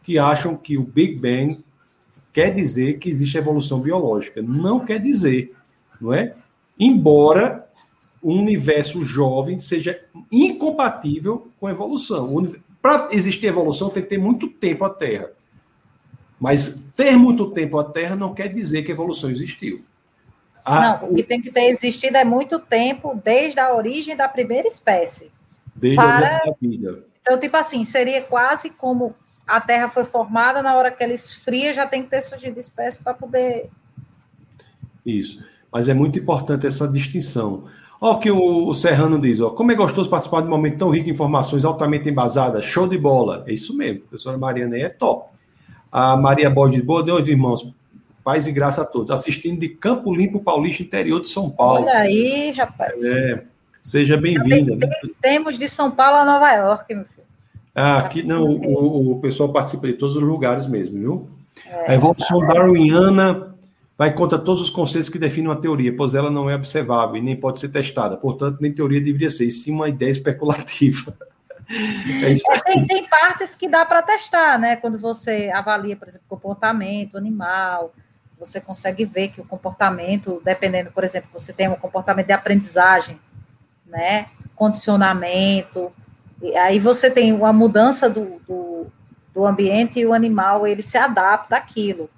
que 0.03 0.19
acham 0.19 0.57
que 0.57 0.77
o 0.77 0.85
Big 0.85 1.17
Bang 1.17 1.59
quer 2.33 2.55
dizer 2.55 2.99
que 2.99 3.09
existe 3.09 3.39
evolução 3.39 3.81
biológica. 3.81 4.43
Não 4.43 4.81
quer 4.81 5.01
dizer, 5.01 5.55
não 6.01 6.13
é? 6.13 6.35
Embora 6.79 7.67
o 8.23 8.33
universo 8.33 9.03
jovem 9.03 9.59
seja 9.59 9.99
incompatível 10.31 11.51
com 11.59 11.67
a 11.67 11.71
evolução. 11.71 12.47
Para 12.83 13.09
existir 13.13 13.47
evolução 13.47 13.91
tem 13.91 14.03
que 14.03 14.09
ter 14.11 14.19
muito 14.19 14.49
tempo 14.49 14.85
a 14.85 14.91
Terra. 14.91 15.31
Mas 16.39 16.81
ter 16.95 17.17
muito 17.17 17.51
tempo 17.51 17.79
a 17.79 17.85
Terra 17.85 18.15
não 18.15 18.35
quer 18.35 18.49
dizer 18.49 18.83
que 18.83 18.93
a 18.93 18.95
evolução 18.95 19.31
existiu. 19.31 19.81
Ah, 20.65 20.99
não, 21.01 21.11
o 21.11 21.15
que 21.15 21.23
tem 21.23 21.41
que 21.41 21.51
ter 21.51 21.65
existido 21.65 22.17
é 22.17 22.25
muito 22.25 22.59
tempo, 22.59 23.21
desde 23.25 23.59
a 23.61 23.75
origem 23.75 24.17
da 24.17 24.29
primeira 24.29 24.69
espécie. 24.69 25.31
Desde 25.75 25.97
para... 25.97 26.37
a 26.37 26.55
vida. 26.61 27.05
Então, 27.21 27.39
tipo 27.39 27.57
assim, 27.57 27.85
seria 27.85 28.23
quase 28.23 28.71
como 28.71 29.15
a 29.47 29.61
Terra 29.61 29.89
foi 29.89 30.05
formada, 30.05 30.63
na 30.63 30.77
hora 30.77 30.91
que 30.91 31.03
ela 31.03 31.13
esfria, 31.13 31.73
já 31.73 31.87
tem 31.87 32.03
que 32.03 32.11
ter 32.11 32.21
surgido 32.21 32.59
espécie 32.61 33.03
para 33.03 33.15
poder. 33.15 33.71
Isso. 35.05 35.43
Mas 35.73 35.89
é 35.89 35.95
muito 35.95 36.19
importante 36.19 36.67
essa 36.67 36.87
distinção. 36.87 37.65
Olha 38.01 38.17
o 38.17 38.21
que 38.21 38.31
o 38.31 38.73
Serrano 38.75 39.21
diz: 39.21 39.41
ó, 39.41 39.51
como 39.51 39.73
é 39.73 39.75
gostoso 39.75 40.09
participar 40.09 40.43
de 40.43 40.47
um 40.47 40.51
momento 40.51 40.79
tão 40.79 40.91
rico 40.91 41.09
em 41.09 41.13
informações 41.13 41.65
altamente 41.65 42.09
embasadas, 42.09 42.65
show 42.65 42.87
de 42.87 42.97
bola. 42.97 43.45
É 43.47 43.53
isso 43.53 43.77
mesmo, 43.77 43.99
a 43.99 44.09
professora 44.09 44.39
Mariana 44.39 44.77
aí 44.77 44.83
é 44.83 44.89
top. 44.89 45.31
A 45.91 46.17
Maria 46.17 46.51
Borges, 46.51 46.85
boa 46.85 47.05
noite, 47.05 47.31
irmãos. 47.31 47.75
Paz 48.29 48.47
e 48.47 48.53
graça 48.53 48.83
a 48.83 48.85
todos. 48.85 49.11
Assistindo 49.11 49.59
de 49.59 49.71
Campo 49.71 50.15
Limpo 50.15 50.39
Paulista, 50.39 50.83
interior 50.83 51.19
de 51.19 51.31
São 51.31 51.49
Paulo. 51.49 51.87
Olha 51.87 52.01
aí, 52.01 52.51
rapaz. 52.51 53.03
É, 53.03 53.43
seja 53.83 54.19
bem-vinda. 54.19 54.77
Temos 55.23 55.59
de 55.59 55.67
São 55.67 55.91
Paulo 55.91 56.19
a 56.19 56.27
Nova 56.27 56.53
York, 56.53 56.95
meu 56.95 57.07
filho. 57.07 57.27
Ah, 57.75 57.97
aqui 57.97 58.23
não, 58.23 58.45
o, 58.45 59.13
o 59.13 59.21
pessoal 59.21 59.51
participa 59.51 59.87
de 59.87 59.95
todos 59.95 60.15
os 60.15 60.23
lugares 60.23 60.67
mesmo, 60.67 60.99
viu? 60.99 61.31
É, 61.67 61.93
a 61.93 61.95
evolução 61.95 62.41
tá 62.41 62.53
darwiniana 62.53 63.55
vai 63.97 64.13
contra 64.13 64.39
todos 64.39 64.61
os 64.61 64.69
conceitos 64.69 65.09
que 65.09 65.19
definem 65.19 65.49
uma 65.49 65.59
teoria, 65.59 65.97
pois 65.97 66.15
ela 66.15 66.31
não 66.31 66.51
é 66.51 66.55
observável 66.55 67.17
e 67.17 67.23
nem 67.23 67.35
pode 67.35 67.61
ser 67.61 67.71
testada. 67.71 68.19
Portanto, 68.19 68.59
nem 68.61 68.75
teoria 68.75 69.01
deveria 69.01 69.31
ser, 69.31 69.47
e 69.47 69.51
sim 69.51 69.73
uma 69.73 69.89
ideia 69.89 70.11
especulativa. 70.11 71.17
É 71.71 72.33
é, 72.33 72.61
tem, 72.65 72.87
tem, 72.87 73.07
partes 73.07 73.55
que 73.55 73.69
dá 73.69 73.85
para 73.85 74.01
testar, 74.01 74.59
né? 74.59 74.77
Quando 74.77 74.97
você 74.97 75.51
avalia, 75.53 75.95
por 75.97 76.09
exemplo, 76.09 76.27
comportamento 76.27 77.19
animal, 77.19 77.93
você 78.39 78.61
consegue 78.61 79.05
ver 79.05 79.29
que 79.29 79.41
o 79.41 79.45
comportamento, 79.45 80.41
dependendo, 80.45 80.91
por 80.91 81.05
exemplo, 81.05 81.29
você 81.33 81.53
tem 81.53 81.69
um 81.69 81.77
comportamento 81.77 82.27
de 82.27 82.33
aprendizagem, 82.33 83.21
né? 83.87 84.29
Condicionamento, 84.55 85.93
e 86.41 86.57
aí 86.57 86.79
você 86.79 87.11
tem 87.11 87.33
uma 87.33 87.53
mudança 87.53 88.09
do, 88.09 88.41
do, 88.47 88.87
do 89.35 89.45
ambiente 89.45 89.99
e 89.99 90.07
o 90.07 90.13
animal 90.13 90.67
ele 90.67 90.83
se 90.83 90.97
adapta 90.97 91.57
àquilo. 91.57 92.09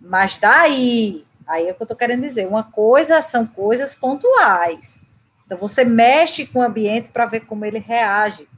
Mas 0.00 0.38
daí, 0.38 1.24
aí 1.46 1.66
é 1.66 1.72
o 1.72 1.74
que 1.74 1.82
eu 1.82 1.84
estou 1.84 1.96
querendo 1.96 2.22
dizer, 2.22 2.46
uma 2.46 2.62
coisa 2.62 3.20
são 3.20 3.44
coisas 3.44 3.94
pontuais. 3.94 5.00
Então 5.44 5.58
você 5.58 5.84
mexe 5.84 6.46
com 6.46 6.60
o 6.60 6.62
ambiente 6.62 7.10
para 7.10 7.26
ver 7.26 7.40
como 7.40 7.64
ele 7.64 7.78
reage, 7.78 8.48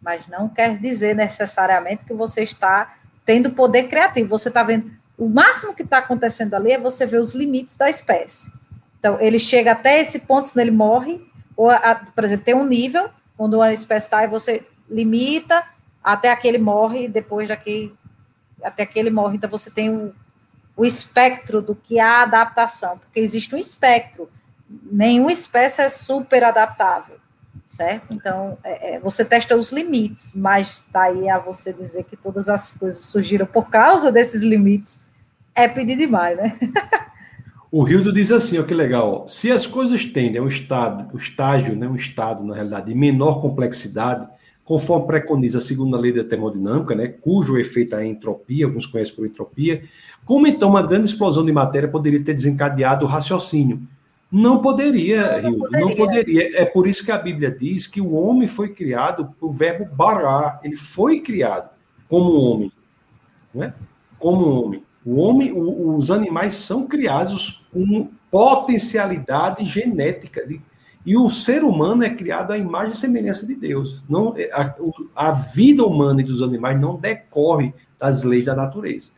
mas 0.00 0.26
não 0.26 0.48
quer 0.48 0.78
dizer 0.78 1.14
necessariamente 1.14 2.04
que 2.04 2.14
você 2.14 2.42
está 2.42 2.96
tendo 3.24 3.50
poder 3.50 3.84
criativo. 3.84 4.28
Você 4.30 4.48
está 4.48 4.62
vendo 4.62 4.90
o 5.18 5.28
máximo 5.28 5.74
que 5.74 5.82
está 5.82 5.98
acontecendo 5.98 6.54
ali 6.54 6.72
é 6.72 6.78
você 6.78 7.06
ver 7.06 7.18
os 7.18 7.32
limites 7.32 7.76
da 7.76 7.88
espécie. 7.88 8.52
Então, 8.98 9.20
ele 9.20 9.38
chega 9.38 9.72
até 9.72 10.00
esse 10.00 10.20
ponto, 10.20 10.48
senão 10.48 10.64
ele 10.64 10.70
morre, 10.70 11.24
ou, 11.56 11.70
a, 11.70 11.94
por 12.14 12.24
exemplo, 12.24 12.44
tem 12.44 12.54
um 12.54 12.66
nível 12.66 13.08
onde 13.38 13.56
uma 13.56 13.72
espécie 13.72 14.06
está 14.06 14.24
e 14.24 14.28
você 14.28 14.66
limita 14.88 15.64
até 16.02 16.30
aquele 16.30 16.58
morre, 16.58 17.08
depois 17.08 17.48
daquele, 17.48 17.94
até 18.62 18.82
aquele 18.82 19.10
morre. 19.10 19.36
Então, 19.36 19.48
você 19.48 19.70
tem 19.70 19.90
o, 19.90 20.14
o 20.76 20.84
espectro 20.84 21.62
do 21.62 21.74
que 21.74 21.98
é 21.98 22.02
a 22.02 22.22
adaptação, 22.22 22.98
porque 22.98 23.20
existe 23.20 23.54
um 23.54 23.58
espectro. 23.58 24.30
Nenhuma 24.68 25.32
espécie 25.32 25.80
é 25.80 25.88
super 25.88 26.44
adaptável, 26.44 27.16
certo? 27.64 28.12
Então, 28.12 28.58
é, 28.62 28.94
é, 28.94 28.98
você 29.00 29.24
testa 29.24 29.56
os 29.56 29.72
limites, 29.72 30.32
mas 30.34 30.86
daí 30.92 31.28
a 31.30 31.38
você 31.38 31.72
dizer 31.72 32.04
que 32.04 32.16
todas 32.16 32.48
as 32.48 32.72
coisas 32.72 33.04
surgiram 33.04 33.46
por 33.46 33.70
causa 33.70 34.12
desses 34.12 34.42
limites 34.42 35.00
é 35.56 35.66
pedir 35.66 35.96
demais, 35.96 36.36
né? 36.36 36.56
o 37.72 37.82
Rildo 37.82 38.12
diz 38.12 38.30
assim, 38.30 38.58
ó, 38.58 38.62
que 38.62 38.74
legal. 38.74 39.26
Se 39.26 39.50
as 39.50 39.66
coisas 39.66 40.04
tendem 40.04 40.38
a 40.38 40.44
um 40.44 40.48
estado, 40.48 41.12
um 41.12 41.16
estágio, 41.16 41.74
né, 41.74 41.88
um 41.88 41.96
estado, 41.96 42.44
na 42.44 42.54
realidade, 42.54 42.86
de 42.86 42.94
menor 42.94 43.40
complexidade, 43.40 44.28
conforme 44.62 45.06
preconiza 45.06 45.58
a 45.58 45.60
segunda 45.60 45.98
lei 45.98 46.12
da 46.12 46.24
termodinâmica, 46.24 46.94
né, 46.94 47.08
cujo 47.08 47.58
efeito 47.58 47.96
é 47.96 48.00
a 48.00 48.06
entropia, 48.06 48.66
alguns 48.66 48.86
conhecem 48.86 49.14
por 49.14 49.26
entropia, 49.26 49.82
como 50.24 50.46
então 50.46 50.68
uma 50.68 50.82
grande 50.82 51.08
explosão 51.08 51.44
de 51.44 51.52
matéria 51.52 51.88
poderia 51.88 52.22
ter 52.22 52.34
desencadeado 52.34 53.04
o 53.04 53.08
raciocínio? 53.08 53.80
Não 54.30 54.60
poderia, 54.60 55.40
não, 55.40 55.50
Rildo, 55.50 55.70
não 55.70 55.94
poderia. 55.94 56.60
É 56.60 56.64
por 56.64 56.86
isso 56.86 57.04
que 57.04 57.12
a 57.12 57.18
Bíblia 57.18 57.48
diz 57.48 57.86
que 57.86 58.00
o 58.00 58.12
homem 58.12 58.48
foi 58.48 58.70
criado 58.70 59.32
o 59.40 59.52
verbo 59.52 59.86
bará, 59.94 60.60
ele 60.64 60.76
foi 60.76 61.20
criado 61.20 61.70
como 62.08 62.32
homem, 62.32 62.72
né? 63.54 63.72
como 64.18 64.46
homem. 64.48 64.85
O 65.06 65.20
homem, 65.20 65.52
o, 65.52 65.96
os 65.96 66.10
animais 66.10 66.54
são 66.54 66.88
criados 66.88 67.64
com 67.72 68.10
potencialidade 68.30 69.64
genética 69.64 70.44
de, 70.44 70.60
e 71.06 71.16
o 71.16 71.30
ser 71.30 71.62
humano 71.62 72.02
é 72.02 72.10
criado 72.10 72.52
à 72.52 72.58
imagem 72.58 72.90
e 72.90 72.96
semelhança 72.96 73.46
de 73.46 73.54
Deus. 73.54 74.04
Não, 74.08 74.34
a, 74.52 74.74
a 75.28 75.30
vida 75.30 75.84
humana 75.84 76.20
e 76.20 76.24
dos 76.24 76.42
animais 76.42 76.80
não 76.80 76.96
decorre 76.96 77.72
das 77.96 78.24
leis 78.24 78.44
da 78.44 78.56
natureza. 78.56 79.12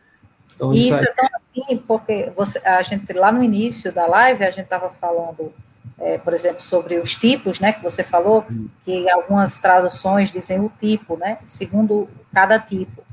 Então, 0.55 0.71
isso, 0.71 0.89
isso 0.89 1.03
é 1.03 1.13
tão 1.13 1.29
assim, 1.35 1.77
porque 1.87 2.31
você, 2.35 2.59
a 2.59 2.81
gente, 2.83 3.11
lá 3.13 3.31
no 3.31 3.43
início 3.43 3.91
da 3.91 4.05
live, 4.05 4.43
a 4.43 4.51
gente 4.51 4.65
estava 4.65 4.91
falando, 4.91 5.51
é, 5.97 6.19
por 6.19 6.33
exemplo, 6.33 6.61
sobre 6.61 6.99
os 6.99 7.15
tipos, 7.15 7.59
né, 7.59 7.73
que 7.73 7.81
você 7.81 8.03
falou, 8.03 8.45
hum. 8.51 8.67
que 8.85 9.09
algumas 9.09 9.57
traduções 9.57 10.31
dizem 10.31 10.59
o 10.59 10.71
tipo, 10.79 11.17
né, 11.17 11.39
segundo 11.47 12.07
cada 12.31 12.59
tipo. 12.59 13.03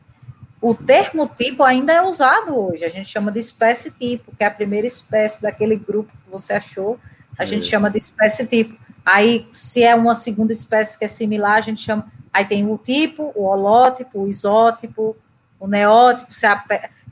O 0.61 0.75
termo 0.75 1.29
tipo 1.29 1.63
ainda 1.63 1.93
é 1.93 2.03
usado 2.03 2.59
hoje, 2.59 2.85
a 2.85 2.89
gente 2.89 3.09
chama 3.09 3.31
de 3.31 3.39
espécie 3.39 3.91
tipo, 3.91 4.35
que 4.35 4.43
é 4.43 4.47
a 4.47 4.51
primeira 4.51 4.87
espécie 4.87 5.43
daquele 5.43 5.77
grupo 5.77 6.11
que 6.11 6.31
você 6.31 6.55
achou, 6.55 6.99
a 7.39 7.43
é. 7.43 7.47
gente 7.47 7.67
chama 7.67 7.91
de 7.91 7.99
espécie 7.99 8.47
tipo. 8.47 8.77
Aí, 9.05 9.47
se 9.53 9.85
é 9.85 9.95
uma 9.95 10.15
segunda 10.15 10.53
espécie 10.53 10.99
que 10.99 11.05
é 11.05 11.09
similar, 11.09 11.57
a 11.57 11.61
gente 11.61 11.81
chama. 11.81 12.11
Aí 12.33 12.45
tem 12.45 12.69
o 12.69 12.77
tipo, 12.77 13.33
o 13.35 13.45
holótipo, 13.45 14.23
o 14.23 14.29
isótipo, 14.29 15.17
o 15.61 15.67
neótipo. 15.67 16.35
Se 16.35 16.45
a, 16.45 16.63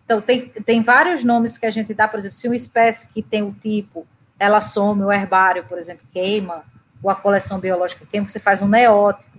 então, 0.04 0.20
tem, 0.20 0.48
tem 0.48 0.82
vários 0.82 1.24
nomes 1.24 1.56
que 1.56 1.66
a 1.66 1.70
gente 1.70 1.94
dá, 1.94 2.06
por 2.06 2.18
exemplo, 2.18 2.36
se 2.36 2.46
uma 2.46 2.56
espécie 2.56 3.06
que 3.08 3.22
tem 3.22 3.42
o 3.42 3.52
tipo, 3.52 4.06
ela 4.38 4.60
some, 4.60 5.02
o 5.02 5.12
herbário, 5.12 5.64
por 5.64 5.78
exemplo, 5.78 6.06
queima, 6.12 6.64
ou 7.02 7.10
a 7.10 7.14
coleção 7.14 7.58
biológica 7.58 8.06
queima, 8.10 8.26
você 8.26 8.38
faz 8.38 8.60
um 8.60 8.68
neótipo. 8.68 9.30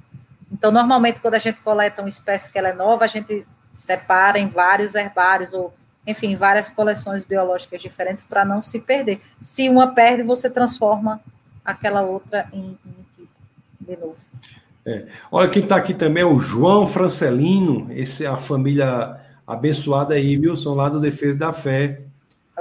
Então, 0.52 0.72
normalmente, 0.72 1.19
quando 1.19 1.36
a 1.36 1.40
gente 1.40 1.60
coleta 1.60 2.02
uma 2.02 2.10
espécie 2.10 2.52
que 2.52 2.57
ela 2.57 2.69
é 2.69 2.73
nova, 2.73 3.06
a 3.06 3.07
gente 3.07 3.45
separa 3.76 4.39
em 4.39 4.47
vários 4.47 4.95
herbários, 4.95 5.53
ou, 5.53 5.73
enfim, 6.07 6.35
várias 6.35 6.69
coleções 6.69 7.23
biológicas 7.23 7.81
diferentes 7.81 8.23
para 8.23 8.45
não 8.45 8.61
se 8.61 8.80
perder. 8.80 9.19
Se 9.41 9.68
uma 9.69 9.93
perde, 9.93 10.23
você 10.23 10.49
transforma 10.49 11.19
aquela 11.64 12.02
outra 12.02 12.47
em, 12.53 12.77
em 12.85 13.06
tipo, 13.15 13.27
de 13.81 13.97
novo. 13.97 14.15
É. 14.85 15.07
Olha, 15.31 15.49
quem 15.49 15.64
está 15.64 15.76
aqui 15.76 15.93
também 15.93 16.23
é 16.23 16.26
o 16.26 16.39
João 16.39 16.88
Francelino, 16.88 17.88
esse 17.91 18.23
é 18.23 18.27
a 18.27 18.38
família 18.38 19.19
abençoada 19.45 20.14
aí, 20.14 20.38
Wilson, 20.38 20.73
lá 20.73 20.89
do 20.89 20.99
Defesa 20.99 21.38
da 21.38 21.52
Fé. 21.52 22.02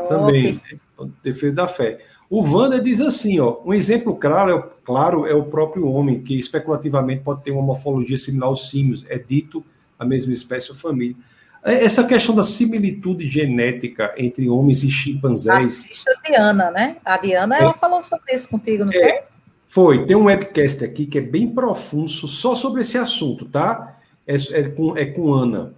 Também, 0.09 0.61
né? 0.99 1.09
Defesa 1.23 1.55
da 1.55 1.69
Fé. 1.69 2.01
O 2.29 2.41
Wander 2.43 2.81
diz 2.81 3.01
assim, 3.01 3.39
ó, 3.39 3.59
um 3.65 3.73
exemplo 3.73 4.17
claro 4.17 4.57
é, 4.57 4.71
claro 4.85 5.27
é 5.27 5.35
o 5.35 5.45
próprio 5.45 5.87
homem, 5.87 6.23
que 6.23 6.37
especulativamente 6.37 7.23
pode 7.23 7.45
ter 7.45 7.53
uma 7.53 7.63
morfologia 7.63 8.19
similar 8.19 8.49
aos 8.49 8.71
símios, 8.71 9.05
é 9.09 9.19
dito 9.19 9.65
a 10.05 10.07
mesma 10.07 10.33
espécie 10.33 10.71
ou 10.71 10.77
família. 10.77 11.17
É, 11.65 11.83
essa 11.83 12.05
questão 12.05 12.35
da 12.35 12.45
similitude 12.45 13.27
genética 13.27 14.15
entre 14.19 14.49
homens 14.51 14.85
e 14.85 14.91
chimpanzés. 14.91 15.65
Assista 15.65 16.11
a 16.11 16.29
Diana, 16.29 16.71
né? 16.71 16.97
A 17.05 17.17
Diana, 17.17 17.57
é. 17.57 17.63
ela 17.63 17.73
falou 17.73 18.03
sobre 18.03 18.35
isso 18.35 18.49
contigo, 18.49 18.85
não 18.85 18.93
é. 18.93 19.01
foi? 19.01 19.35
Foi, 19.67 20.07
tem 20.07 20.17
um 20.17 20.27
webcast 20.27 20.85
aqui 20.85 21.07
que 21.07 21.19
é 21.19 21.21
bem 21.21 21.49
profundo 21.49 22.09
só 22.09 22.55
sobre 22.55 22.83
esse 22.83 22.97
assunto, 22.97 23.47
tá? 23.47 23.97
É, 24.27 24.37
é, 24.53 24.63
com, 24.69 24.97
é 24.97 25.07
com 25.07 25.33
Ana, 25.33 25.75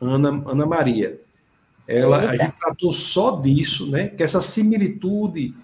Ana, 0.00 0.42
Ana 0.46 0.66
Maria. 0.66 1.20
Ela, 1.86 2.30
a 2.30 2.36
gente 2.36 2.54
tratou 2.58 2.92
só 2.92 3.36
disso, 3.36 3.90
né? 3.90 4.08
Que 4.08 4.22
essa 4.22 4.40
similitude, 4.40 5.54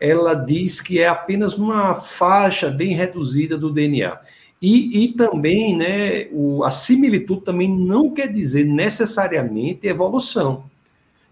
ela 0.00 0.34
diz 0.34 0.80
que 0.80 0.98
é 0.98 1.06
apenas 1.06 1.56
uma 1.56 1.94
faixa 1.94 2.68
bem 2.68 2.94
reduzida 2.94 3.56
do 3.56 3.70
DNA. 3.70 4.18
E, 4.66 5.04
e 5.04 5.12
também, 5.12 5.76
né, 5.76 6.26
o, 6.32 6.64
a 6.64 6.70
similitude 6.70 7.42
também 7.42 7.68
não 7.68 8.08
quer 8.08 8.32
dizer 8.32 8.64
necessariamente 8.64 9.86
evolução. 9.86 10.64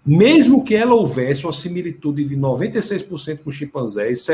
Mesmo 0.05 0.63
que 0.63 0.75
ela 0.75 0.93
houvesse 0.93 1.47
uma 1.47 1.53
similitude 1.53 2.27
de 2.27 2.37
96% 2.37 3.39
com 3.39 3.51
chimpanzés, 3.51 4.27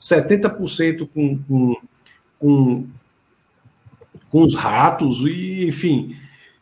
70% 0.00 1.08
com, 1.14 1.38
com, 1.38 1.76
com, 2.40 2.86
com 4.32 4.42
os 4.42 4.56
ratos, 4.56 5.20
e, 5.20 5.68
enfim, 5.68 6.16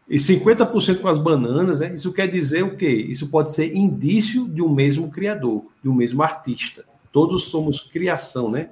e 0.06 0.18
50% 0.18 1.00
com 1.00 1.08
as 1.08 1.18
bananas, 1.18 1.80
né? 1.80 1.94
isso 1.94 2.12
quer 2.12 2.28
dizer 2.28 2.64
o 2.64 2.76
quê? 2.76 2.90
Isso 2.90 3.28
pode 3.28 3.54
ser 3.54 3.74
indício 3.74 4.46
de 4.46 4.60
um 4.60 4.68
mesmo 4.68 5.08
criador, 5.10 5.64
de 5.82 5.88
um 5.88 5.94
mesmo 5.94 6.22
artista. 6.22 6.84
Todos 7.10 7.44
somos 7.44 7.80
criação, 7.80 8.50
né? 8.50 8.68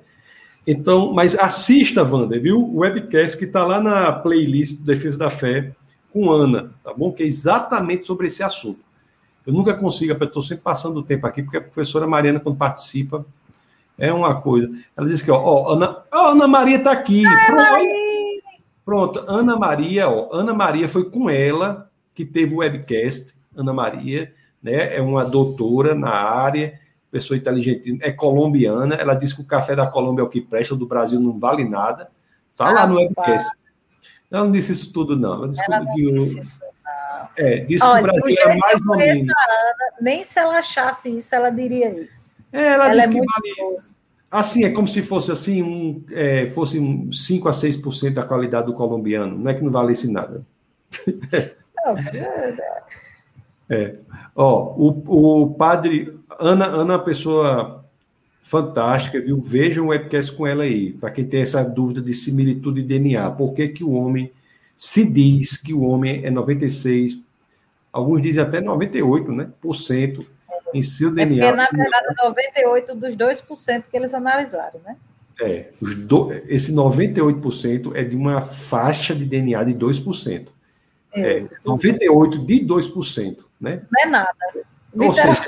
Então, 0.66 1.12
mas 1.12 1.38
assista, 1.38 2.02
Wander, 2.02 2.42
viu? 2.42 2.58
O 2.58 2.78
webcast 2.78 3.36
que 3.38 3.44
está 3.44 3.64
lá 3.64 3.80
na 3.80 4.12
playlist 4.12 4.78
do 4.78 4.84
Defesa 4.84 5.18
da 5.18 5.30
Fé 5.30 5.72
com 6.12 6.30
Ana, 6.30 6.70
tá 6.82 6.92
bom? 6.92 7.12
Que 7.12 7.22
é 7.22 7.26
exatamente 7.26 8.06
sobre 8.06 8.26
esse 8.26 8.42
assunto. 8.42 8.80
Eu 9.46 9.52
nunca 9.52 9.74
consigo, 9.74 10.12
estou 10.24 10.42
sempre 10.42 10.64
passando 10.64 10.96
o 10.96 11.02
tempo 11.02 11.26
aqui, 11.26 11.42
porque 11.42 11.58
a 11.58 11.60
professora 11.60 12.06
Mariana, 12.06 12.40
quando 12.40 12.56
participa, 12.56 13.24
é 13.96 14.12
uma 14.12 14.40
coisa. 14.40 14.68
Ela 14.96 15.06
diz 15.06 15.22
que, 15.22 15.30
ó, 15.30 15.40
ó 15.40 15.72
Ana, 15.74 15.98
ó, 16.12 16.30
Ana 16.32 16.48
Maria 16.48 16.78
está 16.78 16.90
aqui. 16.90 17.22
Pronto, 17.46 18.42
pronto, 18.84 19.24
Ana 19.30 19.56
Maria, 19.56 20.08
ó, 20.08 20.30
Ana 20.32 20.52
Maria 20.52 20.88
foi 20.88 21.08
com 21.08 21.30
ela 21.30 21.88
que 22.12 22.24
teve 22.24 22.54
o 22.54 22.58
webcast. 22.58 23.34
Ana 23.56 23.72
Maria, 23.72 24.32
né, 24.60 24.96
é 24.96 25.00
uma 25.00 25.24
doutora 25.24 25.94
na 25.94 26.10
área, 26.10 26.78
pessoa 27.16 27.38
inteligente, 27.38 27.98
é 28.02 28.12
colombiana. 28.12 28.94
Ela 28.94 29.14
disse 29.14 29.34
que 29.34 29.40
o 29.40 29.46
café 29.46 29.74
da 29.74 29.86
Colômbia 29.86 30.20
é 30.20 30.24
o 30.24 30.28
que 30.28 30.42
presta, 30.42 30.76
do 30.76 30.86
Brasil 30.86 31.18
não 31.18 31.38
vale 31.38 31.64
nada. 31.64 32.10
Tá 32.54 32.66
ah, 32.66 32.72
lá 32.72 32.86
no 32.86 32.96
webcast. 32.96 33.50
Ela 34.30 34.44
não 34.44 34.52
disse 34.52 34.72
isso 34.72 34.92
tudo, 34.92 35.16
não. 35.16 35.34
Ela 35.34 35.48
disse 35.48 35.72
ela 35.72 35.86
que, 35.86 36.02
não 36.02 36.18
disse 36.18 36.38
isso. 36.38 36.60
É, 37.38 37.58
disse 37.60 37.84
Olha, 37.84 38.02
que 38.02 38.08
o 38.08 38.12
Brasil 38.12 38.36
era 38.38 38.56
mais 38.58 38.80
ou 38.86 38.96
menos. 38.96 39.32
Nem 39.98 40.22
se 40.22 40.38
ela 40.38 40.58
achasse 40.58 41.16
isso, 41.16 41.34
ela 41.34 41.48
diria 41.48 41.88
isso. 41.90 42.34
É, 42.52 42.66
ela, 42.74 42.90
ela 42.90 42.94
disse 42.94 43.08
é 43.08 43.12
que 43.12 43.26
vale. 43.26 43.76
Assim, 44.30 44.64
é 44.64 44.70
como 44.70 44.86
se 44.86 45.00
fosse 45.00 45.32
assim, 45.32 45.62
um, 45.62 46.04
é, 46.10 46.50
fosse 46.50 46.78
um 46.78 47.10
5 47.10 47.48
a 47.48 47.52
6% 47.52 48.12
da 48.12 48.24
qualidade 48.24 48.66
do 48.66 48.74
colombiano. 48.74 49.38
Não 49.38 49.50
é 49.50 49.54
que 49.54 49.64
não 49.64 49.72
valesse 49.72 50.10
nada. 50.12 50.44
É. 53.68 53.96
Ó, 54.34 54.74
o, 54.76 55.42
o 55.42 55.54
padre. 55.54 56.14
Ana, 56.38 56.66
Ana 56.66 56.94
é 56.94 56.96
uma 56.96 57.04
pessoa 57.04 57.84
fantástica, 58.42 59.20
viu? 59.20 59.40
Vejam 59.40 59.86
o 59.86 59.88
webcast 59.88 60.32
com 60.32 60.46
ela 60.46 60.64
aí, 60.64 60.92
para 60.92 61.10
quem 61.10 61.24
tem 61.24 61.40
essa 61.40 61.64
dúvida 61.64 62.00
de 62.00 62.14
similitude 62.14 62.82
de 62.82 62.88
DNA. 62.88 63.30
Por 63.32 63.54
que, 63.54 63.68
que 63.68 63.82
o 63.82 63.92
homem 63.92 64.30
se 64.76 65.10
diz 65.10 65.56
que 65.56 65.72
o 65.72 65.80
homem 65.80 66.24
é 66.24 66.30
96, 66.30 67.18
alguns 67.92 68.20
dizem 68.20 68.42
até 68.42 68.60
98, 68.60 69.32
né, 69.32 69.48
por 69.60 69.74
cento 69.74 70.26
em 70.74 70.82
seu 70.82 71.12
DNA. 71.12 71.46
É 71.46 71.50
porque, 71.50 71.76
na 71.76 71.84
verdade, 71.84 72.06
98 72.22 72.94
dos 72.94 73.16
2% 73.16 73.84
que 73.90 73.96
eles 73.96 74.12
analisaram, 74.12 74.80
né? 74.84 74.96
É, 75.40 75.66
do, 76.06 76.32
esse 76.48 76.72
98% 76.72 77.92
é 77.94 78.04
de 78.04 78.16
uma 78.16 78.40
faixa 78.42 79.14
de 79.14 79.24
DNA 79.24 79.64
de 79.64 79.74
2%. 79.74 80.48
É, 81.16 81.38
é 81.38 81.48
98 81.64 82.38
de 82.38 82.66
2%, 82.66 83.44
né? 83.60 83.82
Não 83.90 84.02
é 84.02 84.06
nada. 84.06 84.36
Ou 84.98 85.12
seja, 85.12 85.46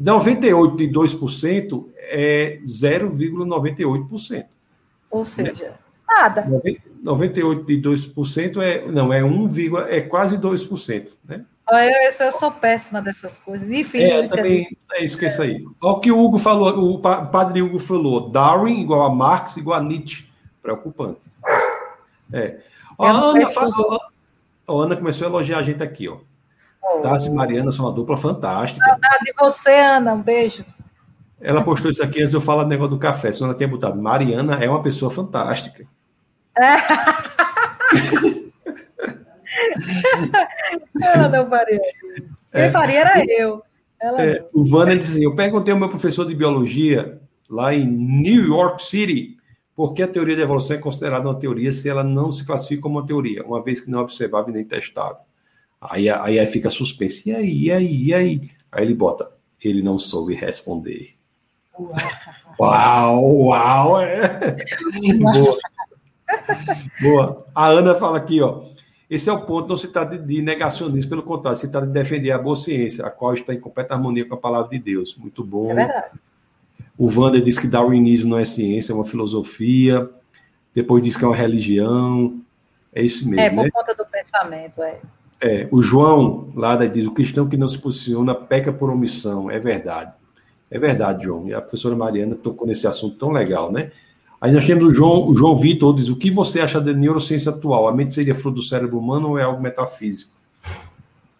98 0.00 0.76
de 0.76 0.88
2% 0.88 1.86
é 1.96 2.58
0,98%. 2.64 4.46
Ou 5.10 5.24
seja, 5.24 5.64
né? 5.64 5.74
nada. 6.06 6.46
98 7.02 7.64
de 7.64 7.80
2% 7.80 8.62
é, 8.62 8.86
não, 8.86 9.12
é 9.12 9.22
1, 9.22 9.46
é 9.88 10.00
quase 10.00 10.38
2%, 10.38 11.10
né? 11.26 11.44
Eu, 11.70 12.26
eu, 12.26 12.32
sou 12.32 12.50
péssima 12.50 13.02
dessas 13.02 13.36
coisas, 13.36 13.68
difícil. 13.68 14.22
É, 14.22 14.26
também 14.26 14.66
é 14.94 15.04
isso 15.04 15.18
que 15.18 15.26
é 15.26 15.28
isso 15.28 15.42
aí. 15.42 15.62
Olha 15.82 15.96
o 15.96 16.00
que 16.00 16.10
o 16.10 16.18
Hugo 16.18 16.38
falou, 16.38 16.94
o 16.94 16.98
padre 16.98 17.60
Hugo 17.60 17.78
falou, 17.78 18.30
Darwin 18.30 18.80
igual 18.80 19.02
a 19.02 19.14
Marx 19.14 19.58
igual 19.58 19.78
a 19.78 19.82
Nietzsche. 19.82 20.26
Preocupante. 20.62 21.30
É. 22.32 22.58
Ó, 22.96 23.06
a 23.06 23.10
Ana, 23.10 23.46
a 24.68 24.72
Ana 24.72 24.96
começou 24.96 25.26
a 25.26 25.30
elogiar 25.30 25.58
a 25.58 25.62
gente 25.62 25.82
aqui, 25.82 26.08
ó. 26.08 26.18
Oh. 26.82 27.00
Tassi 27.00 27.28
e 27.28 27.32
Mariana 27.32 27.72
são 27.72 27.86
uma 27.86 27.92
dupla 27.92 28.16
fantástica. 28.16 28.84
Saudade 28.86 29.24
de 29.24 29.32
você, 29.38 29.72
Ana. 29.72 30.14
Um 30.14 30.22
beijo. 30.22 30.64
Ela 31.40 31.62
postou 31.62 31.90
isso 31.90 32.02
aqui 32.02 32.20
antes 32.20 32.34
eu 32.34 32.40
falar 32.40 32.64
do 32.64 32.68
negócio 32.68 32.90
do 32.90 32.98
café. 32.98 33.32
Se 33.32 33.42
ela 33.42 33.54
tinha 33.54 33.68
botado, 33.68 34.00
Mariana 34.00 34.62
é 34.62 34.68
uma 34.68 34.82
pessoa 34.82 35.10
fantástica. 35.10 35.86
Ela 41.00 41.28
não 41.28 41.48
faria 41.48 41.76
isso. 41.76 42.36
Quem 42.52 42.62
é. 42.62 42.70
faria 42.70 43.00
era 43.00 43.24
eu. 43.26 43.62
É, 44.00 44.44
o 44.52 44.64
Vana 44.64 44.96
diz 44.96 45.10
assim: 45.10 45.24
Eu 45.24 45.34
perguntei 45.34 45.72
ao 45.72 45.78
meu 45.78 45.88
professor 45.88 46.26
de 46.26 46.34
biologia 46.34 47.20
lá 47.48 47.72
em 47.72 47.86
New 47.86 48.46
York 48.48 48.84
City 48.84 49.37
por 49.78 49.94
que 49.94 50.02
a 50.02 50.08
teoria 50.08 50.34
da 50.34 50.42
evolução 50.42 50.74
é 50.74 50.80
considerada 50.80 51.28
uma 51.28 51.38
teoria 51.38 51.70
se 51.70 51.88
ela 51.88 52.02
não 52.02 52.32
se 52.32 52.44
classifica 52.44 52.82
como 52.82 52.98
uma 52.98 53.06
teoria, 53.06 53.44
uma 53.44 53.62
vez 53.62 53.80
que 53.80 53.88
não 53.88 54.00
é 54.00 54.02
observável 54.02 54.52
nem 54.52 54.64
testável. 54.64 55.18
Aí, 55.80 56.10
aí, 56.10 56.36
aí 56.36 56.46
fica 56.48 56.68
suspenso. 56.68 57.28
E 57.28 57.32
aí, 57.32 57.62
e 57.66 57.70
aí, 57.70 58.06
e 58.06 58.12
aí? 58.12 58.50
Aí 58.72 58.84
ele 58.84 58.94
bota: 58.96 59.30
Ele 59.62 59.80
não 59.80 59.96
soube 59.96 60.34
responder. 60.34 61.14
Uau, 62.58 63.44
uau! 63.44 64.00
É. 64.00 64.56
Boa. 65.22 65.58
Boa. 67.00 67.46
A 67.54 67.68
Ana 67.68 67.94
fala 67.94 68.18
aqui, 68.18 68.42
ó. 68.42 68.64
Esse 69.08 69.30
é 69.30 69.32
o 69.32 69.42
ponto, 69.42 69.68
não 69.68 69.76
se 69.76 69.92
trata 69.92 70.18
de 70.18 70.42
negacionismo, 70.42 71.08
pelo 71.08 71.22
contrário, 71.22 71.56
se 71.56 71.70
trata 71.70 71.86
de 71.86 71.92
defender 71.92 72.32
a 72.32 72.38
boa 72.38 72.56
ciência, 72.56 73.06
a 73.06 73.10
qual 73.10 73.32
está 73.32 73.54
em 73.54 73.60
completa 73.60 73.94
harmonia 73.94 74.26
com 74.26 74.34
a 74.34 74.38
palavra 74.38 74.70
de 74.70 74.78
Deus. 74.80 75.16
Muito 75.16 75.44
bom. 75.44 75.70
É 75.70 75.74
verdade. 75.76 76.18
O 76.98 77.06
Wander 77.08 77.40
diz 77.40 77.56
que 77.56 77.68
darwinismo 77.68 78.30
não 78.30 78.38
é 78.38 78.44
ciência, 78.44 78.92
é 78.92 78.94
uma 78.94 79.04
filosofia. 79.04 80.10
Depois 80.74 81.02
diz 81.02 81.16
que 81.16 81.24
é 81.24 81.28
uma 81.28 81.36
religião. 81.36 82.40
É 82.92 83.02
isso 83.02 83.28
mesmo. 83.28 83.40
É, 83.40 83.50
por 83.50 83.64
né? 83.64 83.70
conta 83.70 83.94
do 83.94 84.04
pensamento, 84.04 84.82
é. 84.82 84.98
É, 85.40 85.68
o 85.70 85.80
João 85.80 86.52
lá 86.56 86.74
diz: 86.86 87.06
o 87.06 87.12
cristão 87.12 87.48
que 87.48 87.56
não 87.56 87.68
se 87.68 87.78
posiciona 87.78 88.34
peca 88.34 88.72
por 88.72 88.90
omissão. 88.90 89.48
É 89.48 89.60
verdade. 89.60 90.12
É 90.68 90.78
verdade, 90.78 91.24
João. 91.24 91.46
E 91.46 91.54
a 91.54 91.60
professora 91.60 91.94
Mariana 91.94 92.34
tocou 92.34 92.66
nesse 92.66 92.86
assunto 92.86 93.16
tão 93.16 93.30
legal, 93.30 93.70
né? 93.70 93.92
Aí 94.40 94.52
nós 94.52 94.66
temos 94.66 94.84
o 94.84 94.92
João, 94.92 95.28
o 95.28 95.34
João 95.34 95.54
Vitor, 95.54 95.94
diz: 95.94 96.08
o 96.08 96.16
que 96.16 96.30
você 96.30 96.60
acha 96.60 96.80
da 96.80 96.92
neurociência 96.92 97.50
atual? 97.50 97.86
A 97.86 97.94
mente 97.94 98.12
seria 98.12 98.34
fruto 98.34 98.56
do 98.56 98.62
cérebro 98.62 98.98
humano 98.98 99.30
ou 99.30 99.38
é 99.38 99.42
algo 99.42 99.62
metafísico? 99.62 100.32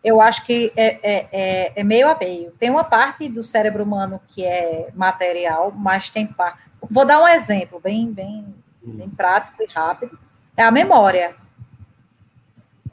Eu 0.02 0.20
acho 0.20 0.44
que 0.46 0.72
é, 0.76 0.86
é, 1.02 1.28
é, 1.32 1.72
é 1.80 1.84
meio 1.84 2.08
a 2.08 2.16
meio. 2.16 2.52
Tem 2.52 2.70
uma 2.70 2.84
parte 2.84 3.28
do 3.28 3.42
cérebro 3.42 3.82
humano 3.82 4.20
que 4.28 4.44
é 4.44 4.90
material, 4.94 5.72
mas 5.76 6.08
tem 6.08 6.26
parte. 6.26 6.62
Vou 6.88 7.04
dar 7.04 7.20
um 7.20 7.28
exemplo 7.28 7.80
bem, 7.80 8.10
bem, 8.12 8.54
bem 8.82 9.10
prático 9.10 9.62
e 9.62 9.66
rápido. 9.66 10.18
É 10.56 10.62
a 10.62 10.70
memória. 10.70 11.34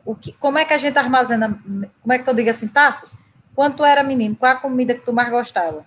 O 0.04 0.16
que, 0.16 0.32
como 0.34 0.58
é 0.58 0.66
que 0.66 0.74
a 0.74 0.78
gente 0.78 0.98
armazena? 0.98 1.60
Como 2.02 2.14
é 2.14 2.20
que 2.20 2.30
eu 2.30 2.34
digo 2.34 2.50
assim, 2.50 2.68
Tassos? 2.68 3.16
Quando 3.56 3.78
tu 3.78 3.86
era 3.86 4.04
menino, 4.04 4.36
qual 4.36 4.52
a 4.52 4.56
comida 4.56 4.94
que 4.94 5.06
tu 5.06 5.14
mais 5.14 5.30
gostava? 5.30 5.86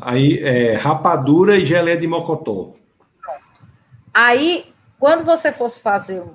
Aí, 0.00 0.38
é, 0.42 0.74
rapadura 0.74 1.56
e 1.56 1.66
geleia 1.66 1.96
de 1.96 2.06
mocotó. 2.06 2.74
Aí, 4.12 4.72
quando 4.98 5.24
você 5.24 5.52
fosse 5.52 5.80
fazer 5.80 6.20
um, 6.20 6.34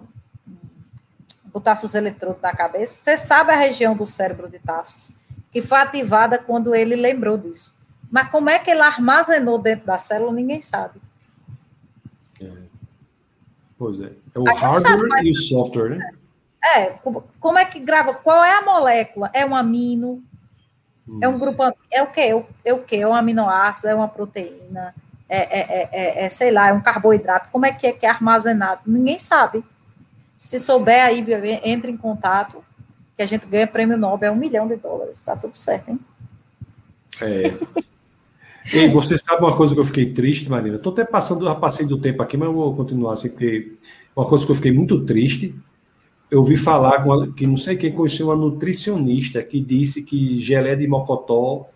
botar 1.53 1.75
seus 1.75 1.95
eletrodos 1.95 2.41
na 2.41 2.53
cabeça, 2.53 2.93
você 2.93 3.17
sabe 3.17 3.51
a 3.51 3.55
região 3.55 3.95
do 3.95 4.05
cérebro 4.05 4.49
de 4.49 4.59
Tassos 4.59 5.11
que 5.51 5.61
foi 5.61 5.79
ativada 5.79 6.39
quando 6.39 6.73
ele 6.73 6.95
lembrou 6.95 7.37
disso. 7.37 7.75
Mas 8.09 8.29
como 8.29 8.49
é 8.49 8.57
que 8.57 8.71
ele 8.71 8.81
armazenou 8.81 9.57
dentro 9.59 9.85
da 9.85 9.97
célula, 9.97 10.31
ninguém 10.31 10.61
sabe. 10.61 10.99
É. 12.41 12.49
Pois 13.77 13.99
é. 13.99 14.11
É 14.33 14.39
o 14.39 14.43
hardware 14.43 14.81
sabe, 14.81 15.07
mas... 15.09 15.27
e 15.27 15.31
o 15.31 15.35
software, 15.35 15.89
né? 15.89 16.11
É, 16.63 16.85
como 17.39 17.57
é 17.57 17.65
que 17.65 17.79
grava? 17.79 18.13
Qual 18.13 18.43
é 18.43 18.57
a 18.57 18.61
molécula? 18.61 19.29
É 19.33 19.45
um 19.45 19.55
amino? 19.55 20.23
É 21.19 21.27
um 21.27 21.37
grupo. 21.37 21.63
É 21.91 22.03
o 22.03 22.11
quê? 22.11 22.21
É 22.21 22.35
o, 22.35 22.45
é 22.63 22.73
o 22.73 22.83
quê? 22.83 22.97
É 22.97 23.07
um 23.07 23.15
aminoácido? 23.15 23.87
É 23.87 23.95
uma 23.95 24.07
proteína? 24.07 24.93
É, 25.27 25.59
é, 25.59 25.89
é, 25.91 26.25
é, 26.25 26.29
sei 26.29 26.51
lá, 26.51 26.67
é 26.67 26.73
um 26.73 26.81
carboidrato. 26.81 27.49
Como 27.49 27.65
é 27.65 27.73
que 27.73 27.87
é 27.87 27.91
que 27.91 28.05
é 28.05 28.09
armazenado? 28.09 28.81
Ninguém 28.85 29.17
sabe. 29.17 29.63
Se 30.41 30.57
souber 30.57 31.05
aí, 31.05 31.23
entre 31.63 31.91
em 31.91 31.97
contato, 31.97 32.65
que 33.15 33.21
a 33.21 33.27
gente 33.27 33.45
ganha 33.45 33.67
prêmio 33.67 33.95
Nobel, 33.95 34.31
é 34.31 34.33
um 34.33 34.35
milhão 34.35 34.67
de 34.67 34.75
dólares. 34.75 35.21
Tá 35.21 35.35
tudo 35.35 35.55
certo, 35.55 35.89
hein? 35.89 35.99
É. 37.21 37.53
E 38.73 38.87
você 38.89 39.17
sabe 39.17 39.43
uma 39.43 39.57
coisa 39.57 39.73
que 39.73 39.79
eu 39.79 39.85
fiquei 39.85 40.13
triste, 40.13 40.47
Marina? 40.47 40.75
Estou 40.75 40.93
até 40.93 41.03
passando, 41.03 41.43
já 41.43 41.55
passei 41.55 41.83
do 41.83 41.99
tempo 41.99 42.21
aqui, 42.21 42.37
mas 42.37 42.47
eu 42.47 42.53
vou 42.53 42.75
continuar 42.75 43.13
assim, 43.13 43.27
porque 43.27 43.73
uma 44.15 44.25
coisa 44.25 44.45
que 44.45 44.51
eu 44.51 44.55
fiquei 44.55 44.71
muito 44.71 45.03
triste 45.03 45.53
eu 46.29 46.39
ouvi 46.39 46.55
falar 46.55 47.03
que 47.33 47.47
não 47.47 47.57
sei 47.57 47.75
quem 47.75 47.91
conheceu 47.91 48.27
uma 48.27 48.35
nutricionista 48.35 49.41
que 49.41 49.59
disse 49.59 50.03
que 50.03 50.39
gelé 50.39 50.75
de 50.75 50.87
mocotó 50.87 51.67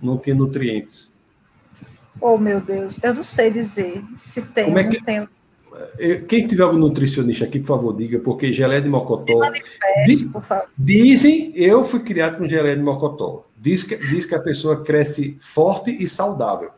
não 0.00 0.16
tinha 0.16 0.36
nutrientes. 0.36 1.10
Oh, 2.20 2.38
meu 2.38 2.60
Deus, 2.60 3.02
eu 3.02 3.12
não 3.12 3.24
sei 3.24 3.50
dizer 3.50 4.02
se 4.16 4.40
tem, 4.40 4.66
Como 4.66 4.78
é 4.78 4.84
que... 4.84 5.04
tem. 5.04 5.28
Quem 6.28 6.46
tiver 6.46 6.62
algum 6.62 6.78
nutricionista 6.78 7.44
aqui, 7.44 7.58
por 7.60 7.66
favor, 7.66 7.96
diga, 7.96 8.18
porque 8.18 8.52
gelé 8.52 8.80
de 8.80 8.88
mocotó. 8.88 9.38
Manifeste, 9.38 10.24
por 10.32 10.42
favor. 10.42 10.68
Dizem, 10.76 11.52
eu 11.54 11.84
fui 11.84 12.00
criado 12.00 12.38
com 12.38 12.48
gelé 12.48 12.74
de 12.74 12.82
mocotó. 12.82 13.46
Diz 13.56 13.82
que, 13.82 13.96
diz 13.96 14.26
que 14.26 14.34
a 14.34 14.40
pessoa 14.40 14.82
cresce 14.82 15.36
forte 15.40 15.90
e 15.90 16.08
saudável. 16.08 16.70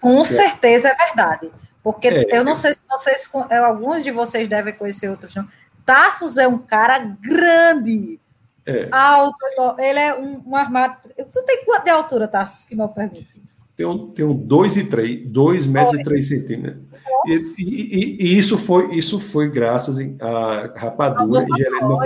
Com 0.00 0.20
é. 0.20 0.24
certeza 0.24 0.88
é 0.88 0.94
verdade. 0.94 1.50
Porque 1.82 2.08
é, 2.08 2.26
eu 2.30 2.44
não 2.44 2.54
sei 2.54 2.74
se 2.74 2.80
vocês, 2.88 3.30
alguns 3.50 4.04
de 4.04 4.10
vocês 4.10 4.48
devem 4.48 4.74
conhecer 4.74 5.08
outros, 5.08 5.34
não. 5.34 5.46
Tassos 5.84 6.36
é 6.36 6.46
um 6.46 6.58
cara 6.58 6.98
grande, 7.20 8.20
é. 8.66 8.88
alto, 8.92 9.36
ele 9.78 9.98
é 9.98 10.14
um, 10.14 10.42
um 10.46 10.56
armário. 10.56 10.96
Tu 11.32 11.42
tem 11.42 11.64
quanto 11.64 11.84
de 11.84 11.90
altura, 11.90 12.28
Tassos, 12.28 12.64
que 12.64 12.74
não 12.74 12.88
pergunto? 12.88 13.26
Tenho, 13.80 13.98
tenho 14.08 14.34
dois 14.34 14.76
e 14.76 14.84
três, 14.84 15.26
dois 15.26 15.66
metros 15.66 15.98
e 15.98 16.02
três 16.02 16.28
centímetros. 16.28 16.82
E, 17.26 17.32
e, 17.58 18.16
e, 18.20 18.38
isso 18.38 18.58
foi 18.58 18.94
isso 18.94 19.18
foi 19.18 19.48
graças 19.48 19.96
a 20.20 20.70
rapadura 20.76 21.46
e 21.56 21.62
Helena. 21.62 21.96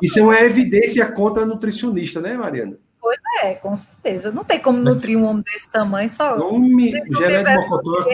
Isso 0.00 0.20
é 0.20 0.22
uma 0.22 0.40
evidência 0.40 1.04
contra 1.10 1.42
a 1.42 1.46
nutricionista, 1.46 2.20
né, 2.20 2.36
Mariana? 2.36 2.78
Pois 3.00 3.18
é, 3.42 3.54
com 3.54 3.74
certeza. 3.74 4.30
Não 4.30 4.44
tem 4.44 4.60
como 4.60 4.78
nutrir 4.78 5.18
um 5.18 5.24
homem 5.24 5.42
desse 5.42 5.68
tamanho 5.68 6.08
só. 6.08 6.38
Não 6.38 6.60
me, 6.60 6.90
Gelé 6.90 7.42
de 7.42 7.56
Mocotó, 7.56 8.08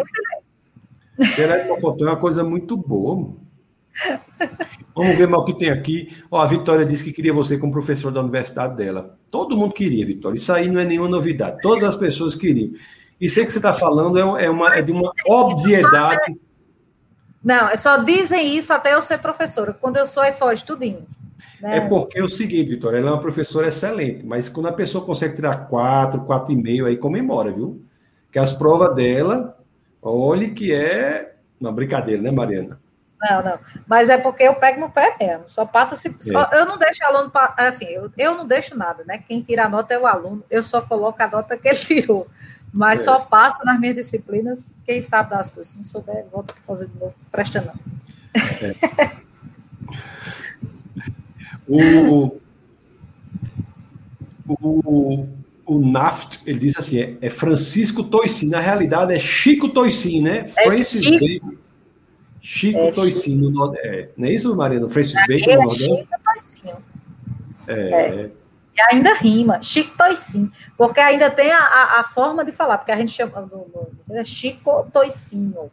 Gelé 1.37 1.59
de 1.65 1.69
Mocotó 1.69 2.07
é 2.07 2.09
uma 2.09 2.17
coisa 2.17 2.43
muito 2.43 2.79
boa. 2.79 3.37
Vamos 4.97 5.17
ver 5.17 5.29
mal 5.29 5.43
o 5.43 5.45
que 5.45 5.59
tem 5.59 5.69
aqui. 5.69 6.17
Ó, 6.31 6.41
a 6.41 6.47
Vitória 6.47 6.87
disse 6.87 7.05
que 7.05 7.13
queria 7.13 7.35
você 7.35 7.59
como 7.59 7.73
professor 7.73 8.11
da 8.11 8.21
universidade 8.21 8.75
dela. 8.75 9.19
Todo 9.31 9.57
mundo 9.57 9.75
queria, 9.75 10.07
Vitória. 10.07 10.37
Isso 10.37 10.51
aí 10.51 10.71
não 10.71 10.81
é 10.81 10.85
nenhuma 10.85 11.11
novidade. 11.11 11.59
Todas 11.63 11.85
as 11.85 11.97
pessoas 11.97 12.35
queriam. 12.35 12.73
E 13.21 13.29
sei 13.29 13.45
que 13.45 13.53
você 13.53 13.59
está 13.59 13.73
falando 13.73 14.19
é, 14.19 14.45
é, 14.45 14.51
uma, 14.51 14.75
é 14.75 14.83
de 14.83 14.93
uma 14.93 15.13
obviedade. 15.27 16.39
Não, 17.43 17.69
é 17.69 17.77
só 17.77 17.99
dizem 17.99 18.57
isso 18.57 18.73
até 18.73 18.95
eu 18.95 19.03
ser 19.03 19.19
professora. 19.19 19.73
Quando 19.73 19.97
eu 19.97 20.07
sou, 20.07 20.23
aí 20.23 20.33
foge 20.33 20.65
tudinho. 20.65 21.07
Né? 21.61 21.79
É 21.79 21.81
porque 21.81 22.19
é 22.19 22.23
o 22.23 22.29
seguinte, 22.29 22.71
Vitória, 22.71 22.99
ela 22.99 23.11
é 23.11 23.13
uma 23.13 23.21
professora 23.21 23.69
excelente, 23.69 24.25
mas 24.25 24.49
quando 24.49 24.67
a 24.67 24.73
pessoa 24.73 25.05
consegue 25.05 25.37
tirar 25.37 25.69
quatro, 25.69 26.23
quatro 26.23 26.53
e 26.53 26.57
meio, 26.57 26.87
aí 26.87 26.97
comemora, 26.97 27.53
viu? 27.53 27.85
Que 28.31 28.39
as 28.39 28.53
provas 28.53 28.95
dela, 28.95 29.57
olhe 30.03 30.51
que 30.51 30.73
é 30.73 31.35
uma 31.61 31.73
brincadeira, 31.73 32.21
né, 32.21 32.31
Mariana? 32.31 32.81
Não, 33.21 33.43
não. 33.43 33.59
Mas 33.87 34.09
é 34.09 34.19
porque 34.19 34.43
eu 34.43 34.57
pego 34.57 34.81
no 34.81 34.91
pé 34.91 35.17
mesmo. 35.21 35.45
Só 35.47 35.65
passa 35.65 35.95
se. 35.95 36.13
Só, 36.19 36.43
é. 36.53 36.61
eu 36.61 36.67
não 36.67 36.77
deixo 36.77 37.05
aluno. 37.05 37.31
Assim, 37.57 37.85
eu, 37.85 38.11
eu 38.19 38.35
não 38.37 38.45
deixo 38.47 38.77
nada, 38.77 39.05
né? 39.07 39.19
Quem 39.19 39.41
tira 39.41 39.67
a 39.67 39.69
nota 39.69 39.95
é 39.95 39.99
o 39.99 40.07
aluno. 40.07 40.43
Eu 40.51 40.63
só 40.63 40.83
coloco 40.83 41.23
a 41.23 41.29
nota 41.29 41.57
que 41.57 41.69
ele 41.69 41.77
tirou. 41.79 42.27
Mas 42.73 43.01
é. 43.01 43.03
só 43.05 43.21
passa 43.21 43.63
nas 43.65 43.79
minhas 43.79 43.97
disciplinas 43.97 44.65
quem 44.85 45.03
sabe 45.03 45.31
das 45.31 45.51
coisas. 45.51 45.73
Se 45.73 45.77
não 45.77 45.85
souber, 45.85 46.25
volta 46.33 46.55
para 46.55 46.63
fazer 46.63 46.89
de 46.89 46.99
novo. 46.99 47.15
Presta 47.31 47.61
não. 47.61 47.75
É. 48.35 49.13
o, 51.69 52.41
o, 54.49 55.29
o 55.67 55.87
Naft, 55.87 56.41
ele 56.47 56.59
diz 56.59 56.77
assim, 56.79 56.99
é, 56.99 57.17
é 57.21 57.29
Francisco 57.29 58.03
Toici. 58.05 58.47
Na 58.47 58.61
realidade, 58.61 59.13
é 59.13 59.19
Chico 59.19 59.69
Toici, 59.69 60.21
né? 60.21 60.39
É 60.39 60.49
Francis 60.49 61.05
Chico. 61.05 61.59
Chico 62.41 62.79
é, 62.79 62.91
Toicinho, 62.91 63.51
no, 63.51 63.73
é, 63.77 64.09
não 64.17 64.27
é 64.27 64.33
isso, 64.33 64.57
Mariana? 64.57 64.89
Francis 64.89 65.15
é, 65.15 65.27
Bacon, 65.27 65.63
é 65.63 65.69
Chico 65.69 66.09
Toicinho. 66.25 66.77
É. 67.69 68.31
é. 68.77 68.95
E 68.95 68.95
ainda 68.95 69.15
rima, 69.15 69.63
Chico 69.63 69.97
Toicinho, 69.97 70.51
porque 70.77 71.01
ainda 71.01 71.31
tem 71.31 71.51
a, 71.51 71.59
a, 71.59 72.01
a, 72.01 72.05
forma 72.05 72.45
de 72.45 72.53
falar, 72.53 72.79
porque 72.79 72.93
a 72.93 72.97
gente 72.97 73.13
chama 73.13 73.41
no, 73.43 73.69
no, 74.09 74.17
é 74.17 74.25
Chico 74.25 74.89
Toicinho, 74.93 75.71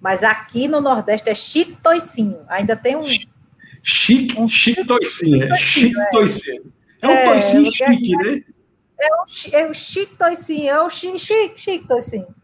mas 0.00 0.22
aqui 0.22 0.68
no 0.68 0.80
Nordeste 0.80 1.30
é 1.30 1.34
Chico 1.34 1.78
Toicinho, 1.82 2.40
ainda 2.48 2.76
tem 2.76 2.96
um... 2.96 3.02
Chique, 3.82 4.38
um 4.38 4.48
Chico 4.48 4.86
Toicinho, 4.86 5.52
é 5.52 5.56
Chico 5.56 6.00
é. 6.00 6.10
Toicinho. 6.10 6.72
É 7.04 7.06
um 7.06 7.10
é, 7.10 7.24
toicinho 7.26 7.66
chique, 7.66 8.16
né? 8.16 8.42
É 8.98 9.08
o, 9.14 9.24
é 9.52 9.74
Chico 9.74 10.16
Toicinho, 10.16 10.70
é 10.70 10.82
o 10.82 10.88
Chico, 10.88 11.18
Chico, 11.18 11.58
Chico 11.58 11.86
Toicinho. 11.86 12.34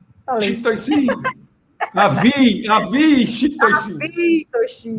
Chico 0.43 0.63
Toicinho. 0.63 1.23
Avi, 1.95 2.69
Avi, 2.69 3.27
Chico 3.27 3.57
Toicinho. 3.57 3.97
Avi, 3.97 4.47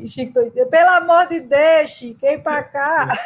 Chico 0.07 0.33
Toicinho. 0.33 0.67
Pelo 0.67 0.89
amor 0.89 1.27
de 1.27 1.41
Deus, 1.41 1.91
Chico, 1.91 2.19
vem 2.21 2.39
para 2.39 2.63
cá. 2.63 3.17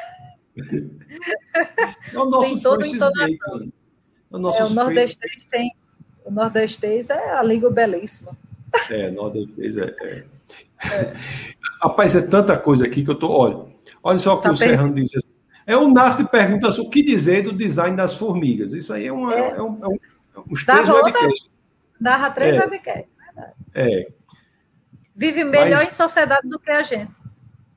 É 2.13 2.17
o 2.17 2.25
nosso 2.25 2.53
tem 2.53 2.59
toda 2.61 2.87
entonação. 2.87 3.61
É 4.31 4.35
o, 4.35 4.37
nosso 4.37 4.59
é, 4.59 4.65
o 4.65 4.69
nordestês 4.69 5.45
tem. 5.45 5.75
O 6.23 6.31
nordestês 6.31 7.09
é 7.09 7.31
a 7.31 7.43
língua 7.43 7.69
belíssima. 7.69 8.37
É, 8.89 9.11
nordestês 9.11 9.77
é, 9.77 9.95
é. 10.01 10.25
é. 10.85 11.13
Rapaz, 11.81 12.15
é 12.15 12.21
tanta 12.21 12.57
coisa 12.57 12.85
aqui 12.85 13.03
que 13.03 13.11
eu 13.11 13.15
tô. 13.15 13.29
Olha, 13.29 13.65
olha 14.03 14.17
só 14.17 14.35
o 14.35 14.37
que 14.37 14.43
tá 14.43 14.51
o 14.51 14.57
bem? 14.57 14.69
Serrano 14.69 14.93
diz. 14.93 15.11
É 15.67 15.75
o 15.75 15.91
Naft 15.91 16.23
pergunta 16.25 16.69
o 16.69 16.89
que 16.89 17.03
dizer 17.03 17.43
do 17.43 17.51
design 17.51 17.97
das 17.97 18.15
formigas. 18.15 18.71
Isso 18.71 18.93
aí 18.93 19.07
é, 19.07 19.11
uma, 19.11 19.33
é. 19.33 19.49
é 19.57 19.61
um, 19.61 19.83
é 19.83 19.87
um, 19.87 19.97
uns 20.51 20.63
três 20.63 20.87
webcasts. 20.87 21.49
Dá 21.99 22.29
três 22.29 22.55
é. 22.55 22.59
webcasts. 22.59 23.09
É. 23.73 24.07
Vive 25.15 25.43
melhor 25.43 25.79
Mas, 25.79 25.89
em 25.89 25.91
sociedade 25.91 26.47
do 26.47 26.59
que 26.59 26.69
a 26.69 26.83
gente. 26.83 27.11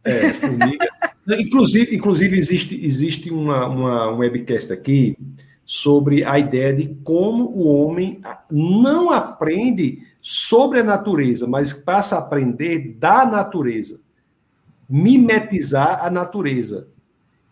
É, 0.08 0.32
formiga. 0.34 0.88
inclusive, 1.38 1.96
inclusive, 1.96 2.36
existe, 2.36 2.84
existe 2.84 3.30
uma, 3.30 3.66
uma, 3.66 4.12
um 4.12 4.18
webcast 4.18 4.72
aqui 4.72 5.16
sobre 5.64 6.24
a 6.24 6.38
ideia 6.38 6.72
de 6.72 6.96
como 7.04 7.44
o 7.44 7.66
homem 7.66 8.20
não 8.50 9.10
aprende 9.10 10.02
sobre 10.20 10.80
a 10.80 10.84
natureza, 10.84 11.46
mas 11.46 11.72
passa 11.72 12.16
a 12.16 12.20
aprender 12.20 12.96
da 12.98 13.26
natureza. 13.26 14.00
Mimetizar 14.88 16.02
a 16.02 16.10
natureza. 16.10 16.88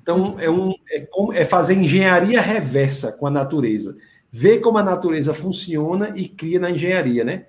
Então, 0.01 0.37
é, 0.39 0.49
um, 0.49 0.73
é, 0.91 1.07
é 1.35 1.45
fazer 1.45 1.75
engenharia 1.75 2.41
reversa 2.41 3.13
com 3.13 3.27
a 3.27 3.31
natureza. 3.31 3.97
Ver 4.33 4.61
como 4.61 4.79
a 4.79 4.83
natureza 4.83 5.35
funciona 5.35 6.13
e 6.17 6.29
cria 6.29 6.59
na 6.59 6.71
engenharia, 6.71 7.25
né? 7.25 7.47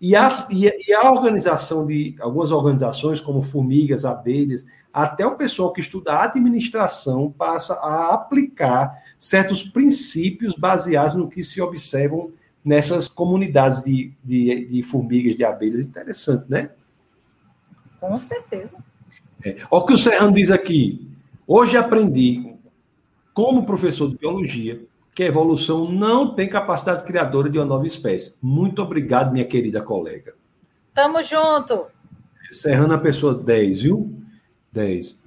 E 0.00 0.16
a, 0.16 0.48
e 0.50 0.94
a 0.94 1.12
organização 1.12 1.86
de 1.86 2.16
algumas 2.20 2.50
organizações, 2.50 3.20
como 3.20 3.42
formigas, 3.42 4.06
abelhas, 4.06 4.64
até 4.92 5.26
o 5.26 5.36
pessoal 5.36 5.72
que 5.72 5.80
estuda 5.80 6.22
administração 6.22 7.30
passa 7.30 7.74
a 7.74 8.14
aplicar 8.14 9.02
certos 9.18 9.62
princípios 9.62 10.56
baseados 10.56 11.14
no 11.14 11.28
que 11.28 11.42
se 11.42 11.60
observam 11.60 12.32
nessas 12.64 13.08
comunidades 13.08 13.82
de, 13.82 14.12
de, 14.24 14.66
de 14.66 14.82
formigas, 14.82 15.36
de 15.36 15.44
abelhas. 15.44 15.86
Interessante, 15.86 16.44
né? 16.48 16.70
Com 18.00 18.16
certeza. 18.18 18.78
É. 19.44 19.58
Olha 19.70 19.82
o 19.82 19.86
que 19.86 19.92
o 19.92 19.98
Serrano 19.98 20.32
diz 20.32 20.50
aqui. 20.50 21.08
Hoje 21.46 21.76
aprendi, 21.76 22.54
como 23.34 23.66
professor 23.66 24.08
de 24.08 24.16
biologia, 24.16 24.82
que 25.20 25.24
a 25.24 25.26
evolução 25.26 25.84
não 25.84 26.34
tem 26.34 26.48
capacidade 26.48 27.04
criadora 27.04 27.50
de 27.50 27.58
uma 27.58 27.66
nova 27.66 27.86
espécie. 27.86 28.34
Muito 28.40 28.80
obrigado, 28.80 29.30
minha 29.30 29.44
querida 29.44 29.82
colega. 29.82 30.32
Tamo 30.94 31.22
junto. 31.22 31.88
Serrano 32.50 32.94
a 32.94 32.98
pessoa 32.98 33.34
10, 33.34 33.82
viu? 33.82 34.14
10. 34.72 35.18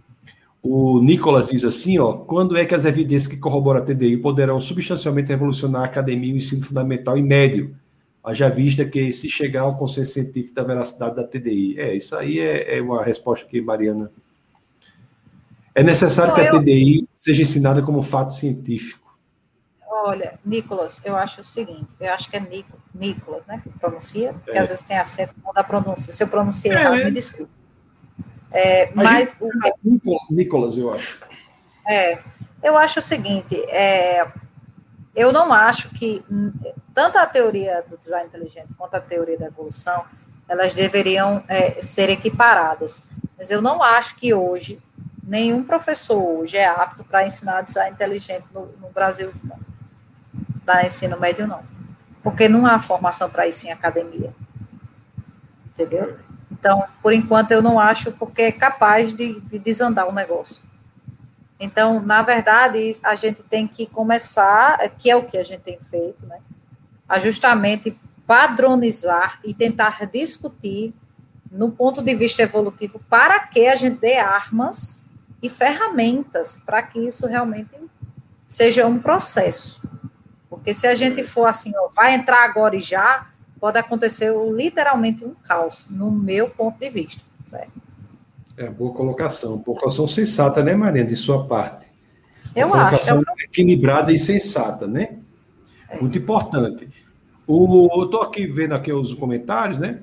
O 0.63 0.99
Nicolas 0.99 1.49
diz 1.49 1.63
assim, 1.63 1.99
ó, 1.99 2.13
quando 2.13 2.57
é 2.57 2.65
que 2.65 2.73
as 2.73 2.85
evidências 2.85 3.31
que 3.31 3.37
corroboram 3.37 3.81
a 3.81 3.83
TDI 3.83 4.17
poderão 4.17 4.59
substancialmente 4.59 5.29
revolucionar 5.29 5.83
a 5.83 5.85
academia 5.85 6.31
e 6.31 6.33
o 6.33 6.37
ensino 6.37 6.63
fundamental 6.63 7.15
e 7.15 7.21
médio? 7.21 7.75
Haja 8.23 8.49
vista 8.49 8.83
que 8.83 9.11
se 9.11 9.29
chegar 9.29 9.61
ao 9.61 9.77
consenso 9.77 10.13
científico 10.13 10.55
da 10.55 10.63
veracidade 10.63 11.17
da 11.17 11.23
TDI. 11.23 11.79
É, 11.79 11.95
isso 11.95 12.15
aí 12.15 12.39
é, 12.39 12.79
é 12.79 12.81
uma 12.81 13.03
resposta 13.03 13.45
que 13.45 13.61
Mariana... 13.61 14.11
É 15.75 15.83
necessário 15.83 16.33
que 16.33 16.41
a 16.41 16.49
TDI 16.49 17.07
seja 17.13 17.43
ensinada 17.43 17.83
como 17.83 18.01
fato 18.01 18.33
científico. 18.33 19.02
Olha, 19.95 20.39
Nicolas, 20.43 20.99
eu 21.05 21.15
acho 21.15 21.41
o 21.41 21.43
seguinte, 21.43 21.87
eu 21.99 22.11
acho 22.11 22.27
que 22.27 22.35
é 22.35 22.39
Nico, 22.39 22.75
Nicolas, 22.95 23.45
né, 23.45 23.61
que 23.61 23.69
pronuncia, 23.69 24.33
porque 24.33 24.57
é. 24.57 24.59
às 24.59 24.69
vezes 24.69 24.83
tem 24.83 24.97
acento 24.97 25.35
da 25.53 25.63
pronúncia. 25.63 26.11
Se 26.11 26.23
eu 26.23 26.27
pronunciei 26.27 26.73
é, 26.73 26.81
errado, 26.81 26.95
me 26.95 27.11
desculpe. 27.11 27.51
É, 28.51 28.91
mas 28.95 29.37
o... 29.39 29.49
Nicolas, 30.31 30.75
eu 30.75 30.91
acho. 30.91 31.21
É, 31.87 32.23
eu 32.63 32.75
acho 32.75 32.99
o 32.99 33.03
seguinte, 33.03 33.55
é, 33.69 34.27
eu 35.15 35.31
não 35.31 35.53
acho 35.53 35.89
que 35.89 36.25
tanto 36.91 37.19
a 37.19 37.27
teoria 37.27 37.83
do 37.87 37.95
design 37.95 38.27
inteligente 38.27 38.73
quanto 38.75 38.95
a 38.95 38.99
teoria 38.99 39.37
da 39.37 39.45
evolução, 39.45 40.05
elas 40.47 40.73
deveriam 40.73 41.43
é, 41.47 41.79
ser 41.83 42.09
equiparadas. 42.09 43.03
Mas 43.37 43.51
eu 43.51 43.61
não 43.61 43.83
acho 43.83 44.15
que 44.15 44.33
hoje 44.33 44.81
nenhum 45.21 45.63
professor 45.63 46.19
hoje 46.19 46.57
é 46.57 46.65
apto 46.65 47.03
para 47.03 47.25
ensinar 47.25 47.61
design 47.61 47.91
inteligente 47.91 48.45
no, 48.51 48.65
no 48.81 48.89
Brasil, 48.89 49.31
não. 49.43 49.72
Da 50.63 50.85
ensino 50.85 51.19
médio, 51.19 51.47
não. 51.47 51.63
Porque 52.21 52.47
não 52.47 52.65
há 52.65 52.79
formação 52.79 53.29
para 53.29 53.47
isso 53.47 53.67
em 53.67 53.71
academia. 53.71 54.33
Entendeu? 55.67 56.17
Então, 56.51 56.85
por 57.01 57.11
enquanto, 57.11 57.51
eu 57.51 57.61
não 57.61 57.79
acho 57.79 58.11
porque 58.13 58.43
é 58.43 58.51
capaz 58.51 59.11
de, 59.11 59.39
de 59.41 59.59
desandar 59.59 60.07
o 60.07 60.13
negócio. 60.13 60.63
Então, 61.59 62.01
na 62.01 62.21
verdade, 62.21 62.91
a 63.03 63.15
gente 63.15 63.43
tem 63.43 63.67
que 63.67 63.85
começar, 63.85 64.77
que 64.97 65.09
é 65.09 65.15
o 65.15 65.23
que 65.23 65.37
a 65.37 65.43
gente 65.43 65.61
tem 65.61 65.79
feito, 65.79 66.25
né? 66.25 66.39
A 67.07 67.19
justamente 67.19 67.97
padronizar 68.25 69.39
e 69.43 69.53
tentar 69.53 70.05
discutir 70.05 70.93
no 71.51 71.71
ponto 71.71 72.01
de 72.01 72.15
vista 72.15 72.41
evolutivo 72.41 72.99
para 73.09 73.39
que 73.39 73.67
a 73.67 73.75
gente 73.75 73.99
dê 73.99 74.17
armas 74.17 75.01
e 75.41 75.49
ferramentas 75.49 76.59
para 76.65 76.81
que 76.81 76.99
isso 76.99 77.27
realmente 77.27 77.75
seja 78.47 78.87
um 78.87 78.99
processo. 78.99 79.81
Porque 80.55 80.73
se 80.73 80.87
a 80.87 80.95
gente 80.95 81.23
for 81.23 81.45
assim, 81.45 81.71
ó, 81.75 81.89
vai 81.89 82.13
entrar 82.13 82.43
agora 82.43 82.75
e 82.75 82.79
já, 82.79 83.27
pode 83.59 83.77
acontecer 83.77 84.33
literalmente 84.51 85.23
um 85.23 85.33
caos, 85.33 85.85
no 85.89 86.11
meu 86.11 86.49
ponto 86.49 86.79
de 86.79 86.89
vista, 86.89 87.23
certo? 87.41 87.71
É, 88.57 88.69
boa 88.69 88.93
colocação. 88.93 89.57
Boa 89.57 89.77
colocação 89.79 90.07
sensata, 90.07 90.63
né, 90.63 90.75
Mariana, 90.75 91.09
de 91.09 91.15
sua 91.15 91.45
parte. 91.47 91.85
Eu 92.55 92.67
Uma 92.67 92.87
acho. 92.87 93.09
É 93.09 93.21
equilibrada 93.45 94.11
e 94.11 94.19
sensata, 94.19 94.85
né? 94.85 95.17
É. 95.89 95.99
Muito 95.99 96.17
importante. 96.17 96.89
O, 97.47 97.89
eu 97.95 98.05
estou 98.05 98.21
aqui 98.21 98.45
vendo 98.45 98.73
aqui 98.73 98.91
os 98.91 99.13
comentários, 99.13 99.77
né? 99.77 99.99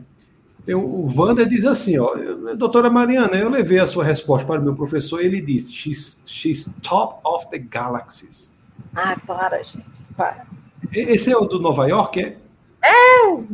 Tem 0.64 0.74
o, 0.74 0.80
o 0.80 1.06
Wander 1.06 1.46
diz 1.46 1.64
assim, 1.64 1.98
ó, 1.98 2.14
doutora 2.56 2.90
Mariana, 2.90 3.36
eu 3.36 3.48
levei 3.48 3.78
a 3.78 3.86
sua 3.86 4.04
resposta 4.04 4.46
para 4.46 4.60
o 4.60 4.64
meu 4.64 4.74
professor 4.74 5.22
e 5.22 5.26
ele 5.26 5.40
disse, 5.40 5.72
she's, 5.72 6.20
she's 6.24 6.70
top 6.82 7.20
of 7.24 7.48
the 7.50 7.58
galaxies. 7.58 8.52
Ah, 8.94 9.16
para, 9.26 9.62
gente, 9.62 10.02
para. 10.16 10.46
Esse 10.92 11.30
é 11.30 11.36
o 11.36 11.44
do 11.44 11.60
Nova 11.60 11.86
York, 11.86 12.20
é? 12.20 12.36
É, 12.82 13.26
o 13.26 13.46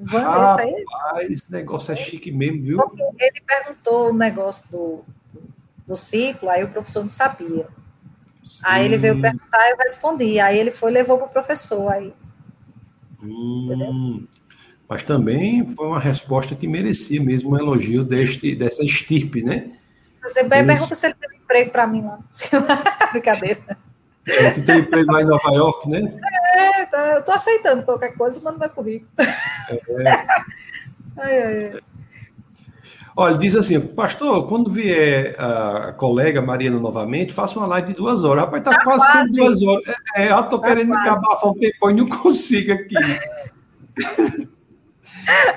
Wander, 0.00 0.64
isso 0.66 0.86
aí. 1.14 1.26
esse 1.32 1.52
negócio 1.52 1.92
é 1.92 1.96
chique 1.96 2.32
mesmo, 2.32 2.62
viu? 2.62 2.78
Porque 2.78 3.22
ele 3.22 3.42
perguntou 3.46 4.10
o 4.10 4.14
negócio 4.14 4.66
do, 4.70 5.04
do 5.86 5.96
ciclo, 5.96 6.48
aí 6.48 6.64
o 6.64 6.70
professor 6.70 7.02
não 7.02 7.10
sabia. 7.10 7.68
Sim. 8.44 8.60
Aí 8.62 8.86
ele 8.86 8.96
veio 8.96 9.20
perguntar, 9.20 9.70
eu 9.70 9.76
respondi. 9.76 10.40
Aí 10.40 10.58
ele 10.58 10.70
foi 10.70 10.90
e 10.90 10.94
levou 10.94 11.18
para 11.18 11.26
o 11.26 11.30
professor. 11.30 11.92
Aí. 11.92 12.14
Hum, 13.22 14.26
mas 14.88 15.02
também 15.02 15.66
foi 15.66 15.86
uma 15.86 16.00
resposta 16.00 16.54
que 16.56 16.66
merecia 16.66 17.22
mesmo 17.22 17.50
um 17.50 17.58
elogio 17.58 18.02
deste, 18.02 18.54
dessa 18.54 18.82
estirpe, 18.82 19.42
né? 19.42 19.72
Você 20.22 20.40
Eles... 20.40 20.50
pergunta 20.50 20.94
se 20.94 21.06
ele 21.06 21.14
tem 21.14 21.38
emprego 21.38 21.70
para 21.70 21.86
mim 21.86 22.02
lá. 22.02 22.18
Brincadeira. 23.12 23.60
Se 24.50 24.64
tem 24.64 24.80
emprego 24.80 25.12
lá 25.12 25.22
em 25.22 25.26
Nova 25.26 25.50
York, 25.50 25.88
né? 25.88 26.18
É, 26.54 26.84
tá, 26.86 27.14
eu 27.16 27.22
tô 27.22 27.32
aceitando 27.32 27.82
qualquer 27.82 28.14
coisa 28.14 28.40
mando 28.40 28.58
meu 28.58 28.70
currículo. 28.70 29.10
É. 29.18 29.26
ai, 31.16 31.42
ai, 31.42 31.72
ai. 31.72 31.80
Olha, 33.16 33.36
diz 33.36 33.56
assim, 33.56 33.80
pastor, 33.80 34.46
quando 34.46 34.70
vier 34.70 35.38
a 35.38 35.92
colega 35.92 36.40
Mariana 36.40 36.78
novamente, 36.78 37.34
faça 37.34 37.58
uma 37.58 37.66
live 37.66 37.88
de 37.88 37.94
duas 37.94 38.24
horas. 38.24 38.44
Rapaz, 38.44 38.62
tá, 38.62 38.70
tá 38.70 38.84
quase, 38.84 39.12
quase 39.12 39.36
duas 39.36 39.62
horas. 39.62 39.84
É, 40.16 40.26
é 40.26 40.32
eu 40.32 40.42
tô 40.44 40.58
tá 40.58 40.68
querendo 40.68 40.88
quase. 40.88 41.08
acabar 41.08 41.38
a 41.42 41.48
um 41.48 41.54
tempo 41.54 41.90
e 41.90 41.94
não 41.94 42.08
consigo 42.08 42.72
aqui. 42.72 42.94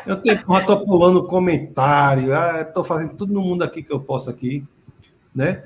eu 0.05 0.17
tenho, 0.17 0.43
tô 0.65 0.85
pulando 0.85 1.27
comentário, 1.27 2.35
ah, 2.35 2.65
tô 2.65 2.83
fazendo 2.83 3.15
tudo 3.15 3.33
no 3.33 3.41
mundo 3.41 3.63
aqui 3.63 3.83
que 3.83 3.93
eu 3.93 3.99
posso 3.99 4.29
aqui, 4.29 4.65
né? 5.33 5.63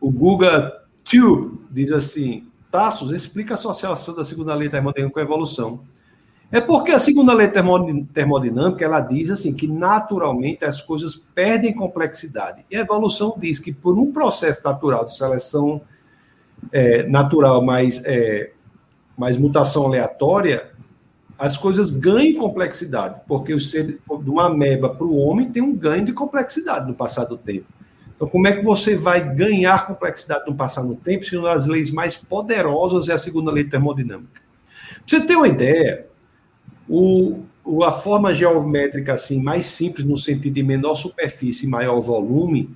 O 0.00 0.10
Guga 0.10 0.85
Tube 1.08 1.60
diz 1.70 1.92
assim, 1.92 2.48
Tassos, 2.70 3.12
explica 3.12 3.54
a 3.54 3.56
associação 3.56 4.14
da 4.14 4.24
segunda 4.24 4.54
lei 4.54 4.68
termodinâmica 4.68 5.14
com 5.14 5.20
a 5.20 5.22
evolução. 5.22 5.80
É 6.50 6.60
porque 6.60 6.92
a 6.92 6.98
segunda 6.98 7.32
lei 7.32 7.48
termodinâmica 7.48 8.84
ela 8.84 9.00
diz 9.00 9.30
assim 9.30 9.52
que 9.52 9.66
naturalmente 9.66 10.64
as 10.64 10.80
coisas 10.80 11.16
perdem 11.16 11.72
complexidade. 11.72 12.64
E 12.70 12.76
a 12.76 12.80
evolução 12.80 13.34
diz 13.38 13.58
que 13.58 13.72
por 13.72 13.98
um 13.98 14.12
processo 14.12 14.62
natural 14.64 15.04
de 15.04 15.16
seleção 15.16 15.80
é, 16.72 17.02
natural 17.08 17.62
mais, 17.62 18.02
é, 18.04 18.52
mais 19.16 19.36
mutação 19.36 19.86
aleatória, 19.86 20.70
as 21.38 21.56
coisas 21.56 21.90
ganham 21.90 22.38
complexidade, 22.38 23.20
porque 23.26 23.52
o 23.52 23.60
ser 23.60 23.98
de 23.98 24.30
uma 24.30 24.46
ameba 24.46 24.88
para 24.88 25.06
o 25.06 25.16
homem 25.16 25.50
tem 25.50 25.62
um 25.62 25.74
ganho 25.74 26.04
de 26.04 26.12
complexidade 26.12 26.86
no 26.86 26.94
passar 26.94 27.24
do 27.24 27.36
tempo. 27.36 27.66
Então, 28.16 28.28
como 28.28 28.48
é 28.48 28.52
que 28.52 28.64
você 28.64 28.96
vai 28.96 29.34
ganhar 29.34 29.86
complexidade 29.86 30.44
no 30.46 30.56
passar 30.56 30.82
do 30.82 30.96
tempo 30.96 31.24
se 31.24 31.36
uma 31.36 31.54
das 31.54 31.66
leis 31.66 31.90
mais 31.90 32.16
poderosas 32.16 33.10
é 33.10 33.12
a 33.12 33.18
segunda 33.18 33.52
lei 33.52 33.64
termodinâmica? 33.64 34.40
Pra 34.80 35.00
você 35.06 35.20
ter 35.20 35.36
uma 35.36 35.46
ideia, 35.46 36.06
o, 36.88 37.42
a 37.84 37.92
forma 37.92 38.32
geométrica 38.32 39.12
assim 39.12 39.42
mais 39.42 39.66
simples 39.66 40.06
no 40.06 40.16
sentido 40.16 40.54
de 40.54 40.62
menor 40.62 40.94
superfície 40.94 41.66
e 41.66 41.68
maior 41.68 42.00
volume 42.00 42.74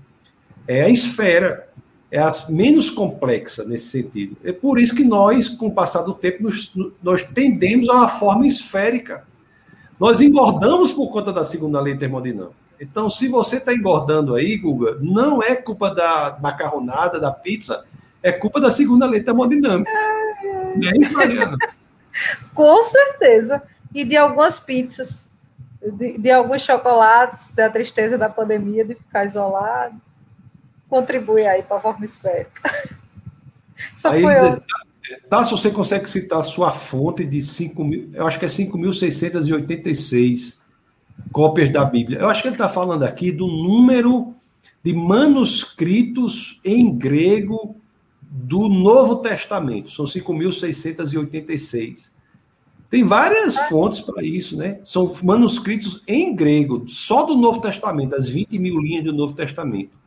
é 0.68 0.82
a 0.82 0.90
esfera, 0.90 1.68
é 2.10 2.18
a 2.18 2.32
menos 2.50 2.90
complexa 2.90 3.64
nesse 3.64 3.86
sentido. 3.86 4.36
É 4.44 4.52
por 4.52 4.78
isso 4.78 4.94
que 4.94 5.04
nós, 5.04 5.48
com 5.48 5.68
o 5.68 5.74
passar 5.74 6.02
do 6.02 6.12
tempo, 6.12 6.42
nos, 6.42 6.72
nós 7.02 7.22
tendemos 7.22 7.88
a 7.88 7.94
uma 7.94 8.08
forma 8.08 8.46
esférica. 8.46 9.24
Nós 9.98 10.20
engordamos 10.20 10.92
por 10.92 11.10
conta 11.10 11.32
da 11.32 11.44
segunda 11.44 11.80
lei 11.80 11.96
termodinâmica. 11.96 12.59
Então, 12.80 13.10
se 13.10 13.28
você 13.28 13.58
está 13.58 13.74
engordando 13.74 14.34
aí, 14.34 14.56
Guga, 14.56 14.96
não 15.00 15.42
é 15.42 15.54
culpa 15.54 15.94
da 15.94 16.38
macarronada, 16.40 17.20
da 17.20 17.30
pizza, 17.30 17.84
é 18.22 18.32
culpa 18.32 18.58
da 18.58 18.70
segunda 18.70 19.04
lei 19.04 19.22
termodinâmica. 19.22 19.90
Não 20.76 20.88
é 20.88 20.92
isso, 20.98 21.12
Mariana? 21.12 21.58
Com 22.54 22.82
certeza 22.82 23.62
e 23.94 24.02
de 24.04 24.16
algumas 24.16 24.58
pizzas, 24.58 25.28
de, 25.82 26.16
de 26.18 26.30
alguns 26.30 26.62
chocolates, 26.62 27.50
da 27.50 27.68
tristeza 27.68 28.16
da 28.16 28.30
pandemia, 28.30 28.84
de 28.84 28.94
ficar 28.94 29.26
isolado. 29.26 30.00
Contribui 30.88 31.46
aí 31.46 31.62
para 31.62 31.76
a 31.76 31.80
forma 31.80 32.04
esférica. 32.04 32.62
Só 33.94 34.10
aí, 34.10 34.22
foi. 34.22 34.34
Tá, 35.28 35.44
se 35.44 35.50
você 35.50 35.70
consegue 35.70 36.08
citar 36.08 36.38
a 36.38 36.44
sua 36.44 36.70
fonte 36.70 37.24
de 37.24 37.42
5 37.42 37.84
mil, 37.84 38.10
eu 38.14 38.24
acho 38.26 38.38
que 38.38 38.44
é 38.44 38.48
5.686 38.48 40.59
cópias 41.32 41.72
da 41.72 41.84
Bíblia. 41.84 42.18
Eu 42.18 42.28
acho 42.28 42.42
que 42.42 42.48
ele 42.48 42.54
está 42.54 42.68
falando 42.68 43.02
aqui 43.02 43.32
do 43.32 43.46
número 43.46 44.34
de 44.82 44.92
manuscritos 44.92 46.60
em 46.64 46.96
grego 46.96 47.76
do 48.22 48.68
Novo 48.68 49.16
Testamento. 49.16 49.90
São 49.90 50.04
5.686. 50.04 52.10
Tem 52.88 53.04
várias 53.04 53.56
fontes 53.68 54.00
para 54.00 54.24
isso, 54.24 54.56
né? 54.56 54.80
São 54.84 55.12
manuscritos 55.22 56.02
em 56.08 56.34
grego, 56.34 56.88
só 56.88 57.24
do 57.24 57.36
Novo 57.36 57.60
Testamento, 57.60 58.16
as 58.16 58.28
20 58.28 58.58
mil 58.58 58.80
linhas 58.80 59.04
do 59.04 59.12
Novo 59.12 59.34
Testamento. 59.34 60.00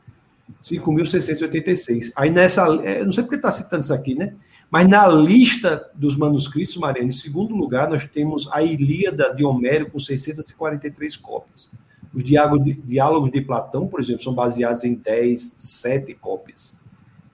5.686. 0.61 2.11
Aí 2.15 2.29
nessa. 2.29 2.65
É, 2.83 3.03
não 3.03 3.11
sei 3.11 3.23
porque 3.23 3.37
está 3.37 3.51
citando 3.51 3.83
isso 3.83 3.93
aqui, 3.93 4.15
né? 4.15 4.33
Mas 4.69 4.87
na 4.87 5.07
lista 5.07 5.89
dos 5.93 6.15
manuscritos, 6.15 6.75
Mariana, 6.77 7.09
em 7.09 7.11
segundo 7.11 7.55
lugar, 7.55 7.89
nós 7.89 8.05
temos 8.05 8.49
a 8.51 8.63
Ilíada 8.63 9.33
de 9.33 9.43
Homero 9.43 9.89
com 9.89 9.99
643 9.99 11.15
cópias. 11.17 11.71
Os 12.13 12.23
diálogos 12.23 13.31
de, 13.31 13.41
Platão, 13.41 13.87
por 13.87 13.99
exemplo, 13.99 14.23
são 14.23 14.33
baseados 14.33 14.83
em 14.83 14.93
10, 14.95 15.55
7 15.57 16.13
cópias. 16.15 16.75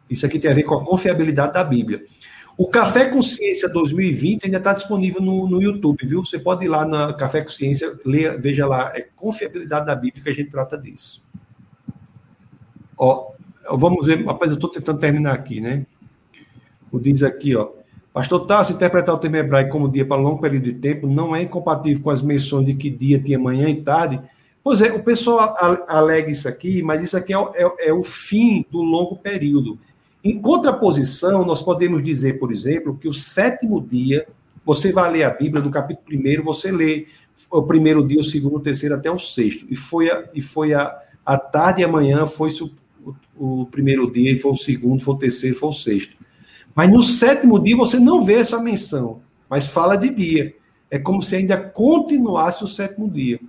Isso 0.09 0.25
aqui 0.25 0.39
tem 0.39 0.51
a 0.51 0.53
ver 0.53 0.63
com 0.63 0.75
a 0.75 0.83
confiabilidade 0.83 1.53
da 1.53 1.63
Bíblia. 1.63 2.03
O 2.57 2.67
Café 2.67 3.07
Consciência 3.07 3.69
2020 3.69 4.45
ainda 4.45 4.57
está 4.57 4.73
disponível 4.73 5.21
no, 5.21 5.47
no 5.47 5.61
YouTube, 5.61 6.05
viu? 6.05 6.25
Você 6.25 6.37
pode 6.37 6.65
ir 6.65 6.67
lá 6.67 6.85
na 6.85 7.13
Café 7.13 7.41
Consciência, 7.41 7.97
leia, 8.05 8.37
veja 8.37 8.67
lá, 8.67 8.91
é 8.93 9.07
confiabilidade 9.15 9.85
da 9.85 9.95
Bíblia 9.95 10.21
que 10.21 10.29
a 10.29 10.33
gente 10.33 10.49
trata 10.49 10.77
disso. 10.77 11.23
Ó, 12.97 13.31
vamos 13.71 14.07
ver, 14.07 14.25
rapaz, 14.25 14.51
eu 14.51 14.55
estou 14.55 14.69
tentando 14.69 14.99
terminar 14.99 15.33
aqui, 15.33 15.61
né? 15.61 15.85
O 16.91 16.99
diz 16.99 17.23
aqui, 17.23 17.55
ó. 17.55 17.69
Pastor 18.13 18.45
Tassi, 18.47 18.73
interpretar 18.73 19.13
o 19.13 19.19
termo 19.19 19.37
hebraico 19.37 19.71
como 19.71 19.87
dia 19.87 20.05
para 20.05 20.19
longo 20.19 20.41
período 20.41 20.63
de 20.63 20.73
tempo 20.73 21.07
não 21.07 21.35
é 21.35 21.43
incompatível 21.43 22.03
com 22.03 22.09
as 22.09 22.21
menções 22.21 22.65
de 22.65 22.73
que 22.73 22.89
dia 22.89 23.19
tinha 23.19 23.37
manhã 23.37 23.69
e 23.69 23.81
tarde. 23.81 24.19
Pois 24.63 24.81
é, 24.81 24.91
o 24.91 25.01
pessoal 25.01 25.55
alega 25.87 26.29
isso 26.29 26.47
aqui, 26.47 26.81
mas 26.81 27.01
isso 27.01 27.15
aqui 27.15 27.33
é, 27.33 27.37
é, 27.37 27.89
é 27.89 27.93
o 27.93 28.03
fim 28.03 28.65
do 28.71 28.81
longo 28.81 29.15
período. 29.15 29.79
Em 30.23 30.39
contraposição, 30.41 31.45
nós 31.45 31.61
podemos 31.61 32.03
dizer, 32.03 32.39
por 32.39 32.51
exemplo, 32.51 32.97
que 32.97 33.07
o 33.07 33.13
sétimo 33.13 33.79
dia, 33.79 34.27
você 34.65 34.91
vai 34.91 35.09
ler 35.11 35.23
a 35.23 35.29
Bíblia 35.29 35.63
no 35.63 35.71
capítulo 35.71 36.05
primeiro, 36.05 36.43
você 36.43 36.71
lê 36.71 37.07
o 37.49 37.63
primeiro 37.63 38.05
dia, 38.05 38.19
o 38.19 38.23
segundo, 38.23 38.57
o 38.57 38.59
terceiro 38.59 38.95
até 38.95 39.09
o 39.09 39.17
sexto. 39.17 39.65
E 39.69 39.75
foi 39.75 40.11
a, 40.11 40.25
e 40.33 40.41
foi 40.41 40.73
a, 40.73 40.93
a 41.25 41.37
tarde 41.37 41.81
e 41.81 41.83
amanhã 41.85 42.25
foi 42.25 42.49
o, 42.49 43.15
o, 43.37 43.61
o 43.61 43.65
primeiro 43.67 44.11
dia, 44.11 44.31
e 44.33 44.37
foi 44.37 44.51
o 44.51 44.57
segundo, 44.57 45.01
foi 45.01 45.13
o 45.13 45.17
terceiro, 45.17 45.55
foi 45.55 45.69
o 45.69 45.73
sexto. 45.73 46.18
Mas 46.75 46.89
no 46.89 47.01
sétimo 47.01 47.59
dia 47.59 47.75
você 47.75 47.99
não 47.99 48.23
vê 48.23 48.35
essa 48.35 48.61
menção, 48.61 49.21
mas 49.49 49.67
fala 49.67 49.95
de 49.95 50.09
dia. 50.09 50.55
É 50.89 50.97
como 50.97 51.21
se 51.21 51.35
ainda 51.35 51.57
continuasse 51.57 52.63
o 52.63 52.67
sétimo 52.67 53.09
dia. 53.09 53.39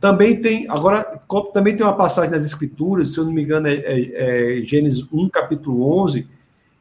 Também 0.00 0.40
tem, 0.40 0.68
agora, 0.68 1.20
também 1.52 1.76
tem 1.76 1.86
uma 1.86 1.96
passagem 1.96 2.30
nas 2.30 2.44
Escrituras, 2.44 3.12
se 3.12 3.18
eu 3.18 3.24
não 3.24 3.32
me 3.32 3.42
engano, 3.42 3.68
é, 3.68 3.74
é, 3.74 4.58
é 4.58 4.62
Gênesis 4.62 5.06
1, 5.12 5.28
capítulo 5.28 6.02
11 6.02 6.26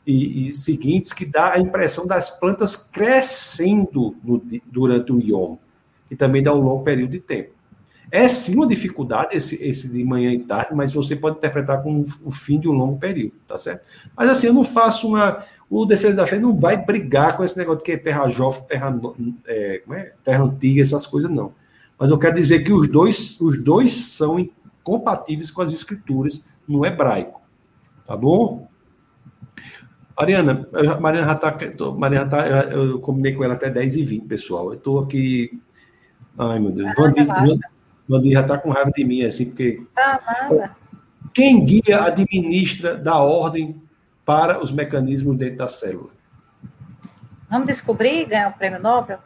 e, 0.08 0.48
e, 0.48 0.52
seguintes, 0.52 1.14
que 1.14 1.26
dá 1.26 1.54
a 1.54 1.60
impressão 1.60 2.08
das 2.08 2.32
plantas 2.32 2.76
crescendo 2.76 4.16
no, 4.24 4.42
durante 4.66 5.12
o 5.12 5.20
Yom, 5.22 5.58
que 6.10 6.16
também 6.16 6.42
dá 6.42 6.52
um 6.52 6.62
longo 6.62 6.84
período 6.84 7.12
de 7.12 7.20
tempo. 7.20 7.52
É 8.10 8.28
sim 8.28 8.56
uma 8.56 8.68
dificuldade 8.68 9.38
esse, 9.38 9.56
esse 9.64 9.88
de 9.90 10.04
manhã 10.04 10.34
e 10.34 10.40
tarde, 10.40 10.74
mas 10.74 10.92
você 10.92 11.16
pode 11.16 11.38
interpretar 11.38 11.82
como 11.82 12.04
o 12.26 12.32
fim 12.32 12.60
de 12.60 12.68
um 12.68 12.74
longo 12.74 12.98
período, 12.98 13.36
tá 13.48 13.58
certo? 13.58 13.86
Mas 14.18 14.30
assim, 14.30 14.48
eu 14.48 14.54
não 14.54 14.64
faço 14.64 15.08
uma. 15.08 15.46
O 15.72 15.86
Defesa 15.86 16.18
da 16.18 16.28
Fé 16.28 16.38
não 16.38 16.54
vai 16.54 16.76
brigar 16.76 17.38
com 17.38 17.46
esse 17.46 17.58
negócio 17.58 17.78
de 17.78 17.86
que 17.86 17.94
é 17.94 17.98
terra 17.98 18.28
jovem, 18.28 18.62
terra, 18.64 18.94
é, 19.48 19.82
é? 19.90 20.14
terra 20.22 20.44
antiga, 20.44 20.82
essas 20.82 21.08
coisas, 21.08 21.32
não. 21.32 21.54
Mas 21.98 22.12
eu 22.12 22.20
quero 22.20 22.36
dizer 22.36 22.66
que 22.66 22.74
os 22.74 22.90
dois, 22.90 23.40
os 23.40 23.58
dois 23.64 23.94
são 23.94 24.50
compatíveis 24.84 25.50
com 25.50 25.62
as 25.62 25.72
escrituras 25.72 26.44
no 26.68 26.86
hebraico. 26.86 27.40
Tá 28.06 28.18
bom? 28.18 28.68
Mariana, 30.18 30.68
Mariana 31.00 31.28
já 31.28 31.34
está. 31.36 31.92
Mariana 31.92 32.30
tá, 32.30 32.46
eu 32.48 33.00
combinei 33.00 33.34
com 33.34 33.46
ela 33.46 33.54
até 33.54 33.70
10 33.70 33.96
e 33.96 34.04
20 34.04 34.26
pessoal. 34.26 34.68
Eu 34.68 34.74
estou 34.74 35.00
aqui. 35.00 35.58
Ai, 36.38 36.60
meu 36.60 36.72
Deus. 36.72 36.92
Vandir, 36.98 37.26
Vandir 38.10 38.34
já 38.34 38.42
está 38.42 38.58
com 38.58 38.72
raiva 38.72 38.92
de 38.92 39.06
mim, 39.06 39.24
assim, 39.24 39.46
porque. 39.46 39.82
Ah, 39.96 40.20
nada. 40.50 40.76
Quem 41.34 41.64
guia, 41.64 42.04
administra, 42.04 42.98
dá 42.98 43.18
ordem 43.20 43.82
para 44.26 44.62
os 44.62 44.72
mecanismos 44.72 45.38
dentro 45.38 45.58
da 45.58 45.68
célula? 45.68 46.12
Vamos 47.50 47.68
descobrir 47.68 48.26
ganhar 48.26 48.50
o 48.50 48.54
prêmio 48.54 48.80
Nobel? 48.80 49.20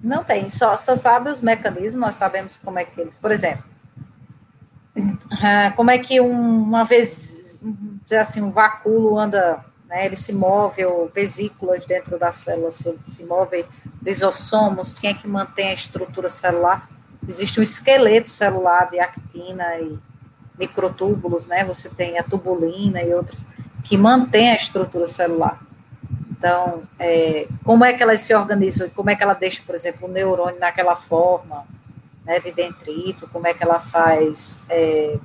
Não 0.00 0.24
tem, 0.24 0.48
só, 0.48 0.76
só 0.76 0.96
sabe 0.96 1.30
os 1.30 1.40
mecanismos, 1.40 1.94
nós 2.00 2.14
sabemos 2.14 2.58
como 2.58 2.78
é 2.78 2.84
que 2.84 3.00
eles, 3.00 3.16
por 3.16 3.30
exemplo, 3.30 3.64
ah, 5.42 5.72
como 5.76 5.90
é 5.90 5.98
que 5.98 6.20
um, 6.20 6.62
uma 6.62 6.84
vez, 6.84 7.60
assim, 8.18 8.40
um 8.40 8.50
vacúolo 8.50 9.18
anda, 9.18 9.64
né, 9.86 10.06
ele 10.06 10.16
se 10.16 10.32
move, 10.32 10.84
ou 10.84 11.08
vesículas 11.08 11.84
dentro 11.84 12.18
da 12.18 12.32
célula 12.32 12.70
se, 12.70 12.98
se 13.04 13.24
move, 13.24 13.64
lisossomos, 14.02 14.92
quem 14.94 15.10
é 15.10 15.14
que 15.14 15.28
mantém 15.28 15.68
a 15.68 15.74
estrutura 15.74 16.28
celular? 16.28 16.88
Existe 17.28 17.60
um 17.60 17.62
esqueleto 17.62 18.28
celular 18.28 18.90
de 18.90 18.98
actina 18.98 19.78
e 19.78 19.98
microtúbulos, 20.60 21.46
né, 21.46 21.64
você 21.64 21.88
tem 21.88 22.18
a 22.18 22.22
tubulina 22.22 23.02
e 23.02 23.12
outros, 23.14 23.42
que 23.82 23.96
mantém 23.96 24.50
a 24.50 24.56
estrutura 24.56 25.08
celular. 25.08 25.58
Então, 26.30 26.82
é, 26.98 27.48
como 27.64 27.84
é 27.84 27.92
que 27.92 28.02
elas 28.02 28.20
se 28.20 28.34
organizam? 28.34 28.88
Como 28.90 29.10
é 29.10 29.16
que 29.16 29.22
ela 29.22 29.34
deixa, 29.34 29.62
por 29.66 29.74
exemplo, 29.74 30.08
o 30.08 30.10
neurônio 30.10 30.58
naquela 30.58 30.94
forma 30.94 31.66
né, 32.24 32.38
de 32.40 32.52
dentrito? 32.52 33.28
Como 33.28 33.46
é 33.46 33.52
que 33.52 33.62
ela 33.62 33.78
faz 33.78 34.62
é, 34.68 35.18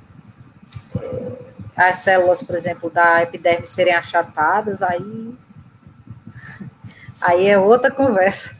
é, 1.00 1.32
as 1.76 1.96
células, 1.96 2.42
por 2.42 2.54
exemplo, 2.54 2.90
da 2.90 3.22
epiderme 3.22 3.66
serem 3.66 3.94
achatadas? 3.94 4.82
Aí, 4.82 5.34
aí 7.20 7.46
é 7.48 7.58
outra 7.58 7.90
conversa. 7.90 8.54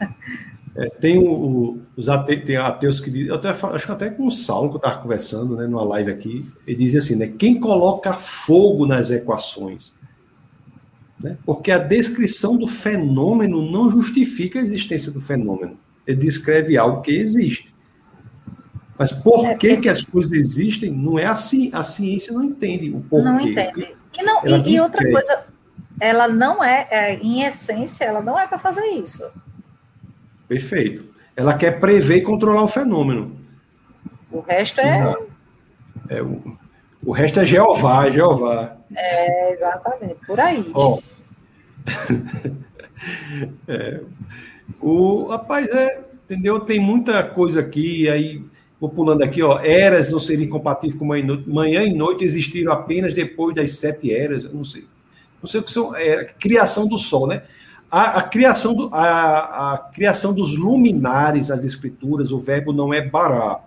É, 0.77 0.90
tem 0.90 1.19
o, 1.19 1.81
os 1.97 2.09
ateus, 2.09 2.44
tem 2.44 2.57
ateus 2.57 3.01
que 3.01 3.11
dizem, 3.11 3.28
eu 3.28 3.36
até, 3.36 3.48
acho 3.48 3.86
que 3.86 3.93
até 3.93 4.11
com 4.11 4.27
o 4.27 4.31
Saulo 4.31 4.69
que 4.69 4.74
eu 4.74 4.78
estava 4.78 4.98
conversando 4.98 5.57
né, 5.57 5.66
numa 5.66 5.85
live 5.85 6.11
aqui, 6.11 6.47
ele 6.66 6.77
dizia 6.77 6.98
assim, 6.98 7.16
né, 7.16 7.32
quem 7.39 7.59
coloca 7.59 8.12
fogo 8.12 8.86
nas 8.86 9.11
equações 9.11 9.97
né? 11.23 11.36
Porque 11.44 11.70
a 11.70 11.78
descrição 11.78 12.57
do 12.57 12.66
fenômeno 12.66 13.70
não 13.70 13.90
justifica 13.90 14.59
a 14.59 14.62
existência 14.62 15.11
do 15.11 15.20
fenômeno. 15.20 15.78
Ele 16.07 16.19
descreve 16.19 16.77
algo 16.77 17.03
que 17.03 17.11
existe. 17.11 17.74
Mas 18.98 19.12
por 19.12 19.44
é, 19.47 19.55
que, 19.55 19.77
que 19.78 19.89
as 19.89 20.05
coisas 20.05 20.32
existem, 20.32 20.90
não 20.90 21.19
é 21.19 21.27
assim. 21.27 21.70
A 21.73 21.82
ciência 21.82 22.32
não 22.32 22.44
entende 22.44 22.90
o 22.90 23.01
porquê. 23.01 23.28
Não 23.28 23.40
entende. 23.40 23.94
E, 24.19 24.23
não, 24.23 24.43
e, 24.44 24.74
e 24.74 24.81
outra 24.81 25.11
coisa, 25.11 25.44
ela 26.01 26.28
não 26.28 26.62
é, 26.62 26.86
é, 26.90 27.15
em 27.16 27.43
essência, 27.43 28.05
ela 28.05 28.23
não 28.23 28.39
é 28.39 28.47
para 28.47 28.59
fazer 28.59 28.86
isso. 28.86 29.23
Perfeito. 30.48 31.05
Ela 31.36 31.55
quer 31.55 31.81
prever 31.81 32.16
e 32.16 32.23
controlar 32.23 32.62
o 32.62 32.68
fenômeno. 32.68 33.36
O 34.31 34.40
resto 34.40 34.81
é. 34.81 35.14
é 36.09 36.23
o, 36.23 36.56
o 37.05 37.12
resto 37.12 37.40
é 37.40 37.44
Jeová, 37.44 38.06
é 38.06 38.12
Jeová. 38.12 38.77
É, 38.94 39.52
exatamente, 39.52 40.16
por 40.27 40.40
aí. 40.40 40.70
Oh. 40.74 40.98
é, 43.68 44.01
o 44.81 45.27
rapaz 45.28 45.70
é, 45.70 46.05
entendeu? 46.24 46.60
Tem 46.60 46.81
muita 46.81 47.23
coisa 47.23 47.60
aqui, 47.60 48.09
aí 48.09 48.43
vou 48.81 48.90
pulando 48.90 49.23
aqui, 49.23 49.43
ó. 49.43 49.60
Eras 49.60 50.10
não 50.10 50.18
seriam 50.18 50.47
incompatíveis 50.47 50.98
com 50.98 51.05
manhã 51.05 51.23
e 51.23 51.27
noite. 51.27 51.48
Manhã 51.48 51.82
e 51.85 51.94
noite 51.94 52.24
existiram 52.24 52.73
apenas 52.73 53.14
depois 53.14 53.55
das 53.55 53.74
sete 53.74 54.12
eras, 54.12 54.44
eu 54.44 54.52
não 54.52 54.64
sei. 54.64 54.85
Não 55.43 55.48
sei 55.48 55.60
o 55.60 55.62
que 55.62 55.70
são. 55.70 55.94
É, 55.94 56.24
criação 56.24 56.89
do 56.89 56.98
sol, 56.98 57.27
né? 57.27 57.43
A, 57.91 58.19
a 58.19 58.23
criação 58.23 58.75
do, 58.75 58.89
a, 58.93 59.75
a, 59.75 59.79
criação 59.79 60.33
dos 60.35 60.57
luminares 60.57 61.49
nas 61.49 61.65
escrituras, 61.65 62.33
o 62.33 62.39
verbo 62.39 62.73
não 62.73 62.93
é 62.93 63.01
bará. 63.01 63.61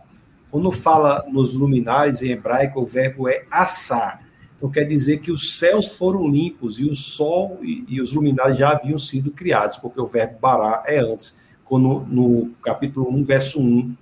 Quando 0.51 0.71
fala 0.71 1.25
nos 1.31 1.53
luminares 1.53 2.21
em 2.21 2.31
hebraico, 2.31 2.81
o 2.81 2.85
verbo 2.85 3.29
é 3.29 3.45
assar. 3.49 4.21
Então 4.57 4.69
quer 4.69 4.83
dizer 4.83 5.19
que 5.19 5.31
os 5.31 5.57
céus 5.57 5.95
foram 5.95 6.27
limpos 6.27 6.79
e 6.79 6.83
o 6.83 6.95
sol 6.95 7.59
e, 7.61 7.85
e 7.87 8.01
os 8.01 8.11
luminares 8.11 8.57
já 8.57 8.71
haviam 8.71 8.99
sido 8.99 9.31
criados, 9.31 9.77
porque 9.77 10.01
o 10.01 10.05
verbo 10.05 10.37
bará 10.39 10.83
é 10.85 10.99
antes. 10.99 11.35
Quando, 11.63 12.05
no 12.09 12.51
capítulo 12.61 13.09
1, 13.09 13.23
verso 13.23 13.61
1 13.61 13.95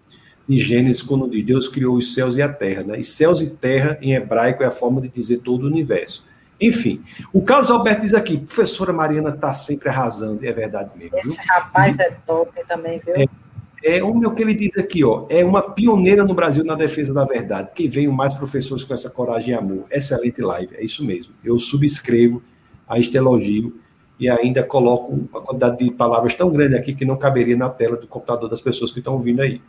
de 0.48 0.58
Gênesis, 0.58 1.04
quando 1.04 1.28
Deus 1.28 1.68
criou 1.68 1.98
os 1.98 2.14
céus 2.14 2.38
e 2.38 2.42
a 2.42 2.48
terra. 2.48 2.84
Né? 2.84 3.00
E 3.00 3.04
céus 3.04 3.42
e 3.42 3.50
terra, 3.50 4.00
em 4.02 4.14
hebraico, 4.14 4.64
é 4.64 4.66
a 4.66 4.72
forma 4.72 5.02
de 5.02 5.10
dizer 5.10 5.40
todo 5.40 5.64
o 5.64 5.68
universo. 5.68 6.24
Enfim, 6.60 7.04
o 7.32 7.42
Carlos 7.42 7.70
Alberto 7.70 8.02
diz 8.02 8.14
aqui, 8.14 8.38
professora 8.38 8.92
Mariana 8.92 9.30
está 9.30 9.54
sempre 9.54 9.90
arrasando, 9.90 10.44
é 10.44 10.52
verdade 10.52 10.90
mesmo. 10.96 11.18
Esse 11.18 11.30
viu? 11.30 11.40
rapaz 11.48 12.00
é 12.00 12.12
top 12.26 12.52
também, 12.68 13.00
viu? 13.00 13.16
É, 13.16 14.00
é 14.00 14.04
o 14.04 14.32
que 14.32 14.42
ele 14.42 14.56
diz 14.56 14.76
aqui, 14.76 15.04
ó, 15.04 15.28
é 15.30 15.46
uma 15.46 15.62
pioneira 15.62 16.26
no 16.26 16.34
Brasil 16.34 16.64
na 16.64 16.74
defesa 16.74 17.14
da 17.14 17.24
verdade. 17.26 17.70
Que 17.76 17.88
venham 17.88 18.12
mais 18.12 18.34
professores 18.34 18.84
com 18.84 18.94
essa 18.94 19.10
coragem 19.10 19.54
e 19.54 19.58
amor. 19.58 19.86
Excelente 19.92 20.42
live, 20.42 20.76
é 20.76 20.84
isso 20.84 21.06
mesmo. 21.06 21.36
Eu 21.44 21.60
subscrevo 21.60 22.42
a 22.88 22.98
este 22.98 23.18
elogio 23.18 23.80
e 24.20 24.28
ainda 24.28 24.64
coloco 24.64 25.14
uma 25.14 25.42
quantidade 25.42 25.78
de 25.78 25.92
palavras 25.92 26.34
tão 26.34 26.50
grande 26.50 26.76
aqui 26.76 26.96
que 26.96 27.06
não 27.06 27.18
caberia 27.18 27.56
na 27.56 27.70
tela 27.70 27.98
do 27.98 28.08
computador 28.08 28.50
das 28.50 28.62
pessoas 28.62 28.92
que 28.92 28.98
estão 28.98 29.14
ouvindo 29.14 29.42
aí. 29.42 29.62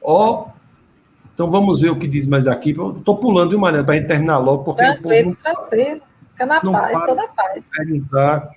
Ó, 0.00 0.46
então 1.34 1.50
vamos 1.50 1.80
ver 1.80 1.90
o 1.90 1.98
que 1.98 2.06
diz 2.06 2.26
mais 2.26 2.46
aqui. 2.46 2.70
Estou 2.70 3.16
pulando, 3.16 3.50
viu, 3.50 3.58
Mariana, 3.58 3.84
para 3.84 3.94
a 3.94 3.96
gente 3.96 4.06
terminar 4.06 4.38
logo, 4.38 4.62
porque 4.62 4.82
tranquilo, 4.82 5.32
o 5.32 5.34
povo 5.34 5.38
não, 5.44 5.54
tranquilo. 5.54 6.00
Fica 6.40 6.46
na 6.46 6.60
paz, 6.60 6.98
estou 6.98 7.14
na 7.14 7.28
paz. 7.28 7.62
Perguntar. 7.76 8.50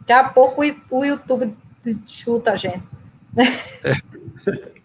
Daqui 0.00 0.12
a 0.12 0.24
pouco 0.24 0.62
o 0.90 1.04
YouTube 1.04 1.54
chuta 2.06 2.52
a 2.52 2.56
gente. 2.56 2.82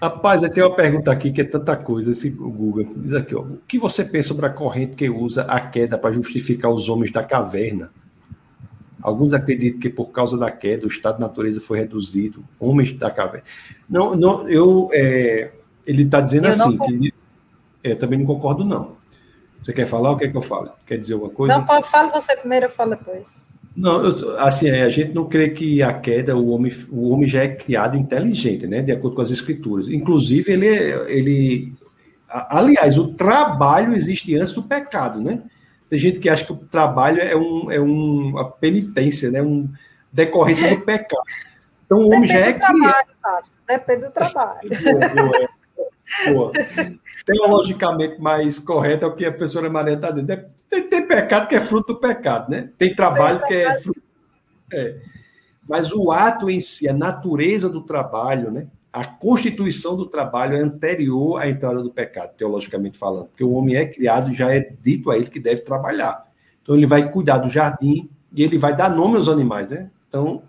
Rapaz, 0.00 0.42
tem 0.50 0.62
uma 0.62 0.76
pergunta 0.76 1.10
aqui 1.10 1.32
que 1.32 1.40
é 1.40 1.44
tanta 1.44 1.74
coisa, 1.76 2.10
esse 2.10 2.28
Google. 2.28 2.92
Diz 2.96 3.14
aqui, 3.14 3.34
ó, 3.34 3.40
o 3.40 3.58
que 3.66 3.78
você 3.78 4.04
pensa 4.04 4.28
sobre 4.28 4.44
a 4.44 4.50
corrente 4.50 4.94
que 4.94 5.08
usa 5.08 5.42
a 5.44 5.58
queda 5.58 5.96
para 5.96 6.12
justificar 6.12 6.70
os 6.70 6.90
homens 6.90 7.10
da 7.10 7.24
caverna? 7.24 7.90
Alguns 9.00 9.32
acreditam 9.32 9.80
que 9.80 9.88
por 9.88 10.10
causa 10.10 10.36
da 10.36 10.50
queda 10.50 10.84
o 10.84 10.88
estado 10.88 11.14
de 11.14 11.22
natureza 11.22 11.58
foi 11.60 11.78
reduzido, 11.78 12.44
homens 12.60 12.92
da 12.92 13.10
caverna. 13.10 13.46
Não, 13.88 14.14
não 14.14 14.46
eu, 14.46 14.90
é, 14.92 15.52
ele 15.86 16.02
está 16.02 16.20
dizendo 16.20 16.48
eu 16.48 16.50
assim, 16.50 16.76
não... 16.76 16.86
que 16.86 17.14
é, 17.82 17.92
eu 17.92 17.98
também 17.98 18.18
não 18.18 18.26
concordo, 18.26 18.62
não. 18.62 18.95
Você 19.66 19.72
quer 19.72 19.86
falar 19.86 20.10
ou 20.10 20.16
quer 20.16 20.30
que 20.30 20.36
eu 20.36 20.42
fale? 20.42 20.70
Quer 20.86 20.96
dizer 20.96 21.14
alguma 21.14 21.32
coisa? 21.32 21.58
Não, 21.58 21.64
pode, 21.66 21.90
fala 21.90 22.08
você 22.08 22.36
primeiro, 22.36 22.66
eu 22.66 22.70
falo 22.70 22.90
depois. 22.90 23.44
Não, 23.76 24.00
eu, 24.04 24.38
assim, 24.38 24.68
é, 24.68 24.82
a 24.82 24.88
gente 24.88 25.12
não 25.12 25.28
crê 25.28 25.50
que 25.50 25.82
a 25.82 25.92
queda, 25.92 26.36
o 26.36 26.50
homem, 26.50 26.72
o 26.88 27.10
homem 27.10 27.26
já 27.26 27.42
é 27.42 27.48
criado 27.48 27.96
inteligente, 27.96 28.64
né? 28.64 28.80
De 28.80 28.92
acordo 28.92 29.16
com 29.16 29.22
as 29.22 29.30
escrituras. 29.32 29.88
Inclusive, 29.88 30.52
ele, 30.52 30.68
ele. 31.08 31.72
Aliás, 32.28 32.96
o 32.96 33.08
trabalho 33.08 33.92
existe 33.96 34.36
antes 34.36 34.52
do 34.52 34.62
pecado, 34.62 35.20
né? 35.20 35.42
Tem 35.90 35.98
gente 35.98 36.20
que 36.20 36.28
acha 36.28 36.44
que 36.44 36.52
o 36.52 36.56
trabalho 36.56 37.20
é, 37.20 37.34
um, 37.34 37.72
é 37.72 37.80
um, 37.80 38.28
uma 38.28 38.48
penitência, 38.48 39.32
né? 39.32 39.42
Um 39.42 39.68
decorrência 40.12 40.76
do 40.76 40.80
pecado. 40.86 41.22
Então, 41.84 41.98
o 41.98 42.06
homem 42.06 42.20
Depende 42.20 42.32
já 42.32 42.38
é 42.38 42.52
criado. 42.52 43.08
Depende 43.66 44.04
do 44.04 44.10
trabalho. 44.14 44.70
Pô, 46.24 46.52
teologicamente 47.24 48.20
mais 48.20 48.58
correto 48.58 49.04
é 49.04 49.08
o 49.08 49.14
que 49.14 49.24
a 49.24 49.30
professora 49.30 49.68
Maria 49.68 49.94
está 49.94 50.10
dizendo. 50.10 50.44
Tem, 50.70 50.88
tem, 50.88 51.06
pecado 51.06 51.48
que 51.48 51.54
é 51.54 51.60
fruto 51.60 51.94
do 51.94 52.00
pecado, 52.00 52.50
né? 52.50 52.70
Tem 52.78 52.94
trabalho 52.94 53.44
que 53.46 53.54
é 53.54 53.74
fruto. 53.80 54.00
É. 54.72 54.96
Mas 55.68 55.92
o 55.92 56.12
ato 56.12 56.48
em 56.48 56.60
si, 56.60 56.88
a 56.88 56.92
natureza 56.92 57.68
do 57.68 57.82
trabalho, 57.82 58.50
né? 58.50 58.68
A 58.92 59.04
constituição 59.04 59.96
do 59.96 60.06
trabalho 60.06 60.56
é 60.56 60.60
anterior 60.60 61.38
à 61.38 61.48
entrada 61.48 61.82
do 61.82 61.90
pecado, 61.90 62.34
teologicamente 62.36 62.96
falando. 62.96 63.26
Porque 63.26 63.44
o 63.44 63.52
homem 63.52 63.74
é 63.74 63.84
criado, 63.84 64.32
já 64.32 64.54
é 64.54 64.60
dito 64.82 65.10
a 65.10 65.16
ele 65.16 65.28
que 65.28 65.40
deve 65.40 65.62
trabalhar. 65.62 66.24
Então 66.62 66.74
ele 66.74 66.86
vai 66.86 67.10
cuidar 67.10 67.38
do 67.38 67.50
jardim 67.50 68.08
e 68.32 68.42
ele 68.42 68.58
vai 68.58 68.74
dar 68.74 68.88
nome 68.88 69.16
aos 69.16 69.28
animais, 69.28 69.68
né? 69.68 69.90
Então 70.08 70.42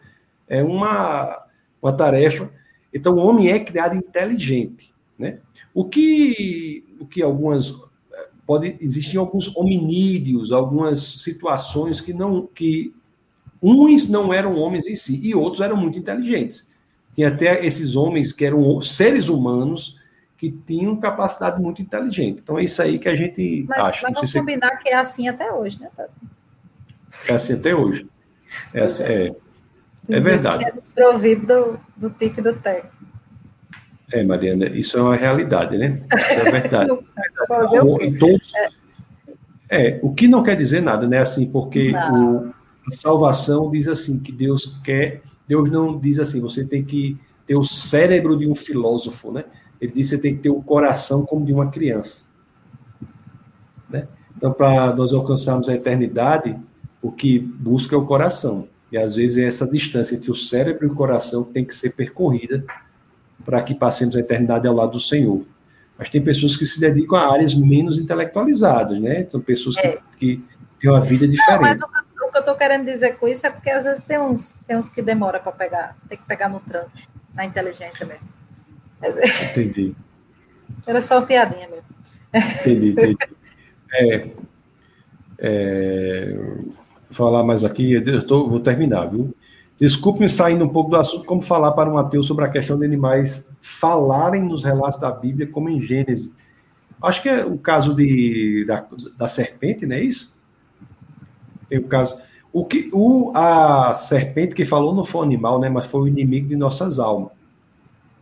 é 0.48 0.64
uma, 0.64 1.46
uma 1.82 1.92
tarefa. 1.92 2.50
Então 2.94 3.16
o 3.16 3.28
homem 3.28 3.52
é 3.52 3.60
criado 3.60 3.96
inteligente, 3.96 4.94
né? 5.18 5.40
O 5.74 5.86
que, 5.86 6.86
o 7.00 7.06
que 7.06 7.22
algumas 7.22 7.74
pode 8.46 8.78
existir 8.80 9.18
alguns 9.18 9.54
hominídeos, 9.56 10.54
algumas 10.54 11.00
situações 11.00 12.00
que 12.00 12.14
não 12.14 12.48
que 12.48 12.96
uns 13.62 14.08
não 14.08 14.34
eram 14.34 14.58
homens 14.58 14.88
em 14.88 14.96
si 14.96 15.20
e 15.22 15.36
outros 15.36 15.62
eram 15.62 15.76
muito 15.76 16.00
inteligentes. 16.00 16.72
Tinha 17.14 17.28
até 17.28 17.66
esses 17.66 17.96
homens 17.96 18.32
que 18.32 18.46
eram 18.46 18.80
seres 18.80 19.28
humanos 19.28 19.98
que 20.38 20.52
tinham 20.52 20.96
capacidade 20.98 21.62
muito 21.62 21.82
inteligente. 21.82 22.40
Então 22.42 22.58
é 22.58 22.64
isso 22.64 22.82
aí 22.82 23.00
que 23.00 23.10
a 23.10 23.16
gente 23.16 23.66
mas, 23.68 23.80
acha. 23.80 24.02
Mas 24.04 24.14
vamos 24.14 24.34
combinar 24.34 24.70
você... 24.70 24.84
que 24.84 24.90
é 24.90 24.96
assim 24.96 25.28
até 25.28 25.52
hoje, 25.52 25.82
né, 25.82 25.90
Tato? 25.98 26.12
É 27.28 27.34
assim 27.34 27.54
até 27.54 27.76
hoje. 27.76 28.08
É, 28.74 28.82
assim, 28.82 29.04
é, 29.04 29.36
é 30.08 30.20
verdade. 30.20 30.64
É 30.64 30.72
desprovido 30.72 31.48
do, 31.48 31.80
do 31.98 32.10
tique 32.12 32.42
do 32.42 32.54
teco. 32.54 32.96
É, 34.12 34.24
Mariana, 34.24 34.68
isso 34.68 34.98
é 34.98 35.02
uma 35.02 35.16
realidade, 35.16 35.78
né? 35.78 36.02
Isso 36.16 36.40
é 36.40 36.52
verdade. 36.52 36.92
Fazer 37.48 37.82
o 37.82 37.98
todos, 38.18 38.52
é, 39.70 40.00
o 40.02 40.14
que 40.14 40.28
não 40.28 40.44
quer 40.44 40.56
dizer 40.56 40.82
nada, 40.82 41.08
né? 41.08 41.20
Assim, 41.20 41.48
porque 41.50 41.92
o, 41.92 42.54
a 42.88 42.94
salvação 42.94 43.70
diz 43.70 43.88
assim 43.88 44.20
que 44.20 44.32
Deus 44.32 44.80
quer, 44.84 45.22
Deus 45.48 45.70
não 45.70 46.00
diz 46.00 46.20
assim, 46.20 46.40
você 46.40 46.64
tem 46.64 46.84
que 46.84 47.18
ter 47.46 47.56
o 47.56 47.64
cérebro 47.64 48.38
de 48.38 48.48
um 48.48 48.56
filósofo, 48.56 49.32
né? 49.32 49.44
Ele 49.80 49.92
diz 49.92 50.10
que 50.10 50.16
você 50.16 50.22
tem 50.22 50.36
que 50.36 50.42
ter 50.44 50.50
o 50.50 50.62
coração 50.62 51.26
como 51.26 51.46
de 51.46 51.54
uma 51.54 51.70
criança, 51.70 52.26
né? 53.90 54.08
Então, 54.36 54.54
para 54.54 54.96
nós 54.96 55.14
alcançarmos 55.14 55.68
a 55.68 55.74
eternidade, 55.74 56.56
o 57.02 57.12
que 57.12 57.40
busca 57.40 57.96
é 57.96 57.98
o 57.98 58.06
coração. 58.06 58.68
E 58.92 58.98
às 58.98 59.16
vezes 59.16 59.38
é 59.38 59.46
essa 59.46 59.70
distância 59.70 60.16
entre 60.16 60.32
o 60.32 60.36
cérebro 60.36 60.88
e 60.88 60.92
o 60.92 60.96
coração 60.96 61.44
que 61.44 61.54
tem 61.54 61.66
que 61.66 61.74
ser 61.74 61.90
percorrida 61.90 62.64
para 63.48 63.64
que 63.64 63.74
passemos 63.74 64.14
a 64.18 64.20
eternidade 64.20 64.68
ao 64.68 64.76
lado 64.76 64.92
do 64.92 65.00
Senhor. 65.00 65.42
Mas 65.98 66.10
tem 66.10 66.22
pessoas 66.22 66.58
que 66.58 66.66
se 66.66 66.82
dedicam 66.82 67.18
a 67.18 67.32
áreas 67.32 67.56
menos 67.56 67.98
intelectualizadas, 67.98 69.00
né? 69.00 69.26
São 69.32 69.40
pessoas 69.40 69.78
que, 69.78 69.88
é. 69.88 70.00
que 70.20 70.44
têm 70.78 70.92
uma 70.92 71.00
vida 71.00 71.26
diferente. 71.26 71.62
Não, 71.62 71.62
mas 71.62 71.82
o 71.82 71.88
que, 71.88 72.26
o 72.26 72.30
que 72.30 72.38
eu 72.38 72.42
estou 72.42 72.56
querendo 72.56 72.84
dizer 72.84 73.16
com 73.16 73.26
isso 73.26 73.48
é 73.48 73.50
porque 73.50 73.70
às 73.70 73.86
vezes 73.86 74.04
tem 74.04 74.20
uns, 74.20 74.56
tem 74.68 74.76
uns 74.76 74.90
que 74.90 75.02
demora 75.02 75.40
para 75.40 75.54
pegar, 75.54 75.96
tem 76.10 76.18
que 76.18 76.26
pegar 76.26 76.50
no 76.50 76.60
tranco, 76.60 76.92
na 77.34 77.46
inteligência 77.46 78.06
mesmo. 78.06 78.28
Entendi. 79.50 79.96
Era 80.86 81.02
só 81.02 81.18
uma 81.20 81.26
piadinha 81.26 81.70
mesmo. 81.70 81.86
Entendi, 82.60 82.90
entendi. 82.90 83.18
É, 83.94 84.30
é, 85.40 86.34
vou 86.36 86.74
falar 87.12 87.46
mais 87.46 87.64
aqui, 87.64 87.94
eu 87.94 88.28
tô, 88.28 88.46
vou 88.46 88.60
terminar, 88.60 89.06
viu? 89.06 89.34
Desculpe-me 89.80 90.28
saindo 90.28 90.66
um 90.66 90.70
pouco 90.70 90.90
do 90.90 90.96
assunto, 90.96 91.26
como 91.26 91.42
falar 91.42 91.72
para 91.74 91.92
um 91.92 91.98
ateu 91.98 92.24
sobre 92.24 92.44
a 92.44 92.50
questão 92.50 92.80
de 92.80 92.86
animais 92.86 93.48
falarem 93.62 94.44
nos 94.44 94.64
relatos 94.64 95.00
da 95.00 95.12
Bíblia, 95.12 95.48
como 95.48 95.70
em 95.70 95.80
Gênesis. 95.80 96.34
Acho 97.02 97.22
que 97.22 97.30
é 97.30 97.46
o 97.46 97.60
caso 97.60 97.94
de, 97.94 98.66
da, 98.66 98.88
da 99.16 99.30
serpente, 99.30 99.86
não 99.86 99.96
é 99.96 100.02
isso? 100.02 100.36
Tem 101.70 101.78
o 101.78 101.84
caso. 101.84 102.18
O 102.52 102.66
que, 102.66 102.90
o, 102.92 103.32
a 103.36 103.94
serpente 103.94 104.56
que 104.56 104.66
falou 104.66 104.96
não 104.96 105.06
foi 105.06 105.22
um 105.22 105.26
animal, 105.26 105.60
né, 105.60 105.70
mas 105.70 105.86
foi 105.86 106.02
o 106.02 106.08
inimigo 106.08 106.48
de 106.48 106.56
nossas 106.56 106.98
almas, 106.98 107.32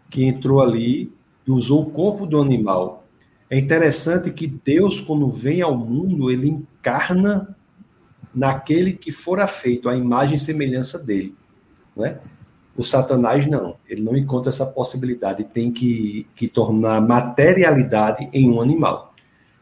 que 0.10 0.26
entrou 0.26 0.62
ali 0.62 1.14
e 1.48 1.52
usou 1.52 1.84
o 1.84 1.90
corpo 1.90 2.26
do 2.26 2.42
animal. 2.42 3.06
É 3.50 3.58
interessante 3.58 4.30
que 4.30 4.46
Deus, 4.46 5.00
quando 5.00 5.30
vem 5.30 5.62
ao 5.62 5.78
mundo, 5.78 6.30
ele 6.30 6.50
encarna 6.50 7.56
naquele 8.34 8.92
que 8.92 9.12
fora 9.12 9.48
feito, 9.48 9.88
a 9.88 9.96
imagem 9.96 10.36
e 10.36 10.40
semelhança 10.40 11.00
dele. 11.00 11.34
Né? 11.96 12.18
O 12.78 12.84
Satanás 12.84 13.48
não, 13.48 13.78
ele 13.88 14.02
não 14.02 14.18
encontra 14.18 14.50
essa 14.50 14.66
possibilidade, 14.66 15.46
tem 15.46 15.72
que, 15.72 16.28
que 16.36 16.48
tornar 16.48 17.02
materialidade 17.02 18.30
em 18.34 18.50
um 18.50 18.62
animal. 18.62 19.14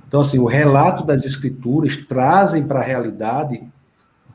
Então, 0.07 0.21
assim, 0.21 0.39
o 0.39 0.45
relato 0.45 1.03
das 1.05 1.23
escrituras 1.23 1.95
trazem 1.95 2.67
para 2.67 2.79
a 2.79 2.83
realidade 2.83 3.63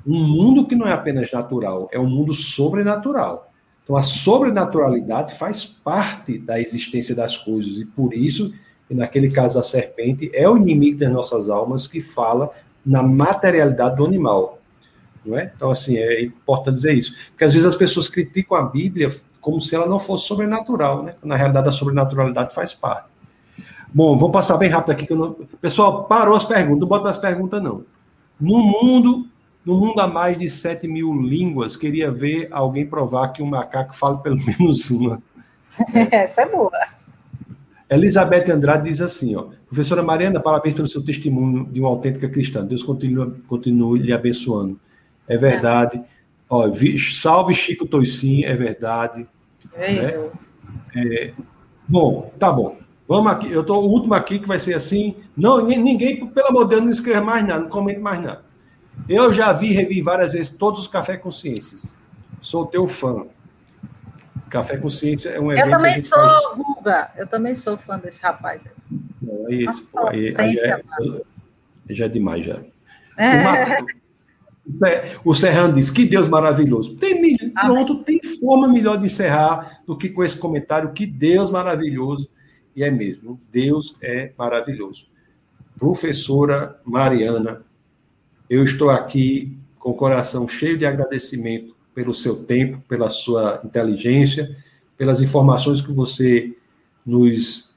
um 0.06 0.24
mundo 0.24 0.66
que 0.66 0.76
não 0.76 0.86
é 0.86 0.92
apenas 0.92 1.30
natural, 1.32 1.88
é 1.92 1.98
um 1.98 2.08
mundo 2.08 2.32
sobrenatural. 2.32 3.52
Então, 3.82 3.96
a 3.96 4.02
sobrenaturalidade 4.02 5.34
faz 5.34 5.64
parte 5.64 6.38
da 6.38 6.60
existência 6.60 7.14
das 7.14 7.36
coisas, 7.36 7.78
e 7.78 7.84
por 7.84 8.14
isso, 8.14 8.52
e 8.88 8.94
naquele 8.94 9.30
caso 9.30 9.54
da 9.54 9.62
serpente, 9.62 10.30
é 10.32 10.48
o 10.48 10.56
inimigo 10.56 10.98
das 10.98 11.12
nossas 11.12 11.50
almas 11.50 11.86
que 11.86 12.00
fala 12.00 12.50
na 12.84 13.02
materialidade 13.02 13.96
do 13.96 14.04
animal 14.04 14.57
não 15.28 15.38
é? 15.38 15.52
Então, 15.54 15.70
assim, 15.70 15.96
é 15.96 16.22
importante 16.22 16.76
dizer 16.76 16.94
isso. 16.94 17.14
Porque 17.30 17.44
às 17.44 17.52
vezes 17.52 17.68
as 17.68 17.76
pessoas 17.76 18.08
criticam 18.08 18.56
a 18.56 18.62
Bíblia 18.62 19.10
como 19.40 19.60
se 19.60 19.74
ela 19.74 19.86
não 19.86 19.98
fosse 19.98 20.26
sobrenatural, 20.26 21.02
né? 21.02 21.14
Na 21.22 21.36
realidade, 21.36 21.68
a 21.68 21.72
sobrenaturalidade 21.72 22.54
faz 22.54 22.72
parte. 22.72 23.08
Bom, 23.92 24.16
vou 24.16 24.30
passar 24.30 24.56
bem 24.56 24.68
rápido 24.68 24.92
aqui. 24.92 25.06
Que 25.06 25.14
não... 25.14 25.36
Pessoal, 25.60 26.04
parou 26.04 26.36
as 26.36 26.44
perguntas, 26.44 26.80
não 26.80 26.88
bota 26.88 27.04
mais 27.04 27.18
perguntas, 27.18 27.62
não. 27.62 27.84
No 28.40 28.58
mundo, 28.58 29.26
no 29.64 29.74
mundo 29.74 30.00
há 30.00 30.06
mais 30.06 30.38
de 30.38 30.48
7 30.50 30.86
mil 30.88 31.12
línguas, 31.22 31.76
queria 31.76 32.10
ver 32.10 32.48
alguém 32.50 32.86
provar 32.86 33.28
que 33.28 33.42
um 33.42 33.46
macaco 33.46 33.94
fala 33.94 34.18
pelo 34.18 34.36
menos 34.44 34.90
uma. 34.90 35.22
Essa 36.10 36.42
é 36.42 36.48
boa. 36.48 36.70
Elizabeth 37.90 38.50
Andrade 38.52 38.90
diz 38.90 39.00
assim, 39.00 39.34
ó, 39.34 39.46
professora 39.66 40.02
Mariana, 40.02 40.40
parabéns 40.40 40.74
pelo 40.74 40.86
seu 40.86 41.02
testemunho 41.02 41.64
de 41.64 41.80
uma 41.80 41.88
autêntica 41.88 42.28
cristã. 42.28 42.64
Deus 42.64 42.82
continue, 42.82 43.30
continue 43.48 43.98
lhe 43.98 44.12
abençoando 44.12 44.78
é 45.28 45.36
verdade. 45.36 46.02
Ó, 46.48 46.70
salve 47.12 47.54
Chico 47.54 47.86
Toicinho, 47.86 48.48
é 48.48 48.56
verdade. 48.56 49.26
É, 49.74 49.92
né? 49.92 50.30
é, 50.96 51.32
bom, 51.86 52.32
tá 52.38 52.50
bom. 52.50 52.78
Vamos 53.06 53.32
aqui. 53.32 53.50
Eu 53.50 53.64
tô 53.64 53.78
o 53.80 53.88
último 53.88 54.14
aqui 54.14 54.38
que 54.38 54.48
vai 54.48 54.58
ser 54.58 54.74
assim. 54.74 55.16
Não, 55.36 55.64
ninguém, 55.66 56.26
pelo 56.26 56.48
amor 56.48 56.64
de 56.64 56.70
Deus, 56.70 56.82
não 56.82 56.90
escreve 56.90 57.20
mais 57.20 57.46
nada, 57.46 57.60
não 57.60 57.68
comente 57.68 58.00
mais 58.00 58.20
nada. 58.22 58.44
Eu 59.08 59.32
já 59.32 59.52
vi, 59.52 59.72
revi 59.72 60.02
várias 60.02 60.32
vezes 60.32 60.48
todos 60.48 60.80
os 60.80 60.88
Café 60.88 61.16
Consciências. 61.16 61.96
Sou 62.40 62.66
teu 62.66 62.86
fã. 62.86 63.26
Café 64.50 64.76
Consciência 64.78 65.30
é 65.30 65.40
um 65.40 65.52
evento. 65.52 65.66
Eu 65.66 65.70
também 65.70 66.02
sou, 66.02 66.18
faz... 66.18 66.56
Guga. 66.56 67.10
Eu 67.16 67.26
também 67.26 67.54
sou 67.54 67.76
fã 67.76 67.98
desse 67.98 68.22
rapaz. 68.22 68.62
Não, 69.20 69.48
é 69.48 69.54
isso, 69.54 69.88
pô, 69.90 70.06
aí, 70.08 70.34
aí 70.36 70.58
é, 70.58 70.82
já 71.90 72.06
é 72.06 72.08
demais 72.08 72.44
já. 72.44 72.58
É. 73.16 73.78
O 75.24 75.34
Serrano 75.34 75.74
diz, 75.74 75.90
que 75.90 76.04
Deus 76.04 76.28
maravilhoso. 76.28 76.96
Tem, 76.96 77.36
pronto, 77.54 78.02
tem 78.02 78.20
forma 78.40 78.68
melhor 78.68 78.98
de 78.98 79.06
encerrar 79.06 79.80
do 79.86 79.96
que 79.96 80.08
com 80.08 80.22
esse 80.22 80.36
comentário, 80.36 80.92
que 80.92 81.06
Deus 81.06 81.50
maravilhoso. 81.50 82.28
E 82.76 82.84
é 82.84 82.90
mesmo, 82.90 83.40
Deus 83.50 83.96
é 84.00 84.32
maravilhoso. 84.36 85.06
Professora 85.78 86.80
Mariana, 86.84 87.62
eu 88.48 88.62
estou 88.62 88.90
aqui 88.90 89.56
com 89.78 89.90
o 89.90 89.94
coração 89.94 90.46
cheio 90.46 90.76
de 90.76 90.84
agradecimento 90.84 91.74
pelo 91.94 92.14
seu 92.14 92.36
tempo, 92.44 92.80
pela 92.88 93.10
sua 93.10 93.60
inteligência, 93.64 94.56
pelas 94.96 95.20
informações 95.20 95.80
que 95.80 95.92
você 95.92 96.54
nos 97.04 97.74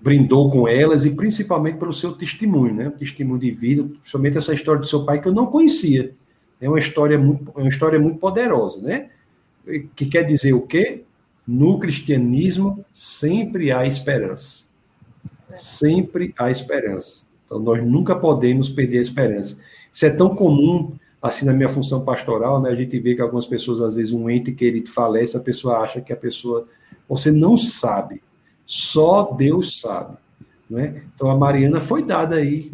brindou 0.00 0.50
com 0.50 0.68
elas 0.68 1.04
e 1.04 1.10
principalmente 1.14 1.78
pelo 1.78 1.92
seu 1.92 2.12
testemunho, 2.12 2.74
né? 2.74 2.90
Testemunho 2.90 3.40
de 3.40 3.50
vida, 3.50 3.84
principalmente 3.84 4.36
essa 4.36 4.52
história 4.52 4.80
do 4.80 4.86
seu 4.86 5.04
pai 5.04 5.20
que 5.20 5.26
eu 5.26 5.32
não 5.32 5.46
conhecia. 5.46 6.14
É 6.64 6.68
uma 6.68 6.78
história 6.78 7.18
muito, 7.18 7.52
é 7.54 7.60
uma 7.60 7.68
história 7.68 7.98
muito 7.98 8.18
poderosa, 8.18 8.80
né? 8.80 9.10
Que 9.94 10.06
quer 10.06 10.22
dizer 10.22 10.54
o 10.54 10.62
quê? 10.62 11.02
No 11.46 11.78
cristianismo 11.78 12.82
sempre 12.90 13.70
há 13.70 13.86
esperança. 13.86 14.64
Sempre 15.54 16.32
há 16.38 16.50
esperança. 16.50 17.24
Então 17.44 17.58
nós 17.58 17.84
nunca 17.84 18.16
podemos 18.16 18.70
perder 18.70 18.98
a 18.98 19.02
esperança. 19.02 19.60
Isso 19.92 20.06
é 20.06 20.10
tão 20.10 20.34
comum 20.34 20.92
assim 21.20 21.44
na 21.44 21.52
minha 21.52 21.68
função 21.68 22.02
pastoral, 22.02 22.62
né? 22.62 22.70
A 22.70 22.74
gente 22.74 22.98
vê 22.98 23.14
que 23.14 23.20
algumas 23.20 23.46
pessoas 23.46 23.82
às 23.82 23.94
vezes 23.94 24.14
um 24.14 24.30
ente 24.30 24.50
querido 24.50 24.88
falece, 24.88 25.36
a 25.36 25.40
pessoa 25.40 25.80
acha 25.80 26.00
que 26.00 26.14
a 26.14 26.16
pessoa 26.16 26.66
você 27.06 27.30
não 27.30 27.58
sabe 27.58 28.22
só 28.64 29.32
Deus 29.36 29.80
sabe. 29.80 30.16
Né? 30.74 31.04
Então 31.14 31.30
a 31.30 31.36
Mariana 31.36 31.80
foi 31.80 32.02
dada 32.02 32.34
aí, 32.34 32.68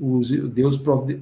Deus 0.55 0.81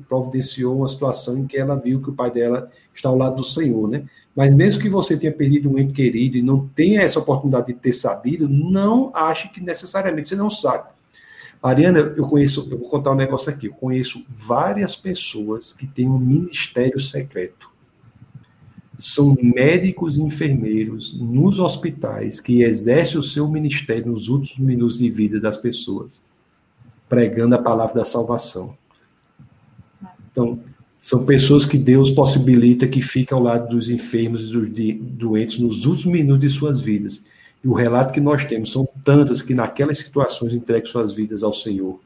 providenciou 0.08 0.76
uma 0.76 0.86
situação 0.86 1.36
em 1.36 1.44
que 1.44 1.56
ela 1.56 1.74
viu 1.74 2.00
que 2.00 2.08
o 2.08 2.12
pai 2.12 2.30
dela 2.30 2.70
está 2.94 3.08
ao 3.08 3.16
lado 3.16 3.34
do 3.34 3.42
Senhor, 3.42 3.88
né? 3.88 4.04
Mas 4.36 4.54
mesmo 4.54 4.80
que 4.80 4.88
você 4.88 5.16
tenha 5.16 5.32
perdido 5.32 5.68
um 5.68 5.76
ente 5.76 5.92
querido 5.92 6.36
e 6.36 6.42
não 6.42 6.68
tenha 6.68 7.02
essa 7.02 7.18
oportunidade 7.18 7.66
de 7.66 7.74
ter 7.74 7.90
sabido, 7.90 8.48
não 8.48 9.10
ache 9.12 9.48
que 9.48 9.60
necessariamente 9.60 10.28
você 10.28 10.36
não 10.36 10.48
sabe. 10.48 10.90
Mariana, 11.60 11.98
eu 11.98 12.24
conheço, 12.28 12.68
eu 12.70 12.78
vou 12.78 12.88
contar 12.88 13.10
um 13.10 13.16
negócio 13.16 13.50
aqui, 13.50 13.66
eu 13.66 13.72
conheço 13.72 14.24
várias 14.28 14.94
pessoas 14.94 15.72
que 15.72 15.84
têm 15.84 16.08
um 16.08 16.16
ministério 16.16 17.00
secreto 17.00 17.68
são 18.96 19.36
médicos 19.40 20.16
e 20.16 20.22
enfermeiros 20.22 21.16
nos 21.18 21.60
hospitais 21.60 22.40
que 22.40 22.62
exercem 22.62 23.18
o 23.18 23.22
seu 23.22 23.48
ministério 23.48 24.06
nos 24.06 24.28
últimos 24.28 24.58
minutos 24.58 24.98
de 24.98 25.08
vida 25.08 25.40
das 25.40 25.56
pessoas, 25.56 26.20
pregando 27.08 27.54
a 27.54 27.58
palavra 27.58 27.96
da 27.96 28.04
salvação. 28.04 28.76
Então, 30.30 30.60
são 30.98 31.24
pessoas 31.24 31.64
que 31.64 31.78
Deus 31.78 32.10
possibilita 32.10 32.86
que 32.86 33.00
fiquem 33.00 33.36
ao 33.36 33.42
lado 33.42 33.68
dos 33.68 33.88
enfermos 33.88 34.42
e 34.42 34.52
dos 34.52 34.68
doentes 35.16 35.58
nos 35.58 35.86
últimos 35.86 36.12
minutos 36.12 36.40
de 36.40 36.50
suas 36.50 36.80
vidas. 36.80 37.24
E 37.62 37.68
o 37.68 37.72
relato 37.72 38.12
que 38.12 38.20
nós 38.20 38.44
temos 38.44 38.72
são 38.72 38.88
tantas 39.04 39.42
que 39.42 39.54
naquelas 39.54 39.98
situações 39.98 40.52
entregam 40.52 40.86
suas 40.86 41.12
vidas 41.12 41.42
ao 41.42 41.52
Senhor. 41.52 42.00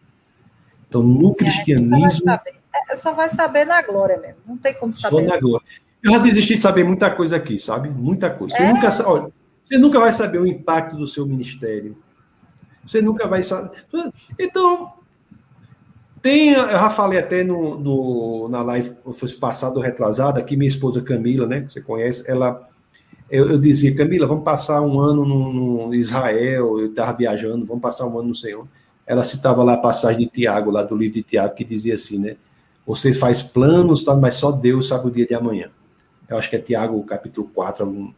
Então, 0.89 1.03
no 1.03 1.31
é, 1.31 1.35
cristianismo. 1.35 2.31
É, 2.31 2.97
só 2.97 3.13
vai 3.13 3.29
saber 3.29 3.65
na 3.65 3.81
glória 3.83 4.19
mesmo. 4.19 4.37
Não 4.47 4.57
tem 4.57 4.75
como 4.75 4.93
saber. 4.93 5.27
Só 5.27 5.35
na 5.35 5.41
glória. 5.41 5.67
Eu 6.03 6.13
já 6.13 6.19
desisti 6.19 6.57
de 6.57 6.61
saber 6.61 6.85
muita 6.85 7.11
coisa 7.11 7.37
aqui, 7.37 7.59
sabe? 7.59 7.89
Muita 7.89 8.29
coisa. 8.29 8.55
Você, 8.55 8.63
é? 8.63 8.73
nunca, 8.73 9.09
olha, 9.09 9.33
você 9.65 9.79
nunca 9.79 10.01
vai 10.01 10.13
saber 10.13 10.39
o 10.39 10.47
impacto 10.47 10.97
do 10.97 11.07
seu 11.07 11.25
ministério. 11.25 11.97
Você 12.87 13.01
nunca 13.01 13.27
vai 13.29 13.43
saber. 13.43 13.85
Então, 14.39 14.93
tem, 16.21 16.53
eu 16.53 16.69
já 16.69 16.91
falei 16.91 17.19
até 17.19 17.43
no, 17.43 17.79
no, 17.79 18.49
na 18.49 18.63
live, 18.63 18.97
fosse 19.13 19.37
passado 19.37 19.81
retrasado, 19.81 20.39
aqui 20.39 20.57
minha 20.57 20.69
esposa 20.69 21.03
Camila, 21.03 21.47
né, 21.47 21.63
que 21.63 21.73
você 21.73 21.81
conhece, 21.81 22.29
ela, 22.31 22.69
eu, 23.31 23.51
eu 23.51 23.59
dizia, 23.59 23.95
Camila, 23.95 24.27
vamos 24.27 24.45
passar 24.45 24.81
um 24.81 25.01
ano 25.01 25.25
no, 25.25 25.87
no 25.89 25.95
Israel, 25.95 26.79
eu 26.79 26.87
estava 26.87 27.17
viajando, 27.17 27.65
vamos 27.65 27.83
passar 27.83 28.07
um 28.07 28.19
ano 28.19 28.29
no 28.29 28.35
Senhor. 28.35 28.67
Ela 29.07 29.25
citava 29.25 29.65
lá 29.65 29.75
a 29.75 29.79
passagem 29.79 30.21
de 30.21 30.27
Tiago, 30.29 30.71
lá 30.71 30.85
do 30.85 30.97
livro 30.97 31.15
de 31.15 31.23
Tiago, 31.23 31.55
que 31.55 31.65
dizia 31.65 31.95
assim, 31.95 32.19
né, 32.19 32.37
você 32.87 33.13
faz 33.13 33.43
planos, 33.43 34.05
mas 34.21 34.37
só 34.37 34.53
Deus 34.53 34.89
sabe 34.89 35.09
o 35.09 35.11
dia 35.11 35.27
de 35.27 35.35
amanhã 35.35 35.71
eu 36.33 36.39
acho 36.39 36.51
que 36.51 36.57
é 36.57 36.59
Tiago, 36.59 37.03
capítulo 37.05 37.49
4. 37.55 38.15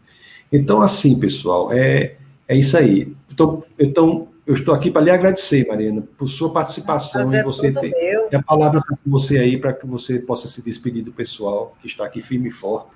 Então, 0.52 0.80
assim, 0.80 1.18
pessoal, 1.18 1.72
é, 1.72 2.16
é 2.48 2.56
isso 2.56 2.76
aí. 2.76 3.12
Então, 3.30 3.60
então 3.78 4.28
eu 4.46 4.54
estou 4.54 4.74
aqui 4.74 4.90
para 4.90 5.02
lhe 5.02 5.10
agradecer, 5.10 5.66
Mariana, 5.66 6.02
por 6.18 6.28
sua 6.28 6.52
participação 6.52 7.32
e 7.34 7.42
você 7.42 7.72
ter 7.72 7.92
e 8.30 8.36
a 8.36 8.42
palavra 8.42 8.80
para 8.80 8.96
você 9.06 9.38
aí, 9.38 9.58
para 9.58 9.72
que 9.72 9.86
você 9.86 10.18
possa 10.18 10.46
se 10.46 10.60
despedir 10.62 11.02
do 11.02 11.12
pessoal 11.12 11.74
que 11.80 11.86
está 11.86 12.04
aqui 12.04 12.20
firme 12.20 12.48
e 12.48 12.52
forte. 12.52 12.90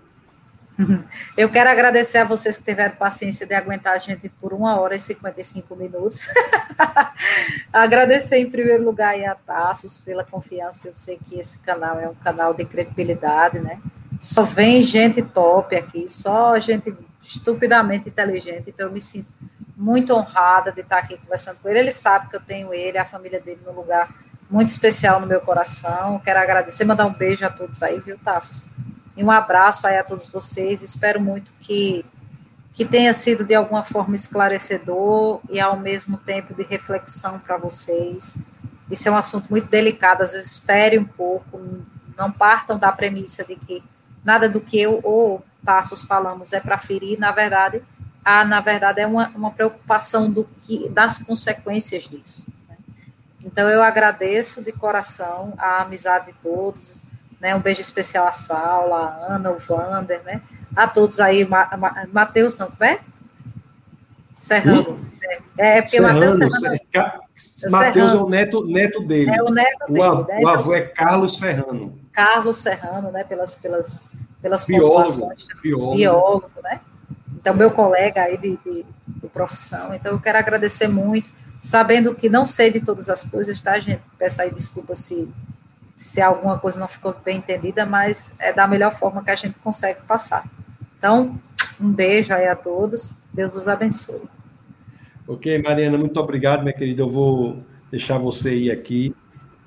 Eu 1.37 1.49
quero 1.49 1.71
agradecer 1.71 2.19
a 2.19 2.25
vocês 2.25 2.57
que 2.57 2.65
tiveram 2.65 2.95
paciência 2.97 3.47
de 3.47 3.55
aguentar 3.55 3.95
a 3.95 3.99
gente 3.99 4.29
por 4.29 4.53
uma 4.53 4.79
hora 4.79 4.95
e 4.95 4.99
55 4.99 5.75
minutos. 5.75 6.29
agradecer 7.73 8.37
em 8.39 8.51
primeiro 8.51 8.85
lugar 8.85 9.19
a 9.19 9.35
Tassos 9.35 9.99
pela 9.99 10.25
confiança. 10.25 10.89
Eu 10.89 10.95
sei 10.95 11.19
que 11.19 11.39
esse 11.39 11.59
canal 11.59 11.99
é 11.99 12.09
um 12.09 12.15
canal 12.15 12.55
de 12.55 12.65
credibilidade, 12.65 13.59
né? 13.59 13.81
Só 14.21 14.43
vem 14.43 14.83
gente 14.83 15.23
top 15.23 15.75
aqui, 15.75 16.09
só 16.09 16.59
gente 16.59 16.95
estupidamente 17.21 18.09
inteligente. 18.09 18.65
Então, 18.69 18.87
eu 18.87 18.93
me 18.93 19.01
sinto 19.01 19.33
muito 19.79 20.13
honrada 20.13 20.73
de 20.73 20.81
estar 20.81 20.99
aqui 20.99 21.17
conversando 21.17 21.59
com 21.63 21.69
ele. 21.69 21.79
Ele 21.79 21.93
sabe 21.93 22.29
que 22.29 22.35
eu 22.35 22.41
tenho 22.41 22.75
ele, 22.75 22.99
a 22.99 23.05
família 23.05 23.41
dele, 23.41 23.61
no 23.65 23.71
lugar 23.71 24.13
muito 24.51 24.71
especial 24.71 25.21
no 25.21 25.27
meu 25.27 25.41
coração. 25.41 26.19
Quero 26.19 26.41
agradecer, 26.41 26.85
mandar 26.85 27.07
um 27.07 27.15
beijo 27.15 27.47
a 27.47 27.51
todos 27.51 27.81
aí, 27.81 28.01
viu, 28.01 28.19
Tassos? 28.19 28.67
E 29.17 29.23
um 29.23 29.31
abraço 29.31 29.87
aí 29.87 29.97
a 29.97 30.03
todos 30.03 30.27
vocês. 30.27 30.83
Espero 30.83 31.21
muito 31.21 31.53
que, 31.61 32.05
que 32.73 32.85
tenha 32.85 33.13
sido 33.15 33.45
de 33.45 33.55
alguma 33.55 33.85
forma 33.85 34.17
esclarecedor 34.17 35.41
e 35.49 35.61
ao 35.61 35.77
mesmo 35.77 36.17
tempo 36.17 36.55
de 36.55 36.65
reflexão 36.65 37.39
para 37.39 37.57
vocês. 37.57 38.37
Isso 38.91 39.09
é 39.09 39.13
um 39.13 39.17
assunto 39.17 39.49
muito 39.49 39.69
delicado, 39.69 40.23
às 40.23 40.33
vezes 40.33 40.59
fere 40.59 40.99
um 40.99 41.05
pouco. 41.05 41.61
Não 42.17 42.33
partam 42.33 42.77
da 42.77 42.91
premissa 42.91 43.45
de 43.45 43.55
que 43.55 43.85
nada 44.25 44.49
do 44.49 44.61
que 44.61 44.81
eu 44.81 44.99
ou 45.05 45.45
Passos 45.65 46.03
falamos 46.03 46.53
é 46.53 46.61
para 46.61 46.79
ferir, 46.79 47.19
na 47.19 47.31
verdade, 47.31 47.83
há, 48.29 48.45
na 48.45 48.61
verdade, 48.61 49.01
é 49.01 49.07
uma, 49.07 49.29
uma 49.35 49.51
preocupação 49.51 50.31
do 50.31 50.47
que, 50.63 50.87
das 50.91 51.19
consequências 51.19 52.05
disso. 52.05 52.45
Né? 52.69 52.77
Então, 53.43 53.67
eu 53.71 53.83
agradeço 53.83 54.63
de 54.63 54.71
coração 54.71 55.55
a 55.57 55.81
amizade 55.81 56.27
de 56.27 56.33
todos, 56.35 57.03
né? 57.41 57.55
um 57.55 57.61
beijo 57.61 57.81
especial 57.81 58.29
à 58.29 58.33
Saula, 58.33 58.99
a 58.99 59.35
Ana, 59.35 59.51
o 59.51 59.57
Vander, 59.57 60.23
né? 60.25 60.43
a 60.77 60.87
todos 60.87 61.21
aí, 61.21 61.47
Ma, 61.47 61.75
Ma, 61.79 62.07
Matheus, 62.13 62.55
não, 62.55 62.71
como 62.71 62.85
é? 62.85 63.01
Serrano. 64.37 64.91
Hum? 64.91 65.09
É, 65.59 65.79
é 65.79 65.83
porque 65.83 65.99
Matheus 65.99 66.35
Serrano... 66.35 66.79
Matheus 67.71 68.13
é 68.13 68.17
o 68.17 68.29
neto, 68.29 68.67
neto 68.67 69.01
dele. 69.05 69.31
É 69.31 69.43
o 69.43 69.51
neto 69.51 69.87
dele. 69.87 70.01
O, 70.01 70.05
avô, 70.05 70.27
né? 70.29 70.41
o 70.43 70.49
avô 70.49 70.75
é 70.75 70.83
Carlos 70.83 71.39
Serrano. 71.39 71.99
Carlos 72.13 72.59
Serrano, 72.59 73.11
né, 73.11 73.25
pelas, 73.25 73.57
pelas, 73.57 74.05
pelas 74.43 74.65
biólogo, 74.65 75.33
biólogo. 75.63 75.97
biólogo, 75.97 76.51
né? 76.63 76.81
Então, 77.41 77.55
meu 77.55 77.71
colega 77.71 78.23
aí 78.23 78.37
de, 78.37 78.59
de, 78.65 78.85
de, 79.07 79.29
profissão. 79.29 79.95
Então, 79.95 80.13
eu 80.13 80.21
quero 80.21 80.39
agradecer 80.39 80.89
muito, 80.89 81.31
sabendo 81.61 82.15
que 82.15 82.29
não 82.29 82.47
sei 82.47 82.71
de 82.71 82.81
todas 82.81 83.09
as 83.09 83.23
coisas, 83.23 83.61
tá, 83.61 83.79
gente? 83.79 84.03
Peço 84.19 84.43
aí 84.43 84.51
desculpa 84.51 84.95
se, 84.95 85.29
se 85.97 86.21
alguma 86.21 86.59
coisa 86.59 86.81
não 86.81 86.89
ficou 86.89 87.15
bem 87.25 87.39
entendida, 87.39 87.87
mas 87.87 88.35
é 88.39 88.53
da 88.53 88.67
melhor 88.67 88.93
forma 88.93 89.23
que 89.23 89.31
a 89.31 89.37
gente 89.37 89.59
consegue 89.61 90.01
passar. 90.03 90.45
Então, 90.99 91.39
um 91.81 91.93
beijo 91.93 92.35
aí 92.35 92.49
a 92.49 92.57
todos. 92.57 93.15
Deus 93.33 93.55
os 93.55 93.69
abençoe. 93.69 94.23
Ok, 95.27 95.63
Mariana, 95.63 95.97
muito 95.97 96.19
obrigado, 96.19 96.63
minha 96.63 96.75
querida. 96.75 97.03
Eu 97.03 97.09
vou 97.09 97.63
deixar 97.91 98.19
você 98.19 98.55
ir 98.55 98.71
aqui. 98.71 99.15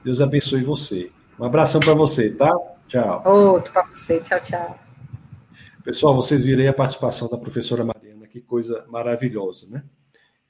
Deus 0.04 0.20
abençoe 0.20 0.62
você. 0.62 1.10
Um 1.40 1.46
abração 1.46 1.80
para 1.80 1.94
você, 1.94 2.32
tá? 2.32 2.52
Tchau. 2.88 3.22
Outro 3.26 3.72
para 3.72 3.84
você. 3.84 4.20
Tchau, 4.20 4.40
tchau. 4.42 4.91
Pessoal, 5.84 6.16
vocês 6.16 6.46
viram 6.46 6.70
a 6.70 6.74
participação 6.74 7.28
da 7.28 7.38
professora 7.38 7.84
Mariana, 7.84 8.28
que 8.28 8.40
coisa 8.40 8.86
maravilhosa, 8.88 9.68
né? 9.70 9.84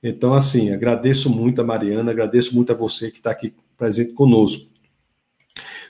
Então, 0.03 0.33
assim, 0.33 0.71
agradeço 0.71 1.29
muito 1.29 1.61
a 1.61 1.63
Mariana, 1.63 2.11
agradeço 2.11 2.53
muito 2.55 2.71
a 2.71 2.75
você 2.75 3.09
que 3.09 3.17
está 3.17 3.31
aqui 3.31 3.53
presente 3.77 4.13
conosco. 4.13 4.69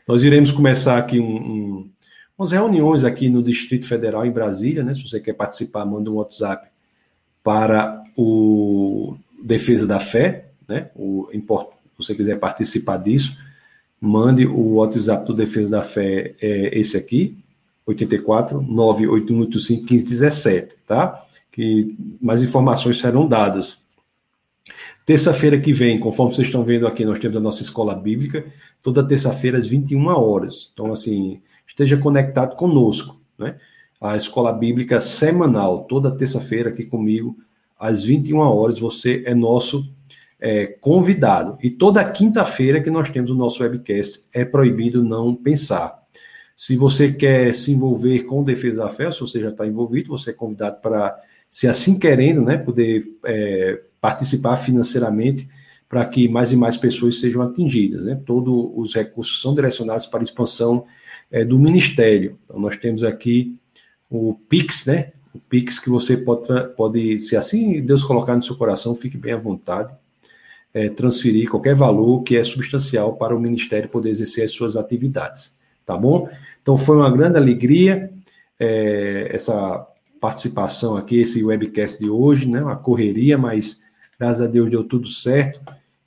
Nós 0.07 0.23
iremos 0.23 0.51
começar 0.51 0.97
aqui 0.97 1.19
um, 1.19 1.35
um, 1.35 1.91
umas 2.37 2.51
reuniões 2.51 3.03
aqui 3.03 3.29
no 3.29 3.41
Distrito 3.41 3.87
Federal, 3.87 4.25
em 4.25 4.31
Brasília, 4.31 4.83
né? 4.83 4.93
Se 4.93 5.07
você 5.07 5.19
quer 5.19 5.33
participar, 5.33 5.85
manda 5.85 6.11
um 6.11 6.15
WhatsApp 6.15 6.69
para 7.43 8.03
o 8.17 9.15
Defesa 9.41 9.87
da 9.87 9.99
Fé, 9.99 10.51
né? 10.67 10.91
O, 10.95 11.29
se 11.31 11.41
você 11.97 12.13
quiser 12.13 12.37
participar 12.37 12.97
disso, 12.97 13.37
mande 13.99 14.45
o 14.45 14.75
WhatsApp 14.75 15.25
do 15.25 15.33
Defesa 15.33 15.71
da 15.71 15.83
Fé, 15.83 16.35
é 16.41 16.77
esse 16.77 16.97
aqui, 16.97 17.40
84 17.91 18.61
98185 18.61 19.81
1517, 19.81 20.75
tá? 20.85 21.23
Que 21.51 21.95
mais 22.21 22.41
informações 22.41 22.99
serão 22.99 23.27
dadas. 23.27 23.79
Terça-feira 25.05 25.59
que 25.59 25.73
vem, 25.73 25.99
conforme 25.99 26.33
vocês 26.33 26.47
estão 26.47 26.63
vendo 26.63 26.87
aqui, 26.87 27.03
nós 27.03 27.19
temos 27.19 27.35
a 27.35 27.41
nossa 27.41 27.61
escola 27.61 27.95
bíblica, 27.95 28.45
toda 28.81 29.05
terça-feira 29.05 29.57
às 29.57 29.67
21 29.67 30.07
horas. 30.07 30.71
Então, 30.73 30.91
assim, 30.91 31.41
esteja 31.67 31.97
conectado 31.97 32.55
conosco, 32.55 33.19
né? 33.37 33.57
A 33.99 34.17
escola 34.17 34.51
bíblica 34.51 34.99
semanal, 34.99 35.83
toda 35.83 36.15
terça-feira 36.15 36.69
aqui 36.69 36.85
comigo, 36.85 37.37
às 37.79 38.03
21 38.03 38.37
horas, 38.39 38.79
você 38.79 39.23
é 39.25 39.35
nosso 39.35 39.91
é, 40.39 40.65
convidado. 40.65 41.57
E 41.61 41.69
toda 41.69 42.03
quinta-feira 42.03 42.81
que 42.81 42.89
nós 42.89 43.09
temos 43.09 43.29
o 43.29 43.35
nosso 43.35 43.61
webcast, 43.61 44.23
é 44.33 44.43
proibido 44.43 45.03
não 45.03 45.35
pensar. 45.35 46.00
Se 46.61 46.75
você 46.75 47.11
quer 47.11 47.55
se 47.55 47.71
envolver 47.71 48.19
com 48.25 48.43
defesa 48.43 48.83
da 48.83 48.89
fé, 48.91 49.09
se 49.09 49.19
você 49.19 49.39
já 49.39 49.49
está 49.49 49.65
envolvido, 49.65 50.09
você 50.09 50.29
é 50.29 50.33
convidado 50.33 50.79
para, 50.79 51.19
se 51.49 51.67
assim 51.67 51.97
querendo, 51.97 52.43
né, 52.43 52.55
poder 52.55 53.03
é, 53.25 53.81
participar 53.99 54.57
financeiramente 54.57 55.49
para 55.89 56.05
que 56.05 56.29
mais 56.29 56.51
e 56.51 56.55
mais 56.55 56.77
pessoas 56.77 57.19
sejam 57.19 57.41
atingidas. 57.41 58.05
Né? 58.05 58.21
Todos 58.27 58.53
os 58.75 58.93
recursos 58.93 59.41
são 59.41 59.55
direcionados 59.55 60.05
para 60.05 60.19
a 60.19 60.21
expansão 60.21 60.85
é, 61.31 61.43
do 61.43 61.57
ministério. 61.57 62.37
Então, 62.43 62.59
nós 62.59 62.77
temos 62.77 63.03
aqui 63.03 63.57
o 64.07 64.35
Pix, 64.47 64.85
né? 64.85 65.13
O 65.33 65.39
Pix 65.39 65.79
que 65.79 65.89
você 65.89 66.15
pode, 66.15 66.47
pode 66.75 67.17
se 67.17 67.35
assim 67.35 67.81
Deus 67.81 68.03
colocar 68.03 68.35
no 68.35 68.43
seu 68.43 68.55
coração, 68.55 68.95
fique 68.95 69.17
bem 69.17 69.33
à 69.33 69.37
vontade, 69.37 69.91
é, 70.71 70.89
transferir 70.89 71.49
qualquer 71.49 71.73
valor 71.73 72.21
que 72.21 72.37
é 72.37 72.43
substancial 72.43 73.15
para 73.15 73.35
o 73.35 73.39
ministério 73.39 73.89
poder 73.89 74.09
exercer 74.11 74.43
as 74.43 74.51
suas 74.51 74.75
atividades, 74.77 75.57
tá 75.87 75.97
bom? 75.97 76.29
Então 76.61 76.77
foi 76.77 76.97
uma 76.97 77.09
grande 77.09 77.37
alegria 77.37 78.11
é, 78.59 79.29
essa 79.33 79.87
participação 80.19 80.95
aqui, 80.95 81.19
esse 81.19 81.43
webcast 81.43 81.99
de 81.99 82.09
hoje, 82.09 82.47
né? 82.47 82.61
Uma 82.61 82.75
correria, 82.75 83.37
mas 83.37 83.81
graças 84.19 84.41
a 84.41 84.47
Deus 84.47 84.69
deu 84.69 84.83
tudo 84.83 85.07
certo 85.07 85.59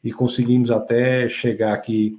e 0.02 0.12
conseguimos 0.12 0.70
até 0.70 1.28
chegar 1.28 1.72
aqui 1.72 2.16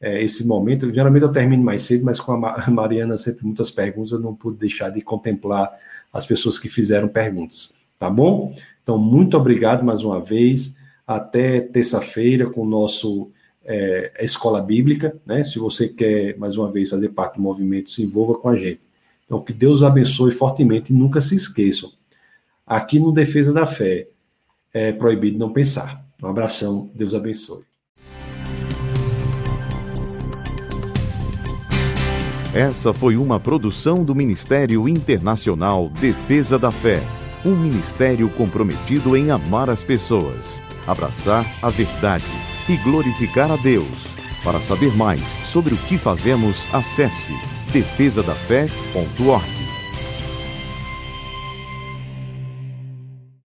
é, 0.00 0.22
esse 0.22 0.46
momento. 0.46 0.92
Geralmente 0.92 1.22
eu 1.22 1.32
termino 1.32 1.62
mais 1.62 1.82
cedo, 1.82 2.04
mas 2.04 2.18
com 2.18 2.32
a 2.32 2.64
Mariana 2.70 3.18
sempre 3.18 3.44
muitas 3.44 3.70
perguntas, 3.70 4.12
eu 4.12 4.20
não 4.20 4.34
pude 4.34 4.58
deixar 4.58 4.90
de 4.90 5.02
contemplar 5.02 5.70
as 6.12 6.24
pessoas 6.24 6.58
que 6.58 6.68
fizeram 6.68 7.08
perguntas, 7.08 7.74
tá 7.98 8.08
bom? 8.08 8.54
Então, 8.82 8.96
muito 8.96 9.36
obrigado 9.36 9.84
mais 9.84 10.04
uma 10.04 10.20
vez. 10.20 10.76
Até 11.06 11.60
terça-feira 11.60 12.48
com 12.48 12.62
o 12.62 12.68
nosso 12.68 13.30
é, 13.64 14.12
Escola 14.20 14.60
Bíblica, 14.60 15.16
né? 15.24 15.42
Se 15.42 15.58
você 15.58 15.88
quer, 15.88 16.36
mais 16.36 16.56
uma 16.56 16.70
vez, 16.70 16.90
fazer 16.90 17.08
parte 17.10 17.36
do 17.36 17.42
movimento, 17.42 17.90
se 17.90 18.02
envolva 18.02 18.34
com 18.34 18.48
a 18.48 18.56
gente. 18.56 18.80
Então, 19.24 19.40
que 19.40 19.52
Deus 19.52 19.82
abençoe 19.82 20.30
fortemente 20.30 20.92
e 20.92 20.96
nunca 20.96 21.20
se 21.20 21.34
esqueçam. 21.34 21.90
Aqui 22.66 22.98
no 22.98 23.12
Defesa 23.12 23.52
da 23.52 23.66
Fé, 23.66 24.08
é 24.72 24.92
proibido 24.92 25.38
não 25.38 25.52
pensar. 25.52 26.04
Um 26.22 26.26
abração, 26.26 26.90
Deus 26.94 27.14
abençoe. 27.14 27.62
Essa 32.54 32.92
foi 32.92 33.16
uma 33.16 33.40
produção 33.40 34.04
do 34.04 34.14
Ministério 34.14 34.88
Internacional 34.88 35.88
Defesa 35.88 36.58
da 36.58 36.70
Fé, 36.70 37.02
um 37.44 37.56
ministério 37.56 38.28
comprometido 38.30 39.16
em 39.16 39.30
amar 39.30 39.68
as 39.68 39.82
pessoas, 39.82 40.60
abraçar 40.86 41.44
a 41.60 41.68
verdade 41.68 42.53
e 42.68 42.76
glorificar 42.76 43.50
a 43.50 43.56
Deus. 43.56 44.06
Para 44.42 44.60
saber 44.60 44.94
mais 44.96 45.22
sobre 45.44 45.74
o 45.74 45.78
que 45.78 45.96
fazemos, 45.96 46.66
acesse 46.72 47.32
defesadafé.org. 47.72 49.63